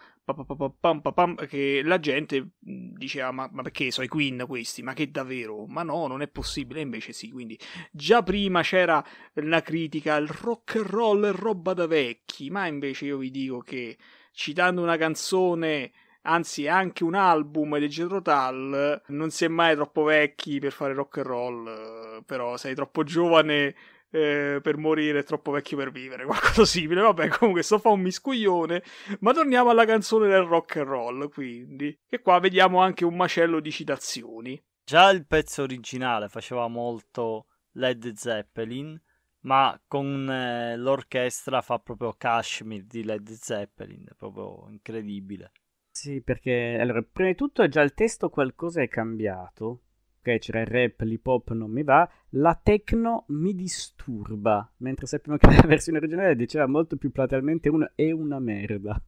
pam, 0.81 1.01
pam, 1.01 1.47
che 1.47 1.83
la 1.85 1.99
gente 1.99 2.51
diceva 2.59 3.31
ma, 3.31 3.49
ma, 3.53 3.63
perché 3.63 3.91
sono 3.91 4.07
i 4.07 4.09
Queen 4.09 4.45
questi? 4.47 4.83
Ma 4.83 4.93
che 4.93 5.11
davvero? 5.11 5.67
Ma 5.67 5.83
no 5.83 6.07
non 6.07 6.23
è 6.23 6.29
possibile. 6.29 6.81
Invece 6.81 7.13
sì 7.13 7.31
quindi 7.31 7.59
già 7.91 8.23
prima 8.23 8.63
c'era 8.63 9.05
la 9.35 9.63
critica 9.63 10.17
il 10.17 10.29
rock 10.29 10.77
and 10.77 10.87
roll 10.87 11.27
è 11.27 11.33
roba 11.33 11.75
da 11.75 11.87
vecchi 11.87 12.51
ma 12.51 12.67
invece 12.67 13.07
io 13.07 13.19
vi 13.19 13.31
dico 13.31 13.61
che 13.61 13.97
citando 14.33 14.83
una 14.83 14.97
canzone 14.97 15.93
anzi 16.23 16.69
anche 16.69 17.05
un 17.05 17.15
album 17.15 17.79
di 17.79 17.89
Jethro 17.89 18.21
Tull 18.21 19.03
non 19.09 19.31
si 19.31 19.45
è 19.47 19.49
mai 19.49 19.75
troppo 19.75 20.05
vecchi 20.05 20.59
per 20.59 20.73
fare 20.73 20.93
rock 20.93 21.19
and 21.19 21.27
roll 21.27 22.25
però 22.25 22.57
sei 22.57 22.75
troppo 22.75 23.05
giovane 23.05 23.75
eh, 24.11 24.59
per 24.63 24.77
morire, 24.77 25.21
è 25.21 25.25
troppo 25.25 25.53
vecchio 25.53 25.77
per 25.77 25.91
vivere, 25.91 26.25
qualcosa 26.27 26.65
simile. 26.65 27.01
Vabbè, 27.01 27.29
comunque 27.29 27.63
sto 27.63 27.79
fa 27.79 27.91
un 27.91 28.01
miscuglione. 28.01 28.83
Ma 29.21 29.33
torniamo 29.33 29.71
alla 29.71 29.85
canzone 29.85 30.29
del 30.29 30.43
rock 30.43 30.77
and 30.77 30.87
roll, 30.87 31.29
quindi. 31.31 31.99
Che 32.07 32.21
qua 32.21 32.39
vediamo 32.39 32.81
anche 32.81 33.05
un 33.05 33.17
macello 33.17 33.61
di 33.61 33.71
citazioni. 33.71 34.61
Già 34.85 35.11
il 35.11 35.27
pezzo 35.27 35.63
originale 35.63 36.29
faceva 36.29 36.67
molto 36.67 37.47
Led 37.73 38.13
Zeppelin, 38.15 39.01
ma 39.43 39.81
con 39.87 40.29
eh, 40.29 40.77
l'orchestra 40.77 41.61
fa 41.63 41.79
proprio 41.79 42.13
Kashmir 42.13 42.85
di 42.85 43.05
Led 43.05 43.31
Zeppelin, 43.31 44.07
è 44.11 44.15
proprio 44.17 44.67
incredibile. 44.69 45.53
Sì, 45.93 46.23
perché 46.23 46.79
allora, 46.81 47.03
prima 47.03 47.31
di 47.31 47.37
tutto 47.37 47.67
già 47.69 47.83
il 47.83 47.95
testo 47.95 48.31
qualcosa 48.31 48.83
è 48.83 48.89
cambiato 48.89 49.83
ok, 50.21 50.39
c'era 50.39 50.61
il 50.61 50.67
rap, 50.67 51.01
l'hip 51.01 51.27
hop 51.27 51.53
non 51.53 51.71
mi 51.71 51.83
va, 51.83 52.09
la 52.31 52.59
techno 52.63 53.25
mi 53.29 53.55
disturba, 53.55 54.71
mentre 54.79 55.07
sappiamo 55.07 55.39
che 55.39 55.47
la 55.51 55.67
versione 55.67 55.99
originale 55.99 56.37
diceva 56.37 56.67
molto 56.67 56.97
più 56.97 57.11
platealmente 57.11 57.69
una 57.69 57.91
è 57.95 58.11
una 58.11 58.39
merda. 58.39 59.03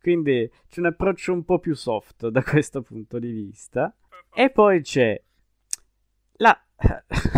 Quindi 0.00 0.50
c'è 0.68 0.80
un 0.80 0.86
approccio 0.86 1.32
un 1.32 1.44
po' 1.44 1.60
più 1.60 1.74
soft 1.74 2.26
da 2.26 2.42
questo 2.42 2.82
punto 2.82 3.20
di 3.20 3.30
vista. 3.30 3.96
E 4.34 4.50
poi 4.50 4.82
c'è 4.82 5.20
la, 6.38 6.60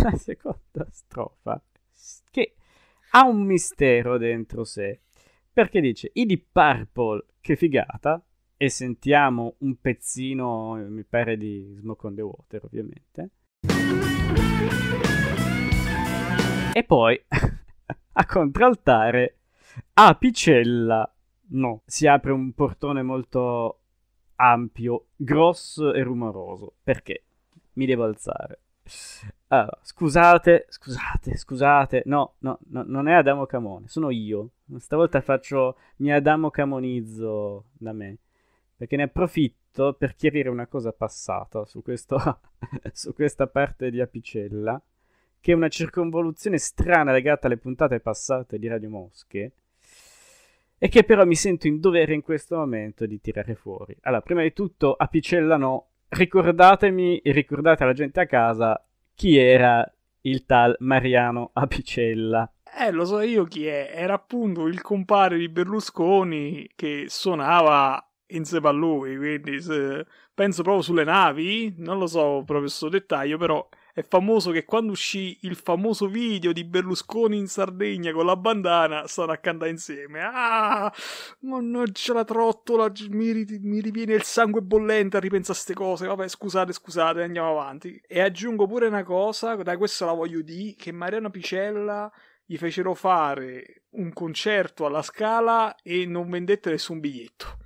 la 0.01 0.15
seconda 0.17 0.87
strofa 0.89 1.61
che 2.31 2.55
ha 3.11 3.27
un 3.27 3.43
mistero 3.43 4.17
dentro 4.17 4.63
sé. 4.63 5.01
Perché 5.53 5.79
dice 5.79 6.09
i 6.13 6.25
Deep 6.25 6.47
Purple, 6.51 7.25
che 7.39 7.55
figata, 7.55 8.21
e 8.57 8.69
sentiamo 8.69 9.55
un 9.59 9.75
pezzino, 9.79 10.75
mi 10.87 11.03
pare 11.03 11.37
di 11.37 11.75
Smoke 11.77 12.07
on 12.07 12.15
the 12.15 12.21
Water 12.21 12.63
ovviamente. 12.63 13.29
E 16.73 16.83
poi, 16.83 17.21
a 18.13 18.25
contraltare, 18.25 19.39
apicella, 19.93 21.13
no, 21.49 21.81
si 21.85 22.07
apre 22.07 22.31
un 22.31 22.53
portone 22.53 23.01
molto 23.01 23.79
ampio, 24.35 25.07
grosso 25.15 25.93
e 25.93 26.03
rumoroso. 26.03 26.75
Perché? 26.83 27.23
Mi 27.73 27.85
devo 27.85 28.03
alzare. 28.03 28.59
Allora, 29.47 29.79
scusate, 29.81 30.65
scusate, 30.69 31.37
scusate. 31.37 32.03
No, 32.05 32.35
no, 32.39 32.59
no, 32.67 32.83
non 32.85 33.07
è 33.07 33.13
Adamo 33.13 33.45
Camone, 33.45 33.87
sono 33.87 34.09
io. 34.11 34.51
Stavolta 34.77 35.21
faccio 35.21 35.77
mi 35.97 36.11
Adamo 36.11 36.49
Camonizzo 36.49 37.65
da 37.73 37.93
me 37.93 38.17
perché 38.75 38.95
ne 38.95 39.03
approfitto 39.03 39.93
per 39.93 40.15
chiarire 40.15 40.49
una 40.49 40.67
cosa 40.67 40.91
passata 40.91 41.65
su, 41.65 41.81
questo, 41.81 42.17
su 42.91 43.13
questa 43.13 43.47
parte 43.47 43.89
di 43.89 44.01
Apicella, 44.01 44.81
che 45.39 45.51
è 45.51 45.55
una 45.55 45.69
circonvoluzione 45.69 46.57
strana 46.57 47.11
legata 47.11 47.47
alle 47.47 47.57
puntate 47.57 47.99
passate 47.99 48.57
di 48.57 48.67
Radio 48.67 48.89
Mosche, 48.89 49.51
e 50.77 50.89
che 50.89 51.03
però 51.03 51.25
mi 51.25 51.35
sento 51.35 51.67
in 51.67 51.79
dovere 51.79 52.13
in 52.13 52.21
questo 52.21 52.57
momento 52.57 53.05
di 53.05 53.21
tirare 53.21 53.55
fuori. 53.55 53.95
Allora, 54.01 54.21
prima 54.21 54.41
di 54.41 54.53
tutto, 54.53 54.93
Apicella 54.93 55.55
no, 55.57 55.89
ricordatemi 56.09 57.19
e 57.19 57.31
ricordate 57.31 57.83
alla 57.83 57.93
gente 57.93 58.19
a 58.19 58.25
casa 58.25 58.85
chi 59.13 59.37
era 59.37 59.89
il 60.21 60.45
tal 60.45 60.75
Mariano 60.79 61.51
Apicella. 61.53 62.51
Eh, 62.77 62.91
lo 62.91 63.05
so 63.05 63.21
io 63.21 63.45
chi 63.45 63.65
è. 63.67 63.91
Era 63.93 64.15
appunto 64.15 64.67
il 64.67 64.81
compare 64.81 65.37
di 65.37 65.47
Berlusconi 65.47 66.69
che 66.75 67.05
suonava 67.07 68.05
insieme 68.27 68.67
a 68.67 68.71
lui, 68.71 69.17
quindi 69.17 69.61
se, 69.61 70.05
penso 70.33 70.63
proprio 70.63 70.83
sulle 70.83 71.03
navi, 71.03 71.73
non 71.77 71.97
lo 71.97 72.07
so 72.07 72.43
proprio 72.45 72.61
questo 72.61 72.89
dettaglio, 72.89 73.37
però 73.37 73.67
è 73.95 74.03
famoso 74.03 74.51
che 74.51 74.65
quando 74.65 74.91
uscì 74.91 75.37
il 75.43 75.55
famoso 75.55 76.07
video 76.07 76.51
di 76.51 76.65
Berlusconi 76.65 77.37
in 77.37 77.47
Sardegna 77.47 78.11
con 78.11 78.25
la 78.25 78.35
bandana, 78.35 79.07
stanno 79.07 79.31
a 79.31 79.37
cantare 79.37 79.71
insieme. 79.71 80.19
Ah, 80.21 80.93
mannaggia 81.41 82.11
la 82.11 82.25
trottola, 82.25 82.91
mi, 83.11 83.45
mi 83.61 83.79
riviene 83.79 84.15
il 84.15 84.23
sangue 84.23 84.61
bollente 84.61 85.15
a 85.15 85.21
ripensare 85.21 85.57
a 85.57 85.63
queste 85.63 85.73
cose. 85.73 86.07
Vabbè, 86.07 86.27
scusate, 86.27 86.73
scusate, 86.73 87.23
andiamo 87.23 87.51
avanti. 87.51 87.97
E 88.05 88.19
aggiungo 88.19 88.67
pure 88.67 88.87
una 88.87 89.03
cosa, 89.03 89.55
da 89.55 89.77
questa 89.77 90.03
la 90.03 90.11
voglio 90.11 90.41
dire, 90.41 90.75
che 90.75 90.91
Mariano 90.91 91.29
Picella 91.29 92.11
gli 92.43 92.57
fecero 92.57 92.93
fare 92.95 93.83
un 93.91 94.11
concerto 94.11 94.85
alla 94.85 95.03
Scala 95.03 95.73
e 95.81 96.05
non 96.05 96.29
vendette 96.29 96.69
nessun 96.69 96.99
biglietto. 96.99 97.59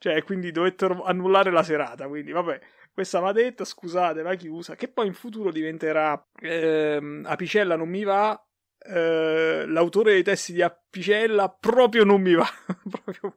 Cioè, 0.00 0.22
quindi 0.22 0.50
dovettero 0.50 1.04
annullare 1.04 1.50
la 1.50 1.62
serata. 1.62 2.08
Quindi, 2.08 2.32
vabbè, 2.32 2.58
questa 2.90 3.20
va 3.20 3.32
detta, 3.32 3.66
scusate, 3.66 4.22
la 4.22 4.34
chiusa. 4.34 4.74
Che 4.74 4.88
poi 4.88 5.06
in 5.06 5.12
futuro 5.12 5.52
diventerà 5.52 6.26
ehm, 6.40 7.26
Apicella 7.26 7.76
non 7.76 7.90
mi 7.90 8.02
va. 8.02 8.42
Eh, 8.82 9.64
l'autore 9.66 10.12
dei 10.12 10.22
testi 10.22 10.54
di 10.54 10.62
Apicella 10.62 11.50
proprio 11.50 12.04
non 12.04 12.22
mi 12.22 12.32
va. 12.32 12.46
proprio, 12.90 13.36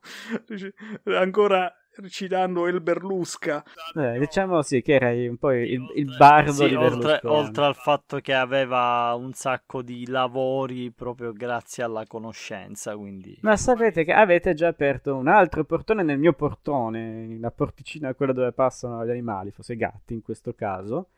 ancora 1.20 1.70
citando 2.08 2.68
El 2.68 2.82
Berlusca. 2.82 3.64
Eh, 3.96 4.20
diciamo 4.20 4.62
sì, 4.62 4.82
che 4.82 4.96
era 4.96 5.10
un 5.10 5.38
po' 5.38 5.52
il, 5.52 5.82
il 5.96 6.16
bardo 6.18 6.52
sì, 6.52 6.70
di 6.70 6.76
oltre, 6.76 7.20
oltre, 7.24 7.66
al 7.66 7.76
fatto 7.76 8.20
che 8.20 8.34
aveva 8.34 9.14
un 9.18 9.34
sacco 9.34 9.82
di 9.82 10.08
lavori 10.08 10.92
proprio 10.92 11.32
grazie 11.34 11.84
alla 11.84 12.06
conoscenza, 12.08 12.96
quindi... 12.96 13.38
Ma 13.42 13.56
sapete 13.56 14.04
che 14.04 14.14
avete 14.14 14.54
già 14.54 14.68
aperto 14.68 15.16
un 15.16 15.28
altro 15.28 15.64
portone 15.64 16.04
nel 16.04 16.18
mio 16.18 16.34
portone, 16.34 17.38
la 17.40 17.52
porticina 17.52 18.14
quella 18.14 18.34
dove 18.34 18.52
passano 18.52 19.06
gli 19.06 19.10
animali, 19.10 19.52
forse 19.52 19.74
i 19.74 19.78
gatti 19.78 20.14
in 20.14 20.22
questo 20.22 20.54
caso, 20.54 21.10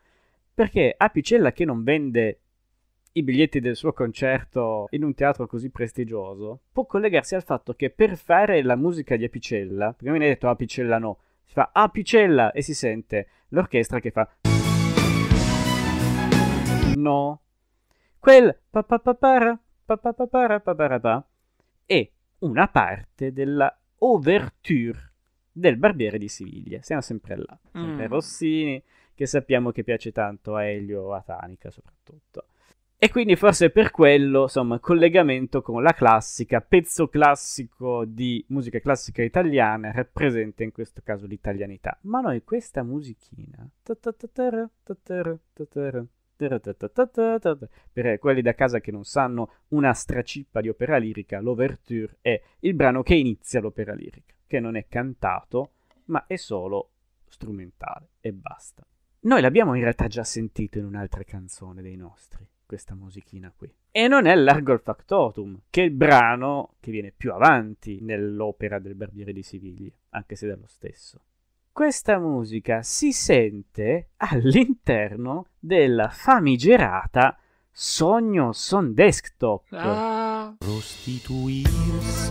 perché 0.52 0.94
Apicella 0.96 1.52
che 1.52 1.64
non 1.64 1.82
vende 1.82 2.40
i 3.16 3.22
biglietti 3.22 3.60
del 3.60 3.76
suo 3.76 3.92
concerto 3.94 4.88
in 4.90 5.02
un 5.02 5.14
teatro 5.14 5.46
così 5.46 5.70
prestigioso 5.70 6.60
può 6.70 6.84
collegarsi 6.84 7.34
al 7.34 7.42
fatto 7.42 7.72
che 7.72 7.88
per 7.88 8.16
fare 8.16 8.62
la 8.62 8.76
musica 8.76 9.16
di 9.16 9.24
Apicella, 9.24 9.94
mi 10.00 10.10
hai 10.10 10.18
detto 10.18 10.48
Apicella 10.48 10.98
no, 10.98 11.18
si 11.44 11.54
fa 11.54 11.70
Apicella 11.72 12.52
e 12.52 12.60
si 12.60 12.74
sente 12.74 13.28
l'orchestra 13.48 14.00
che 14.00 14.10
fa 14.10 14.28
no, 16.96 17.40
quel 18.18 18.58
pa 18.68 18.82
pa 18.82 18.98
pa 18.98 19.14
para 19.14 19.58
pa 19.86 19.96
pa 19.96 20.12
pa 20.12 20.26
para 20.26 20.60
pa 20.60 20.74
para 20.74 21.00
pa 21.00 21.26
è 21.86 22.10
una 22.40 22.68
parte 22.68 23.32
della 23.32 23.74
Ouverture 23.98 25.12
del 25.50 25.78
Barbiere 25.78 26.18
di 26.18 26.28
Siviglia. 26.28 26.82
Siamo 26.82 27.00
sempre 27.00 27.36
là, 27.36 27.58
sempre 27.72 28.06
Mm. 28.08 28.10
Rossini, 28.10 28.82
che 29.14 29.24
sappiamo 29.24 29.70
che 29.70 29.84
piace 29.84 30.12
tanto 30.12 30.54
a 30.54 30.64
Elio, 30.64 31.14
a 31.14 31.22
Tanica 31.22 31.70
soprattutto. 31.70 32.48
E 32.98 33.10
quindi 33.10 33.36
forse 33.36 33.68
per 33.68 33.90
quello, 33.90 34.42
insomma, 34.42 34.78
collegamento 34.78 35.60
con 35.60 35.82
la 35.82 35.92
classica, 35.92 36.62
pezzo 36.62 37.08
classico 37.08 38.06
di 38.06 38.42
musica 38.48 38.78
classica 38.80 39.22
italiana, 39.22 39.92
rappresenta 39.92 40.62
in 40.62 40.72
questo 40.72 41.02
caso 41.04 41.26
l'italianità. 41.26 41.98
Ma 42.02 42.20
noi 42.20 42.42
questa 42.42 42.82
musichina... 42.82 43.68
Per 47.92 48.18
quelli 48.18 48.40
da 48.42 48.54
casa 48.54 48.80
che 48.80 48.90
non 48.90 49.04
sanno 49.04 49.52
una 49.68 49.92
stracippa 49.92 50.62
di 50.62 50.70
opera 50.70 50.96
lirica, 50.96 51.40
l'ouverture 51.40 52.16
è 52.22 52.40
il 52.60 52.74
brano 52.74 53.02
che 53.02 53.14
inizia 53.14 53.60
l'opera 53.60 53.92
lirica, 53.92 54.34
che 54.46 54.58
non 54.58 54.74
è 54.74 54.86
cantato, 54.88 55.72
ma 56.06 56.26
è 56.26 56.36
solo 56.36 56.92
strumentale 57.28 58.08
e 58.20 58.32
basta. 58.32 58.86
Noi 59.20 59.40
l'abbiamo 59.42 59.74
in 59.74 59.82
realtà 59.82 60.06
già 60.06 60.24
sentito 60.24 60.78
in 60.78 60.84
un'altra 60.84 61.24
canzone 61.24 61.82
dei 61.82 61.96
nostri, 61.96 62.46
questa 62.66 62.94
musichina 62.94 63.52
qui. 63.56 63.72
E 63.90 64.08
non 64.08 64.26
è 64.26 64.34
Largo 64.34 64.72
il 64.72 64.80
Factotum, 64.80 65.62
che 65.70 65.82
è 65.82 65.84
il 65.84 65.92
brano 65.92 66.74
che 66.80 66.90
viene 66.90 67.12
più 67.16 67.32
avanti 67.32 68.00
nell'opera 68.02 68.78
del 68.78 68.94
Barbiere 68.94 69.32
di 69.32 69.42
Siviglia, 69.42 69.92
anche 70.10 70.36
se 70.36 70.46
dallo 70.46 70.66
stesso. 70.66 71.20
Questa 71.72 72.18
musica 72.18 72.82
si 72.82 73.12
sente 73.12 74.10
all'interno 74.16 75.48
della 75.58 76.08
famigerata 76.08 77.38
Sogno 77.78 78.52
son 78.52 78.94
desktop. 78.94 79.66
Ah, 79.72 80.54
Prostituirsi. 80.58 82.30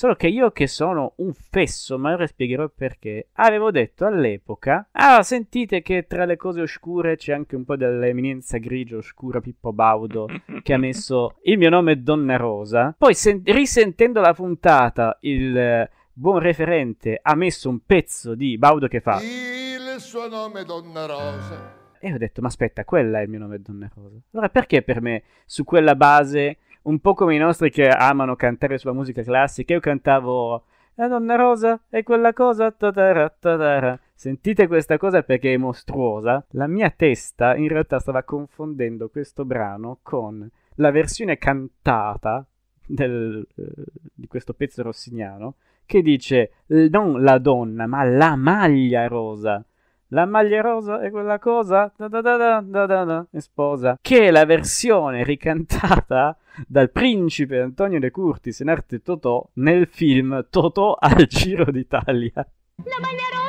Solo 0.00 0.14
che 0.14 0.28
io 0.28 0.50
che 0.50 0.66
sono 0.66 1.12
un 1.16 1.34
fesso, 1.34 1.98
ma 1.98 2.14
ora 2.14 2.26
spiegherò 2.26 2.70
perché, 2.74 3.26
avevo 3.34 3.70
detto 3.70 4.06
all'epoca, 4.06 4.88
ah 4.92 5.22
sentite 5.22 5.82
che 5.82 6.06
tra 6.08 6.24
le 6.24 6.38
cose 6.38 6.62
oscure 6.62 7.16
c'è 7.16 7.34
anche 7.34 7.54
un 7.54 7.66
po' 7.66 7.76
dell'eminenza 7.76 8.56
grigia 8.56 8.96
oscura 8.96 9.42
Pippo 9.42 9.74
Baudo 9.74 10.26
che 10.62 10.72
ha 10.72 10.78
messo 10.80 11.36
il 11.42 11.58
mio 11.58 11.68
nome 11.68 11.92
è 11.92 11.96
Donna 11.96 12.38
Rosa. 12.38 12.94
Poi 12.96 13.12
sen- 13.12 13.42
risentendo 13.44 14.22
la 14.22 14.32
puntata 14.32 15.18
il 15.20 15.86
buon 16.14 16.38
referente 16.38 17.18
ha 17.20 17.34
messo 17.34 17.68
un 17.68 17.80
pezzo 17.84 18.34
di 18.34 18.56
Baudo 18.56 18.88
che 18.88 19.02
fa 19.02 19.20
Il 19.20 20.00
suo 20.00 20.26
nome 20.28 20.60
è 20.60 20.64
Donna 20.64 21.04
Rosa. 21.04 21.76
e 22.00 22.10
ho 22.10 22.16
detto 22.16 22.40
ma 22.40 22.46
aspetta, 22.48 22.86
quella 22.86 23.18
è 23.18 23.24
il 23.24 23.28
mio 23.28 23.40
nome 23.40 23.56
è 23.56 23.58
Donna 23.58 23.90
Rosa. 23.94 24.16
Allora 24.32 24.48
perché 24.48 24.80
per 24.80 25.02
me 25.02 25.24
su 25.44 25.62
quella 25.62 25.94
base 25.94 26.56
un 26.82 26.98
po' 27.00 27.14
come 27.14 27.34
i 27.34 27.38
nostri 27.38 27.70
che 27.70 27.88
amano 27.88 28.36
cantare 28.36 28.78
sulla 28.78 28.94
musica 28.94 29.22
classica, 29.22 29.74
io 29.74 29.80
cantavo 29.80 30.64
La 30.94 31.08
donna 31.08 31.34
rosa 31.36 31.80
è 31.88 32.02
quella 32.02 32.32
cosa. 32.32 32.70
tatara, 32.72 33.34
tatara. 33.38 33.98
Sentite 34.14 34.66
questa 34.66 34.98
cosa 34.98 35.22
perché 35.22 35.54
è 35.54 35.56
mostruosa. 35.56 36.44
La 36.50 36.66
mia 36.66 36.90
testa 36.90 37.56
in 37.56 37.68
realtà 37.68 37.98
stava 37.98 38.22
confondendo 38.22 39.08
questo 39.08 39.44
brano 39.44 40.00
con 40.02 40.48
la 40.74 40.90
versione 40.90 41.38
cantata 41.38 42.46
del, 42.86 43.46
eh, 43.56 43.64
di 44.12 44.26
questo 44.26 44.52
pezzo 44.52 44.82
rossiniano 44.82 45.56
che 45.86 46.02
dice 46.02 46.52
non 46.66 47.22
la 47.22 47.38
donna 47.38 47.86
ma 47.86 48.04
la 48.04 48.36
maglia 48.36 49.06
rosa. 49.06 49.64
La 50.12 50.26
maglia 50.26 50.60
rosa 50.60 51.00
è 51.00 51.08
quella 51.10 51.38
cosa 51.38 51.92
da 51.96 52.08
da 52.08 52.20
da 52.20 52.36
da 52.36 52.60
da 52.66 52.86
da 52.86 53.04
da, 53.04 53.26
e 53.30 53.40
sposa. 53.40 53.96
Che 54.00 54.30
la 54.32 54.44
versione 54.44 55.22
ricantata 55.22 56.36
dal 56.66 56.90
principe 56.90 57.60
Antonio 57.60 58.00
De 58.00 58.10
Curtis 58.10 58.58
in 58.58 58.70
arte 58.70 59.02
Totò 59.02 59.48
nel 59.54 59.86
film 59.86 60.48
Totò 60.50 60.96
al 60.98 61.26
Giro 61.26 61.70
d'Italia. 61.70 62.32
La 62.34 62.98
maglia 63.00 63.28
rosa 63.30 63.39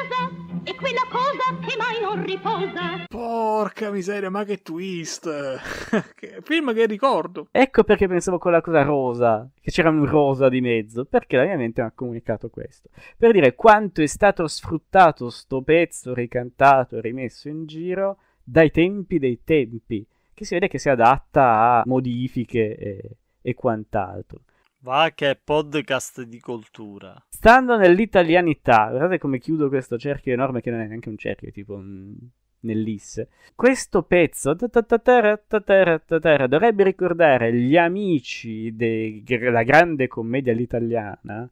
è 0.71 0.75
quella 0.75 1.05
cosa 1.09 1.59
che 1.67 1.75
mai 1.77 1.99
non 2.01 2.23
riposa. 2.23 3.05
porca 3.09 3.91
miseria, 3.91 4.29
ma 4.29 4.45
che 4.45 4.61
twist! 4.61 5.27
che 6.15 6.37
film 6.43 6.73
che 6.73 6.85
ricordo. 6.85 7.47
Ecco 7.51 7.83
perché 7.83 8.07
pensavo 8.07 8.37
con 8.37 8.53
la 8.53 8.61
cosa 8.61 8.81
rosa, 8.83 9.49
che 9.59 9.69
c'era 9.69 9.89
un 9.89 10.05
rosa 10.05 10.47
di 10.47 10.61
mezzo, 10.61 11.03
perché 11.05 11.35
la 11.35 11.43
mia 11.43 11.57
mente 11.57 11.81
mi 11.81 11.87
ha 11.87 11.91
comunicato 11.93 12.49
questo. 12.49 12.89
Per 13.17 13.31
dire 13.31 13.53
quanto 13.53 14.01
è 14.01 14.05
stato 14.05 14.47
sfruttato 14.47 15.29
sto 15.29 15.61
pezzo 15.61 16.13
ricantato 16.13 16.97
e 16.97 17.01
rimesso 17.01 17.49
in 17.49 17.65
giro 17.65 18.17
dai 18.41 18.71
tempi 18.71 19.19
dei 19.19 19.41
tempi, 19.43 20.05
che 20.33 20.45
si 20.45 20.53
vede 20.53 20.69
che 20.69 20.79
si 20.79 20.89
adatta 20.89 21.79
a 21.79 21.83
modifiche 21.85 22.77
e, 22.77 23.17
e 23.41 23.53
quant'altro. 23.53 24.43
Va 24.83 25.11
che 25.13 25.39
podcast 25.41 26.23
di 26.23 26.39
cultura. 26.39 27.23
Stando 27.29 27.77
nell'italianità, 27.77 28.87
guardate 28.89 29.19
come 29.19 29.37
chiudo 29.37 29.69
questo 29.69 29.95
cerchio 29.95 30.33
enorme 30.33 30.59
che 30.59 30.71
non 30.71 30.79
è 30.79 30.87
neanche 30.87 31.09
un 31.09 31.17
cerchio, 31.17 31.49
è 31.49 31.51
tipo 31.51 31.75
un... 31.75 32.15
nell'isse. 32.61 33.29
Questo 33.53 34.01
pezzo 34.01 34.55
dovrebbe 34.55 36.83
ricordare 36.83 37.53
gli 37.53 37.77
amici 37.77 38.75
della 38.75 39.61
grande 39.61 40.07
commedia 40.07 40.51
all'italiana, 40.51 41.47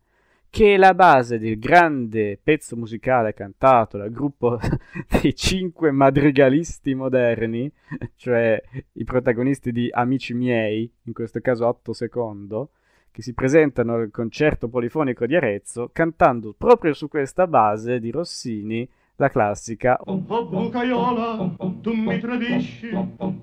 che 0.50 0.74
è 0.74 0.78
la 0.78 0.96
base 0.96 1.38
del 1.38 1.60
grande 1.60 2.40
pezzo 2.42 2.76
musicale 2.76 3.36
cantato 3.36 4.00
dal 4.00 4.10
gruppo 4.10 4.58
dei 5.22 5.36
cinque 5.36 5.92
madrigalisti 5.92 6.96
moderni, 6.96 7.72
cioè 8.18 8.60
i 8.94 9.04
protagonisti 9.04 9.72
di 9.72 9.88
Amici 9.92 10.34
miei, 10.34 10.92
in 11.04 11.14
questo 11.14 11.42
caso 11.42 11.68
8 11.68 11.94
secondo, 11.94 12.72
che 13.12 13.22
si 13.22 13.34
presentano 13.34 13.96
al 13.96 14.12
concerto 14.12 14.68
polifonico 14.68 15.26
di 15.26 15.36
Arezzo 15.36 15.90
cantando 15.92 16.54
proprio 16.58 16.94
su 16.94 17.08
questa 17.08 17.48
base 17.48 18.00
di 18.00 18.12
Rossini 18.12 18.88
la 19.20 19.30
classica 19.30 20.00
Oh 20.06 20.18
bucaiola, 20.18 21.56
tu 21.82 21.94
mi 21.94 22.18
tradisci, 22.20 22.90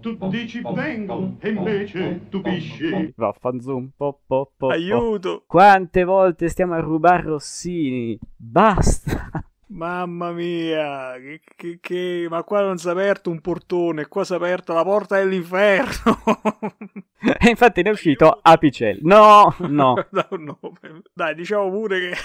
tu 0.00 0.16
dici 0.28 0.62
vengo 0.74 1.36
e 1.38 1.50
invece 1.50 2.28
tu 2.30 2.40
pisci. 2.40 3.12
Vaffanzum, 3.14 3.90
po, 3.94 4.20
po, 4.26 4.44
po, 4.44 4.52
po. 4.56 4.68
Aiuto! 4.68 5.44
Quante 5.46 6.04
volte 6.04 6.48
stiamo 6.48 6.74
a 6.74 6.80
rubare 6.80 7.24
Rossini? 7.24 8.18
Basta! 8.34 9.44
Mamma 9.68 10.30
mia, 10.30 11.14
che, 11.18 11.40
che, 11.56 11.78
che- 11.80 12.26
ma 12.30 12.44
qua 12.44 12.60
non 12.60 12.78
si 12.78 12.86
è 12.86 12.90
aperto 12.92 13.30
un 13.30 13.40
portone, 13.40 14.06
qua 14.06 14.24
si 14.24 14.32
è 14.32 14.36
aperta 14.36 14.72
la 14.72 14.84
porta 14.84 15.16
dell'inferno. 15.16 16.18
E 17.38 17.48
infatti 17.48 17.82
ne 17.82 17.88
è 17.88 17.92
uscito 17.92 18.38
Apicel. 18.40 18.98
No, 19.02 19.52
no. 19.60 19.94
Dai, 21.12 21.34
diciamo 21.34 21.70
pure 21.70 21.98
che 21.98 22.16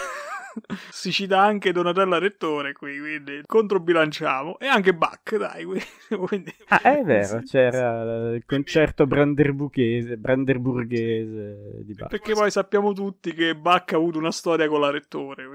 si 0.89 1.11
cita 1.11 1.41
anche 1.41 1.71
Donatella 1.71 2.17
Rettore 2.17 2.73
qui, 2.73 2.99
quindi 2.99 3.41
controbilanciamo. 3.45 4.59
E 4.59 4.67
anche 4.67 4.93
Bach, 4.93 5.35
dai. 5.37 5.65
quindi- 5.65 6.53
Ah, 6.69 6.81
è 6.81 7.01
vero, 7.03 7.41
c'era 7.43 8.33
il 8.33 8.43
concerto 8.45 9.05
branderburghese, 9.07 10.17
branderburghese 10.17 11.83
di 11.83 11.93
Bach. 11.93 12.09
Perché 12.09 12.33
poi 12.33 12.51
sappiamo 12.51 12.93
tutti 12.93 13.33
che 13.33 13.55
Bach 13.55 13.93
ha 13.93 13.97
avuto 13.97 14.17
una 14.17 14.31
storia 14.31 14.67
con 14.67 14.79
la 14.81 14.89
Rettore. 14.89 15.47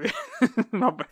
Vabbè. 0.71 1.05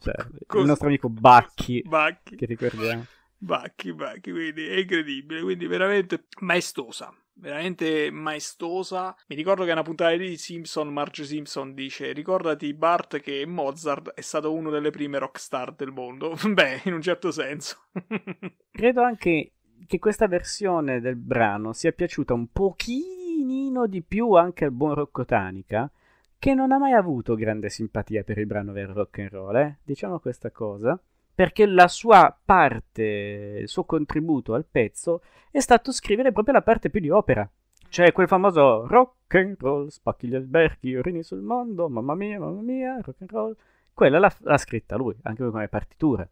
Cioè, 0.00 0.14
il 0.58 0.64
nostro 0.66 0.88
amico 0.88 1.08
Bacchi, 1.08 1.82
Bacchi. 1.86 2.36
che 2.36 2.46
ricordiamo. 2.46 3.04
Bacchi, 3.42 3.94
Bacchi, 3.94 4.30
quindi 4.32 4.66
è 4.66 4.76
incredibile, 4.80 5.40
quindi 5.40 5.66
veramente 5.66 6.24
maestosa, 6.40 7.10
veramente 7.40 8.10
maestosa. 8.10 9.16
Mi 9.28 9.36
ricordo 9.36 9.64
che 9.64 9.72
una 9.72 9.82
puntata 9.82 10.14
di 10.14 10.36
Simpson, 10.36 10.92
Marge 10.92 11.24
Simpson 11.24 11.74
dice, 11.74 12.12
ricordati 12.12 12.72
Bart 12.74 13.20
che 13.20 13.44
Mozart 13.46 14.10
è 14.10 14.20
stato 14.20 14.52
uno 14.52 14.70
delle 14.70 14.90
prime 14.90 15.18
rockstar 15.18 15.74
del 15.74 15.90
mondo. 15.90 16.34
Beh, 16.52 16.82
in 16.84 16.92
un 16.92 17.02
certo 17.02 17.30
senso. 17.30 17.88
Credo 18.70 19.02
anche 19.02 19.52
che 19.86 19.98
questa 19.98 20.28
versione 20.28 21.00
del 21.00 21.16
brano 21.16 21.72
sia 21.72 21.92
piaciuta 21.92 22.34
un 22.34 22.48
pochino 22.48 23.86
di 23.86 24.02
più 24.02 24.32
anche 24.32 24.66
al 24.66 24.72
buon 24.72 24.94
Rocco 24.94 25.24
Tanica, 25.24 25.90
che 26.38 26.54
non 26.54 26.72
ha 26.72 26.78
mai 26.78 26.92
avuto 26.92 27.34
grande 27.34 27.70
simpatia 27.70 28.22
per 28.22 28.38
il 28.38 28.46
brano 28.46 28.72
vero 28.72 28.92
rock 28.92 29.18
and 29.18 29.30
roll, 29.30 29.56
eh? 29.56 29.78
diciamo 29.82 30.20
questa 30.20 30.50
cosa, 30.50 31.00
perché 31.40 31.64
la 31.64 31.88
sua 31.88 32.38
parte, 32.44 33.60
il 33.62 33.66
suo 33.66 33.84
contributo 33.84 34.52
al 34.52 34.66
pezzo 34.70 35.22
è 35.50 35.58
stato 35.60 35.90
scrivere 35.90 36.32
proprio 36.32 36.52
la 36.52 36.60
parte 36.60 36.90
più 36.90 37.00
di 37.00 37.08
opera. 37.08 37.50
Cioè 37.88 38.12
quel 38.12 38.28
famoso 38.28 38.86
rock 38.86 39.36
and 39.36 39.56
roll, 39.58 39.86
spacchi 39.86 40.28
gli 40.28 40.34
alberghi, 40.34 40.92
urini 40.92 41.22
sul 41.22 41.40
mondo, 41.40 41.88
mamma 41.88 42.14
mia, 42.14 42.38
mamma 42.38 42.60
mia, 42.60 43.00
rock 43.00 43.22
and 43.22 43.30
roll. 43.30 43.56
Quella 43.94 44.18
l'ha, 44.18 44.30
l'ha 44.40 44.58
scritta 44.58 44.96
lui, 44.96 45.16
anche 45.22 45.42
come 45.42 45.66
partitura. 45.68 46.28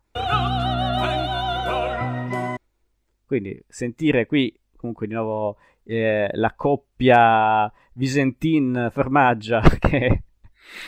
Quindi 3.25 3.65
sentire 3.67 4.27
qui 4.27 4.55
comunque 4.77 5.07
di 5.07 5.15
nuovo 5.15 5.57
eh, 5.85 6.29
la 6.35 6.53
coppia 6.55 7.73
Visentin-Formaggia 7.95 9.63
che 9.81 10.25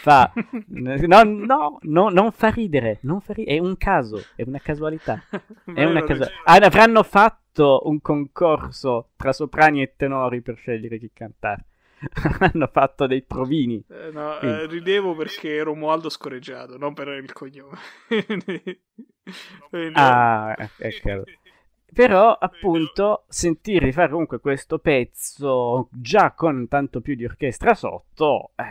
fa... 0.02 0.32
No, 0.68 1.22
no, 1.24 1.78
no, 1.82 2.08
non 2.08 2.32
fa 2.32 2.48
ridere, 2.50 2.98
non 3.02 3.20
fa 3.20 3.32
ri- 3.32 3.44
è 3.44 3.58
un 3.58 3.76
caso, 3.76 4.22
è 4.36 4.42
una 4.46 4.58
casualità. 4.60 5.22
È 5.72 5.84
una 5.84 6.02
casu- 6.04 6.30
Ah, 6.44 6.54
avranno 6.56 7.02
fatto 7.02 7.82
un 7.84 8.00
concorso 8.00 9.10
tra 9.16 9.32
soprani 9.32 9.82
e 9.82 9.94
tenori 9.96 10.40
per 10.40 10.56
scegliere 10.56 10.98
chi 10.98 11.10
cantare. 11.12 11.64
hanno 12.52 12.68
fatto 12.72 13.06
dei 13.06 13.22
provini. 13.22 13.84
Eh, 13.88 14.10
no, 14.10 14.38
eh, 14.40 14.66
ridevo 14.66 15.14
perché 15.14 15.56
ero 15.56 15.64
Romualdo 15.72 16.08
scorreggiato, 16.08 16.78
non 16.78 16.94
per 16.94 17.08
il 17.08 17.32
cognome. 17.32 17.78
Ah, 19.92 20.56
ecco. 20.78 21.24
Però, 21.92 22.32
appunto, 22.32 23.24
sentire 23.28 23.92
fare 23.92 24.10
comunque 24.10 24.38
questo 24.38 24.78
pezzo 24.78 25.88
già 25.90 26.32
con 26.32 26.68
tanto 26.68 27.00
più 27.00 27.14
di 27.16 27.24
orchestra 27.24 27.74
sotto, 27.74 28.52
eh, 28.56 28.64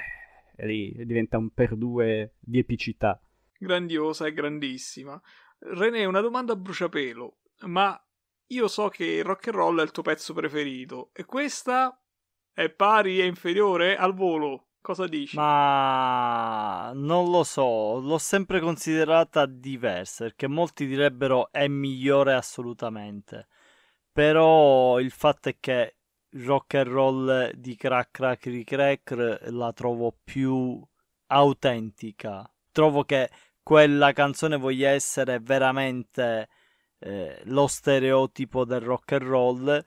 lì 0.65 0.93
diventa 1.05 1.37
un 1.37 1.49
per 1.51 1.75
due 1.75 2.35
di 2.39 2.59
epicità. 2.59 3.21
grandiosa 3.57 4.25
e 4.25 4.33
grandissima. 4.33 5.21
René, 5.59 6.05
una 6.05 6.21
domanda 6.21 6.53
a 6.53 6.55
bruciapelo, 6.55 7.37
ma 7.65 8.01
io 8.47 8.67
so 8.67 8.87
che 8.89 9.05
il 9.05 9.23
rock 9.23 9.47
and 9.47 9.55
roll 9.57 9.79
è 9.79 9.83
il 9.83 9.91
tuo 9.91 10.03
pezzo 10.03 10.33
preferito 10.33 11.09
e 11.13 11.25
questa 11.25 12.01
è 12.51 12.69
pari 12.69 13.19
e 13.19 13.25
inferiore 13.25 13.95
al 13.95 14.13
volo. 14.13 14.69
Cosa 14.81 15.07
dici? 15.07 15.35
Ma 15.35 16.91
non 16.93 17.29
lo 17.29 17.43
so, 17.43 17.99
l'ho 17.99 18.17
sempre 18.17 18.61
considerata 18.61 19.45
diversa 19.45 20.23
perché 20.23 20.47
molti 20.47 20.85
direbbero 20.87 21.51
è 21.51 21.67
migliore 21.67 22.33
assolutamente. 22.33 23.47
Però 24.11 24.99
il 24.99 25.11
fatto 25.11 25.49
è 25.49 25.57
che 25.59 25.98
rock 26.31 26.75
and 26.75 26.87
roll 26.87 27.51
di 27.55 27.75
Crack 27.75 28.11
Crack 28.11 28.63
Crack 28.63 29.39
la 29.49 29.73
trovo 29.73 30.15
più 30.23 30.81
autentica. 31.27 32.49
Trovo 32.71 33.03
che 33.03 33.29
quella 33.63 34.13
canzone 34.13 34.57
voglia 34.57 34.89
essere 34.89 35.39
veramente 35.39 36.49
eh, 36.99 37.41
lo 37.45 37.67
stereotipo 37.67 38.65
del 38.65 38.81
rock 38.81 39.11
and 39.13 39.23
roll 39.23 39.85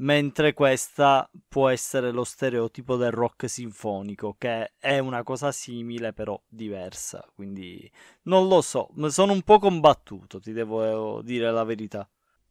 mentre 0.00 0.54
questa 0.54 1.30
può 1.48 1.68
essere 1.68 2.10
lo 2.10 2.24
stereotipo 2.24 2.96
del 2.96 3.10
rock 3.10 3.48
sinfonico, 3.48 4.34
che 4.38 4.72
è 4.78 4.98
una 4.98 5.22
cosa 5.22 5.52
simile 5.52 6.12
però 6.12 6.40
diversa. 6.48 7.26
Quindi 7.34 7.90
non 8.22 8.48
lo 8.48 8.60
so, 8.62 8.90
sono 9.08 9.32
un 9.32 9.42
po' 9.42 9.58
combattuto, 9.58 10.40
ti 10.40 10.52
devo 10.52 11.22
dire 11.22 11.50
la 11.50 11.64
verità. 11.64 12.08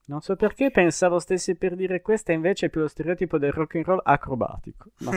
Non 0.09 0.21
so 0.21 0.35
perché 0.35 0.71
pensavo 0.71 1.19
stessi 1.19 1.55
per 1.55 1.75
dire 1.75 2.01
questa, 2.01 2.31
invece 2.31 2.65
è 2.65 2.69
più 2.71 2.81
lo 2.81 2.87
stereotipo 2.87 3.37
del 3.37 3.51
rock 3.51 3.75
and 3.75 3.85
roll 3.85 4.01
acrobatico. 4.03 4.89
No. 5.01 5.11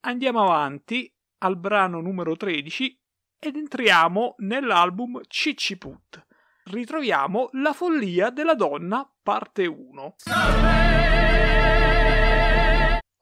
Andiamo 0.00 0.42
avanti 0.42 1.14
al 1.38 1.56
brano 1.56 2.00
numero 2.00 2.34
13 2.34 3.00
ed 3.38 3.54
entriamo 3.54 4.34
nell'album 4.38 5.20
Cicci 5.28 5.78
Put. 5.78 6.26
Ritroviamo 6.64 7.50
La 7.52 7.72
follia 7.72 8.30
della 8.30 8.56
donna, 8.56 9.08
parte 9.22 9.66
1. 9.66 10.16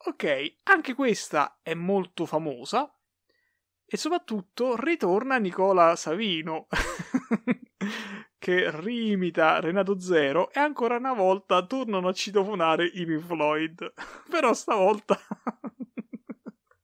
Ok, 0.06 0.56
anche 0.62 0.94
questa 0.94 1.58
è 1.62 1.74
molto 1.74 2.24
famosa 2.24 2.90
e 3.86 3.96
soprattutto 3.96 4.74
ritorna 4.76 5.36
Nicola 5.38 5.94
Savino 5.94 6.66
che 8.36 8.70
rimita 8.80 9.60
Renato 9.60 10.00
Zero 10.00 10.50
e 10.52 10.60
ancora 10.60 10.96
una 10.96 11.14
volta 11.14 11.64
tornano 11.64 12.08
a 12.08 12.12
citofonare 12.12 12.84
i 12.84 13.04
Pink 13.04 13.24
Floyd. 13.24 13.92
Però 14.28 14.52
stavolta 14.52 15.18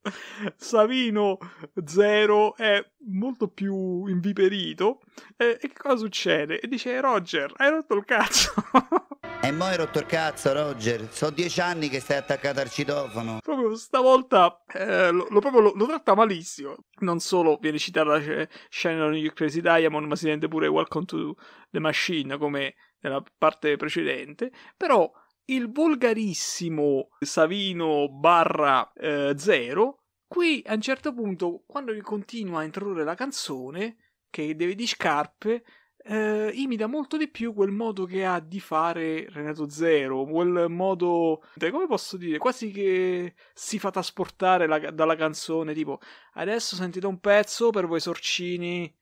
Savino 0.56 1.38
Zero 1.84 2.56
è 2.56 2.84
molto 3.06 3.48
più 3.48 4.06
inviperito 4.06 5.00
e, 5.36 5.58
e 5.60 5.68
che 5.68 5.74
cosa 5.76 5.96
succede? 5.96 6.60
E 6.60 6.68
dice 6.68 7.00
Roger, 7.00 7.52
hai 7.56 7.70
rotto 7.70 7.94
il 7.94 8.04
cazzo. 8.04 8.52
E 9.44 9.50
mo 9.50 9.64
hai 9.64 9.76
rotto 9.76 9.98
il 9.98 10.06
cazzo, 10.06 10.52
Roger. 10.52 11.08
Sono 11.12 11.32
dieci 11.32 11.60
anni 11.60 11.88
che 11.88 11.98
stai 11.98 12.16
attaccato 12.18 12.60
al 12.60 12.70
citofono. 12.70 13.40
proprio 13.42 13.74
stavolta 13.74 14.62
eh, 14.72 15.10
lo, 15.10 15.26
lo- 15.30 15.40
proprio 15.40 15.60
lo, 15.62 15.72
lo 15.74 15.86
tratta 15.86 16.14
malissimo. 16.14 16.76
Non 17.00 17.18
solo 17.18 17.58
viene 17.60 17.76
citata 17.78 18.08
la 18.10 18.20
sc- 18.20 18.46
scena 18.68 19.08
di 19.10 19.20
New 19.22 19.32
Crazy 19.32 19.60
Diamond, 19.60 20.06
ma 20.06 20.14
si 20.14 20.26
sente 20.26 20.46
pure 20.46 20.68
Welcome 20.68 21.06
to 21.06 21.34
the 21.70 21.80
Machine 21.80 22.38
come 22.38 22.76
nella 23.00 23.20
parte 23.36 23.74
precedente. 23.76 24.52
Però 24.76 25.10
il 25.46 25.70
volgarissimo 25.70 27.08
Savino 27.20 28.08
barra 28.08 28.92
eh, 28.92 29.34
zero, 29.36 30.02
qui 30.26 30.62
a 30.66 30.74
un 30.74 30.80
certo 30.80 31.12
punto, 31.12 31.64
quando 31.66 31.96
continua 32.02 32.60
a 32.60 32.64
introdurre 32.64 33.04
la 33.04 33.14
canzone, 33.14 33.96
che 34.30 34.54
deve 34.56 34.74
di 34.74 34.86
scarpe, 34.86 35.62
eh, 36.04 36.50
imita 36.54 36.86
molto 36.86 37.16
di 37.16 37.28
più 37.28 37.54
quel 37.54 37.70
modo 37.70 38.06
che 38.06 38.24
ha 38.24 38.40
di 38.40 38.60
fare 38.60 39.26
Renato 39.30 39.68
Zero, 39.68 40.24
quel 40.24 40.66
modo, 40.68 41.42
come 41.70 41.86
posso 41.86 42.16
dire, 42.16 42.38
quasi 42.38 42.70
che 42.70 43.34
si 43.54 43.78
fa 43.78 43.90
trasportare 43.90 44.66
la- 44.66 44.90
dalla 44.90 45.16
canzone, 45.16 45.74
tipo 45.74 46.00
adesso 46.34 46.74
sentite 46.74 47.06
un 47.06 47.20
pezzo 47.20 47.70
per 47.70 47.86
voi 47.86 48.00
sorcini 48.00 48.92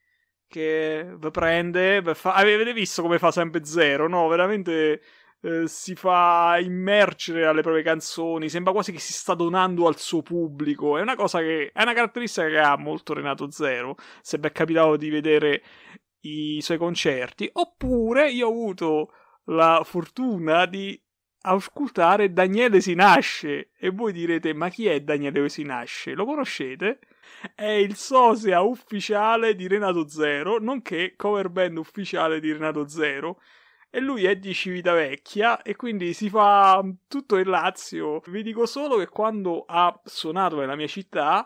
che 0.47 1.15
vi 1.17 1.31
prende, 1.31 2.01
vi 2.01 2.13
fa... 2.13 2.33
avete 2.33 2.73
visto 2.73 3.01
come 3.01 3.17
fa 3.17 3.31
sempre 3.31 3.63
Zero, 3.65 4.07
no? 4.07 4.27
Veramente 4.27 5.01
eh, 5.41 5.67
si 5.67 5.95
fa 5.95 6.57
immergere 6.61 7.45
alle 7.45 7.61
proprie 7.61 7.83
canzoni, 7.83 8.49
sembra 8.49 8.73
quasi 8.73 8.91
che 8.91 8.99
si 8.99 9.13
sta 9.13 9.33
donando 9.33 9.87
al 9.87 9.97
suo 9.97 10.21
pubblico, 10.21 10.97
è 10.97 11.01
una 11.01 11.15
cosa 11.15 11.39
che 11.39 11.71
è 11.73 11.81
una 11.81 11.93
caratteristica 11.93 12.47
che 12.47 12.59
ha 12.59 12.77
molto 12.77 13.13
Renato 13.13 13.49
Zero, 13.49 13.95
se 14.21 14.37
vi 14.37 14.47
è 14.47 14.51
capitato 14.51 14.95
di 14.97 15.09
vedere 15.09 15.63
i 16.21 16.59
suoi 16.61 16.77
concerti, 16.77 17.49
oppure 17.53 18.29
io 18.29 18.47
ho 18.47 18.51
avuto 18.51 19.13
la 19.45 19.81
fortuna 19.83 20.65
di 20.65 20.99
ascoltare 21.43 22.31
Daniele 22.31 22.81
Sinasce 22.81 23.71
e 23.75 23.89
voi 23.89 24.13
direte 24.13 24.53
ma 24.53 24.69
chi 24.69 24.85
è 24.85 25.01
Daniele 25.01 25.49
Sinasce? 25.49 26.13
Lo 26.13 26.25
conoscete? 26.25 26.99
È 27.55 27.65
il 27.65 27.95
sosia 27.95 28.61
ufficiale 28.61 29.55
di 29.55 29.67
Renato 29.67 30.07
Zero, 30.07 30.59
nonché 30.59 31.15
cover 31.15 31.49
band 31.49 31.77
ufficiale 31.77 32.39
di 32.39 32.51
Renato 32.51 32.87
Zero 32.87 33.39
e 33.93 33.99
lui 33.99 34.25
è 34.25 34.37
di 34.37 34.53
Civitavecchia 34.53 35.61
e 35.61 35.75
quindi 35.75 36.13
si 36.13 36.29
fa 36.29 36.81
tutto 37.07 37.35
il 37.35 37.47
Lazio. 37.47 38.21
Vi 38.27 38.41
dico 38.41 38.65
solo 38.65 38.97
che 38.97 39.07
quando 39.07 39.65
ha 39.67 39.99
suonato 40.05 40.55
nella 40.57 40.75
mia 40.77 40.87
città 40.87 41.45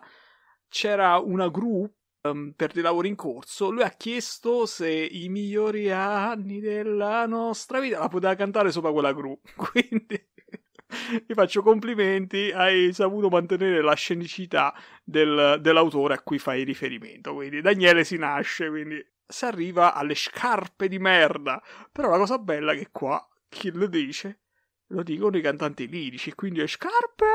c'era 0.70 1.18
una 1.18 1.48
group 1.50 1.92
ehm, 2.22 2.54
per 2.56 2.72
dei 2.72 2.84
lavori 2.84 3.08
in 3.08 3.16
corso. 3.16 3.72
Lui 3.72 3.82
ha 3.82 3.90
chiesto 3.90 4.68
se 4.68 4.90
i 4.90 5.28
migliori 5.28 5.90
anni 5.92 6.60
della 6.60 7.26
nostra 7.26 7.80
vita 7.80 7.98
la 8.00 8.10
poteva 8.10 8.36
cantare 8.36 8.72
sopra 8.72 8.92
quella 8.92 9.12
group. 9.12 9.52
Quindi 9.58 10.30
vi 11.26 11.34
faccio 11.34 11.64
complimenti, 11.64 12.52
hai 12.52 12.94
saputo 12.94 13.30
mantenere 13.30 13.82
la 13.82 13.96
scenicità 13.96 14.72
del- 15.04 15.58
dell'autore 15.62 16.14
a 16.14 16.22
cui 16.22 16.38
fai 16.38 16.64
riferimento. 16.64 17.34
Quindi 17.34 17.62
Daniele 17.62 18.04
si 18.04 18.18
nasce, 18.18 18.70
quindi 18.70 19.04
si 19.28 19.46
arriva 19.46 19.94
alle 19.94 20.16
scarpe 20.16 20.88
di 20.88 21.00
merda. 21.00 21.62
Però 21.92 22.10
la 22.10 22.18
cosa 22.18 22.38
bella 22.38 22.74
è 22.74 22.78
che 22.78 22.90
qua 22.92 23.26
chi 23.50 23.72
lo 23.72 23.88
dice 23.88 24.40
lo 24.90 25.04
dicono 25.04 25.38
i 25.38 25.42
cantanti 25.42 25.88
lirici, 25.88 26.34
quindi 26.34 26.60
le 26.60 26.68
scarpe 26.68 27.26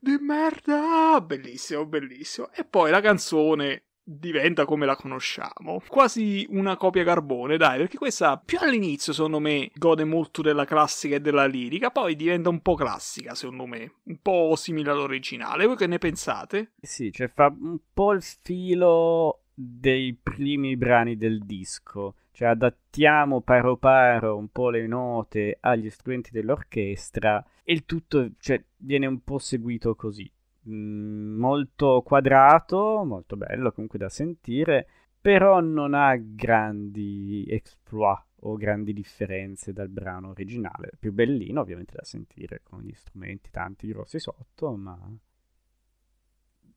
di 0.00 0.16
merda. 0.18 1.20
Bellissimo, 1.20 1.86
bellissimo. 1.86 2.50
E 2.52 2.64
poi 2.64 2.90
la 2.90 3.00
canzone 3.00 3.84
diventa 4.08 4.64
come 4.64 4.86
la 4.86 4.94
conosciamo. 4.94 5.82
Quasi 5.88 6.46
una 6.50 6.76
copia 6.76 7.02
carbone, 7.04 7.56
dai, 7.56 7.78
perché 7.78 7.98
questa 7.98 8.38
più 8.38 8.58
all'inizio, 8.60 9.12
secondo 9.12 9.40
me, 9.40 9.70
gode 9.74 10.04
molto 10.04 10.42
della 10.42 10.64
classica 10.64 11.16
e 11.16 11.20
della 11.20 11.46
lirica, 11.46 11.90
poi 11.90 12.14
diventa 12.14 12.48
un 12.48 12.60
po' 12.60 12.74
classica, 12.74 13.34
secondo 13.34 13.66
me, 13.66 13.94
un 14.04 14.18
po' 14.20 14.54
simile 14.56 14.90
all'originale. 14.90 15.66
Voi 15.66 15.76
che 15.76 15.86
ne 15.86 15.98
pensate? 15.98 16.74
Sì, 16.80 17.10
cioè 17.10 17.28
fa 17.28 17.46
un 17.46 17.78
po' 17.92 18.12
il 18.12 18.22
filo 18.22 19.45
dei 19.58 20.14
primi 20.14 20.76
brani 20.76 21.16
del 21.16 21.38
disco, 21.42 22.16
cioè 22.32 22.48
adattiamo 22.48 23.40
paro 23.40 23.78
paro 23.78 24.36
un 24.36 24.48
po' 24.48 24.68
le 24.68 24.86
note 24.86 25.56
agli 25.60 25.88
strumenti 25.88 26.30
dell'orchestra 26.30 27.42
e 27.64 27.72
il 27.72 27.86
tutto 27.86 28.32
cioè, 28.38 28.62
viene 28.76 29.06
un 29.06 29.22
po' 29.24 29.38
seguito 29.38 29.94
così. 29.94 30.30
Mm, 30.68 31.38
molto 31.38 32.02
quadrato, 32.04 33.02
molto 33.04 33.36
bello 33.36 33.72
comunque 33.72 33.98
da 33.98 34.10
sentire, 34.10 34.86
però 35.18 35.60
non 35.60 35.94
ha 35.94 36.14
grandi 36.16 37.46
exploit 37.48 38.24
o 38.40 38.56
grandi 38.56 38.92
differenze 38.92 39.72
dal 39.72 39.88
brano 39.88 40.30
originale. 40.30 40.92
Più 40.98 41.12
bellino 41.12 41.62
ovviamente 41.62 41.94
da 41.96 42.04
sentire 42.04 42.60
con 42.62 42.82
gli 42.82 42.92
strumenti 42.92 43.50
tanti 43.50 43.86
grossi 43.86 44.18
sotto, 44.18 44.76
ma 44.76 44.98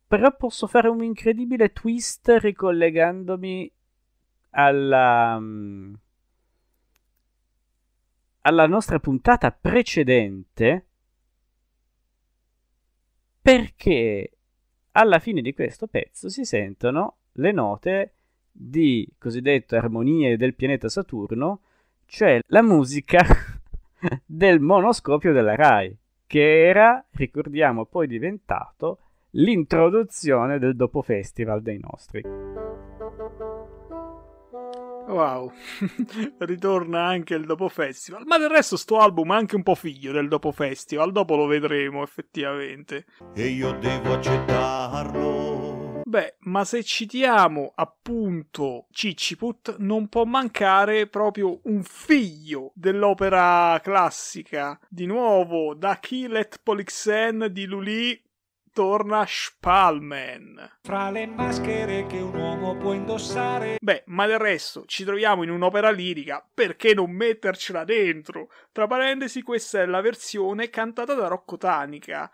però 0.10 0.36
posso 0.36 0.65
fare 0.65 0.88
un 0.88 1.03
incredibile 1.03 1.72
twist 1.72 2.36
ricollegandomi 2.40 3.72
alla, 4.49 5.38
mm, 5.40 5.94
alla 8.41 8.65
nostra 8.65 8.98
puntata 8.99 9.52
precedente. 9.52 10.86
Perché 13.40 14.31
alla 14.94 15.19
fine 15.19 15.41
di 15.44 15.53
questo 15.53 15.86
pezzo 15.86 16.27
si 16.27 16.44
sentono 16.44 17.18
le 17.34 17.52
note 17.52 18.14
di 18.52 19.07
cosiddette 19.19 19.76
armonie 19.76 20.38
del 20.38 20.56
pianeta 20.56 20.90
Saturno 20.90 21.61
cioè 22.07 22.40
la 22.48 22.64
musica 22.64 23.22
del 24.26 24.60
monoscopio 24.60 25.34
della 25.34 25.53
RAI, 25.53 25.95
che 26.26 26.68
era, 26.68 27.06
ricordiamo, 27.11 27.86
poi 27.86 28.07
diventato 28.07 29.09
l'introduzione 29.32 30.60
del 30.60 30.76
dopo 30.76 31.02
festival 31.02 31.62
dei 31.62 31.80
nostri. 31.80 32.22
Wow, 35.10 35.52
ritorna 36.38 37.04
anche 37.06 37.34
il 37.34 37.46
dopo 37.46 37.68
festival. 37.68 38.26
Ma 38.26 38.38
del 38.38 38.50
resto 38.50 38.78
sto 38.78 39.00
album 39.00 39.32
è 39.32 39.36
anche 39.36 39.56
un 39.56 39.64
po' 39.64 39.74
figlio 39.74 40.12
del 40.12 40.28
dopo 40.28 40.52
festival, 40.52 41.12
dopo 41.12 41.36
lo 41.36 41.48
vedremo 41.48 42.04
effettivamente. 42.04 43.06
E 43.34 43.48
io 43.48 43.72
devo 43.80 44.14
accettarlo. 44.14 45.70
Beh, 46.04 46.38
ma 46.42 46.64
se 46.66 46.84
citiamo 46.84 47.72
appunto 47.76 48.88
Cicciput, 48.92 49.78
non 49.78 50.08
può 50.10 50.26
mancare 50.26 51.08
proprio 51.08 51.60
un 51.64 51.84
figlio 51.84 52.72
dell'opera 52.74 53.80
classica. 53.84 54.80
Di 54.90 55.06
nuovo, 55.06 55.76
da 55.76 56.00
Kilet 56.00 56.62
Polixen 56.64 57.50
di 57.52 57.66
Lully 57.66 58.20
torna 58.72 59.26
Spalman. 59.28 60.78
Fra 60.82 61.10
le 61.10 61.26
maschere 61.26 62.06
che 62.06 62.18
un 62.18 62.36
uomo 62.36 62.78
può 62.78 62.94
indossare. 62.94 63.78
Beh, 63.82 64.04
ma 64.08 64.26
del 64.26 64.40
resto 64.40 64.86
ci 64.86 65.04
troviamo 65.04 65.44
in 65.44 65.50
un'opera 65.50 65.90
lirica, 65.91 66.46
perché 66.54 66.94
non 66.94 67.12
mettercela 67.12 67.84
dentro? 67.84 68.52
Tra 68.72 68.88
parentesi, 68.88 69.41
questa 69.41 69.82
è 69.82 69.86
la 69.86 70.02
versione 70.02 70.70
cantata 70.70 71.14
da 71.14 71.28
Rocco 71.28 71.58
Tanica. 71.58 72.32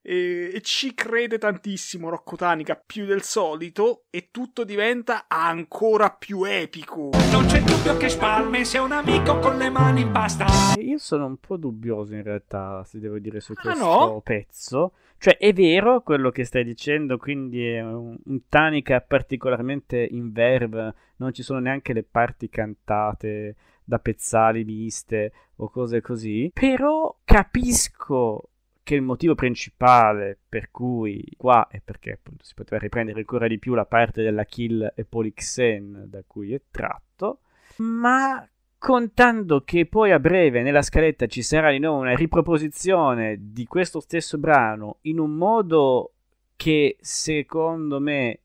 E, 0.00 0.52
e 0.54 0.60
ci 0.62 0.94
crede 0.94 1.38
tantissimo 1.38 2.08
Rocco 2.08 2.36
Tanica 2.36 2.80
più 2.84 3.04
del 3.04 3.22
solito 3.22 4.04
e 4.10 4.28
tutto 4.30 4.64
diventa 4.64 5.24
ancora 5.28 6.10
più 6.10 6.44
epico. 6.44 7.10
Non 7.30 7.44
c'è 7.46 7.60
dubbio 7.60 7.96
che 7.96 8.08
Spalman 8.08 8.64
sia 8.64 8.82
un 8.82 8.92
amico 8.92 9.38
con 9.38 9.58
le 9.58 9.68
mani 9.68 10.02
in 10.02 10.10
pasta. 10.12 10.46
Io 10.80 10.98
sono 10.98 11.26
un 11.26 11.36
po' 11.36 11.56
dubbioso 11.56 12.14
in 12.14 12.22
realtà, 12.22 12.82
se 12.84 13.00
devo 13.00 13.18
dire, 13.18 13.40
su 13.40 13.52
Ah, 13.56 13.60
questo 13.60 13.84
no? 13.84 14.20
pezzo. 14.22 14.92
Cioè, 15.18 15.36
è 15.36 15.52
vero 15.52 16.00
quello 16.02 16.30
che 16.30 16.44
stai 16.44 16.62
dicendo, 16.64 17.18
quindi 17.18 17.66
è 17.66 17.82
un, 17.82 18.16
un 18.24 18.40
Tanica 18.48 19.00
particolarmente 19.00 20.06
in 20.08 20.30
verve, 20.32 20.94
non 21.16 21.32
ci 21.32 21.42
sono 21.42 21.58
neanche 21.58 21.92
le 21.92 22.04
parti 22.04 22.48
cantate 22.48 23.56
da 23.82 23.98
pezzali 23.98 24.62
viste 24.62 25.32
o 25.56 25.68
cose 25.70 26.00
così, 26.00 26.50
però 26.54 27.14
capisco 27.24 28.50
che 28.88 28.94
il 28.94 29.02
motivo 29.02 29.34
principale 29.34 30.38
per 30.48 30.70
cui 30.70 31.22
qua 31.36 31.68
è 31.70 31.78
perché 31.84 32.12
appunto 32.12 32.42
si 32.42 32.54
poteva 32.54 32.80
riprendere 32.80 33.18
ancora 33.18 33.46
di 33.46 33.58
più 33.58 33.74
la 33.74 33.84
parte 33.84 34.22
della 34.22 34.44
Kill 34.44 34.94
e 34.96 35.04
Polixen 35.04 36.04
da 36.06 36.22
cui 36.26 36.54
è 36.54 36.60
tratto, 36.70 37.40
ma 37.76 38.48
contando 38.78 39.60
che 39.60 39.84
poi 39.84 40.10
a 40.10 40.18
breve 40.18 40.62
nella 40.62 40.80
scaletta 40.80 41.26
ci 41.26 41.42
sarà 41.42 41.70
di 41.70 41.80
nuovo 41.80 41.98
una 42.00 42.14
riproposizione 42.14 43.36
di 43.38 43.66
questo 43.66 44.00
stesso 44.00 44.38
brano 44.38 45.00
in 45.02 45.18
un 45.18 45.32
modo 45.32 46.12
che 46.56 46.96
secondo 46.98 48.00
me 48.00 48.40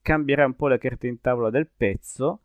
cambierà 0.00 0.46
un 0.46 0.54
po' 0.54 0.68
la 0.68 0.78
carta 0.78 1.08
in 1.08 1.20
tavola 1.20 1.50
del 1.50 1.66
pezzo 1.66 2.42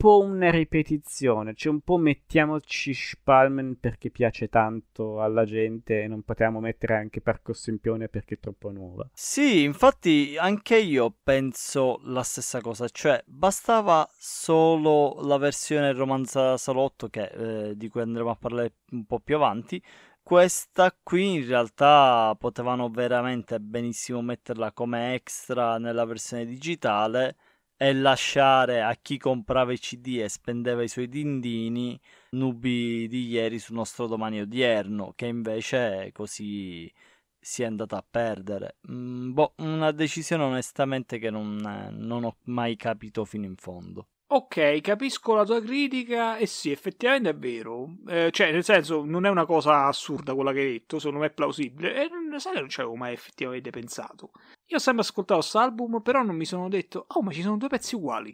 po' 0.00 0.22
una 0.22 0.50
ripetizione 0.50 1.54
cioè 1.54 1.72
un 1.72 1.80
po' 1.80 1.98
mettiamoci 1.98 2.94
Spalman 2.94 3.76
perché 3.78 4.10
piace 4.10 4.48
tanto 4.48 5.20
alla 5.20 5.44
gente 5.44 6.02
e 6.02 6.06
non 6.06 6.22
potevamo 6.22 6.58
mettere 6.58 6.96
anche 6.96 7.20
Parco 7.20 7.52
Sempione 7.52 8.08
perché 8.08 8.34
è 8.34 8.38
troppo 8.40 8.70
nuova 8.70 9.06
Sì, 9.12 9.62
infatti 9.62 10.36
anche 10.38 10.78
io 10.78 11.14
penso 11.22 12.00
la 12.04 12.22
stessa 12.22 12.60
cosa, 12.60 12.88
cioè 12.88 13.22
bastava 13.26 14.08
solo 14.16 15.18
la 15.20 15.36
versione 15.36 15.92
romanza 15.92 16.56
salotto 16.56 17.08
che, 17.08 17.68
eh, 17.68 17.76
di 17.76 17.88
cui 17.88 18.00
andremo 18.00 18.30
a 18.30 18.36
parlare 18.36 18.74
un 18.92 19.04
po' 19.04 19.20
più 19.20 19.36
avanti. 19.36 19.82
Questa 20.22 20.96
qui 21.02 21.34
in 21.34 21.46
realtà 21.46 22.34
potevano 22.38 22.88
veramente 22.88 23.58
benissimo 23.58 24.22
metterla 24.22 24.72
come 24.72 25.14
extra 25.14 25.78
nella 25.78 26.04
versione 26.04 26.46
digitale 26.46 27.36
e 27.82 27.94
lasciare 27.94 28.82
a 28.82 28.94
chi 28.94 29.16
comprava 29.16 29.72
i 29.72 29.78
CD 29.78 30.18
e 30.20 30.28
spendeva 30.28 30.82
i 30.82 30.88
suoi 30.88 31.08
dindini 31.08 31.98
nubi 32.32 33.08
di 33.08 33.26
ieri 33.28 33.58
sul 33.58 33.76
nostro 33.76 34.06
domani 34.06 34.38
odierno, 34.38 35.14
che 35.16 35.24
invece 35.24 36.10
così 36.12 36.92
si 37.38 37.62
è 37.62 37.64
andata 37.64 37.96
a 37.96 38.04
perdere. 38.08 38.76
Mm, 38.90 39.32
boh, 39.32 39.54
una 39.58 39.92
decisione 39.92 40.42
onestamente 40.44 41.18
che 41.18 41.30
non, 41.30 41.56
non 41.90 42.24
ho 42.24 42.36
mai 42.44 42.76
capito 42.76 43.24
fino 43.24 43.46
in 43.46 43.56
fondo. 43.56 44.08
Ok, 44.32 44.80
capisco 44.80 45.34
la 45.34 45.44
tua 45.44 45.60
critica 45.60 46.36
e 46.36 46.46
sì, 46.46 46.70
effettivamente 46.70 47.30
è 47.30 47.34
vero. 47.34 47.96
Eh, 48.06 48.30
cioè, 48.30 48.52
nel 48.52 48.62
senso, 48.62 49.04
non 49.04 49.26
è 49.26 49.28
una 49.28 49.44
cosa 49.44 49.86
assurda 49.86 50.34
quella 50.34 50.52
che 50.52 50.60
hai 50.60 50.70
detto, 50.70 50.98
secondo 50.98 51.18
me 51.18 51.26
è 51.26 51.32
plausibile. 51.32 52.04
E 52.04 52.08
non- 52.08 52.38
sai 52.38 52.52
che 52.54 52.60
non 52.60 52.68
ci 52.68 52.80
avevo 52.80 52.94
mai 52.94 53.12
effettivamente 53.12 53.70
pensato. 53.70 54.30
Io 54.66 54.76
ho 54.76 54.78
sempre 54.78 55.02
ascoltato 55.02 55.40
questo 55.40 55.58
album, 55.58 56.00
però 56.00 56.22
non 56.22 56.36
mi 56.36 56.44
sono 56.44 56.68
detto, 56.68 57.06
oh, 57.08 57.22
ma 57.22 57.32
ci 57.32 57.42
sono 57.42 57.56
due 57.56 57.66
pezzi 57.66 57.96
uguali. 57.96 58.32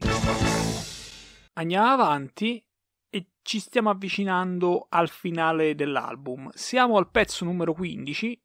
Andiamo 1.54 1.88
avanti 1.88 2.62
e 3.08 3.30
ci 3.40 3.58
stiamo 3.58 3.88
avvicinando 3.88 4.88
al 4.90 5.08
finale 5.08 5.74
dell'album. 5.74 6.50
Siamo 6.52 6.98
al 6.98 7.10
pezzo 7.10 7.46
numero 7.46 7.72
15 7.72 8.38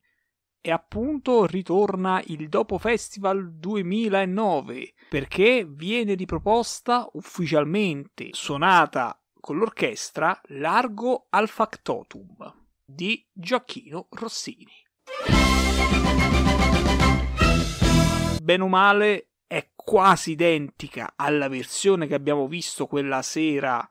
e 0.61 0.71
appunto 0.71 1.45
ritorna 1.45 2.21
il 2.27 2.47
Dopo 2.47 2.77
Festival 2.77 3.51
2009 3.53 4.93
perché 5.09 5.65
viene 5.67 6.13
riproposta 6.13 7.09
ufficialmente 7.13 8.29
suonata 8.31 9.19
con 9.39 9.57
l'orchestra 9.57 10.39
Largo 10.49 11.25
al 11.29 11.49
Factotum 11.49 12.35
di 12.85 13.27
Gioacchino 13.33 14.07
Rossini. 14.11 14.71
Bene 18.41 18.63
o 18.63 18.67
male 18.67 19.29
è 19.47 19.71
quasi 19.75 20.31
identica 20.31 21.13
alla 21.15 21.49
versione 21.49 22.05
che 22.05 22.13
abbiamo 22.13 22.47
visto 22.47 22.85
quella 22.85 23.23
sera 23.23 23.87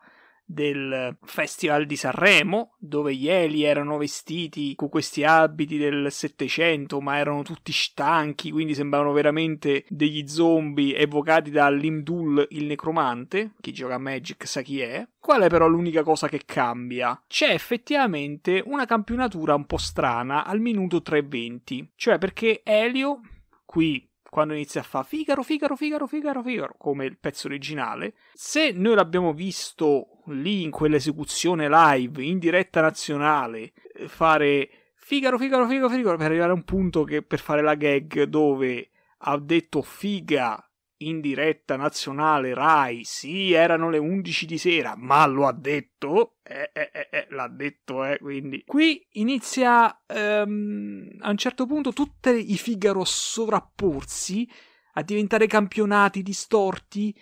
del 0.50 1.16
Festival 1.22 1.86
di 1.86 1.94
Sanremo, 1.94 2.74
dove 2.78 3.14
gli 3.14 3.28
Eli 3.28 3.62
erano 3.62 3.96
vestiti 3.98 4.74
con 4.74 4.88
questi 4.88 5.22
abiti 5.22 5.78
del 5.78 6.10
Settecento, 6.10 7.00
ma 7.00 7.18
erano 7.18 7.42
tutti 7.42 7.70
stanchi, 7.72 8.50
quindi 8.50 8.74
sembravano 8.74 9.12
veramente 9.12 9.84
degli 9.88 10.26
zombie 10.26 10.96
evocati 10.96 11.50
da 11.50 11.70
Limdul 11.70 12.46
il 12.50 12.66
necromante. 12.66 13.52
Chi 13.60 13.72
gioca 13.72 13.94
a 13.94 13.98
Magic 13.98 14.46
sa 14.46 14.62
chi 14.62 14.80
è. 14.80 15.06
Qual 15.20 15.42
è 15.42 15.48
però 15.48 15.68
l'unica 15.68 16.02
cosa 16.02 16.28
che 16.28 16.42
cambia? 16.44 17.22
C'è 17.28 17.50
effettivamente 17.50 18.62
una 18.64 18.86
campionatura 18.86 19.54
un 19.54 19.66
po' 19.66 19.76
strana 19.76 20.44
al 20.44 20.60
minuto 20.60 20.98
3.20, 20.98 21.88
cioè 21.94 22.18
perché 22.18 22.62
Elio, 22.64 23.20
qui 23.64 24.09
quando 24.30 24.54
inizia 24.54 24.80
a 24.80 24.84
fare 24.84 25.06
Figaro, 25.06 25.42
Figaro, 25.42 25.74
Figaro, 25.74 26.06
Figaro, 26.06 26.42
Figaro, 26.42 26.74
come 26.78 27.04
il 27.04 27.18
pezzo 27.18 27.48
originale, 27.48 28.14
se 28.32 28.70
noi 28.70 28.94
l'abbiamo 28.94 29.32
visto 29.32 30.22
lì 30.26 30.62
in 30.62 30.70
quell'esecuzione 30.70 31.68
live, 31.68 32.22
in 32.22 32.38
diretta 32.38 32.80
nazionale, 32.80 33.72
eh, 33.92 34.08
fare 34.08 34.70
Figaro, 34.94 35.36
Figaro, 35.36 35.66
Figaro, 35.66 35.88
Figaro, 35.88 36.16
per 36.16 36.26
arrivare 36.26 36.52
a 36.52 36.54
un 36.54 36.64
punto 36.64 37.02
che 37.02 37.22
per 37.22 37.40
fare 37.40 37.60
la 37.60 37.74
gag 37.74 38.22
dove 38.22 38.90
ha 39.22 39.38
detto 39.38 39.82
figa 39.82 40.69
in 41.02 41.20
diretta 41.20 41.76
nazionale 41.76 42.54
Rai, 42.54 43.04
sì, 43.04 43.52
erano 43.52 43.88
le 43.90 43.98
11 43.98 44.46
di 44.46 44.58
sera, 44.58 44.94
ma 44.96 45.24
lo 45.26 45.46
ha 45.46 45.52
detto, 45.52 46.36
eh, 46.42 46.70
eh, 46.72 46.90
eh, 46.92 47.08
eh, 47.10 47.26
l'ha 47.30 47.48
detto, 47.48 48.04
eh, 48.04 48.18
quindi. 48.18 48.64
Qui 48.66 49.06
inizia 49.12 50.02
ehm, 50.06 51.18
a 51.20 51.30
un 51.30 51.36
certo 51.36 51.66
punto 51.66 51.92
tutti 51.92 52.52
i 52.52 52.56
Figaro 52.58 53.04
sovrapporsi 53.04 54.48
a 54.94 55.02
diventare 55.02 55.46
campionati 55.46 56.22
distorti, 56.22 57.16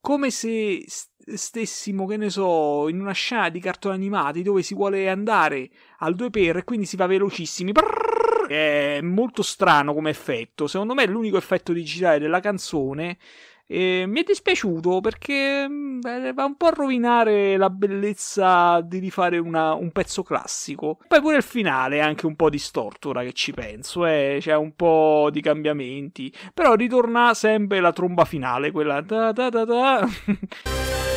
come 0.00 0.30
se 0.30 0.84
stessimo, 1.34 2.06
che 2.06 2.16
ne 2.16 2.30
so, 2.30 2.88
in 2.88 3.00
una 3.00 3.12
scena 3.12 3.48
di 3.48 3.60
cartoni 3.60 3.94
animati 3.94 4.42
dove 4.42 4.62
si 4.62 4.74
vuole 4.74 5.08
andare 5.08 5.68
al 5.98 6.14
2 6.14 6.30
per 6.30 6.56
e 6.58 6.64
quindi 6.64 6.86
si 6.86 6.96
va 6.96 7.06
velocissimi. 7.06 7.72
È 8.48 9.00
molto 9.02 9.42
strano 9.42 9.92
come 9.92 10.10
effetto. 10.10 10.66
Secondo 10.66 10.94
me 10.94 11.04
è 11.04 11.06
l'unico 11.06 11.36
effetto 11.36 11.72
digitale 11.72 12.18
della 12.18 12.40
canzone. 12.40 13.18
E 13.70 14.06
mi 14.06 14.20
è 14.20 14.22
dispiaciuto 14.22 15.00
perché 15.00 15.68
mm, 15.68 16.00
eh, 16.02 16.32
va 16.32 16.44
un 16.46 16.56
po' 16.56 16.68
a 16.68 16.70
rovinare 16.70 17.58
la 17.58 17.68
bellezza 17.68 18.80
di 18.80 18.98
rifare 18.98 19.36
una- 19.36 19.74
un 19.74 19.92
pezzo 19.92 20.22
classico. 20.22 20.98
Poi 21.06 21.20
pure 21.20 21.36
il 21.36 21.42
finale 21.42 21.98
è 21.98 22.00
anche 22.00 22.24
un 22.24 22.34
po' 22.34 22.48
distorto, 22.48 23.10
ora 23.10 23.22
che 23.22 23.34
ci 23.34 23.52
penso, 23.52 24.06
eh. 24.06 24.38
c'è 24.40 24.56
un 24.56 24.74
po' 24.74 25.28
di 25.30 25.42
cambiamenti. 25.42 26.32
Però 26.54 26.74
ritorna 26.76 27.34
sempre 27.34 27.80
la 27.80 27.92
tromba 27.92 28.24
finale, 28.24 28.70
quella 28.70 29.02
da 29.02 29.32
da 29.32 29.50
da 29.50 29.64
da. 29.66 30.08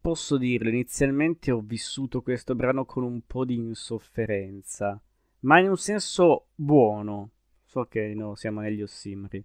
posso 0.00 0.36
dirlo, 0.36 0.68
inizialmente 0.68 1.50
ho 1.50 1.60
vissuto 1.60 2.22
questo 2.22 2.54
brano 2.54 2.84
con 2.84 3.02
un 3.02 3.22
po' 3.26 3.44
di 3.44 3.54
insofferenza, 3.54 5.00
ma 5.40 5.58
in 5.58 5.68
un 5.68 5.76
senso 5.76 6.48
buono. 6.54 7.30
So 7.64 7.84
che 7.84 8.14
no, 8.14 8.34
siamo 8.34 8.60
negli 8.60 8.82
ossimori. 8.82 9.44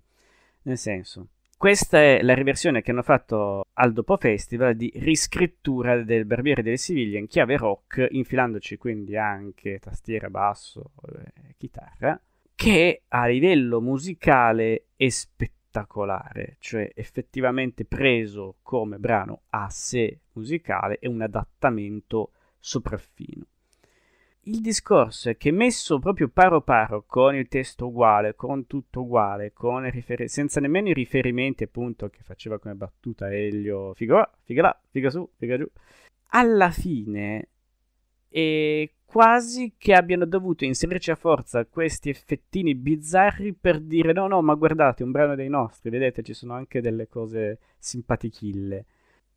Nel 0.64 0.78
senso, 0.78 1.28
questa 1.58 2.02
è 2.02 2.22
la 2.22 2.34
riversione 2.34 2.82
che 2.82 2.92
hanno 2.92 3.04
fatto 3.04 3.66
al 3.74 3.94
Dopo 3.94 4.18
Festival 4.18 4.76
di 4.76 4.92
riscrittura 4.96 6.02
del 6.04 6.26
Barbiere 6.26 6.62
delle 6.62 6.78
Siviglie 6.78 7.20
in 7.20 7.28
chiave 7.28 7.58
rock, 7.58 8.08
infilandoci 8.10 8.78
quindi 8.78 9.18
anche 9.18 9.80
tastiera, 9.80 10.30
basso 10.30 10.92
e 11.08 11.56
chitarra, 11.58 12.22
che 12.56 13.04
a 13.08 13.28
livello 13.28 13.82
musicale 13.82 14.88
è 14.96 15.10
spettacolare, 15.10 15.62
cioè 16.60 16.92
effettivamente 16.94 17.86
preso 17.86 18.58
come 18.62 18.98
brano 19.00 19.42
a 19.50 19.70
sé 19.70 20.20
musicale 20.34 21.00
è 21.00 21.08
un 21.08 21.22
adattamento 21.22 22.32
sopraffino. 22.60 23.46
Il 24.46 24.60
discorso 24.60 25.30
è 25.30 25.38
che 25.38 25.52
messo 25.52 26.00
proprio 26.00 26.28
paro 26.28 26.62
paro 26.62 27.06
con 27.08 27.34
il 27.34 27.48
testo 27.48 27.88
uguale, 27.88 28.36
con 28.36 28.68
tutto 28.68 29.02
uguale, 29.02 29.54
con 29.54 29.90
rifer- 29.90 30.26
senza 30.26 30.60
nemmeno 30.60 30.90
i 30.90 30.94
riferimenti 30.94 31.64
appunto 31.64 32.10
che 32.10 32.24
faceva 32.24 32.60
come 32.60 32.76
battuta 32.76 33.34
Elio, 33.34 33.94
figa 33.94 34.30
figa 34.44 34.62
là, 34.62 34.82
figa 34.90 35.10
su, 35.10 35.30
figa 35.38 35.58
giù, 35.58 35.66
alla 36.32 36.72
fine 36.72 37.52
è 38.34 38.90
quasi 39.06 39.76
che 39.78 39.94
abbiano 39.94 40.26
dovuto 40.26 40.66
inserirci 40.66 41.12
a 41.12 41.16
forza 41.16 41.68
questi 41.68 42.10
effettini 42.10 42.74
bizzarri 42.74 43.54
per 43.54 43.80
dire 43.80 44.12
no 44.12 44.26
no 44.26 44.42
ma 44.42 44.56
guardate 44.56 45.04
un 45.04 45.12
brano 45.12 45.36
dei 45.36 45.50
nostri, 45.50 45.92
vedete 45.92 46.24
ci 46.24 46.34
sono 46.34 46.54
anche 46.54 46.82
delle 46.82 47.08
cose 47.08 47.60
simpatichille. 47.78 48.86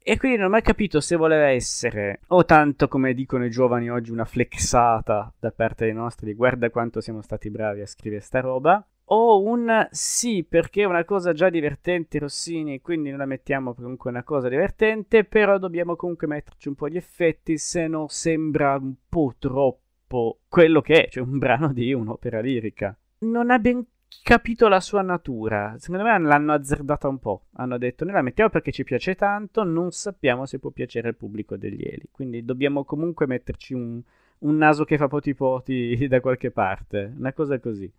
E 0.08 0.16
quindi 0.16 0.38
non 0.38 0.46
ho 0.46 0.50
mai 0.50 0.62
capito 0.62 1.00
se 1.00 1.16
voleva 1.16 1.48
essere 1.48 2.20
o 2.28 2.44
tanto 2.46 2.88
come 2.88 3.12
dicono 3.12 3.44
i 3.44 3.50
giovani 3.50 3.90
oggi 3.90 4.12
una 4.12 4.24
flexata 4.24 5.30
da 5.38 5.50
parte 5.50 5.84
dei 5.84 5.94
nostri 5.94 6.26
di 6.26 6.34
guarda 6.34 6.70
quanto 6.70 7.00
siamo 7.00 7.20
stati 7.20 7.50
bravi 7.50 7.80
a 7.80 7.86
scrivere 7.86 8.22
sta 8.22 8.40
roba 8.40 8.86
o 9.08 9.42
un 9.42 9.86
sì 9.90 10.44
perché 10.44 10.82
è 10.82 10.86
una 10.86 11.04
cosa 11.04 11.32
già 11.32 11.48
divertente 11.48 12.18
Rossini 12.18 12.80
quindi 12.80 13.10
non 13.10 13.18
la 13.18 13.26
mettiamo 13.26 13.74
comunque 13.74 14.10
una 14.10 14.24
cosa 14.24 14.48
divertente 14.48 15.24
però 15.24 15.58
dobbiamo 15.58 15.96
comunque 15.96 16.26
metterci 16.26 16.68
un 16.68 16.74
po' 16.74 16.88
di 16.88 16.96
effetti 16.96 17.56
se 17.58 17.86
no 17.86 18.06
sembra 18.08 18.74
un 18.74 18.94
po' 19.08 19.34
troppo 19.38 20.40
quello 20.48 20.80
che 20.80 21.04
è 21.04 21.08
cioè 21.08 21.22
un 21.22 21.38
brano 21.38 21.72
di 21.72 21.92
un'opera 21.92 22.40
lirica 22.40 22.96
non 23.18 23.50
ha 23.50 23.58
ben 23.58 23.84
capito 24.22 24.68
la 24.68 24.80
sua 24.80 25.02
natura. 25.02 25.76
Secondo 25.78 26.04
me 26.04 26.18
l'hanno 26.18 26.52
azzardata 26.52 27.08
un 27.08 27.18
po'. 27.18 27.46
Hanno 27.54 27.78
detto 27.78 28.04
noi 28.04 28.14
la 28.14 28.22
mettiamo 28.22 28.50
perché 28.50 28.72
ci 28.72 28.84
piace 28.84 29.14
tanto, 29.14 29.62
non 29.62 29.92
sappiamo 29.92 30.46
se 30.46 30.58
può 30.58 30.70
piacere 30.70 31.08
al 31.08 31.16
pubblico 31.16 31.56
degli 31.56 31.82
Eli. 31.82 32.08
Quindi 32.10 32.44
dobbiamo 32.44 32.84
comunque 32.84 33.26
metterci 33.26 33.74
un, 33.74 34.02
un 34.38 34.56
naso 34.56 34.84
che 34.84 34.96
fa 34.96 35.08
poti 35.08 35.34
poti 35.34 36.06
da 36.08 36.20
qualche 36.20 36.50
parte. 36.50 37.14
Una 37.16 37.32
cosa 37.32 37.58
così. 37.58 37.90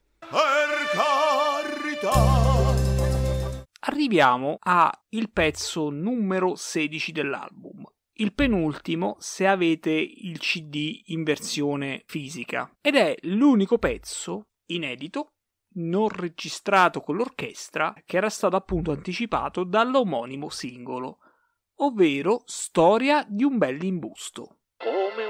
Arriviamo 3.79 4.57
al 4.59 5.31
pezzo 5.31 5.89
numero 5.89 6.55
16 6.55 7.11
dell'album. 7.11 7.83
Il 8.19 8.33
penultimo 8.33 9.15
se 9.19 9.45
avete 9.47 9.91
il 9.91 10.39
CD 10.39 11.01
in 11.05 11.23
versione 11.23 12.03
fisica 12.05 12.71
ed 12.81 12.95
è 12.95 13.15
l'unico 13.21 13.77
pezzo 13.77 14.47
inedito 14.67 15.33
non 15.77 16.09
registrato 16.09 17.01
con 17.01 17.15
l'orchestra 17.15 17.93
che 18.05 18.17
era 18.17 18.29
stato 18.29 18.55
appunto 18.55 18.91
anticipato 18.91 19.63
dall'omonimo 19.63 20.49
singolo, 20.49 21.19
ovvero 21.75 22.41
Storia 22.45 23.25
di 23.27 23.43
un 23.43 23.57
bell'imbusto. 23.57 24.61
Come 24.77 25.26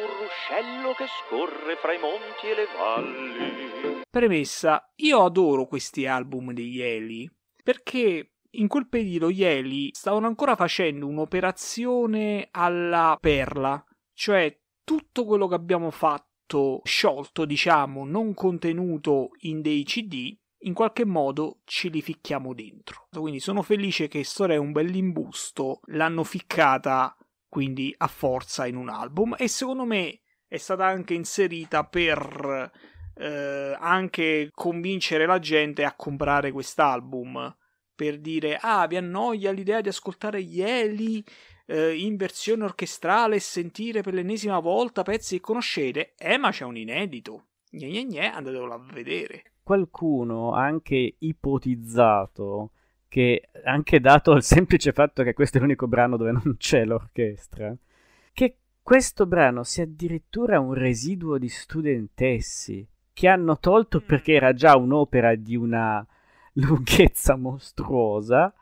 ruscello 0.48 0.94
che 0.94 1.06
scorre 1.08 1.76
fra 1.76 1.94
i 1.94 2.00
monti 2.00 2.48
e 2.48 2.56
le 2.56 2.68
valli. 2.78 4.02
Premessa, 4.10 4.92
io 4.96 5.24
adoro 5.24 5.66
questi 5.66 6.08
album 6.08 6.54
degli 6.54 6.82
Eli 6.82 7.30
perché 7.62 8.32
in 8.52 8.68
quel 8.68 8.88
periodo 8.88 9.30
gli 9.30 9.44
Eli 9.44 9.90
stavano 9.92 10.26
ancora 10.26 10.56
facendo 10.56 11.06
un'operazione 11.08 12.48
alla 12.52 13.18
perla, 13.20 13.84
cioè 14.14 14.58
tutto 14.84 15.26
quello 15.26 15.48
che 15.48 15.56
abbiamo 15.56 15.92
fatto 15.92 16.80
sciolto, 16.86 17.44
diciamo, 17.44 18.06
non 18.06 18.34
contenuto 18.34 19.32
in 19.42 19.62
dei 19.62 19.84
CD, 19.84 20.36
in 20.62 20.74
qualche 20.74 21.06
modo 21.06 21.60
ce 21.66 21.90
li 21.90 22.02
ficchiamo 22.02 22.54
dentro. 22.54 23.08
Quindi 23.12 23.42
sono 23.42 23.62
felice 23.62 24.08
che 24.08 24.24
Storia 24.24 24.56
è 24.56 24.60
un 24.60 24.72
bell'imbusto 24.72 25.82
l'hanno 25.88 26.24
ficcata 26.24 27.16
quindi 27.50 27.94
a 27.98 28.08
forza 28.08 28.66
in 28.66 28.76
un 28.76 28.90
album 28.90 29.36
e 29.38 29.48
secondo 29.48 29.86
me 29.86 30.22
è 30.48 30.58
stata 30.58 30.86
anche 30.86 31.14
inserita 31.14 31.84
per 31.84 32.72
eh, 33.16 33.78
anche 33.80 34.50
convincere 34.54 35.26
la 35.26 35.40
gente 35.40 35.84
a 35.84 35.94
comprare 35.96 36.52
quest'album 36.52 37.56
per 37.96 38.20
dire 38.20 38.58
ah 38.62 38.86
vi 38.88 38.98
annoia 38.98 39.52
l'idea 39.52 39.82
di 39.82 39.90
ascoltare 39.90 40.44
gli 40.44 40.62
Eli 40.62 41.24
eh, 41.68 41.96
in 41.96 42.16
versione 42.16 42.64
orchestrale 42.64 43.36
e 43.36 43.40
sentire 43.40 44.02
per 44.02 44.14
l'ennesima 44.14 44.60
volta 44.60 45.04
pezzi 45.04 45.36
che 45.36 45.42
conoscete. 45.42 46.14
Eh, 46.18 46.38
ma 46.38 46.50
c'è 46.50 46.64
un 46.64 46.78
inedito. 46.78 47.46
Gne 47.70 47.88
gne 47.90 48.06
gne, 48.06 48.32
andatelo 48.32 48.74
a 48.74 48.80
vedere. 48.94 49.52
Qualcuno 49.62 50.54
ha 50.54 50.64
anche 50.64 51.16
ipotizzato 51.20 52.72
che, 53.10 53.50
anche 53.66 54.00
dato 54.00 54.32
il 54.32 54.44
semplice 54.44 54.94
fatto 54.94 55.24
che 55.24 55.34
questo 55.34 55.58
è 55.58 55.62
l'unico 55.62 55.88
brano 55.88 56.16
dove 56.18 56.32
non 56.32 56.56
c'è 56.58 56.86
l'orchestra, 56.86 57.76
che 58.32 58.58
questo 58.88 59.26
brano 59.26 59.64
sia 59.64 59.84
addirittura 59.84 60.62
un 60.62 60.74
residuo 60.74 61.38
di 61.38 61.50
studentessi 61.50 62.88
che 63.12 63.28
hanno 63.28 63.60
tolto 63.60 64.00
Mm. 64.02 64.08
perché 64.08 64.32
era 64.32 64.54
già 64.54 64.78
un'opera 64.78 65.36
di 65.36 65.58
una 65.58 66.08
lunghezza 66.56 67.36
mostruosa 67.36 68.54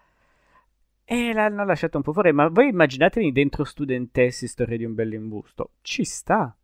e 1.03 1.31
l'hanno 1.31 1.63
lasciato 1.63 1.97
un 1.97 2.03
po' 2.03 2.11
fuori. 2.11 2.31
Ma 2.31 2.47
voi 2.47 2.69
immaginatevi 2.69 3.31
dentro 3.31 3.63
studentessi 3.65 4.47
storia 4.47 4.77
di 4.77 4.83
un 4.83 4.95
bell'imbusto. 4.95 5.73
Ci 5.81 6.03
sta. 6.03 6.57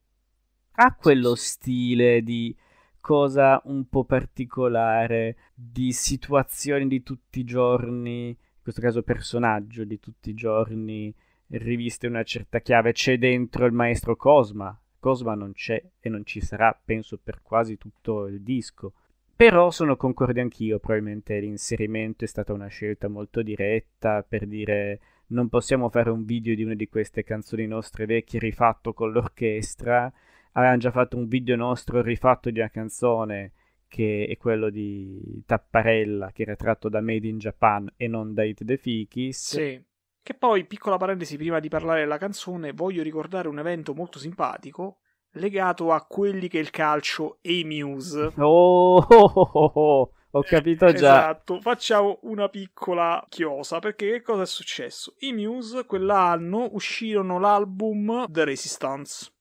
Ha 0.72 0.96
quello 0.96 1.36
stile 1.36 2.24
di 2.24 2.58
cosa 3.00 3.62
un 3.66 3.88
po' 3.88 4.06
particolare, 4.06 5.36
di 5.54 5.92
situazioni 5.92 6.88
di 6.88 7.04
tutti 7.04 7.42
i 7.42 7.44
giorni, 7.44 8.30
in 8.30 8.36
questo 8.64 8.82
caso 8.82 9.04
personaggio 9.04 9.84
di 9.84 10.00
tutti 10.00 10.32
i 10.32 10.34
giorni, 10.34 11.14
riviste 11.58 12.08
una 12.08 12.24
certa 12.24 12.60
chiave. 12.60 12.94
C'è 12.94 13.18
dentro 13.18 13.66
il 13.66 13.74
maestro 13.74 14.16
Cosma. 14.16 14.78
Cosma 15.00 15.34
non 15.34 15.54
c'è 15.54 15.84
e 16.00 16.10
non 16.10 16.26
ci 16.26 16.42
sarà, 16.42 16.80
penso, 16.84 17.20
per 17.22 17.42
quasi 17.42 17.78
tutto 17.78 18.28
il 18.28 18.42
disco. 18.42 18.94
Però 19.36 19.72
sono 19.72 19.96
concorde 19.98 20.40
anch'io, 20.42 20.78
probabilmente 20.78 21.40
l'inserimento 21.40 22.24
è 22.24 22.28
stata 22.28 22.54
una 22.54 22.68
scelta 22.68 23.08
molto 23.08 23.42
diretta 23.42 24.22
per 24.22 24.46
dire 24.46 25.00
non 25.32 25.50
possiamo 25.50 25.90
fare 25.90 26.12
un 26.12 26.26
video 26.26 26.54
di 26.54 26.64
una 26.64 26.76
di 26.76 26.88
queste 26.88 27.24
canzoni 27.24 27.66
nostre 27.66 28.06
vecchie 28.06 28.40
rifatto 28.40 28.94
con 28.94 29.12
l'orchestra. 29.12 30.12
Avevamo 30.52 30.78
già 30.78 30.92
fatto 30.92 31.18
un 31.18 31.28
video 31.28 31.56
nostro 31.56 32.02
rifatto 32.02 32.52
di 32.52 32.60
una 32.60 32.70
canzone 32.70 33.54
che 33.88 34.28
è 34.30 34.38
quello 34.38 34.70
di 34.70 35.42
Tapparella, 35.46 36.32
che 36.32 36.44
era 36.44 36.56
tratto 36.56 36.88
da 36.88 37.02
Made 37.02 37.28
in 37.28 37.40
Japan 37.40 37.92
e 37.98 38.08
non 38.08 38.34
da 38.34 38.44
It 38.44 38.64
the 38.64 38.78
Fikis. 38.78 39.58
Sì. 39.58 39.84
Che 40.24 40.34
poi, 40.36 40.66
piccola 40.66 40.98
parentesi, 40.98 41.36
prima 41.36 41.60
di 41.60 41.68
parlare 41.68 42.02
della 42.02 42.18
canzone, 42.18 42.74
voglio 42.74 43.02
ricordare 43.02 43.48
un 43.48 43.58
evento 43.58 43.94
molto 43.94 44.20
simpatico 44.20 45.00
legato 45.36 45.92
a 45.92 46.06
quelli 46.06 46.48
che 46.48 46.60
è 46.60 46.62
il 46.62 46.70
calcio 46.70 47.40
e 47.42 47.60
i 47.60 47.64
Muse. 47.64 48.32
Oh, 48.38 48.98
oh, 49.10 49.32
oh, 49.34 49.72
oh, 49.74 50.12
ho 50.32 50.42
capito 50.44 50.86
già. 50.92 50.96
Esatto, 50.96 51.60
facciamo 51.60 52.20
una 52.24 52.50
piccola 52.50 53.26
chiosa 53.30 53.80
perché 53.80 54.12
che 54.12 54.22
cosa 54.22 54.44
è 54.44 54.48
successo? 54.48 55.16
I 55.20 55.34
Muse 55.34 55.86
quell'anno 55.86 56.70
uscirono 56.72 57.40
l'album 57.40 58.26
The 58.30 58.46
Resistance 58.46 59.32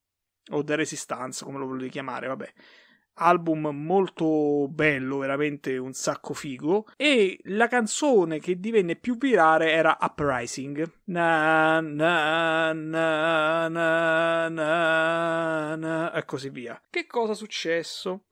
o 0.52 0.64
The 0.64 0.76
Resistance 0.76 1.44
come 1.44 1.58
lo 1.58 1.66
volete 1.66 1.90
chiamare, 1.90 2.26
vabbè. 2.26 2.52
Album 3.14 3.68
molto 3.68 4.66
bello, 4.68 5.18
veramente 5.18 5.76
un 5.76 5.92
sacco 5.92 6.32
figo. 6.32 6.86
E 6.96 7.38
la 7.44 7.68
canzone 7.68 8.40
che 8.40 8.58
divenne 8.58 8.96
più 8.96 9.16
virale 9.18 9.70
era 9.70 9.98
Uprising. 10.00 11.00
Na, 11.04 11.80
na, 11.80 12.72
na, 12.72 13.68
na, 13.68 14.48
na, 14.48 15.76
na, 15.76 16.12
e 16.12 16.24
così 16.24 16.48
via. 16.48 16.80
Che 16.88 17.06
cosa 17.06 17.32
è 17.32 17.36
successo? 17.36 18.24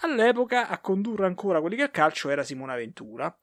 All'epoca 0.00 0.68
a 0.68 0.80
condurre 0.80 1.26
ancora 1.26 1.60
quelli 1.60 1.76
che 1.76 1.82
al 1.82 1.90
calcio 1.90 2.28
era 2.28 2.42
Simona 2.42 2.74
Ventura 2.74 3.34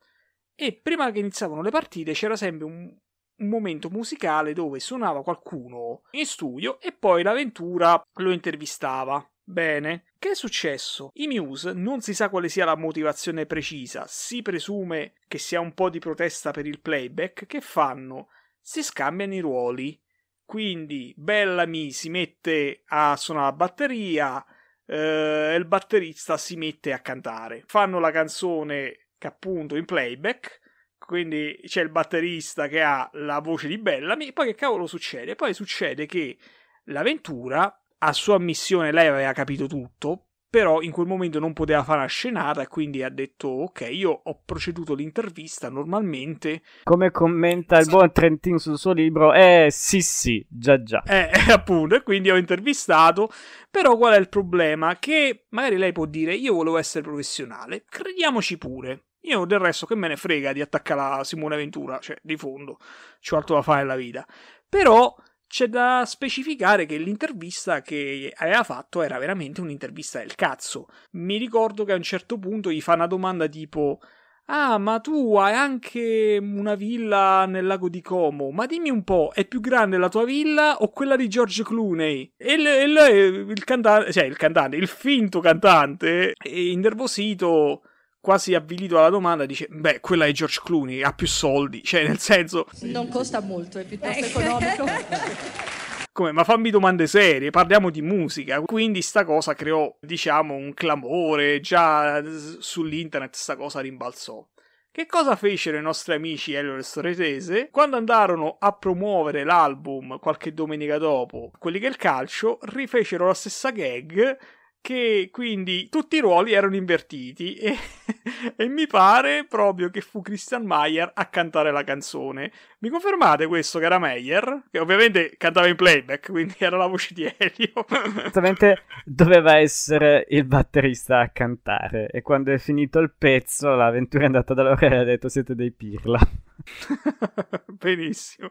e 0.54 0.78
prima 0.80 1.10
che 1.10 1.18
iniziavano 1.18 1.62
le 1.62 1.70
partite 1.70 2.12
c'era 2.12 2.36
sempre 2.36 2.66
un, 2.66 2.96
un 3.36 3.48
momento 3.48 3.90
musicale 3.90 4.52
dove 4.52 4.78
suonava 4.78 5.24
qualcuno 5.24 6.02
in 6.12 6.24
studio 6.24 6.80
e 6.80 6.92
poi 6.92 7.22
la 7.24 7.32
Ventura 7.32 8.00
lo 8.14 8.30
intervistava. 8.30 9.26
Bene, 9.46 10.04
che 10.18 10.30
è 10.30 10.34
successo? 10.34 11.10
I 11.14 11.26
Muse 11.26 11.72
non 11.74 12.00
si 12.00 12.14
sa 12.14 12.30
quale 12.30 12.48
sia 12.48 12.64
la 12.64 12.76
motivazione 12.76 13.44
precisa, 13.44 14.06
si 14.08 14.40
presume 14.40 15.12
che 15.28 15.36
sia 15.38 15.60
un 15.60 15.74
po' 15.74 15.90
di 15.90 15.98
protesta 15.98 16.50
per 16.50 16.66
il 16.66 16.80
playback, 16.80 17.44
che 17.46 17.60
fanno? 17.60 18.28
Si 18.60 18.82
scambiano 18.82 19.34
i 19.34 19.40
ruoli. 19.40 20.00
Quindi 20.46 21.12
Bellamy 21.16 21.90
si 21.90 22.10
mette 22.10 22.82
a 22.86 23.16
suonare 23.16 23.46
la 23.46 23.52
batteria, 23.52 24.44
eh, 24.86 25.54
il 25.56 25.64
batterista 25.66 26.36
si 26.38 26.56
mette 26.56 26.92
a 26.92 27.00
cantare. 27.00 27.64
Fanno 27.66 27.98
la 27.98 28.10
canzone 28.10 29.08
che 29.18 29.26
appunto 29.26 29.76
in 29.76 29.84
playback, 29.84 30.60
Quindi 30.98 31.60
c'è 31.66 31.82
il 31.82 31.90
batterista 31.90 32.66
che 32.66 32.82
ha 32.82 33.08
la 33.14 33.40
voce 33.40 33.68
di 33.68 33.78
Bellamy. 33.78 34.32
Poi 34.32 34.46
che 34.46 34.54
cavolo 34.54 34.86
succede? 34.86 35.34
Poi 35.34 35.52
succede 35.52 36.06
che 36.06 36.38
l'avventura, 36.84 37.83
a 38.04 38.12
sua 38.12 38.36
ammissione, 38.36 38.92
lei 38.92 39.08
aveva 39.08 39.32
capito 39.32 39.66
tutto, 39.66 40.26
però 40.54 40.82
in 40.82 40.92
quel 40.92 41.08
momento 41.08 41.40
non 41.40 41.52
poteva 41.52 41.82
fare 41.82 41.98
una 41.98 42.06
scenata 42.06 42.62
e 42.62 42.68
quindi 42.68 43.02
ha 43.02 43.08
detto 43.08 43.48
ok 43.48 43.88
io 43.90 44.20
ho 44.22 44.42
proceduto 44.44 44.94
l'intervista 44.94 45.68
normalmente. 45.68 46.62
Come 46.84 47.10
commenta 47.10 47.76
il 47.78 47.88
buon 47.88 48.12
Trentin 48.12 48.58
sul 48.58 48.78
suo 48.78 48.92
libro 48.92 49.32
eh 49.34 49.66
sì 49.72 50.00
sì 50.00 50.46
già 50.48 50.80
già. 50.80 51.02
Eh, 51.14 51.30
appunto 51.50 51.96
e 51.96 52.02
quindi 52.04 52.30
ho 52.30 52.36
intervistato 52.36 53.30
però 53.68 53.96
qual 53.96 54.14
è 54.14 54.18
il 54.18 54.28
problema? 54.28 54.96
Che 54.96 55.46
magari 55.48 55.76
lei 55.76 55.90
può 55.90 56.04
dire 56.04 56.34
io 56.34 56.54
volevo 56.54 56.78
essere 56.78 57.02
professionale 57.02 57.84
crediamoci 57.88 58.56
pure. 58.56 59.06
Io 59.22 59.44
del 59.46 59.58
resto 59.58 59.86
che 59.86 59.96
me 59.96 60.06
ne 60.06 60.16
frega 60.16 60.52
di 60.52 60.60
attaccare 60.60 61.16
la 61.16 61.24
Simone 61.24 61.56
Ventura 61.56 61.98
cioè 61.98 62.16
di 62.22 62.36
fondo 62.36 62.78
c'ho 63.20 63.36
altro 63.36 63.56
da 63.56 63.62
fare 63.62 63.80
nella 63.80 63.96
vita. 63.96 64.24
Però 64.68 65.12
c'è 65.46 65.68
da 65.68 66.04
specificare 66.06 66.86
che 66.86 66.96
l'intervista 66.96 67.82
che 67.82 68.32
aveva 68.36 68.62
fatto 68.62 69.02
era 69.02 69.18
veramente 69.18 69.60
un'intervista 69.60 70.18
del 70.18 70.34
cazzo. 70.34 70.88
Mi 71.12 71.36
ricordo 71.36 71.84
che 71.84 71.92
a 71.92 71.96
un 71.96 72.02
certo 72.02 72.38
punto 72.38 72.70
gli 72.70 72.80
fa 72.80 72.94
una 72.94 73.06
domanda 73.06 73.46
tipo 73.46 74.00
Ah, 74.46 74.76
ma 74.76 75.00
tu 75.00 75.36
hai 75.36 75.54
anche 75.54 76.38
una 76.38 76.74
villa 76.74 77.46
nel 77.46 77.64
lago 77.64 77.88
di 77.88 78.02
Como. 78.02 78.50
Ma 78.50 78.66
dimmi 78.66 78.90
un 78.90 79.02
po', 79.02 79.30
è 79.32 79.46
più 79.46 79.60
grande 79.60 79.96
la 79.96 80.10
tua 80.10 80.24
villa 80.24 80.76
o 80.80 80.90
quella 80.90 81.16
di 81.16 81.28
George 81.28 81.62
Clooney? 81.62 82.34
E 82.36 82.56
lei, 82.58 83.26
il 83.48 83.64
cantante, 83.64 84.12
cioè 84.12 84.24
il 84.24 84.36
cantante, 84.36 84.76
il 84.76 84.86
finto 84.86 85.40
cantante, 85.40 86.34
innervosito 86.42 87.82
quasi 88.24 88.54
avvilito 88.54 88.96
alla 88.98 89.10
domanda, 89.10 89.44
dice: 89.44 89.66
Beh, 89.68 90.00
quella 90.00 90.24
è 90.24 90.32
George 90.32 90.62
Clooney, 90.64 91.02
ha 91.02 91.12
più 91.12 91.26
soldi. 91.26 91.82
Cioè, 91.84 92.06
nel 92.06 92.18
senso. 92.18 92.66
Non 92.80 93.08
costa 93.08 93.40
molto, 93.40 93.78
è 93.78 93.84
piuttosto 93.84 94.24
economico. 94.24 94.86
Come, 96.10 96.32
ma 96.32 96.44
fammi 96.44 96.70
domande 96.70 97.06
serie, 97.06 97.50
parliamo 97.50 97.90
di 97.90 98.00
musica. 98.00 98.60
Quindi 98.62 99.02
sta 99.02 99.24
cosa 99.24 99.52
creò, 99.52 99.94
diciamo, 100.00 100.54
un 100.54 100.72
clamore. 100.72 101.60
Già 101.60 102.22
sull'internet 102.58 103.34
sta 103.34 103.56
cosa 103.56 103.80
rimbalzò. 103.80 104.42
Che 104.90 105.06
cosa 105.06 105.36
fecero 105.36 105.76
i 105.76 105.82
nostri 105.82 106.14
amici 106.14 106.54
Elio 106.54 106.76
e 106.76 106.82
Storetese? 106.82 107.68
Quando 107.70 107.96
andarono 107.96 108.56
a 108.58 108.72
promuovere 108.72 109.42
l'album 109.42 110.18
qualche 110.20 110.54
domenica 110.54 110.98
dopo, 110.98 111.50
quelli 111.58 111.80
che 111.80 111.88
il 111.88 111.96
calcio, 111.96 112.58
rifecero 112.62 113.26
la 113.26 113.34
stessa 113.34 113.70
gag 113.72 114.38
che 114.84 115.30
quindi 115.32 115.88
tutti 115.88 116.16
i 116.16 116.20
ruoli 116.20 116.52
erano 116.52 116.76
invertiti 116.76 117.54
e, 117.54 117.74
e, 118.54 118.68
mi 118.68 118.86
pare 118.86 119.46
proprio 119.48 119.88
che 119.88 120.02
fu 120.02 120.20
Christian 120.20 120.66
Mayer 120.66 121.10
a 121.14 121.24
cantare 121.28 121.72
la 121.72 121.82
canzone. 121.84 122.52
Mi 122.80 122.90
confermate 122.90 123.46
questo, 123.46 123.78
cara 123.78 123.98
Meyer? 123.98 124.64
Che 124.70 124.78
ovviamente 124.78 125.36
cantava 125.38 125.68
in 125.68 125.76
playback, 125.76 126.30
quindi 126.30 126.54
era 126.58 126.76
la 126.76 126.86
voce 126.86 127.14
di 127.14 127.22
Elio. 127.24 127.86
Esattamente 128.20 128.82
doveva 129.06 129.56
essere 129.56 130.26
il 130.28 130.44
batterista 130.44 131.20
a 131.20 131.30
cantare 131.30 132.08
e 132.08 132.20
quando 132.20 132.52
è 132.52 132.58
finito 132.58 132.98
il 132.98 133.10
pezzo 133.16 133.74
l'avventura 133.74 134.24
è 134.24 134.26
andata 134.26 134.52
da 134.52 134.64
loro 134.64 134.80
e 134.86 134.94
ha 134.94 135.04
detto 135.04 135.30
siete 135.30 135.54
dei 135.54 135.72
pirla. 135.72 136.20
benissimo, 137.66 138.48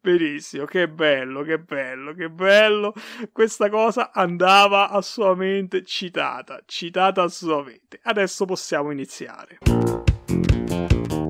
benissimo, 0.00 0.64
che 0.64 0.88
bello, 0.88 1.42
che 1.42 1.58
bello, 1.58 2.12
che 2.12 2.28
bello. 2.28 2.92
Questa 3.32 3.68
cosa 3.68 4.12
andava 4.12 4.90
assolutamente 4.90 5.84
citata, 5.84 6.62
citata 6.66 7.22
assolutamente. 7.22 8.00
Adesso 8.02 8.44
possiamo 8.44 8.90
iniziare. 8.90 9.58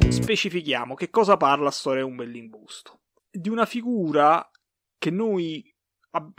Specifichiamo 0.08 0.94
che 0.94 1.10
cosa 1.10 1.36
parla 1.36 1.70
Storia 1.70 2.04
un 2.04 2.16
bell'imbusto. 2.16 3.00
Di 3.30 3.48
una 3.48 3.66
figura 3.66 4.48
che 4.98 5.10
noi 5.10 5.72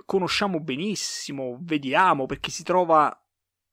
conosciamo 0.06 0.60
benissimo, 0.60 1.60
vediamo 1.62 2.26
perché 2.26 2.50
si 2.50 2.64
trova 2.64 3.16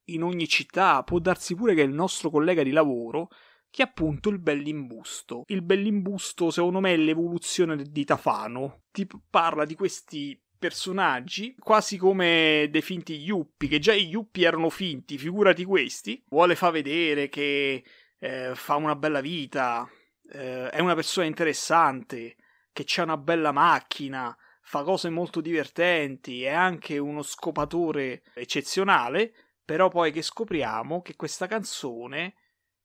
in 0.07 0.23
ogni 0.23 0.49
città, 0.49 1.03
può 1.05 1.19
darsi 1.21 1.55
pure 1.55 1.75
che 1.75 1.83
è 1.83 1.87
il 1.87 1.93
nostro 1.93 2.29
collega 2.29 2.63
di 2.63 2.73
lavoro, 2.73 3.29
che 3.73 3.83
è 3.83 3.87
appunto 3.87 4.29
il 4.29 4.39
bellimbusto. 4.39 5.45
Il 5.47 5.63
bellimbusto, 5.63 6.51
secondo 6.51 6.79
me, 6.79 6.93
è 6.93 6.97
l'evoluzione 6.99 7.83
di 7.83 8.05
Tafano. 8.05 8.83
Ti 8.93 9.09
parla 9.31 9.65
di 9.65 9.75
questi 9.75 10.39
personaggi 10.59 11.57
quasi 11.59 11.97
come 11.97 12.69
dei 12.71 12.83
finti 12.83 13.15
Yuppi, 13.15 13.69
che 13.69 13.79
già 13.79 13.95
i 13.95 14.09
Yuppi 14.09 14.45
erano 14.45 14.69
finti, 14.69 15.17
figurati 15.17 15.65
questi. 15.65 16.23
Vuole 16.29 16.55
far 16.55 16.71
vedere 16.71 17.31
che 17.31 17.83
eh, 18.19 18.53
fa 18.55 18.75
una 18.75 18.95
bella 18.95 19.23
vita, 19.23 19.89
eh, 20.31 20.69
è 20.69 20.81
una 20.81 20.95
persona 20.95 21.27
interessante, 21.27 22.37
che 22.73 22.85
c'ha 22.87 23.05
una 23.05 23.17
bella 23.17 23.53
macchina, 23.53 24.37
fa 24.61 24.83
cose 24.83 25.09
molto 25.09 25.41
divertenti, 25.41 26.43
è 26.43 26.53
anche 26.53 26.99
uno 26.99 27.23
scopatore 27.23 28.23
eccezionale, 28.35 29.33
però 29.65 29.89
poi 29.89 30.13
che 30.13 30.21
scopriamo 30.21 31.01
che 31.01 31.17
questa 31.17 31.47
canzone 31.47 32.35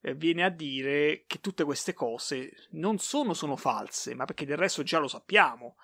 eh, 0.07 0.15
viene 0.15 0.45
a 0.45 0.49
dire 0.49 1.25
che 1.27 1.41
tutte 1.41 1.65
queste 1.65 1.93
cose 1.93 2.51
non 2.71 2.97
sono, 2.97 3.33
sono 3.33 3.57
false, 3.57 4.15
ma 4.15 4.23
perché 4.23 4.45
del 4.45 4.55
resto 4.55 4.81
già 4.81 4.99
lo 4.99 5.09
sappiamo, 5.09 5.75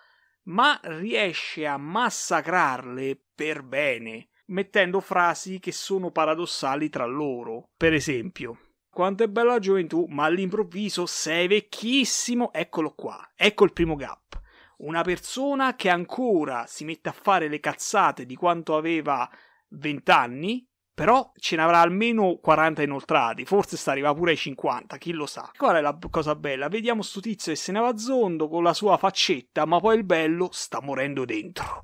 ma 0.43 0.79
riesce 0.83 1.67
a 1.67 1.75
massacrarle 1.75 3.19
per 3.35 3.63
bene, 3.63 4.29
mettendo 4.45 5.01
frasi 5.01 5.59
che 5.59 5.73
sono 5.73 6.11
paradossali 6.11 6.87
tra 6.89 7.05
loro. 7.05 7.71
Per 7.75 7.93
esempio, 7.93 8.59
quanto 8.89 9.23
è 9.23 9.27
bella 9.27 9.53
la 9.53 9.59
gioventù, 9.59 10.05
ma 10.07 10.23
all'improvviso 10.23 11.05
sei 11.05 11.47
vecchissimo, 11.47 12.53
eccolo 12.53 12.93
qua, 12.93 13.31
ecco 13.35 13.65
il 13.65 13.73
primo 13.73 13.95
gap. 13.95 14.41
Una 14.77 15.01
persona 15.01 15.75
che 15.75 15.89
ancora 15.89 16.65
si 16.65 16.85
mette 16.85 17.09
a 17.09 17.13
fare 17.13 17.49
le 17.49 17.59
cazzate 17.59 18.25
di 18.25 18.35
quanto 18.35 18.77
aveva 18.77 19.29
vent'anni, 19.67 20.65
però 20.93 21.31
ce 21.37 21.55
ne 21.55 21.63
avrà 21.63 21.79
almeno 21.79 22.37
40 22.41 22.83
inoltrati, 22.83 23.45
forse 23.45 23.77
sta 23.77 23.91
arriva 23.91 24.13
pure 24.13 24.31
ai 24.31 24.37
50, 24.37 24.97
chi 24.97 25.11
lo 25.11 25.25
sa. 25.25 25.49
Qual 25.57 25.75
è 25.75 25.81
la 25.81 25.97
cosa 26.09 26.35
bella? 26.35 26.67
Vediamo 26.67 27.01
sto 27.01 27.19
tizio 27.19 27.51
che 27.51 27.57
se 27.57 27.71
ne 27.71 27.79
va 27.79 27.97
zondo 27.97 28.47
con 28.47 28.63
la 28.63 28.73
sua 28.73 28.97
faccetta, 28.97 29.65
ma 29.65 29.79
poi 29.79 29.97
il 29.97 30.03
bello 30.03 30.49
sta 30.51 30.81
morendo 30.81 31.25
dentro. 31.25 31.81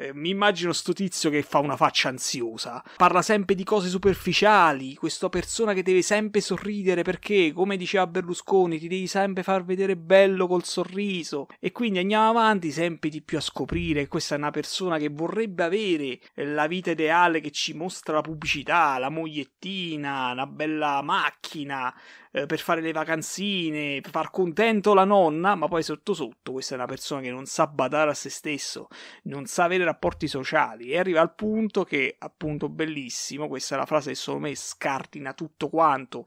Eh, 0.00 0.14
mi 0.14 0.28
immagino 0.28 0.72
sto 0.72 0.92
tizio 0.92 1.28
che 1.28 1.42
fa 1.42 1.58
una 1.58 1.74
faccia 1.74 2.08
ansiosa. 2.08 2.84
Parla 2.96 3.20
sempre 3.20 3.56
di 3.56 3.64
cose 3.64 3.88
superficiali. 3.88 4.94
Questa 4.94 5.28
persona 5.28 5.72
che 5.72 5.82
deve 5.82 6.02
sempre 6.02 6.40
sorridere 6.40 7.02
perché, 7.02 7.52
come 7.52 7.76
diceva 7.76 8.06
Berlusconi, 8.06 8.78
ti 8.78 8.86
devi 8.86 9.08
sempre 9.08 9.42
far 9.42 9.64
vedere 9.64 9.96
bello 9.96 10.46
col 10.46 10.62
sorriso. 10.62 11.48
E 11.58 11.72
quindi 11.72 11.98
andiamo 11.98 12.28
avanti 12.28 12.70
sempre 12.70 13.08
di 13.08 13.22
più 13.22 13.38
a 13.38 13.40
scoprire 13.40 14.02
che 14.02 14.08
questa 14.08 14.36
è 14.36 14.38
una 14.38 14.52
persona 14.52 14.98
che 14.98 15.08
vorrebbe 15.08 15.64
avere 15.64 16.20
la 16.34 16.68
vita 16.68 16.92
ideale 16.92 17.40
che 17.40 17.50
ci 17.50 17.74
mostra 17.74 18.14
la 18.14 18.20
pubblicità, 18.20 18.98
la 18.98 19.10
mogliettina, 19.10 20.30
una 20.30 20.46
bella 20.46 21.02
macchina, 21.02 21.92
eh, 22.32 22.46
per 22.46 22.58
fare 22.58 22.80
le 22.80 22.92
vacanzine, 22.92 24.00
per 24.00 24.10
far 24.10 24.30
contento 24.30 24.94
la 24.94 25.04
nonna, 25.04 25.54
ma 25.54 25.68
poi 25.68 25.82
sotto 25.82 26.14
sotto 26.14 26.52
questa 26.52 26.74
è 26.74 26.76
una 26.76 26.86
persona 26.86 27.20
che 27.20 27.30
non 27.30 27.46
sa 27.46 27.66
badare 27.66 28.10
a 28.10 28.14
se 28.14 28.30
stesso, 28.30 28.88
non 29.24 29.46
sa 29.46 29.64
avere 29.64 29.84
rapporti 29.84 30.28
sociali. 30.28 30.90
E 30.90 30.98
arriva 30.98 31.20
al 31.20 31.34
punto 31.34 31.84
che, 31.84 32.16
appunto, 32.18 32.68
bellissimo, 32.68 33.48
questa 33.48 33.74
è 33.74 33.78
la 33.78 33.86
frase 33.86 34.10
che 34.10 34.16
secondo 34.16 34.48
me 34.48 34.54
scardina 34.54 35.32
tutto 35.34 35.68
quanto 35.68 36.24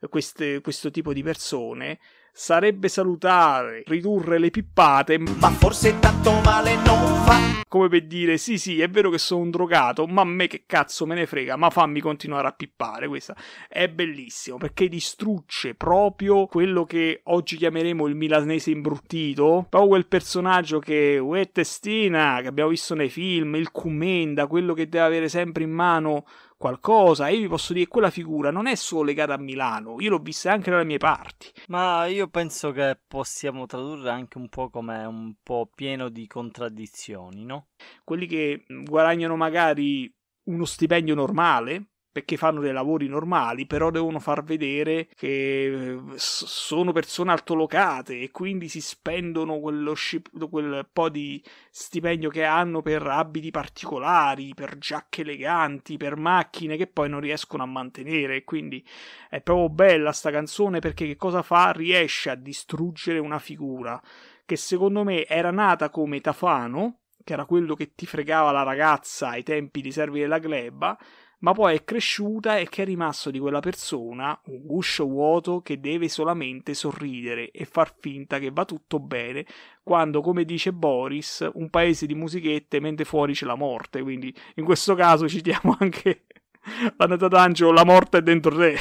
eh, 0.00 0.08
queste, 0.08 0.60
questo 0.60 0.90
tipo 0.90 1.12
di 1.12 1.22
persone, 1.22 1.98
sarebbe 2.32 2.88
salutare 2.88 3.82
ridurre 3.86 4.38
le 4.38 4.50
pippate, 4.50 5.18
ma 5.18 5.50
forse 5.50 5.98
tanto 5.98 6.32
male 6.44 6.76
non 6.76 7.24
fa. 7.24 7.58
Come 7.68 7.88
per 7.88 8.06
dire, 8.06 8.36
sì, 8.36 8.58
sì, 8.58 8.80
è 8.80 8.88
vero 8.88 9.10
che 9.10 9.18
sono 9.18 9.42
un 9.42 9.50
drogato, 9.50 10.06
ma 10.06 10.22
a 10.22 10.24
me 10.24 10.48
che 10.48 10.64
cazzo 10.66 11.06
me 11.06 11.14
ne 11.14 11.26
frega, 11.26 11.54
ma 11.54 11.70
fammi 11.70 12.00
continuare 12.00 12.48
a 12.48 12.52
pippare. 12.52 13.06
Questa 13.06 13.36
è 13.68 13.88
bellissimo 13.88 14.56
perché 14.56 14.88
distrugge 14.88 15.74
proprio 15.74 16.46
quello 16.46 16.84
che 16.84 17.20
oggi 17.24 17.56
chiameremo 17.56 18.08
il 18.08 18.16
milanese 18.16 18.72
imbruttito, 18.72 19.66
proprio 19.68 19.90
quel 19.90 20.06
personaggio 20.08 20.80
che 20.80 21.18
uè 21.18 21.52
testina 21.52 22.40
che 22.40 22.48
abbiamo 22.48 22.70
visto 22.70 22.94
nei 22.94 23.08
film, 23.08 23.54
il 23.54 23.70
Cumenda, 23.70 24.48
quello 24.48 24.74
che 24.74 24.88
deve 24.88 25.04
avere 25.04 25.28
sempre 25.28 25.62
in 25.62 25.70
mano 25.70 26.24
qualcosa. 26.60 27.28
Io 27.28 27.40
vi 27.40 27.48
posso 27.48 27.72
dire 27.72 27.86
che 27.86 27.90
quella 27.90 28.10
figura 28.10 28.50
non 28.50 28.66
è 28.66 28.74
solo 28.74 29.04
legata 29.04 29.32
a 29.32 29.38
Milano, 29.38 29.98
io 29.98 30.10
l'ho 30.10 30.18
vista 30.18 30.52
anche 30.52 30.70
dalle 30.70 30.84
mie 30.84 30.98
parti. 30.98 31.50
Ma 31.68 32.04
io 32.04 32.28
penso 32.28 32.70
che 32.70 33.00
possiamo 33.08 33.64
tradurre 33.64 34.10
anche 34.10 34.36
un 34.36 34.50
po' 34.50 34.68
come 34.68 35.02
un 35.06 35.34
po' 35.42 35.70
pieno 35.74 36.10
di 36.10 36.26
contraddizioni, 36.26 37.46
no? 37.46 37.68
Quelli 38.04 38.26
che 38.26 38.64
guadagnano 38.84 39.36
magari 39.36 40.14
uno 40.50 40.66
stipendio 40.66 41.14
normale, 41.14 41.89
perché 42.12 42.36
fanno 42.36 42.60
dei 42.60 42.72
lavori 42.72 43.06
normali, 43.06 43.66
però 43.66 43.90
devono 43.90 44.18
far 44.18 44.42
vedere 44.42 45.08
che 45.14 45.94
eh, 45.94 46.00
sono 46.16 46.92
persone 46.92 47.30
altolocate 47.30 48.20
e 48.20 48.30
quindi 48.30 48.68
si 48.68 48.80
spendono 48.80 49.60
quello 49.60 49.94
scip- 49.94 50.48
quel 50.48 50.88
po' 50.92 51.08
di 51.08 51.42
stipendio 51.70 52.28
che 52.30 52.44
hanno 52.44 52.82
per 52.82 53.06
abiti 53.06 53.50
particolari, 53.50 54.54
per 54.54 54.78
giacche 54.78 55.20
eleganti, 55.20 55.96
per 55.96 56.16
macchine 56.16 56.76
che 56.76 56.88
poi 56.88 57.08
non 57.08 57.20
riescono 57.20 57.62
a 57.62 57.66
mantenere. 57.66 58.42
Quindi 58.42 58.84
è 59.28 59.40
proprio 59.40 59.68
bella 59.68 60.12
sta 60.12 60.30
canzone 60.30 60.80
perché 60.80 61.06
che 61.06 61.16
cosa 61.16 61.42
fa? 61.42 61.70
Riesce 61.70 62.30
a 62.30 62.34
distruggere 62.34 63.18
una 63.18 63.38
figura 63.38 64.00
che 64.44 64.56
secondo 64.56 65.04
me 65.04 65.26
era 65.26 65.52
nata 65.52 65.90
come 65.90 66.20
Tafano, 66.20 67.02
che 67.22 67.34
era 67.34 67.44
quello 67.44 67.74
che 67.74 67.94
ti 67.94 68.04
fregava 68.04 68.50
la 68.50 68.64
ragazza 68.64 69.28
ai 69.28 69.44
tempi 69.44 69.80
di 69.80 69.92
Servi 69.92 70.18
della 70.18 70.40
Gleba, 70.40 70.98
ma 71.40 71.52
poi 71.52 71.76
è 71.76 71.84
cresciuta 71.84 72.56
e 72.58 72.68
che 72.68 72.82
è 72.82 72.84
rimasto 72.84 73.30
di 73.30 73.38
quella 73.38 73.60
persona 73.60 74.38
un 74.46 74.62
guscio 74.64 75.06
vuoto 75.06 75.60
che 75.60 75.80
deve 75.80 76.08
solamente 76.08 76.74
sorridere 76.74 77.50
e 77.50 77.64
far 77.64 77.94
finta 77.98 78.38
che 78.38 78.50
va 78.50 78.64
tutto 78.64 78.98
bene, 79.00 79.46
quando, 79.82 80.20
come 80.20 80.44
dice 80.44 80.72
Boris, 80.72 81.48
un 81.54 81.70
paese 81.70 82.06
di 82.06 82.14
musichette 82.14 82.80
mentre 82.80 83.04
fuori 83.04 83.32
c'è 83.34 83.46
la 83.46 83.54
morte, 83.56 84.02
quindi 84.02 84.34
in 84.56 84.64
questo 84.64 84.94
caso 84.94 85.28
citiamo 85.28 85.76
anche 85.78 86.26
la 86.96 87.06
nota 87.06 87.28
d'angelo, 87.28 87.72
la 87.72 87.84
morte 87.84 88.18
è 88.18 88.22
dentro 88.22 88.56
te. 88.56 88.76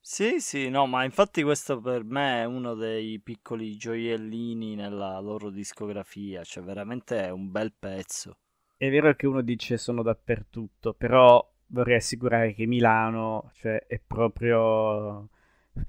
Sì, 0.00 0.40
sì, 0.40 0.68
no, 0.70 0.86
ma 0.86 1.04
infatti 1.04 1.42
questo 1.42 1.80
per 1.80 2.02
me 2.02 2.40
è 2.42 2.44
uno 2.44 2.74
dei 2.74 3.20
piccoli 3.20 3.76
gioiellini 3.76 4.74
nella 4.74 5.20
loro 5.20 5.50
discografia, 5.50 6.42
cioè 6.44 6.64
veramente 6.64 7.22
è 7.22 7.30
un 7.30 7.50
bel 7.50 7.72
pezzo. 7.78 8.38
È 8.80 8.88
vero 8.88 9.12
che 9.16 9.26
uno 9.26 9.40
dice 9.40 9.76
sono 9.76 10.04
dappertutto, 10.04 10.94
però 10.94 11.44
vorrei 11.66 11.96
assicurare 11.96 12.54
che 12.54 12.64
Milano 12.64 13.50
cioè, 13.54 13.84
è 13.88 13.98
proprio 13.98 15.28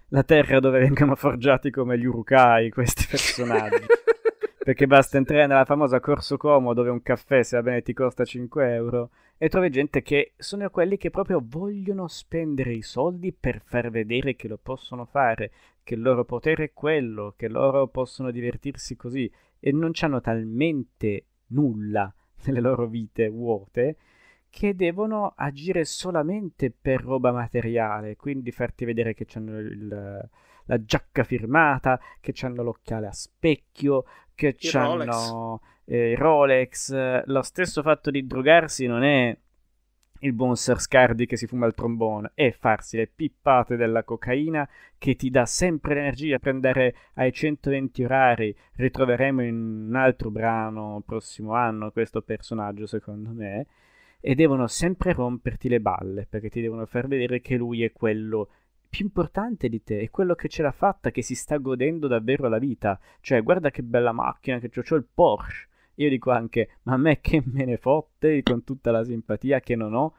la 0.07 0.23
terra 0.23 0.59
dove 0.59 0.79
vengono 0.79 1.13
forgiati 1.15 1.69
come 1.69 1.99
gli 1.99 2.05
urukai 2.05 2.71
questi 2.71 3.05
personaggi. 3.07 3.85
Perché 4.57 4.87
basta 4.87 5.17
entrare 5.17 5.45
nella 5.45 5.65
famosa 5.65 5.99
Corso 5.99 6.37
Como 6.37 6.73
dove 6.73 6.89
un 6.89 7.03
caffè, 7.03 7.43
se 7.43 7.57
va 7.57 7.61
bene, 7.61 7.83
ti 7.83 7.93
costa 7.93 8.25
5 8.25 8.73
euro 8.73 9.11
e 9.37 9.49
trovi 9.49 9.69
gente 9.69 10.01
che 10.01 10.33
sono 10.35 10.67
quelli 10.71 10.97
che 10.97 11.11
proprio 11.11 11.43
vogliono 11.45 12.07
spendere 12.07 12.73
i 12.73 12.81
soldi 12.81 13.31
per 13.31 13.61
far 13.63 13.91
vedere 13.91 14.35
che 14.35 14.47
lo 14.47 14.57
possono 14.57 15.05
fare, 15.05 15.51
che 15.83 15.93
il 15.93 16.01
loro 16.01 16.25
potere 16.25 16.63
è 16.63 16.73
quello, 16.73 17.35
che 17.37 17.49
loro 17.49 17.87
possono 17.87 18.31
divertirsi 18.31 18.95
così 18.95 19.31
e 19.59 19.71
non 19.71 19.91
hanno 20.01 20.21
talmente 20.21 21.25
nulla 21.49 22.11
nelle 22.45 22.59
loro 22.61 22.87
vite 22.87 23.29
vuote 23.29 23.97
che 24.49 24.75
devono 24.75 25.33
agire 25.35 25.85
solamente 25.85 26.71
per 26.71 27.03
roba 27.03 27.31
materiale, 27.31 28.15
quindi 28.15 28.51
farti 28.51 28.83
vedere 28.83 29.13
che 29.13 29.27
hanno 29.35 29.59
il, 29.59 30.29
la 30.65 30.83
giacca 30.83 31.23
firmata, 31.23 31.99
che 32.19 32.33
hanno 32.41 32.63
l'occhiale 32.63 33.07
a 33.07 33.11
specchio, 33.11 34.05
che 34.33 34.55
hanno 34.73 35.61
eh, 35.85 36.15
Rolex. 36.15 37.23
Lo 37.25 37.41
stesso 37.43 37.81
fatto 37.81 38.09
di 38.09 38.25
drogarsi 38.25 38.87
non 38.87 39.03
è 39.03 39.37
il 40.19 40.33
buon 40.33 40.55
Scardi 40.55 41.25
che 41.25 41.37
si 41.37 41.47
fuma 41.47 41.65
il 41.65 41.73
trombone, 41.73 42.31
è 42.33 42.51
farsi 42.51 42.97
le 42.97 43.07
pippate 43.07 43.75
della 43.75 44.03
cocaina 44.03 44.67
che 44.97 45.15
ti 45.15 45.29
dà 45.29 45.45
sempre 45.45 45.93
l'energia 45.93 46.39
per 46.39 46.53
andare 46.53 46.95
ai 47.13 47.31
120 47.31 48.03
orari. 48.03 48.55
Ritroveremo 48.75 49.43
in 49.43 49.87
un 49.89 49.95
altro 49.95 50.29
brano 50.29 51.01
prossimo 51.05 51.53
anno 51.53 51.91
questo 51.91 52.21
personaggio, 52.21 52.85
secondo 52.85 53.31
me. 53.31 53.67
E 54.19 54.35
devono 54.35 54.67
sempre 54.67 55.13
romperti 55.13 55.69
le 55.69 55.79
balle 55.79 56.27
perché 56.29 56.49
ti 56.49 56.59
devono 56.59 56.85
far 56.85 57.07
vedere 57.07 57.39
che 57.39 57.55
lui 57.55 57.83
è 57.83 57.93
quello 57.93 58.49
più 58.89 59.05
importante 59.05 59.69
di 59.69 59.83
te, 59.83 60.01
è 60.01 60.09
quello 60.09 60.35
che 60.35 60.49
ce 60.49 60.63
l'ha 60.63 60.71
fatta, 60.71 61.11
che 61.11 61.21
si 61.21 61.35
sta 61.35 61.57
godendo 61.57 62.07
davvero 62.07 62.49
la 62.49 62.57
vita. 62.57 62.99
Cioè, 63.21 63.41
guarda 63.41 63.69
che 63.69 63.83
bella 63.83 64.11
macchina 64.11 64.59
che 64.59 64.69
ho, 64.75 64.83
ho 64.85 64.95
il 64.95 65.05
Porsche 65.13 65.68
io 65.99 66.09
dico 66.09 66.31
anche, 66.31 66.69
ma 66.83 66.93
a 66.93 66.97
me 66.97 67.19
che 67.19 67.41
me 67.45 67.65
ne 67.65 67.77
fotte 67.77 68.41
con 68.41 68.63
tutta 68.63 68.91
la 68.91 69.03
simpatia 69.03 69.59
che 69.59 69.75
non 69.75 69.93
ho. 69.93 70.15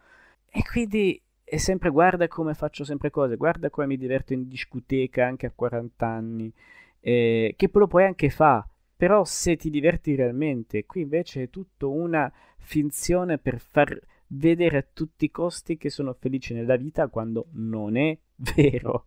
E 0.48 0.62
quindi 0.62 1.20
è 1.42 1.56
sempre 1.56 1.90
guarda 1.90 2.28
come 2.28 2.54
faccio 2.54 2.84
sempre 2.84 3.10
cose, 3.10 3.36
guarda 3.36 3.70
come 3.70 3.86
mi 3.86 3.96
diverto 3.96 4.32
in 4.32 4.46
discoteca 4.46 5.26
anche 5.26 5.46
a 5.46 5.52
40 5.54 6.06
anni, 6.06 6.52
eh, 7.00 7.54
che 7.56 7.70
lo 7.72 7.86
puoi 7.86 8.04
anche 8.04 8.28
fare, 8.30 8.66
però 8.96 9.24
se 9.24 9.56
ti 9.56 9.70
diverti 9.70 10.14
realmente, 10.14 10.84
qui 10.84 11.02
invece 11.02 11.44
è 11.44 11.50
tutto 11.50 11.90
una 11.90 12.30
finzione 12.58 13.38
per 13.38 13.58
far 13.58 13.98
vedere 14.28 14.76
a 14.78 14.86
tutti 14.92 15.24
i 15.24 15.30
costi 15.30 15.76
che 15.76 15.88
sono 15.90 16.12
felice 16.12 16.54
nella 16.54 16.76
vita 16.76 17.08
quando 17.08 17.46
non 17.52 17.96
è 17.96 18.16
vero. 18.54 19.06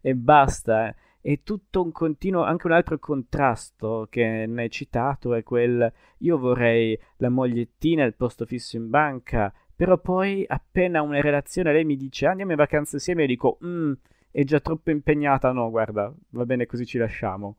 E 0.00 0.14
basta. 0.14 0.88
Eh 0.88 0.94
è 1.32 1.42
tutto 1.42 1.82
un 1.82 1.92
continuo, 1.92 2.42
anche 2.42 2.66
un 2.66 2.72
altro 2.72 2.98
contrasto 2.98 4.06
che 4.08 4.46
ne 4.46 4.62
hai 4.62 4.70
citato 4.70 5.34
è 5.34 5.42
quel 5.42 5.92
io 6.20 6.38
vorrei 6.38 6.98
la 7.16 7.28
mogliettina, 7.28 8.02
il 8.04 8.14
posto 8.14 8.46
fisso 8.46 8.78
in 8.78 8.88
banca, 8.88 9.52
però 9.76 9.98
poi 9.98 10.46
appena 10.48 11.02
una 11.02 11.20
relazione 11.20 11.70
lei 11.70 11.84
mi 11.84 11.98
dice 11.98 12.24
andiamo 12.24 12.52
in 12.52 12.56
vacanza 12.56 12.96
insieme, 12.96 13.22
io 13.22 13.26
dico 13.26 13.58
mm, 13.62 13.92
è 14.30 14.42
già 14.44 14.58
troppo 14.60 14.90
impegnata, 14.90 15.52
no 15.52 15.68
guarda, 15.68 16.10
va 16.30 16.46
bene 16.46 16.64
così 16.64 16.86
ci 16.86 16.96
lasciamo. 16.96 17.56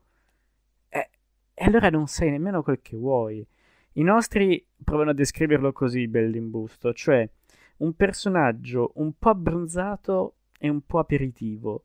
E, 0.89 1.09
e 1.53 1.63
allora 1.63 1.91
non 1.91 2.07
sai 2.07 2.31
nemmeno 2.31 2.63
quel 2.63 2.81
che 2.81 2.97
vuoi. 2.97 3.45
I 3.93 4.01
nostri 4.01 4.65
provano 4.83 5.11
a 5.11 5.13
descriverlo 5.13 5.71
così, 5.73 6.07
Bellimbusto, 6.07 6.91
cioè 6.93 7.29
un 7.77 7.93
personaggio 7.93 8.93
un 8.95 9.13
po' 9.19 9.29
abbronzato 9.29 10.37
e 10.57 10.69
un 10.69 10.81
po' 10.81 10.97
aperitivo 10.97 11.83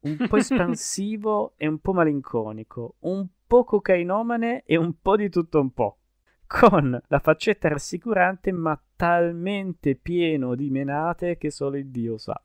un 0.00 0.26
po' 0.28 0.36
espansivo 0.36 1.54
e 1.56 1.66
un 1.66 1.78
po' 1.78 1.92
malinconico, 1.92 2.96
un 3.00 3.26
po' 3.46 3.64
cocainomane 3.64 4.62
e 4.64 4.76
un 4.76 4.94
po' 5.00 5.16
di 5.16 5.28
tutto 5.28 5.60
un 5.60 5.72
po', 5.72 5.98
con 6.46 7.00
la 7.06 7.18
faccetta 7.18 7.68
rassicurante 7.68 8.52
ma 8.52 8.80
talmente 8.96 9.96
pieno 9.96 10.54
di 10.54 10.70
menate 10.70 11.36
che 11.36 11.50
solo 11.50 11.76
il 11.76 11.88
Dio 11.88 12.16
sa. 12.16 12.40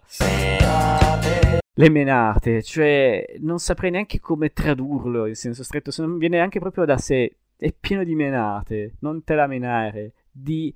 Le 1.77 1.89
menate, 1.89 2.63
cioè 2.63 3.35
non 3.39 3.59
saprei 3.59 3.91
neanche 3.91 4.19
come 4.19 4.53
tradurlo 4.53 5.25
in 5.25 5.35
senso 5.35 5.63
stretto, 5.63 5.91
se 5.91 6.01
non 6.01 6.17
viene 6.17 6.39
anche 6.39 6.59
proprio 6.59 6.85
da 6.85 6.97
sé, 6.97 7.37
è 7.57 7.73
pieno 7.73 8.03
di 8.03 8.15
menate, 8.15 8.95
non 8.99 9.23
te 9.23 9.35
la 9.35 9.47
menare, 9.47 10.13
di 10.31 10.73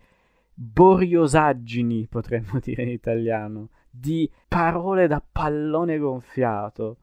boriosaggini 0.53 2.07
potremmo 2.07 2.59
dire 2.61 2.83
in 2.83 2.89
italiano 2.89 3.69
di 3.99 4.31
parole 4.47 5.07
da 5.07 5.21
pallone 5.21 5.97
gonfiato. 5.97 6.97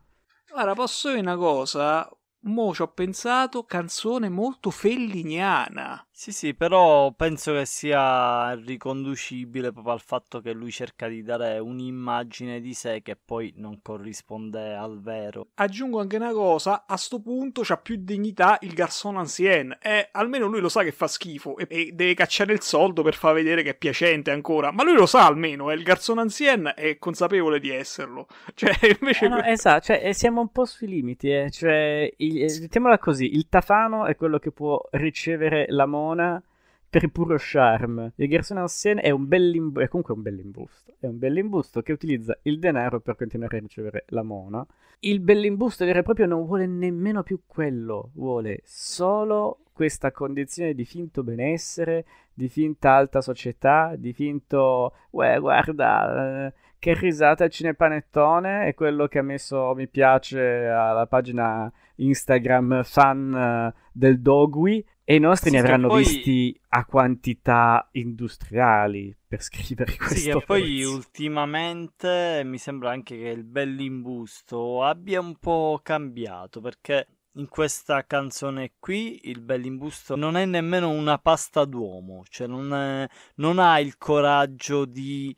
Ora 0.55 0.75
posso 0.75 1.09
dire 1.09 1.21
una 1.21 1.37
cosa? 1.37 2.09
Mo 2.41 2.73
ci 2.73 2.83
ho 2.83 2.89
pensato, 2.89 3.65
canzone 3.65 4.29
molto 4.29 4.71
felliniana. 4.71 6.06
Sì, 6.19 6.33
sì, 6.33 6.55
però 6.55 7.13
penso 7.13 7.53
che 7.53 7.67
sia 7.67 8.55
riconducibile 8.55 9.71
proprio 9.71 9.93
al 9.93 10.01
fatto 10.01 10.41
che 10.41 10.53
lui 10.53 10.71
cerca 10.71 11.09
di 11.09 11.23
dare 11.23 11.59
un'immagine 11.59 12.63
di 12.63 12.73
sé 12.73 13.03
che 13.03 13.19
poi 13.23 13.53
non 13.59 13.83
corrisponde 13.83 14.75
al 14.75 14.99
vero. 15.03 15.49
Aggiungo 15.57 16.01
anche 16.01 16.17
una 16.17 16.33
cosa, 16.33 16.85
a 16.87 16.97
sto 16.97 17.21
punto 17.21 17.61
c'ha 17.63 17.77
più 17.77 17.97
dignità 18.01 18.57
il 18.63 18.73
garçon 18.73 19.19
ancien 19.19 19.77
e 19.79 20.09
almeno 20.13 20.47
lui 20.47 20.61
lo 20.61 20.71
sa 20.71 20.83
che 20.83 20.91
fa 20.91 21.07
schifo 21.07 21.59
e, 21.59 21.67
e 21.69 21.91
deve 21.93 22.15
cacciare 22.15 22.55
il 22.55 22.63
soldo 22.63 23.03
per 23.03 23.15
far 23.15 23.35
vedere 23.35 23.63
che 23.63 23.71
è 23.71 23.77
piacente 23.77 24.31
ancora, 24.31 24.73
ma 24.73 24.85
lui 24.85 24.95
lo 24.95 25.07
sa 25.07 25.27
almeno, 25.27 25.71
e 25.71 25.75
il 25.75 25.83
garçon 25.83 26.19
ancien 26.19 26.73
è 26.75 26.97
consapevole 26.97 27.61
di 27.61 27.69
esserlo. 27.69 28.27
Cioè, 28.57 28.75
invece... 28.99 29.27
Eh 29.27 29.29
no, 29.29 29.43
esatto, 29.43 29.85
cioè, 29.85 30.01
eh, 30.03 30.15
siamo 30.15 30.41
un 30.41 30.49
po' 30.49 30.65
sui 30.65 30.87
limiti, 30.87 31.31
eh. 31.31 31.51
cioè, 31.51 32.11
il, 32.17 32.43
eh, 32.43 32.61
mettiamola 32.61 32.99
così, 32.99 33.35
il 33.35 33.51
tafano 33.51 34.07
è 34.07 34.17
quello 34.17 34.39
che 34.39 34.51
può 34.51 34.81
ricevere 34.93 35.67
l'amore 35.69 36.06
Ramona 36.07 36.43
per 36.89 37.09
puro 37.09 37.37
charme. 37.39 38.13
Il 38.17 38.29
Gerson 38.29 38.59
Ancien 38.59 38.99
è 39.03 39.11
un 39.11 39.27
bell'imbusto, 39.27 39.81
è 39.81 39.89
comunque 39.89 40.15
un 40.15 40.23
bell'imbusto, 40.23 40.95
è 41.01 41.07
un 41.07 41.19
bell'imbusto 41.19 41.83
che 41.83 41.93
utilizza 41.93 42.39
il 42.43 42.59
denaro 42.59 43.01
per 43.01 43.17
continuare 43.17 43.57
a 43.57 43.61
ricevere 43.61 44.05
la 44.09 44.23
mona. 44.23 44.65
Il 45.01 45.21
bell'imbusto 45.21 45.85
vero 45.85 45.99
e 45.99 46.03
proprio 46.03 46.27
non 46.27 46.47
vuole 46.47 46.67
nemmeno 46.67 47.23
più 47.23 47.41
quello, 47.47 48.11
vuole 48.15 48.61
solo 48.65 49.59
questa 49.73 50.11
condizione 50.11 50.73
di 50.73 50.87
finto 50.87 51.23
benessere, 51.23 52.07
di 52.33 52.49
finta 52.49 52.93
alta 52.93 53.21
società, 53.21 53.95
di 53.97 54.15
finto, 54.15 54.95
uè, 55.11 55.39
guarda, 55.39 56.47
eh, 56.47 56.53
che 56.79 56.95
risata 56.95 57.45
il 57.45 57.51
cinepanettone, 57.51 58.67
è 58.67 58.75
quello 58.75 59.07
che 59.07 59.19
ha 59.19 59.23
messo 59.23 59.75
mi 59.75 59.89
piace 59.89 60.67
alla 60.67 61.07
pagina 61.07 61.71
Instagram 61.97 62.85
fan 62.85 63.73
uh, 63.75 63.81
del 63.93 64.21
Dogui 64.21 64.85
e 65.09 65.15
i 65.15 65.21
nostri 65.21 65.51
sì, 65.51 65.55
ne 65.55 65.63
avranno 65.63 65.87
poi... 65.87 66.03
visti 66.03 66.61
a 66.71 66.85
quantità 66.85 67.89
industriali 67.93 69.17
per 69.25 69.41
scrivere 69.41 69.95
questo. 69.97 70.17
Sì, 70.17 70.29
e 70.31 70.43
poi 70.45 70.83
ultimamente 70.83 72.43
mi 72.45 72.59
sembra 72.59 72.91
anche 72.91 73.17
che 73.17 73.29
il 73.29 73.45
bell'imbusto 73.45 74.83
abbia 74.83 75.21
un 75.21 75.37
po' 75.37 75.79
cambiato 75.81 76.61
perché 76.61 77.07
in 77.37 77.49
questa 77.49 78.05
canzone 78.05 78.73
qui 78.81 79.29
il 79.29 79.41
Bellimbusto 79.41 80.17
non 80.17 80.37
è 80.37 80.45
nemmeno 80.45 80.91
una 80.91 81.19
pasta 81.19 81.65
d'uomo, 81.65 82.25
cioè 82.29 82.49
non, 82.49 82.75
è, 82.75 83.09
non 83.37 83.61
ha 83.61 83.79
il 83.79 83.99
coraggio 83.99 84.87
di 84.87 85.37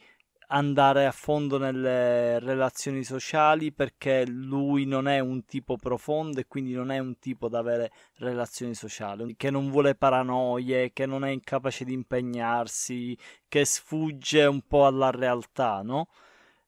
andare 0.49 1.07
a 1.07 1.13
fondo 1.13 1.59
nelle 1.59 2.39
relazioni 2.39 3.05
sociali 3.05 3.73
perché 3.73 4.27
lui 4.27 4.87
non 4.87 5.09
è 5.09 5.19
un 5.19 5.45
tipo 5.45 5.77
profondo 5.77 6.41
e 6.41 6.47
quindi 6.47 6.73
non 6.73 6.91
è 6.91 6.99
un 6.99 7.19
tipo 7.19 7.49
da 7.49 7.59
avere 7.59 7.91
relazioni 8.17 8.75
sociali, 8.75 9.37
che 9.37 9.51
non 9.51 9.71
vuole 9.71 9.95
paranoie, 9.95 10.93
che 10.93 11.07
non 11.07 11.25
è 11.25 11.31
incapace 11.31 11.85
di 11.85 11.93
impegnarsi, 11.93 13.17
che 13.49 13.65
sfugge 13.65 14.45
un 14.47 14.63
po' 14.67 14.87
alla 14.87 15.11
realtà, 15.11 15.83
no? 15.83 16.09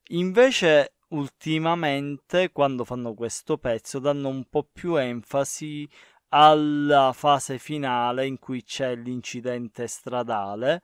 Invece 0.09 0.95
ultimamente 1.09 2.51
quando 2.53 2.85
fanno 2.85 3.15
questo 3.15 3.59
pezzo 3.59 3.99
danno 3.99 4.29
un 4.29 4.45
po' 4.49 4.69
più 4.71 4.97
enfasi 4.97 5.89
alla 6.31 7.13
fase 7.13 7.59
finale 7.59 8.27
in 8.27 8.39
cui 8.39 8.63
c'è 8.63 8.95
l'incidente 8.95 9.87
stradale 9.89 10.83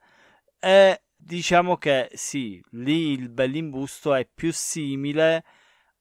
e 0.59 1.01
diciamo 1.17 1.77
che 1.77 2.09
sì, 2.13 2.63
lì 2.71 3.11
il 3.11 3.29
Bellimbusto 3.29 4.13
è 4.13 4.25
più 4.33 4.51
simile 4.53 5.43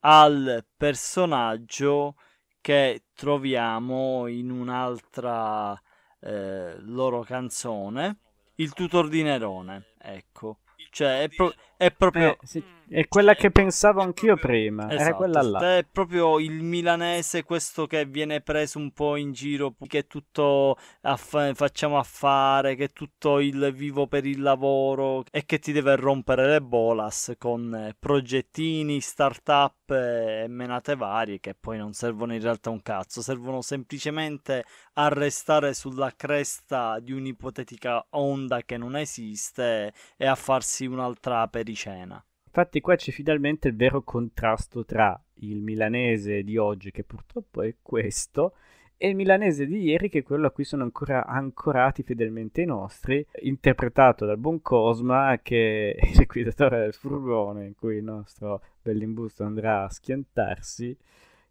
al 0.00 0.64
personaggio 0.76 2.16
che 2.60 3.04
troviamo 3.14 4.26
in 4.26 4.50
un'altra 4.50 5.80
eh, 6.20 6.76
loro 6.80 7.22
canzone, 7.22 8.18
il 8.56 8.72
tutor 8.72 9.08
di 9.08 9.22
Nerone, 9.22 9.94
ecco. 9.98 10.60
Cioè, 10.96 11.24
è, 11.24 11.28
pro- 11.28 11.52
è 11.76 11.92
proprio. 11.92 12.38
Eh, 12.40 12.46
sì, 12.46 12.64
è 12.88 13.06
quella 13.06 13.34
che 13.34 13.50
pensavo 13.50 14.00
anch'io 14.00 14.36
prima. 14.36 14.84
Esatto, 14.84 15.02
era 15.02 15.14
quella 15.14 15.42
là. 15.42 15.76
È 15.76 15.84
proprio 15.84 16.38
il 16.38 16.62
milanese, 16.62 17.42
questo 17.42 17.86
che 17.86 18.06
viene 18.06 18.40
preso 18.40 18.78
un 18.78 18.92
po' 18.92 19.16
in 19.16 19.32
giro, 19.32 19.74
che 19.86 20.06
tutto 20.06 20.78
aff- 21.02 21.52
facciamo 21.54 21.98
affare, 21.98 22.76
che 22.76 22.84
è 22.84 22.92
tutto 22.92 23.40
il 23.40 23.72
vivo 23.74 24.06
per 24.06 24.24
il 24.24 24.40
lavoro 24.40 25.24
e 25.30 25.44
che 25.44 25.58
ti 25.58 25.72
deve 25.72 25.96
rompere 25.96 26.48
le 26.48 26.62
bolas 26.62 27.34
con 27.36 27.94
progettini, 27.98 29.00
start-up 29.00 29.90
e 29.90 30.46
menate 30.48 30.96
varie 30.96 31.40
che 31.40 31.54
poi 31.54 31.76
non 31.76 31.92
servono 31.92 32.34
in 32.34 32.40
realtà 32.40 32.70
un 32.70 32.82
cazzo, 32.82 33.20
servono 33.20 33.60
semplicemente 33.62 34.64
a 34.94 35.08
restare 35.08 35.74
sulla 35.74 36.12
cresta 36.16 36.98
di 37.00 37.12
un'ipotetica 37.12 38.06
onda 38.10 38.62
che 38.62 38.76
non 38.76 38.96
esiste 38.96 39.92
e 40.16 40.26
a 40.26 40.34
farsi 40.34 40.85
un'altra 40.92 41.46
pericena. 41.48 42.24
Infatti 42.46 42.80
qua 42.80 42.96
c'è 42.96 43.10
finalmente 43.10 43.68
il 43.68 43.76
vero 43.76 44.02
contrasto 44.02 44.84
tra 44.84 45.20
il 45.40 45.60
milanese 45.60 46.42
di 46.42 46.56
oggi, 46.56 46.90
che 46.90 47.04
purtroppo 47.04 47.62
è 47.62 47.74
questo, 47.82 48.54
e 48.96 49.08
il 49.08 49.14
milanese 49.14 49.66
di 49.66 49.82
ieri, 49.82 50.08
che 50.08 50.20
è 50.20 50.22
quello 50.22 50.46
a 50.46 50.50
cui 50.50 50.64
sono 50.64 50.82
ancora 50.82 51.26
ancorati 51.26 52.02
fedelmente 52.02 52.62
i 52.62 52.64
nostri, 52.64 53.24
interpretato 53.42 54.24
dal 54.24 54.38
buon 54.38 54.62
Cosma, 54.62 55.38
che 55.42 55.92
è 55.92 56.06
il 56.18 56.26
guidatore 56.26 56.80
del 56.80 56.94
furgone 56.94 57.66
in 57.66 57.74
cui 57.74 57.96
il 57.96 58.04
nostro 58.04 58.62
Bellimbusto 58.80 59.44
andrà 59.44 59.84
a 59.84 59.90
schiantarsi 59.90 60.96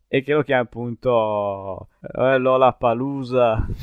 e 0.08 0.22
che 0.22 0.34
lo 0.34 0.44
chiama 0.44 0.62
appunto 0.62 1.90
eh, 2.02 2.38
Lola 2.38 2.74
Palusa 2.74 3.66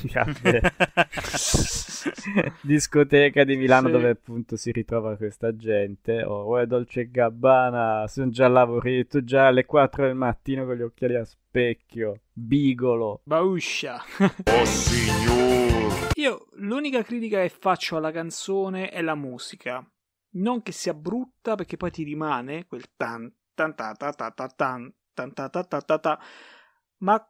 discoteca 2.63 3.45
di 3.45 3.57
Milano 3.57 3.87
sì. 3.89 3.93
dove 3.93 4.11
appunto 4.11 4.57
si 4.57 4.73
ritrova 4.73 5.17
questa 5.17 5.55
gente. 5.57 6.23
O 6.23 6.45
oh, 6.45 6.65
Dolce 6.65 7.11
Gabbana 7.11 8.07
sono 8.09 8.31
già 8.31 8.49
lavorato 8.49 9.23
già 9.25 9.49
alle 9.49 9.65
4 9.65 10.07
del 10.07 10.15
mattino 10.15 10.65
con 10.65 10.77
gli 10.77 10.83
occhiali 10.83 11.17
a 11.17 11.25
specchio 11.25 12.21
bigolo. 12.33 13.21
Bauscia 13.25 14.03
oh 14.45 14.65
signor. 14.65 16.11
Io 16.15 16.47
l'unica 16.55 17.03
critica 17.03 17.41
che 17.41 17.49
faccio 17.49 17.97
alla 17.97 18.13
canzone 18.13 18.91
è 18.91 19.03
la 19.03 19.15
musica. 19.15 19.85
Non 20.35 20.63
che 20.63 20.73
sia 20.73 20.95
brutta 20.95 21.57
perché 21.57 21.77
poi 21.77 21.91
ti 21.91 22.05
rimane 22.05 22.67
quel 22.67 22.85
tan 22.97 23.31
tan 23.55 23.75
ta 25.13 25.49
ta 25.49 25.49
ta 25.49 25.81
ta 25.81 25.99
tan 25.99 26.19
ma 26.99 27.25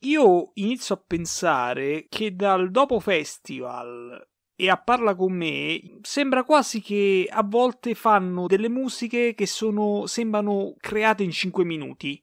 io 0.00 0.50
inizio 0.54 0.94
a 0.94 1.02
pensare 1.04 2.06
che 2.08 2.34
dal 2.34 2.70
dopo 2.70 3.00
festival 3.00 4.26
e 4.60 4.68
a 4.68 4.76
Parla 4.76 5.14
con 5.14 5.32
me 5.32 5.98
sembra 6.02 6.42
quasi 6.42 6.80
che 6.80 7.28
a 7.30 7.42
volte 7.44 7.94
fanno 7.94 8.46
delle 8.46 8.68
musiche 8.68 9.34
che 9.34 9.46
sono, 9.46 10.06
sembrano 10.06 10.74
create 10.78 11.22
in 11.22 11.30
5 11.30 11.64
minuti 11.64 12.20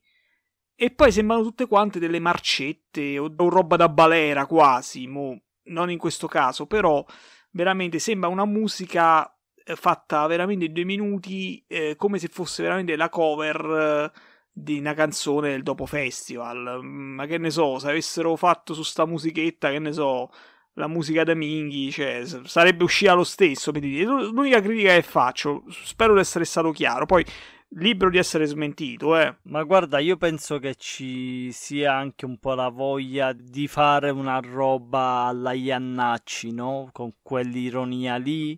e 0.75 0.91
poi 0.91 1.11
sembrano 1.11 1.43
tutte 1.43 1.65
quante 1.67 1.99
delle 1.99 2.19
marcette 2.19 3.17
o, 3.17 3.33
o 3.33 3.49
roba 3.49 3.77
da 3.77 3.87
balera 3.87 4.45
quasi, 4.45 5.07
mo, 5.07 5.43
non 5.67 5.89
in 5.89 5.97
questo 5.97 6.27
caso, 6.27 6.65
però 6.65 7.03
veramente 7.51 7.99
sembra 7.99 8.27
una 8.27 8.43
musica 8.43 9.33
eh, 9.63 9.75
fatta 9.77 10.27
veramente 10.27 10.65
in 10.65 10.73
due 10.73 10.83
minuti 10.83 11.63
eh, 11.67 11.95
come 11.95 12.19
se 12.19 12.27
fosse 12.27 12.63
veramente 12.63 12.97
la 12.97 13.07
cover 13.07 14.11
eh, 14.13 14.19
di 14.57 14.79
una 14.79 14.93
canzone 14.93 15.49
del 15.49 15.63
dopo 15.63 15.85
festival. 15.85 16.79
Ma 16.81 17.25
che 17.25 17.37
ne 17.37 17.49
so, 17.49 17.77
se 17.77 17.89
avessero 17.89 18.35
fatto 18.37 18.73
su 18.73 18.83
sta 18.83 19.05
musichetta, 19.05 19.69
che 19.69 19.79
ne 19.79 19.91
so, 19.91 20.29
la 20.75 20.87
musica 20.87 21.25
da 21.25 21.35
Minghi, 21.35 21.91
cioè, 21.91 22.23
sarebbe 22.45 22.83
uscita 22.85 23.13
lo 23.13 23.25
stesso. 23.25 23.71
L'unica 23.71 24.61
critica 24.61 24.93
che 24.93 25.01
faccio, 25.01 25.63
spero 25.69 26.13
di 26.13 26.21
essere 26.21 26.45
stato 26.45 26.71
chiaro. 26.71 27.05
Poi 27.05 27.25
libero 27.69 28.09
di 28.09 28.17
essere 28.17 28.45
smentito, 28.45 29.17
eh. 29.17 29.35
Ma 29.43 29.63
guarda, 29.63 29.99
io 29.99 30.15
penso 30.15 30.57
che 30.59 30.75
ci 30.75 31.51
sia 31.51 31.93
anche 31.93 32.25
un 32.25 32.37
po' 32.37 32.53
la 32.53 32.69
voglia 32.69 33.33
di 33.33 33.67
fare 33.67 34.09
una 34.09 34.39
roba 34.39 35.25
alla 35.25 35.51
Iannacci, 35.51 36.53
no? 36.53 36.89
Con 36.93 37.15
quell'ironia 37.21 38.15
lì 38.15 38.57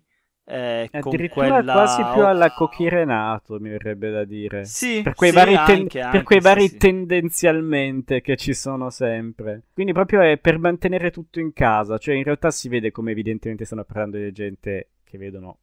eh, 0.50 0.88
Addirittura 0.90 1.48
quella... 1.48 1.72
quasi 1.74 2.02
più 2.14 2.24
alla 2.24 2.50
Cocchi 2.52 2.88
Renato, 2.88 3.60
mi 3.60 3.68
verrebbe 3.68 4.10
da 4.10 4.24
dire. 4.24 4.64
Sì, 4.64 5.02
per 5.02 5.12
quei 5.12 5.28
sì, 5.28 5.36
vari, 5.36 5.54
anche, 5.54 5.72
ten... 5.72 6.02
anche, 6.02 6.08
per 6.10 6.22
quei 6.22 6.40
sì, 6.40 6.46
vari 6.46 6.68
sì. 6.68 6.76
tendenzialmente 6.78 8.20
che 8.22 8.36
ci 8.36 8.54
sono 8.54 8.88
sempre. 8.88 9.64
Quindi 9.74 9.92
proprio 9.92 10.22
è 10.22 10.38
per 10.38 10.58
mantenere 10.58 11.10
tutto 11.10 11.38
in 11.38 11.52
casa. 11.52 11.98
Cioè 11.98 12.14
in 12.14 12.24
realtà 12.24 12.50
si 12.50 12.70
vede 12.70 12.90
come 12.90 13.10
evidentemente 13.10 13.66
stanno 13.66 13.84
parlando 13.84 14.16
di 14.16 14.32
gente 14.32 14.92
che 15.04 15.18
vedono 15.18 15.58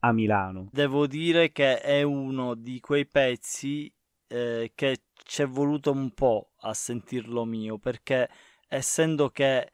a 0.00 0.12
Milano. 0.12 0.68
Devo 0.70 1.06
dire 1.06 1.50
che 1.50 1.80
è 1.80 2.02
uno 2.02 2.54
di 2.54 2.78
quei 2.80 3.06
pezzi 3.06 3.90
eh, 4.28 4.72
che 4.74 4.98
ci 5.24 5.42
è 5.42 5.46
voluto 5.46 5.92
un 5.92 6.10
po' 6.12 6.50
a 6.60 6.74
sentirlo 6.74 7.46
mio, 7.46 7.78
perché 7.78 8.28
essendo 8.68 9.30
che 9.30 9.70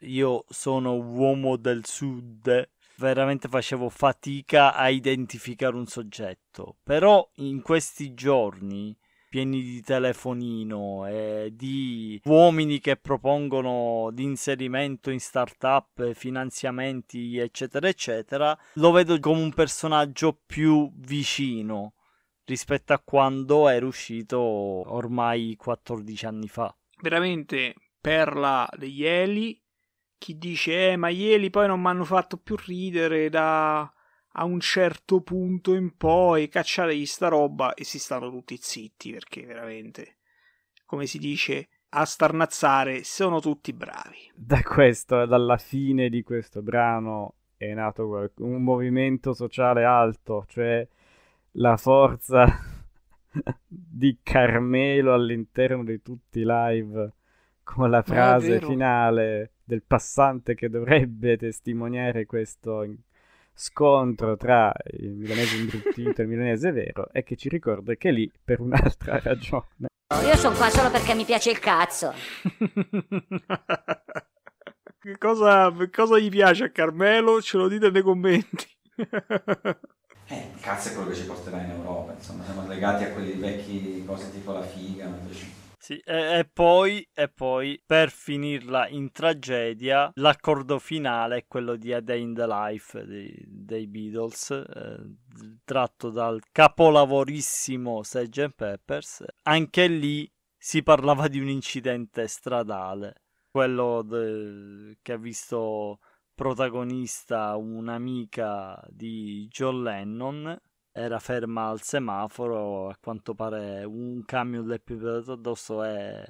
io 0.00 0.44
sono 0.48 0.94
uomo 0.94 1.56
del 1.56 1.84
sud, 1.86 2.72
veramente 2.96 3.48
facevo 3.48 3.88
fatica 3.88 4.74
a 4.74 4.88
identificare 4.88 5.76
un 5.76 5.86
soggetto. 5.86 6.76
Però 6.82 7.28
in 7.36 7.62
questi 7.62 8.14
giorni 8.14 8.96
pieni 9.34 9.62
di 9.62 9.82
telefonino 9.82 11.08
e 11.08 11.50
di 11.54 12.20
uomini 12.26 12.78
che 12.78 12.96
propongono 12.96 14.10
di 14.12 14.22
inserimento 14.22 15.10
in 15.10 15.18
startup, 15.18 16.12
finanziamenti, 16.12 17.38
eccetera, 17.38 17.88
eccetera, 17.88 18.56
lo 18.74 18.92
vedo 18.92 19.18
come 19.18 19.42
un 19.42 19.52
personaggio 19.52 20.38
più 20.46 20.88
vicino 20.94 21.94
rispetto 22.44 22.92
a 22.92 23.02
quando 23.04 23.68
era 23.68 23.84
uscito 23.84 24.38
ormai 24.38 25.56
14 25.56 26.26
anni 26.26 26.46
fa. 26.46 26.72
Veramente 27.00 27.74
perla 28.00 28.68
degli 28.76 29.04
Eli 29.04 29.60
chi 30.18 30.38
dice 30.38 30.92
eh 30.92 30.96
ma 30.96 31.08
ieri 31.08 31.50
poi 31.50 31.66
non 31.66 31.80
mi 31.80 31.88
hanno 31.88 32.04
fatto 32.04 32.36
più 32.36 32.56
ridere 32.56 33.28
da 33.28 33.92
a 34.36 34.44
un 34.44 34.58
certo 34.60 35.20
punto 35.20 35.74
in 35.74 35.96
poi 35.96 36.48
cacciategli 36.48 37.06
sta 37.06 37.28
roba 37.28 37.74
e 37.74 37.84
si 37.84 37.98
stanno 37.98 38.30
tutti 38.30 38.58
zitti 38.60 39.12
perché 39.12 39.42
veramente 39.46 40.16
come 40.86 41.06
si 41.06 41.18
dice 41.18 41.68
a 41.90 42.04
starnazzare 42.04 43.04
sono 43.04 43.40
tutti 43.40 43.72
bravi. 43.72 44.32
Da 44.34 44.62
questo 44.62 45.26
dalla 45.26 45.56
fine 45.56 46.08
di 46.08 46.22
questo 46.22 46.62
brano 46.62 47.34
è 47.56 47.72
nato 47.72 48.30
un 48.38 48.62
movimento 48.62 49.32
sociale 49.32 49.84
alto 49.84 50.44
cioè 50.48 50.86
la 51.52 51.76
forza 51.76 52.44
di 53.66 54.18
Carmelo 54.22 55.14
all'interno 55.14 55.84
di 55.84 56.02
tutti 56.02 56.40
i 56.40 56.44
live 56.44 57.12
con 57.62 57.88
la 57.88 58.02
frase 58.02 58.60
finale 58.60 59.53
del 59.64 59.82
passante 59.82 60.54
che 60.54 60.68
dovrebbe 60.68 61.36
testimoniare 61.36 62.26
questo 62.26 62.86
scontro 63.54 64.36
tra 64.36 64.72
il 64.98 65.12
milanese 65.12 65.56
imbruttito 65.56 66.20
e 66.20 66.24
il 66.24 66.28
milanese 66.28 66.72
vero 66.72 67.08
e 67.12 67.22
che 67.22 67.36
ci 67.36 67.48
ricorda 67.48 67.94
che 67.94 68.10
lì 68.10 68.30
per 68.42 68.60
un'altra 68.60 69.18
ragione. 69.24 69.88
Io 70.24 70.36
sono 70.36 70.54
qua 70.54 70.68
solo 70.70 70.90
perché 70.90 71.14
mi 71.14 71.24
piace 71.24 71.50
il 71.50 71.58
cazzo. 71.58 72.12
che 75.00 75.18
cosa, 75.18 75.72
cosa 75.90 76.18
gli 76.18 76.28
piace 76.28 76.64
a 76.64 76.70
Carmelo? 76.70 77.40
Ce 77.40 77.56
lo 77.56 77.68
dite 77.68 77.90
nei 77.90 78.02
commenti. 78.02 78.66
Eh, 80.26 80.52
il 80.54 80.60
cazzo 80.60 80.88
è 80.88 80.94
quello 80.94 81.10
che 81.10 81.16
ci 81.16 81.26
porterà 81.26 81.60
in 81.60 81.68
Europa, 81.72 82.12
insomma, 82.12 82.44
siamo 82.44 82.66
legati 82.66 83.04
a 83.04 83.12
quelli 83.12 83.32
vecchi 83.32 84.02
cose 84.06 84.30
tipo 84.32 84.52
la 84.52 84.62
figa. 84.62 85.04
Invece... 85.04 85.53
Sì, 85.84 85.98
e, 85.98 86.38
e 86.38 86.44
poi, 86.50 87.06
e 87.12 87.28
poi, 87.28 87.78
per 87.84 88.10
finirla 88.10 88.88
in 88.88 89.12
tragedia, 89.12 90.10
l'accordo 90.14 90.78
finale 90.78 91.36
è 91.36 91.46
quello 91.46 91.76
di 91.76 91.92
A 91.92 92.00
Day 92.00 92.22
in 92.22 92.32
the 92.32 92.46
Life 92.46 93.04
dei, 93.04 93.44
dei 93.46 93.86
Beatles, 93.86 94.50
eh, 94.50 94.96
tratto 95.62 96.08
dal 96.08 96.40
capolavorissimo 96.50 98.02
Sgt. 98.02 98.54
Peppers. 98.54 99.24
Anche 99.42 99.86
lì 99.86 100.26
si 100.56 100.82
parlava 100.82 101.28
di 101.28 101.38
un 101.38 101.48
incidente 101.48 102.28
stradale, 102.28 103.16
quello 103.50 104.00
de- 104.00 104.96
che 105.02 105.12
ha 105.12 105.18
visto 105.18 105.98
protagonista 106.34 107.56
un'amica 107.56 108.82
di 108.88 109.46
John 109.50 109.82
Lennon 109.82 110.58
era 110.96 111.18
ferma 111.18 111.70
al 111.70 111.82
semaforo, 111.82 112.88
a 112.88 112.96
quanto 113.00 113.34
pare 113.34 113.82
un 113.82 114.24
camion 114.24 114.64
le 114.64 114.76
è 114.76 114.78
più 114.78 114.96
addosso 115.04 115.82
e 115.82 116.24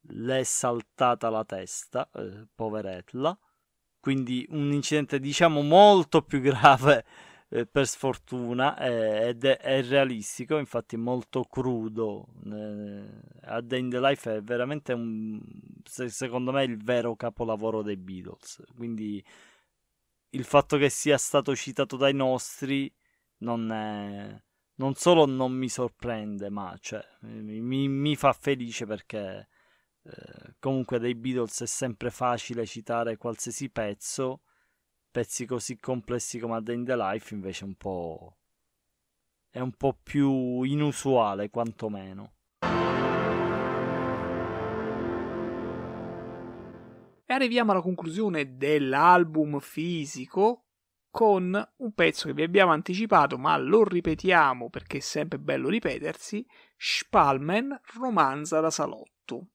le 0.00 0.38
è 0.38 0.42
saltata 0.44 1.28
la 1.28 1.44
testa, 1.44 2.08
eh, 2.14 2.46
poverella. 2.54 3.36
Quindi 3.98 4.46
un 4.50 4.70
incidente 4.72 5.18
diciamo 5.18 5.60
molto 5.62 6.22
più 6.22 6.38
grave 6.40 7.04
eh, 7.48 7.66
per 7.66 7.88
sfortuna 7.88 8.78
eh, 8.78 9.28
ed 9.30 9.44
è, 9.44 9.58
è, 9.58 9.82
realistico, 9.82 10.58
infatti 10.58 10.96
molto 10.96 11.42
crudo. 11.42 12.28
Eh, 12.44 13.04
A 13.42 13.60
Day 13.60 13.80
in 13.80 13.90
the 13.90 13.98
Life 13.98 14.36
è 14.36 14.40
veramente 14.40 14.92
un, 14.92 15.40
secondo 15.84 16.52
me 16.52 16.62
il 16.62 16.80
vero 16.80 17.16
capolavoro 17.16 17.82
dei 17.82 17.96
Beatles. 17.96 18.62
Quindi 18.76 19.24
il 20.30 20.44
fatto 20.44 20.76
che 20.76 20.90
sia 20.90 21.18
stato 21.18 21.56
citato 21.56 21.96
dai 21.96 22.14
nostri 22.14 22.92
non, 23.38 23.70
è, 23.70 24.42
non 24.76 24.94
solo 24.94 25.26
non 25.26 25.52
mi 25.52 25.68
sorprende, 25.68 26.50
ma 26.50 26.76
cioè, 26.80 27.04
mi, 27.20 27.88
mi, 27.88 28.16
fa 28.16 28.32
felice 28.32 28.86
perché 28.86 29.48
eh, 30.02 30.54
comunque 30.58 30.98
dei 30.98 31.14
Beatles 31.14 31.62
è 31.62 31.66
sempre 31.66 32.10
facile 32.10 32.66
citare 32.66 33.16
qualsiasi 33.16 33.70
pezzo, 33.70 34.42
pezzi 35.10 35.46
così 35.46 35.78
complessi 35.78 36.38
come 36.38 36.56
A 36.56 36.60
Day 36.60 36.74
in 36.74 36.84
the 36.84 36.96
Life 36.96 37.34
invece 37.34 37.64
un 37.64 37.74
po' 37.74 38.36
è 39.56 39.60
un 39.60 39.72
po' 39.72 39.98
più 40.02 40.62
inusuale 40.64 41.48
quantomeno. 41.48 42.34
E 47.24 47.32
arriviamo 47.32 47.72
alla 47.72 47.80
conclusione 47.80 48.58
dell'album 48.58 49.58
fisico 49.60 50.65
con 51.16 51.66
un 51.76 51.92
pezzo 51.94 52.26
che 52.26 52.34
vi 52.34 52.42
abbiamo 52.42 52.72
anticipato, 52.72 53.38
ma 53.38 53.56
lo 53.56 53.82
ripetiamo 53.84 54.68
perché 54.68 54.98
è 54.98 55.00
sempre 55.00 55.38
bello 55.38 55.70
ripetersi, 55.70 56.46
Spalmen 56.76 57.80
romanza 57.94 58.60
da 58.60 58.68
salotto. 58.68 59.46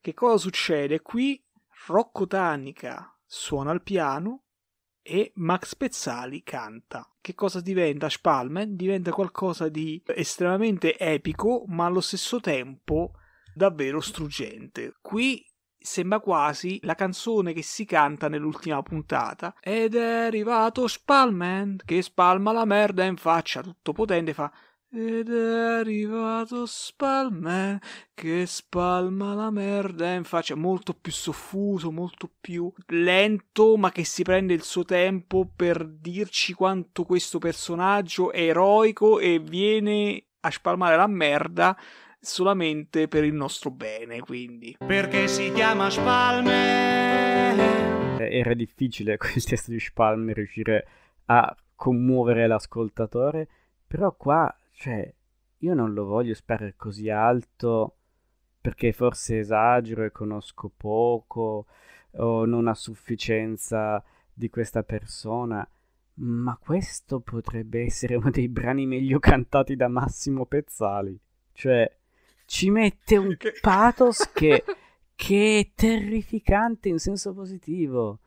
Che 0.00 0.14
cosa 0.14 0.38
succede? 0.38 1.02
Qui 1.02 1.44
Rocco 1.88 2.26
Tanica 2.26 3.14
suona 3.26 3.72
il 3.72 3.82
piano 3.82 4.44
e 5.02 5.32
Max 5.34 5.74
Pezzali 5.74 6.42
canta. 6.42 7.06
Che 7.20 7.34
cosa 7.34 7.60
diventa 7.60 8.08
Spalmen? 8.08 8.76
Diventa 8.76 9.12
qualcosa 9.12 9.68
di 9.68 10.02
estremamente 10.06 10.96
epico, 10.96 11.64
ma 11.66 11.84
allo 11.84 12.00
stesso 12.00 12.40
tempo 12.40 13.12
davvero 13.52 14.00
struggente. 14.00 14.94
Qui 15.02 15.44
sembra 15.80 16.20
quasi 16.20 16.78
la 16.82 16.94
canzone 16.94 17.52
che 17.52 17.62
si 17.62 17.84
canta 17.84 18.28
nell'ultima 18.28 18.82
puntata. 18.82 19.54
Ed 19.60 19.94
è 19.94 20.26
arrivato 20.26 20.86
Spalman 20.86 21.78
che 21.84 22.02
spalma 22.02 22.52
la 22.52 22.64
merda 22.64 23.04
in 23.04 23.16
faccia, 23.16 23.62
tutto 23.62 23.92
potente, 23.92 24.34
fa. 24.34 24.52
Ed 24.92 25.30
è 25.30 25.78
arrivato 25.78 26.66
Spalman 26.66 27.78
che 28.12 28.44
spalma 28.44 29.34
la 29.34 29.50
merda 29.50 30.12
in 30.12 30.24
faccia, 30.24 30.56
molto 30.56 30.94
più 30.94 31.12
soffuso, 31.12 31.92
molto 31.92 32.28
più 32.40 32.72
lento, 32.88 33.76
ma 33.76 33.92
che 33.92 34.04
si 34.04 34.24
prende 34.24 34.52
il 34.52 34.64
suo 34.64 34.84
tempo 34.84 35.48
per 35.54 35.86
dirci 35.86 36.54
quanto 36.54 37.04
questo 37.04 37.38
personaggio 37.38 38.32
è 38.32 38.40
eroico 38.40 39.20
e 39.20 39.38
viene 39.38 40.24
a 40.40 40.50
spalmare 40.50 40.96
la 40.96 41.06
merda 41.06 41.76
solamente 42.20 43.08
per 43.08 43.24
il 43.24 43.32
nostro 43.34 43.70
bene, 43.70 44.20
quindi. 44.20 44.76
Perché 44.78 45.26
si 45.26 45.50
chiama 45.52 45.88
Spalme. 45.88 47.38
Era 48.18 48.54
difficile 48.54 49.16
quel 49.18 49.42
testo 49.42 49.70
di 49.70 49.80
Spalme 49.80 50.34
riuscire 50.34 50.86
a 51.26 51.56
commuovere 51.74 52.46
l'ascoltatore, 52.46 53.48
però 53.86 54.14
qua, 54.14 54.54
cioè, 54.72 55.12
io 55.58 55.74
non 55.74 55.94
lo 55.94 56.04
voglio 56.04 56.34
sparare 56.34 56.74
così 56.76 57.08
alto 57.08 57.96
perché 58.60 58.92
forse 58.92 59.38
esagero 59.38 60.04
e 60.04 60.10
conosco 60.10 60.70
poco 60.76 61.66
o 62.12 62.44
non 62.44 62.68
a 62.68 62.74
sufficienza 62.74 64.02
di 64.32 64.50
questa 64.50 64.82
persona, 64.82 65.66
ma 66.14 66.58
questo 66.60 67.20
potrebbe 67.20 67.84
essere 67.84 68.14
uno 68.16 68.30
dei 68.30 68.48
brani 68.48 68.86
meglio 68.86 69.18
cantati 69.18 69.76
da 69.76 69.88
Massimo 69.88 70.44
Pezzali. 70.44 71.18
Cioè, 71.52 71.99
ci 72.50 72.68
mette 72.68 73.16
un 73.16 73.36
pathos 73.62 74.28
che, 74.34 74.64
che 75.14 75.58
è 75.60 75.70
terrificante 75.72 76.88
in 76.88 76.98
senso 76.98 77.32
positivo. 77.32 78.18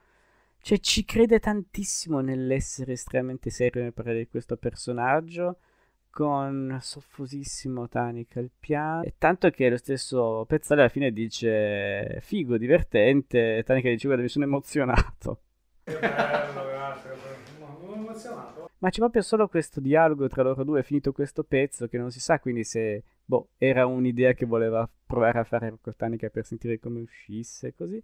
Cioè, 0.61 0.79
ci 0.79 1.03
crede 1.03 1.39
tantissimo 1.39 2.21
nell'essere 2.21 2.93
estremamente 2.93 3.49
serio 3.49 3.81
nel 3.81 3.91
parlare 3.91 4.19
di 4.19 4.27
questo 4.29 4.55
personaggio. 4.55 5.57
Con 6.09 6.77
soffusissimo 6.79 7.89
Tanica 7.89 8.39
al 8.39 8.51
piano. 8.57 9.03
E 9.03 9.15
tanto 9.17 9.49
che 9.49 9.67
lo 9.67 9.77
stesso 9.77 10.45
Pezzale 10.47 10.81
alla 10.81 10.89
fine 10.89 11.11
dice 11.11 12.19
figo, 12.21 12.55
divertente. 12.57 13.57
E 13.57 13.63
Tanica 13.63 13.89
dice 13.89 14.05
guarda 14.05 14.23
mi 14.23 14.29
sono 14.29 14.45
emozionato. 14.45 15.41
Che 15.83 15.99
bello, 15.99 16.65
grazie. 16.65 17.32
Emozionato. 18.13 18.69
Ma 18.79 18.89
c'è 18.89 18.99
proprio 18.99 19.21
solo 19.21 19.47
questo 19.47 19.79
dialogo 19.79 20.27
tra 20.27 20.43
loro 20.43 20.63
due, 20.63 20.83
finito 20.83 21.11
questo 21.11 21.43
pezzo, 21.43 21.87
che 21.87 21.97
non 21.97 22.11
si 22.11 22.19
sa 22.19 22.39
quindi 22.39 22.63
se 22.63 23.03
boh, 23.25 23.49
era 23.57 23.85
un'idea 23.85 24.33
che 24.33 24.45
voleva 24.45 24.87
provare 25.05 25.39
a 25.39 25.43
fare 25.43 25.77
Cortanica 25.81 26.29
per 26.29 26.45
sentire 26.45 26.79
come 26.79 27.01
uscisse, 27.01 27.73
così. 27.75 28.01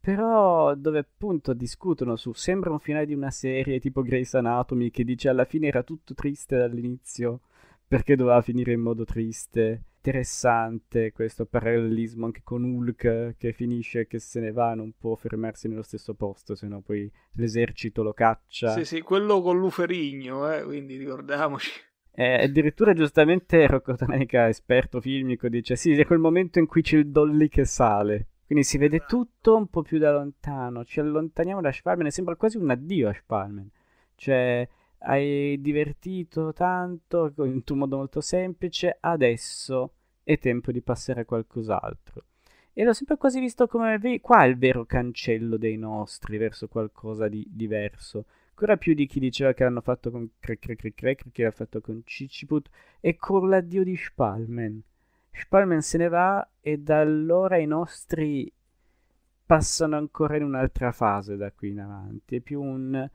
Però 0.00 0.74
dove 0.74 1.00
appunto 1.00 1.52
discutono 1.52 2.16
su 2.16 2.32
sembra 2.32 2.70
un 2.70 2.78
finale 2.78 3.06
di 3.06 3.14
una 3.14 3.30
serie 3.30 3.80
tipo 3.80 4.02
Grey's 4.02 4.34
Anatomy 4.34 4.90
che 4.90 5.04
dice 5.04 5.28
alla 5.28 5.44
fine 5.44 5.66
era 5.66 5.82
tutto 5.82 6.14
triste 6.14 6.56
dall'inizio 6.56 7.40
perché 7.88 8.14
doveva 8.14 8.42
finire 8.42 8.72
in 8.72 8.80
modo 8.80 9.04
triste. 9.04 9.82
Interessante 9.96 11.10
questo 11.10 11.44
parallelismo 11.46 12.26
anche 12.26 12.42
con 12.44 12.62
Hulk 12.62 13.34
che 13.36 13.52
finisce 13.52 14.06
che 14.06 14.20
se 14.20 14.40
ne 14.40 14.52
va, 14.52 14.74
non 14.74 14.92
può 14.96 15.14
fermarsi 15.16 15.68
nello 15.68 15.82
stesso 15.82 16.14
posto, 16.14 16.54
se 16.54 16.68
no 16.68 16.80
poi 16.82 17.10
l'esercito 17.32 18.02
lo 18.02 18.12
caccia. 18.12 18.70
Sì, 18.70 18.84
sì, 18.84 19.00
quello 19.00 19.42
con 19.42 19.58
Luferigno, 19.58 20.50
eh, 20.52 20.62
quindi 20.62 20.96
ricordiamoci. 20.96 21.70
Eh, 22.12 22.44
addirittura 22.44 22.94
giustamente 22.94 23.66
Rocco 23.66 23.94
Tanica, 23.94 24.48
esperto 24.48 25.00
filmico, 25.00 25.48
dice 25.48 25.76
sì, 25.76 25.92
è 25.92 26.04
quel 26.04 26.18
momento 26.18 26.58
in 26.58 26.66
cui 26.66 26.82
c'è 26.82 26.96
il 26.96 27.08
dolly 27.08 27.48
che 27.48 27.64
sale. 27.64 28.28
Quindi 28.46 28.64
si 28.64 28.78
vede 28.78 29.04
tutto 29.06 29.56
un 29.56 29.66
po' 29.66 29.82
più 29.82 29.98
da 29.98 30.10
lontano, 30.10 30.84
ci 30.84 31.00
allontaniamo 31.00 31.60
da 31.60 31.70
Spalman 31.70 32.06
e 32.06 32.10
sembra 32.10 32.34
quasi 32.34 32.56
un 32.56 32.70
addio 32.70 33.08
a 33.08 33.12
Spalman. 33.12 33.70
Cioè, 34.14 34.66
hai 34.98 35.60
divertito 35.60 36.52
tanto 36.52 37.32
in 37.38 37.62
un 37.66 37.78
modo 37.78 37.96
molto 37.96 38.20
semplice, 38.20 38.96
adesso 39.00 39.94
è 40.22 40.38
tempo 40.38 40.72
di 40.72 40.82
passare 40.82 41.22
a 41.22 41.24
qualcos'altro. 41.24 42.24
E 42.72 42.84
l'ho 42.84 42.92
sempre 42.92 43.16
quasi 43.16 43.40
visto 43.40 43.66
come 43.66 43.98
qua 44.20 44.44
è 44.44 44.46
il 44.46 44.56
vero 44.56 44.84
cancello 44.84 45.56
dei 45.56 45.76
nostri 45.76 46.36
verso 46.36 46.68
qualcosa 46.68 47.28
di 47.28 47.44
diverso 47.50 48.24
ancora 48.58 48.76
più 48.76 48.92
di 48.92 49.06
chi 49.06 49.20
diceva 49.20 49.52
che 49.52 49.62
l'hanno 49.62 49.80
fatto 49.80 50.10
con 50.10 50.28
Crack, 50.40 51.30
chi 51.30 51.42
l'ha 51.42 51.52
fatto 51.52 51.80
con 51.80 52.02
Ciciput 52.04 52.68
e 52.98 53.14
con 53.14 53.48
l'addio 53.48 53.84
di 53.84 53.96
Spalman. 53.96 54.82
Spalman 55.30 55.80
se 55.80 55.96
ne 55.98 56.08
va 56.08 56.48
e 56.60 56.78
da 56.78 56.98
allora 56.98 57.56
i 57.58 57.66
nostri 57.66 58.52
passano 59.46 59.96
ancora 59.96 60.36
in 60.36 60.42
un'altra 60.42 60.90
fase 60.90 61.36
da 61.36 61.52
qui 61.52 61.70
in 61.70 61.80
avanti. 61.80 62.36
È 62.36 62.40
più 62.40 62.60
un... 62.60 63.08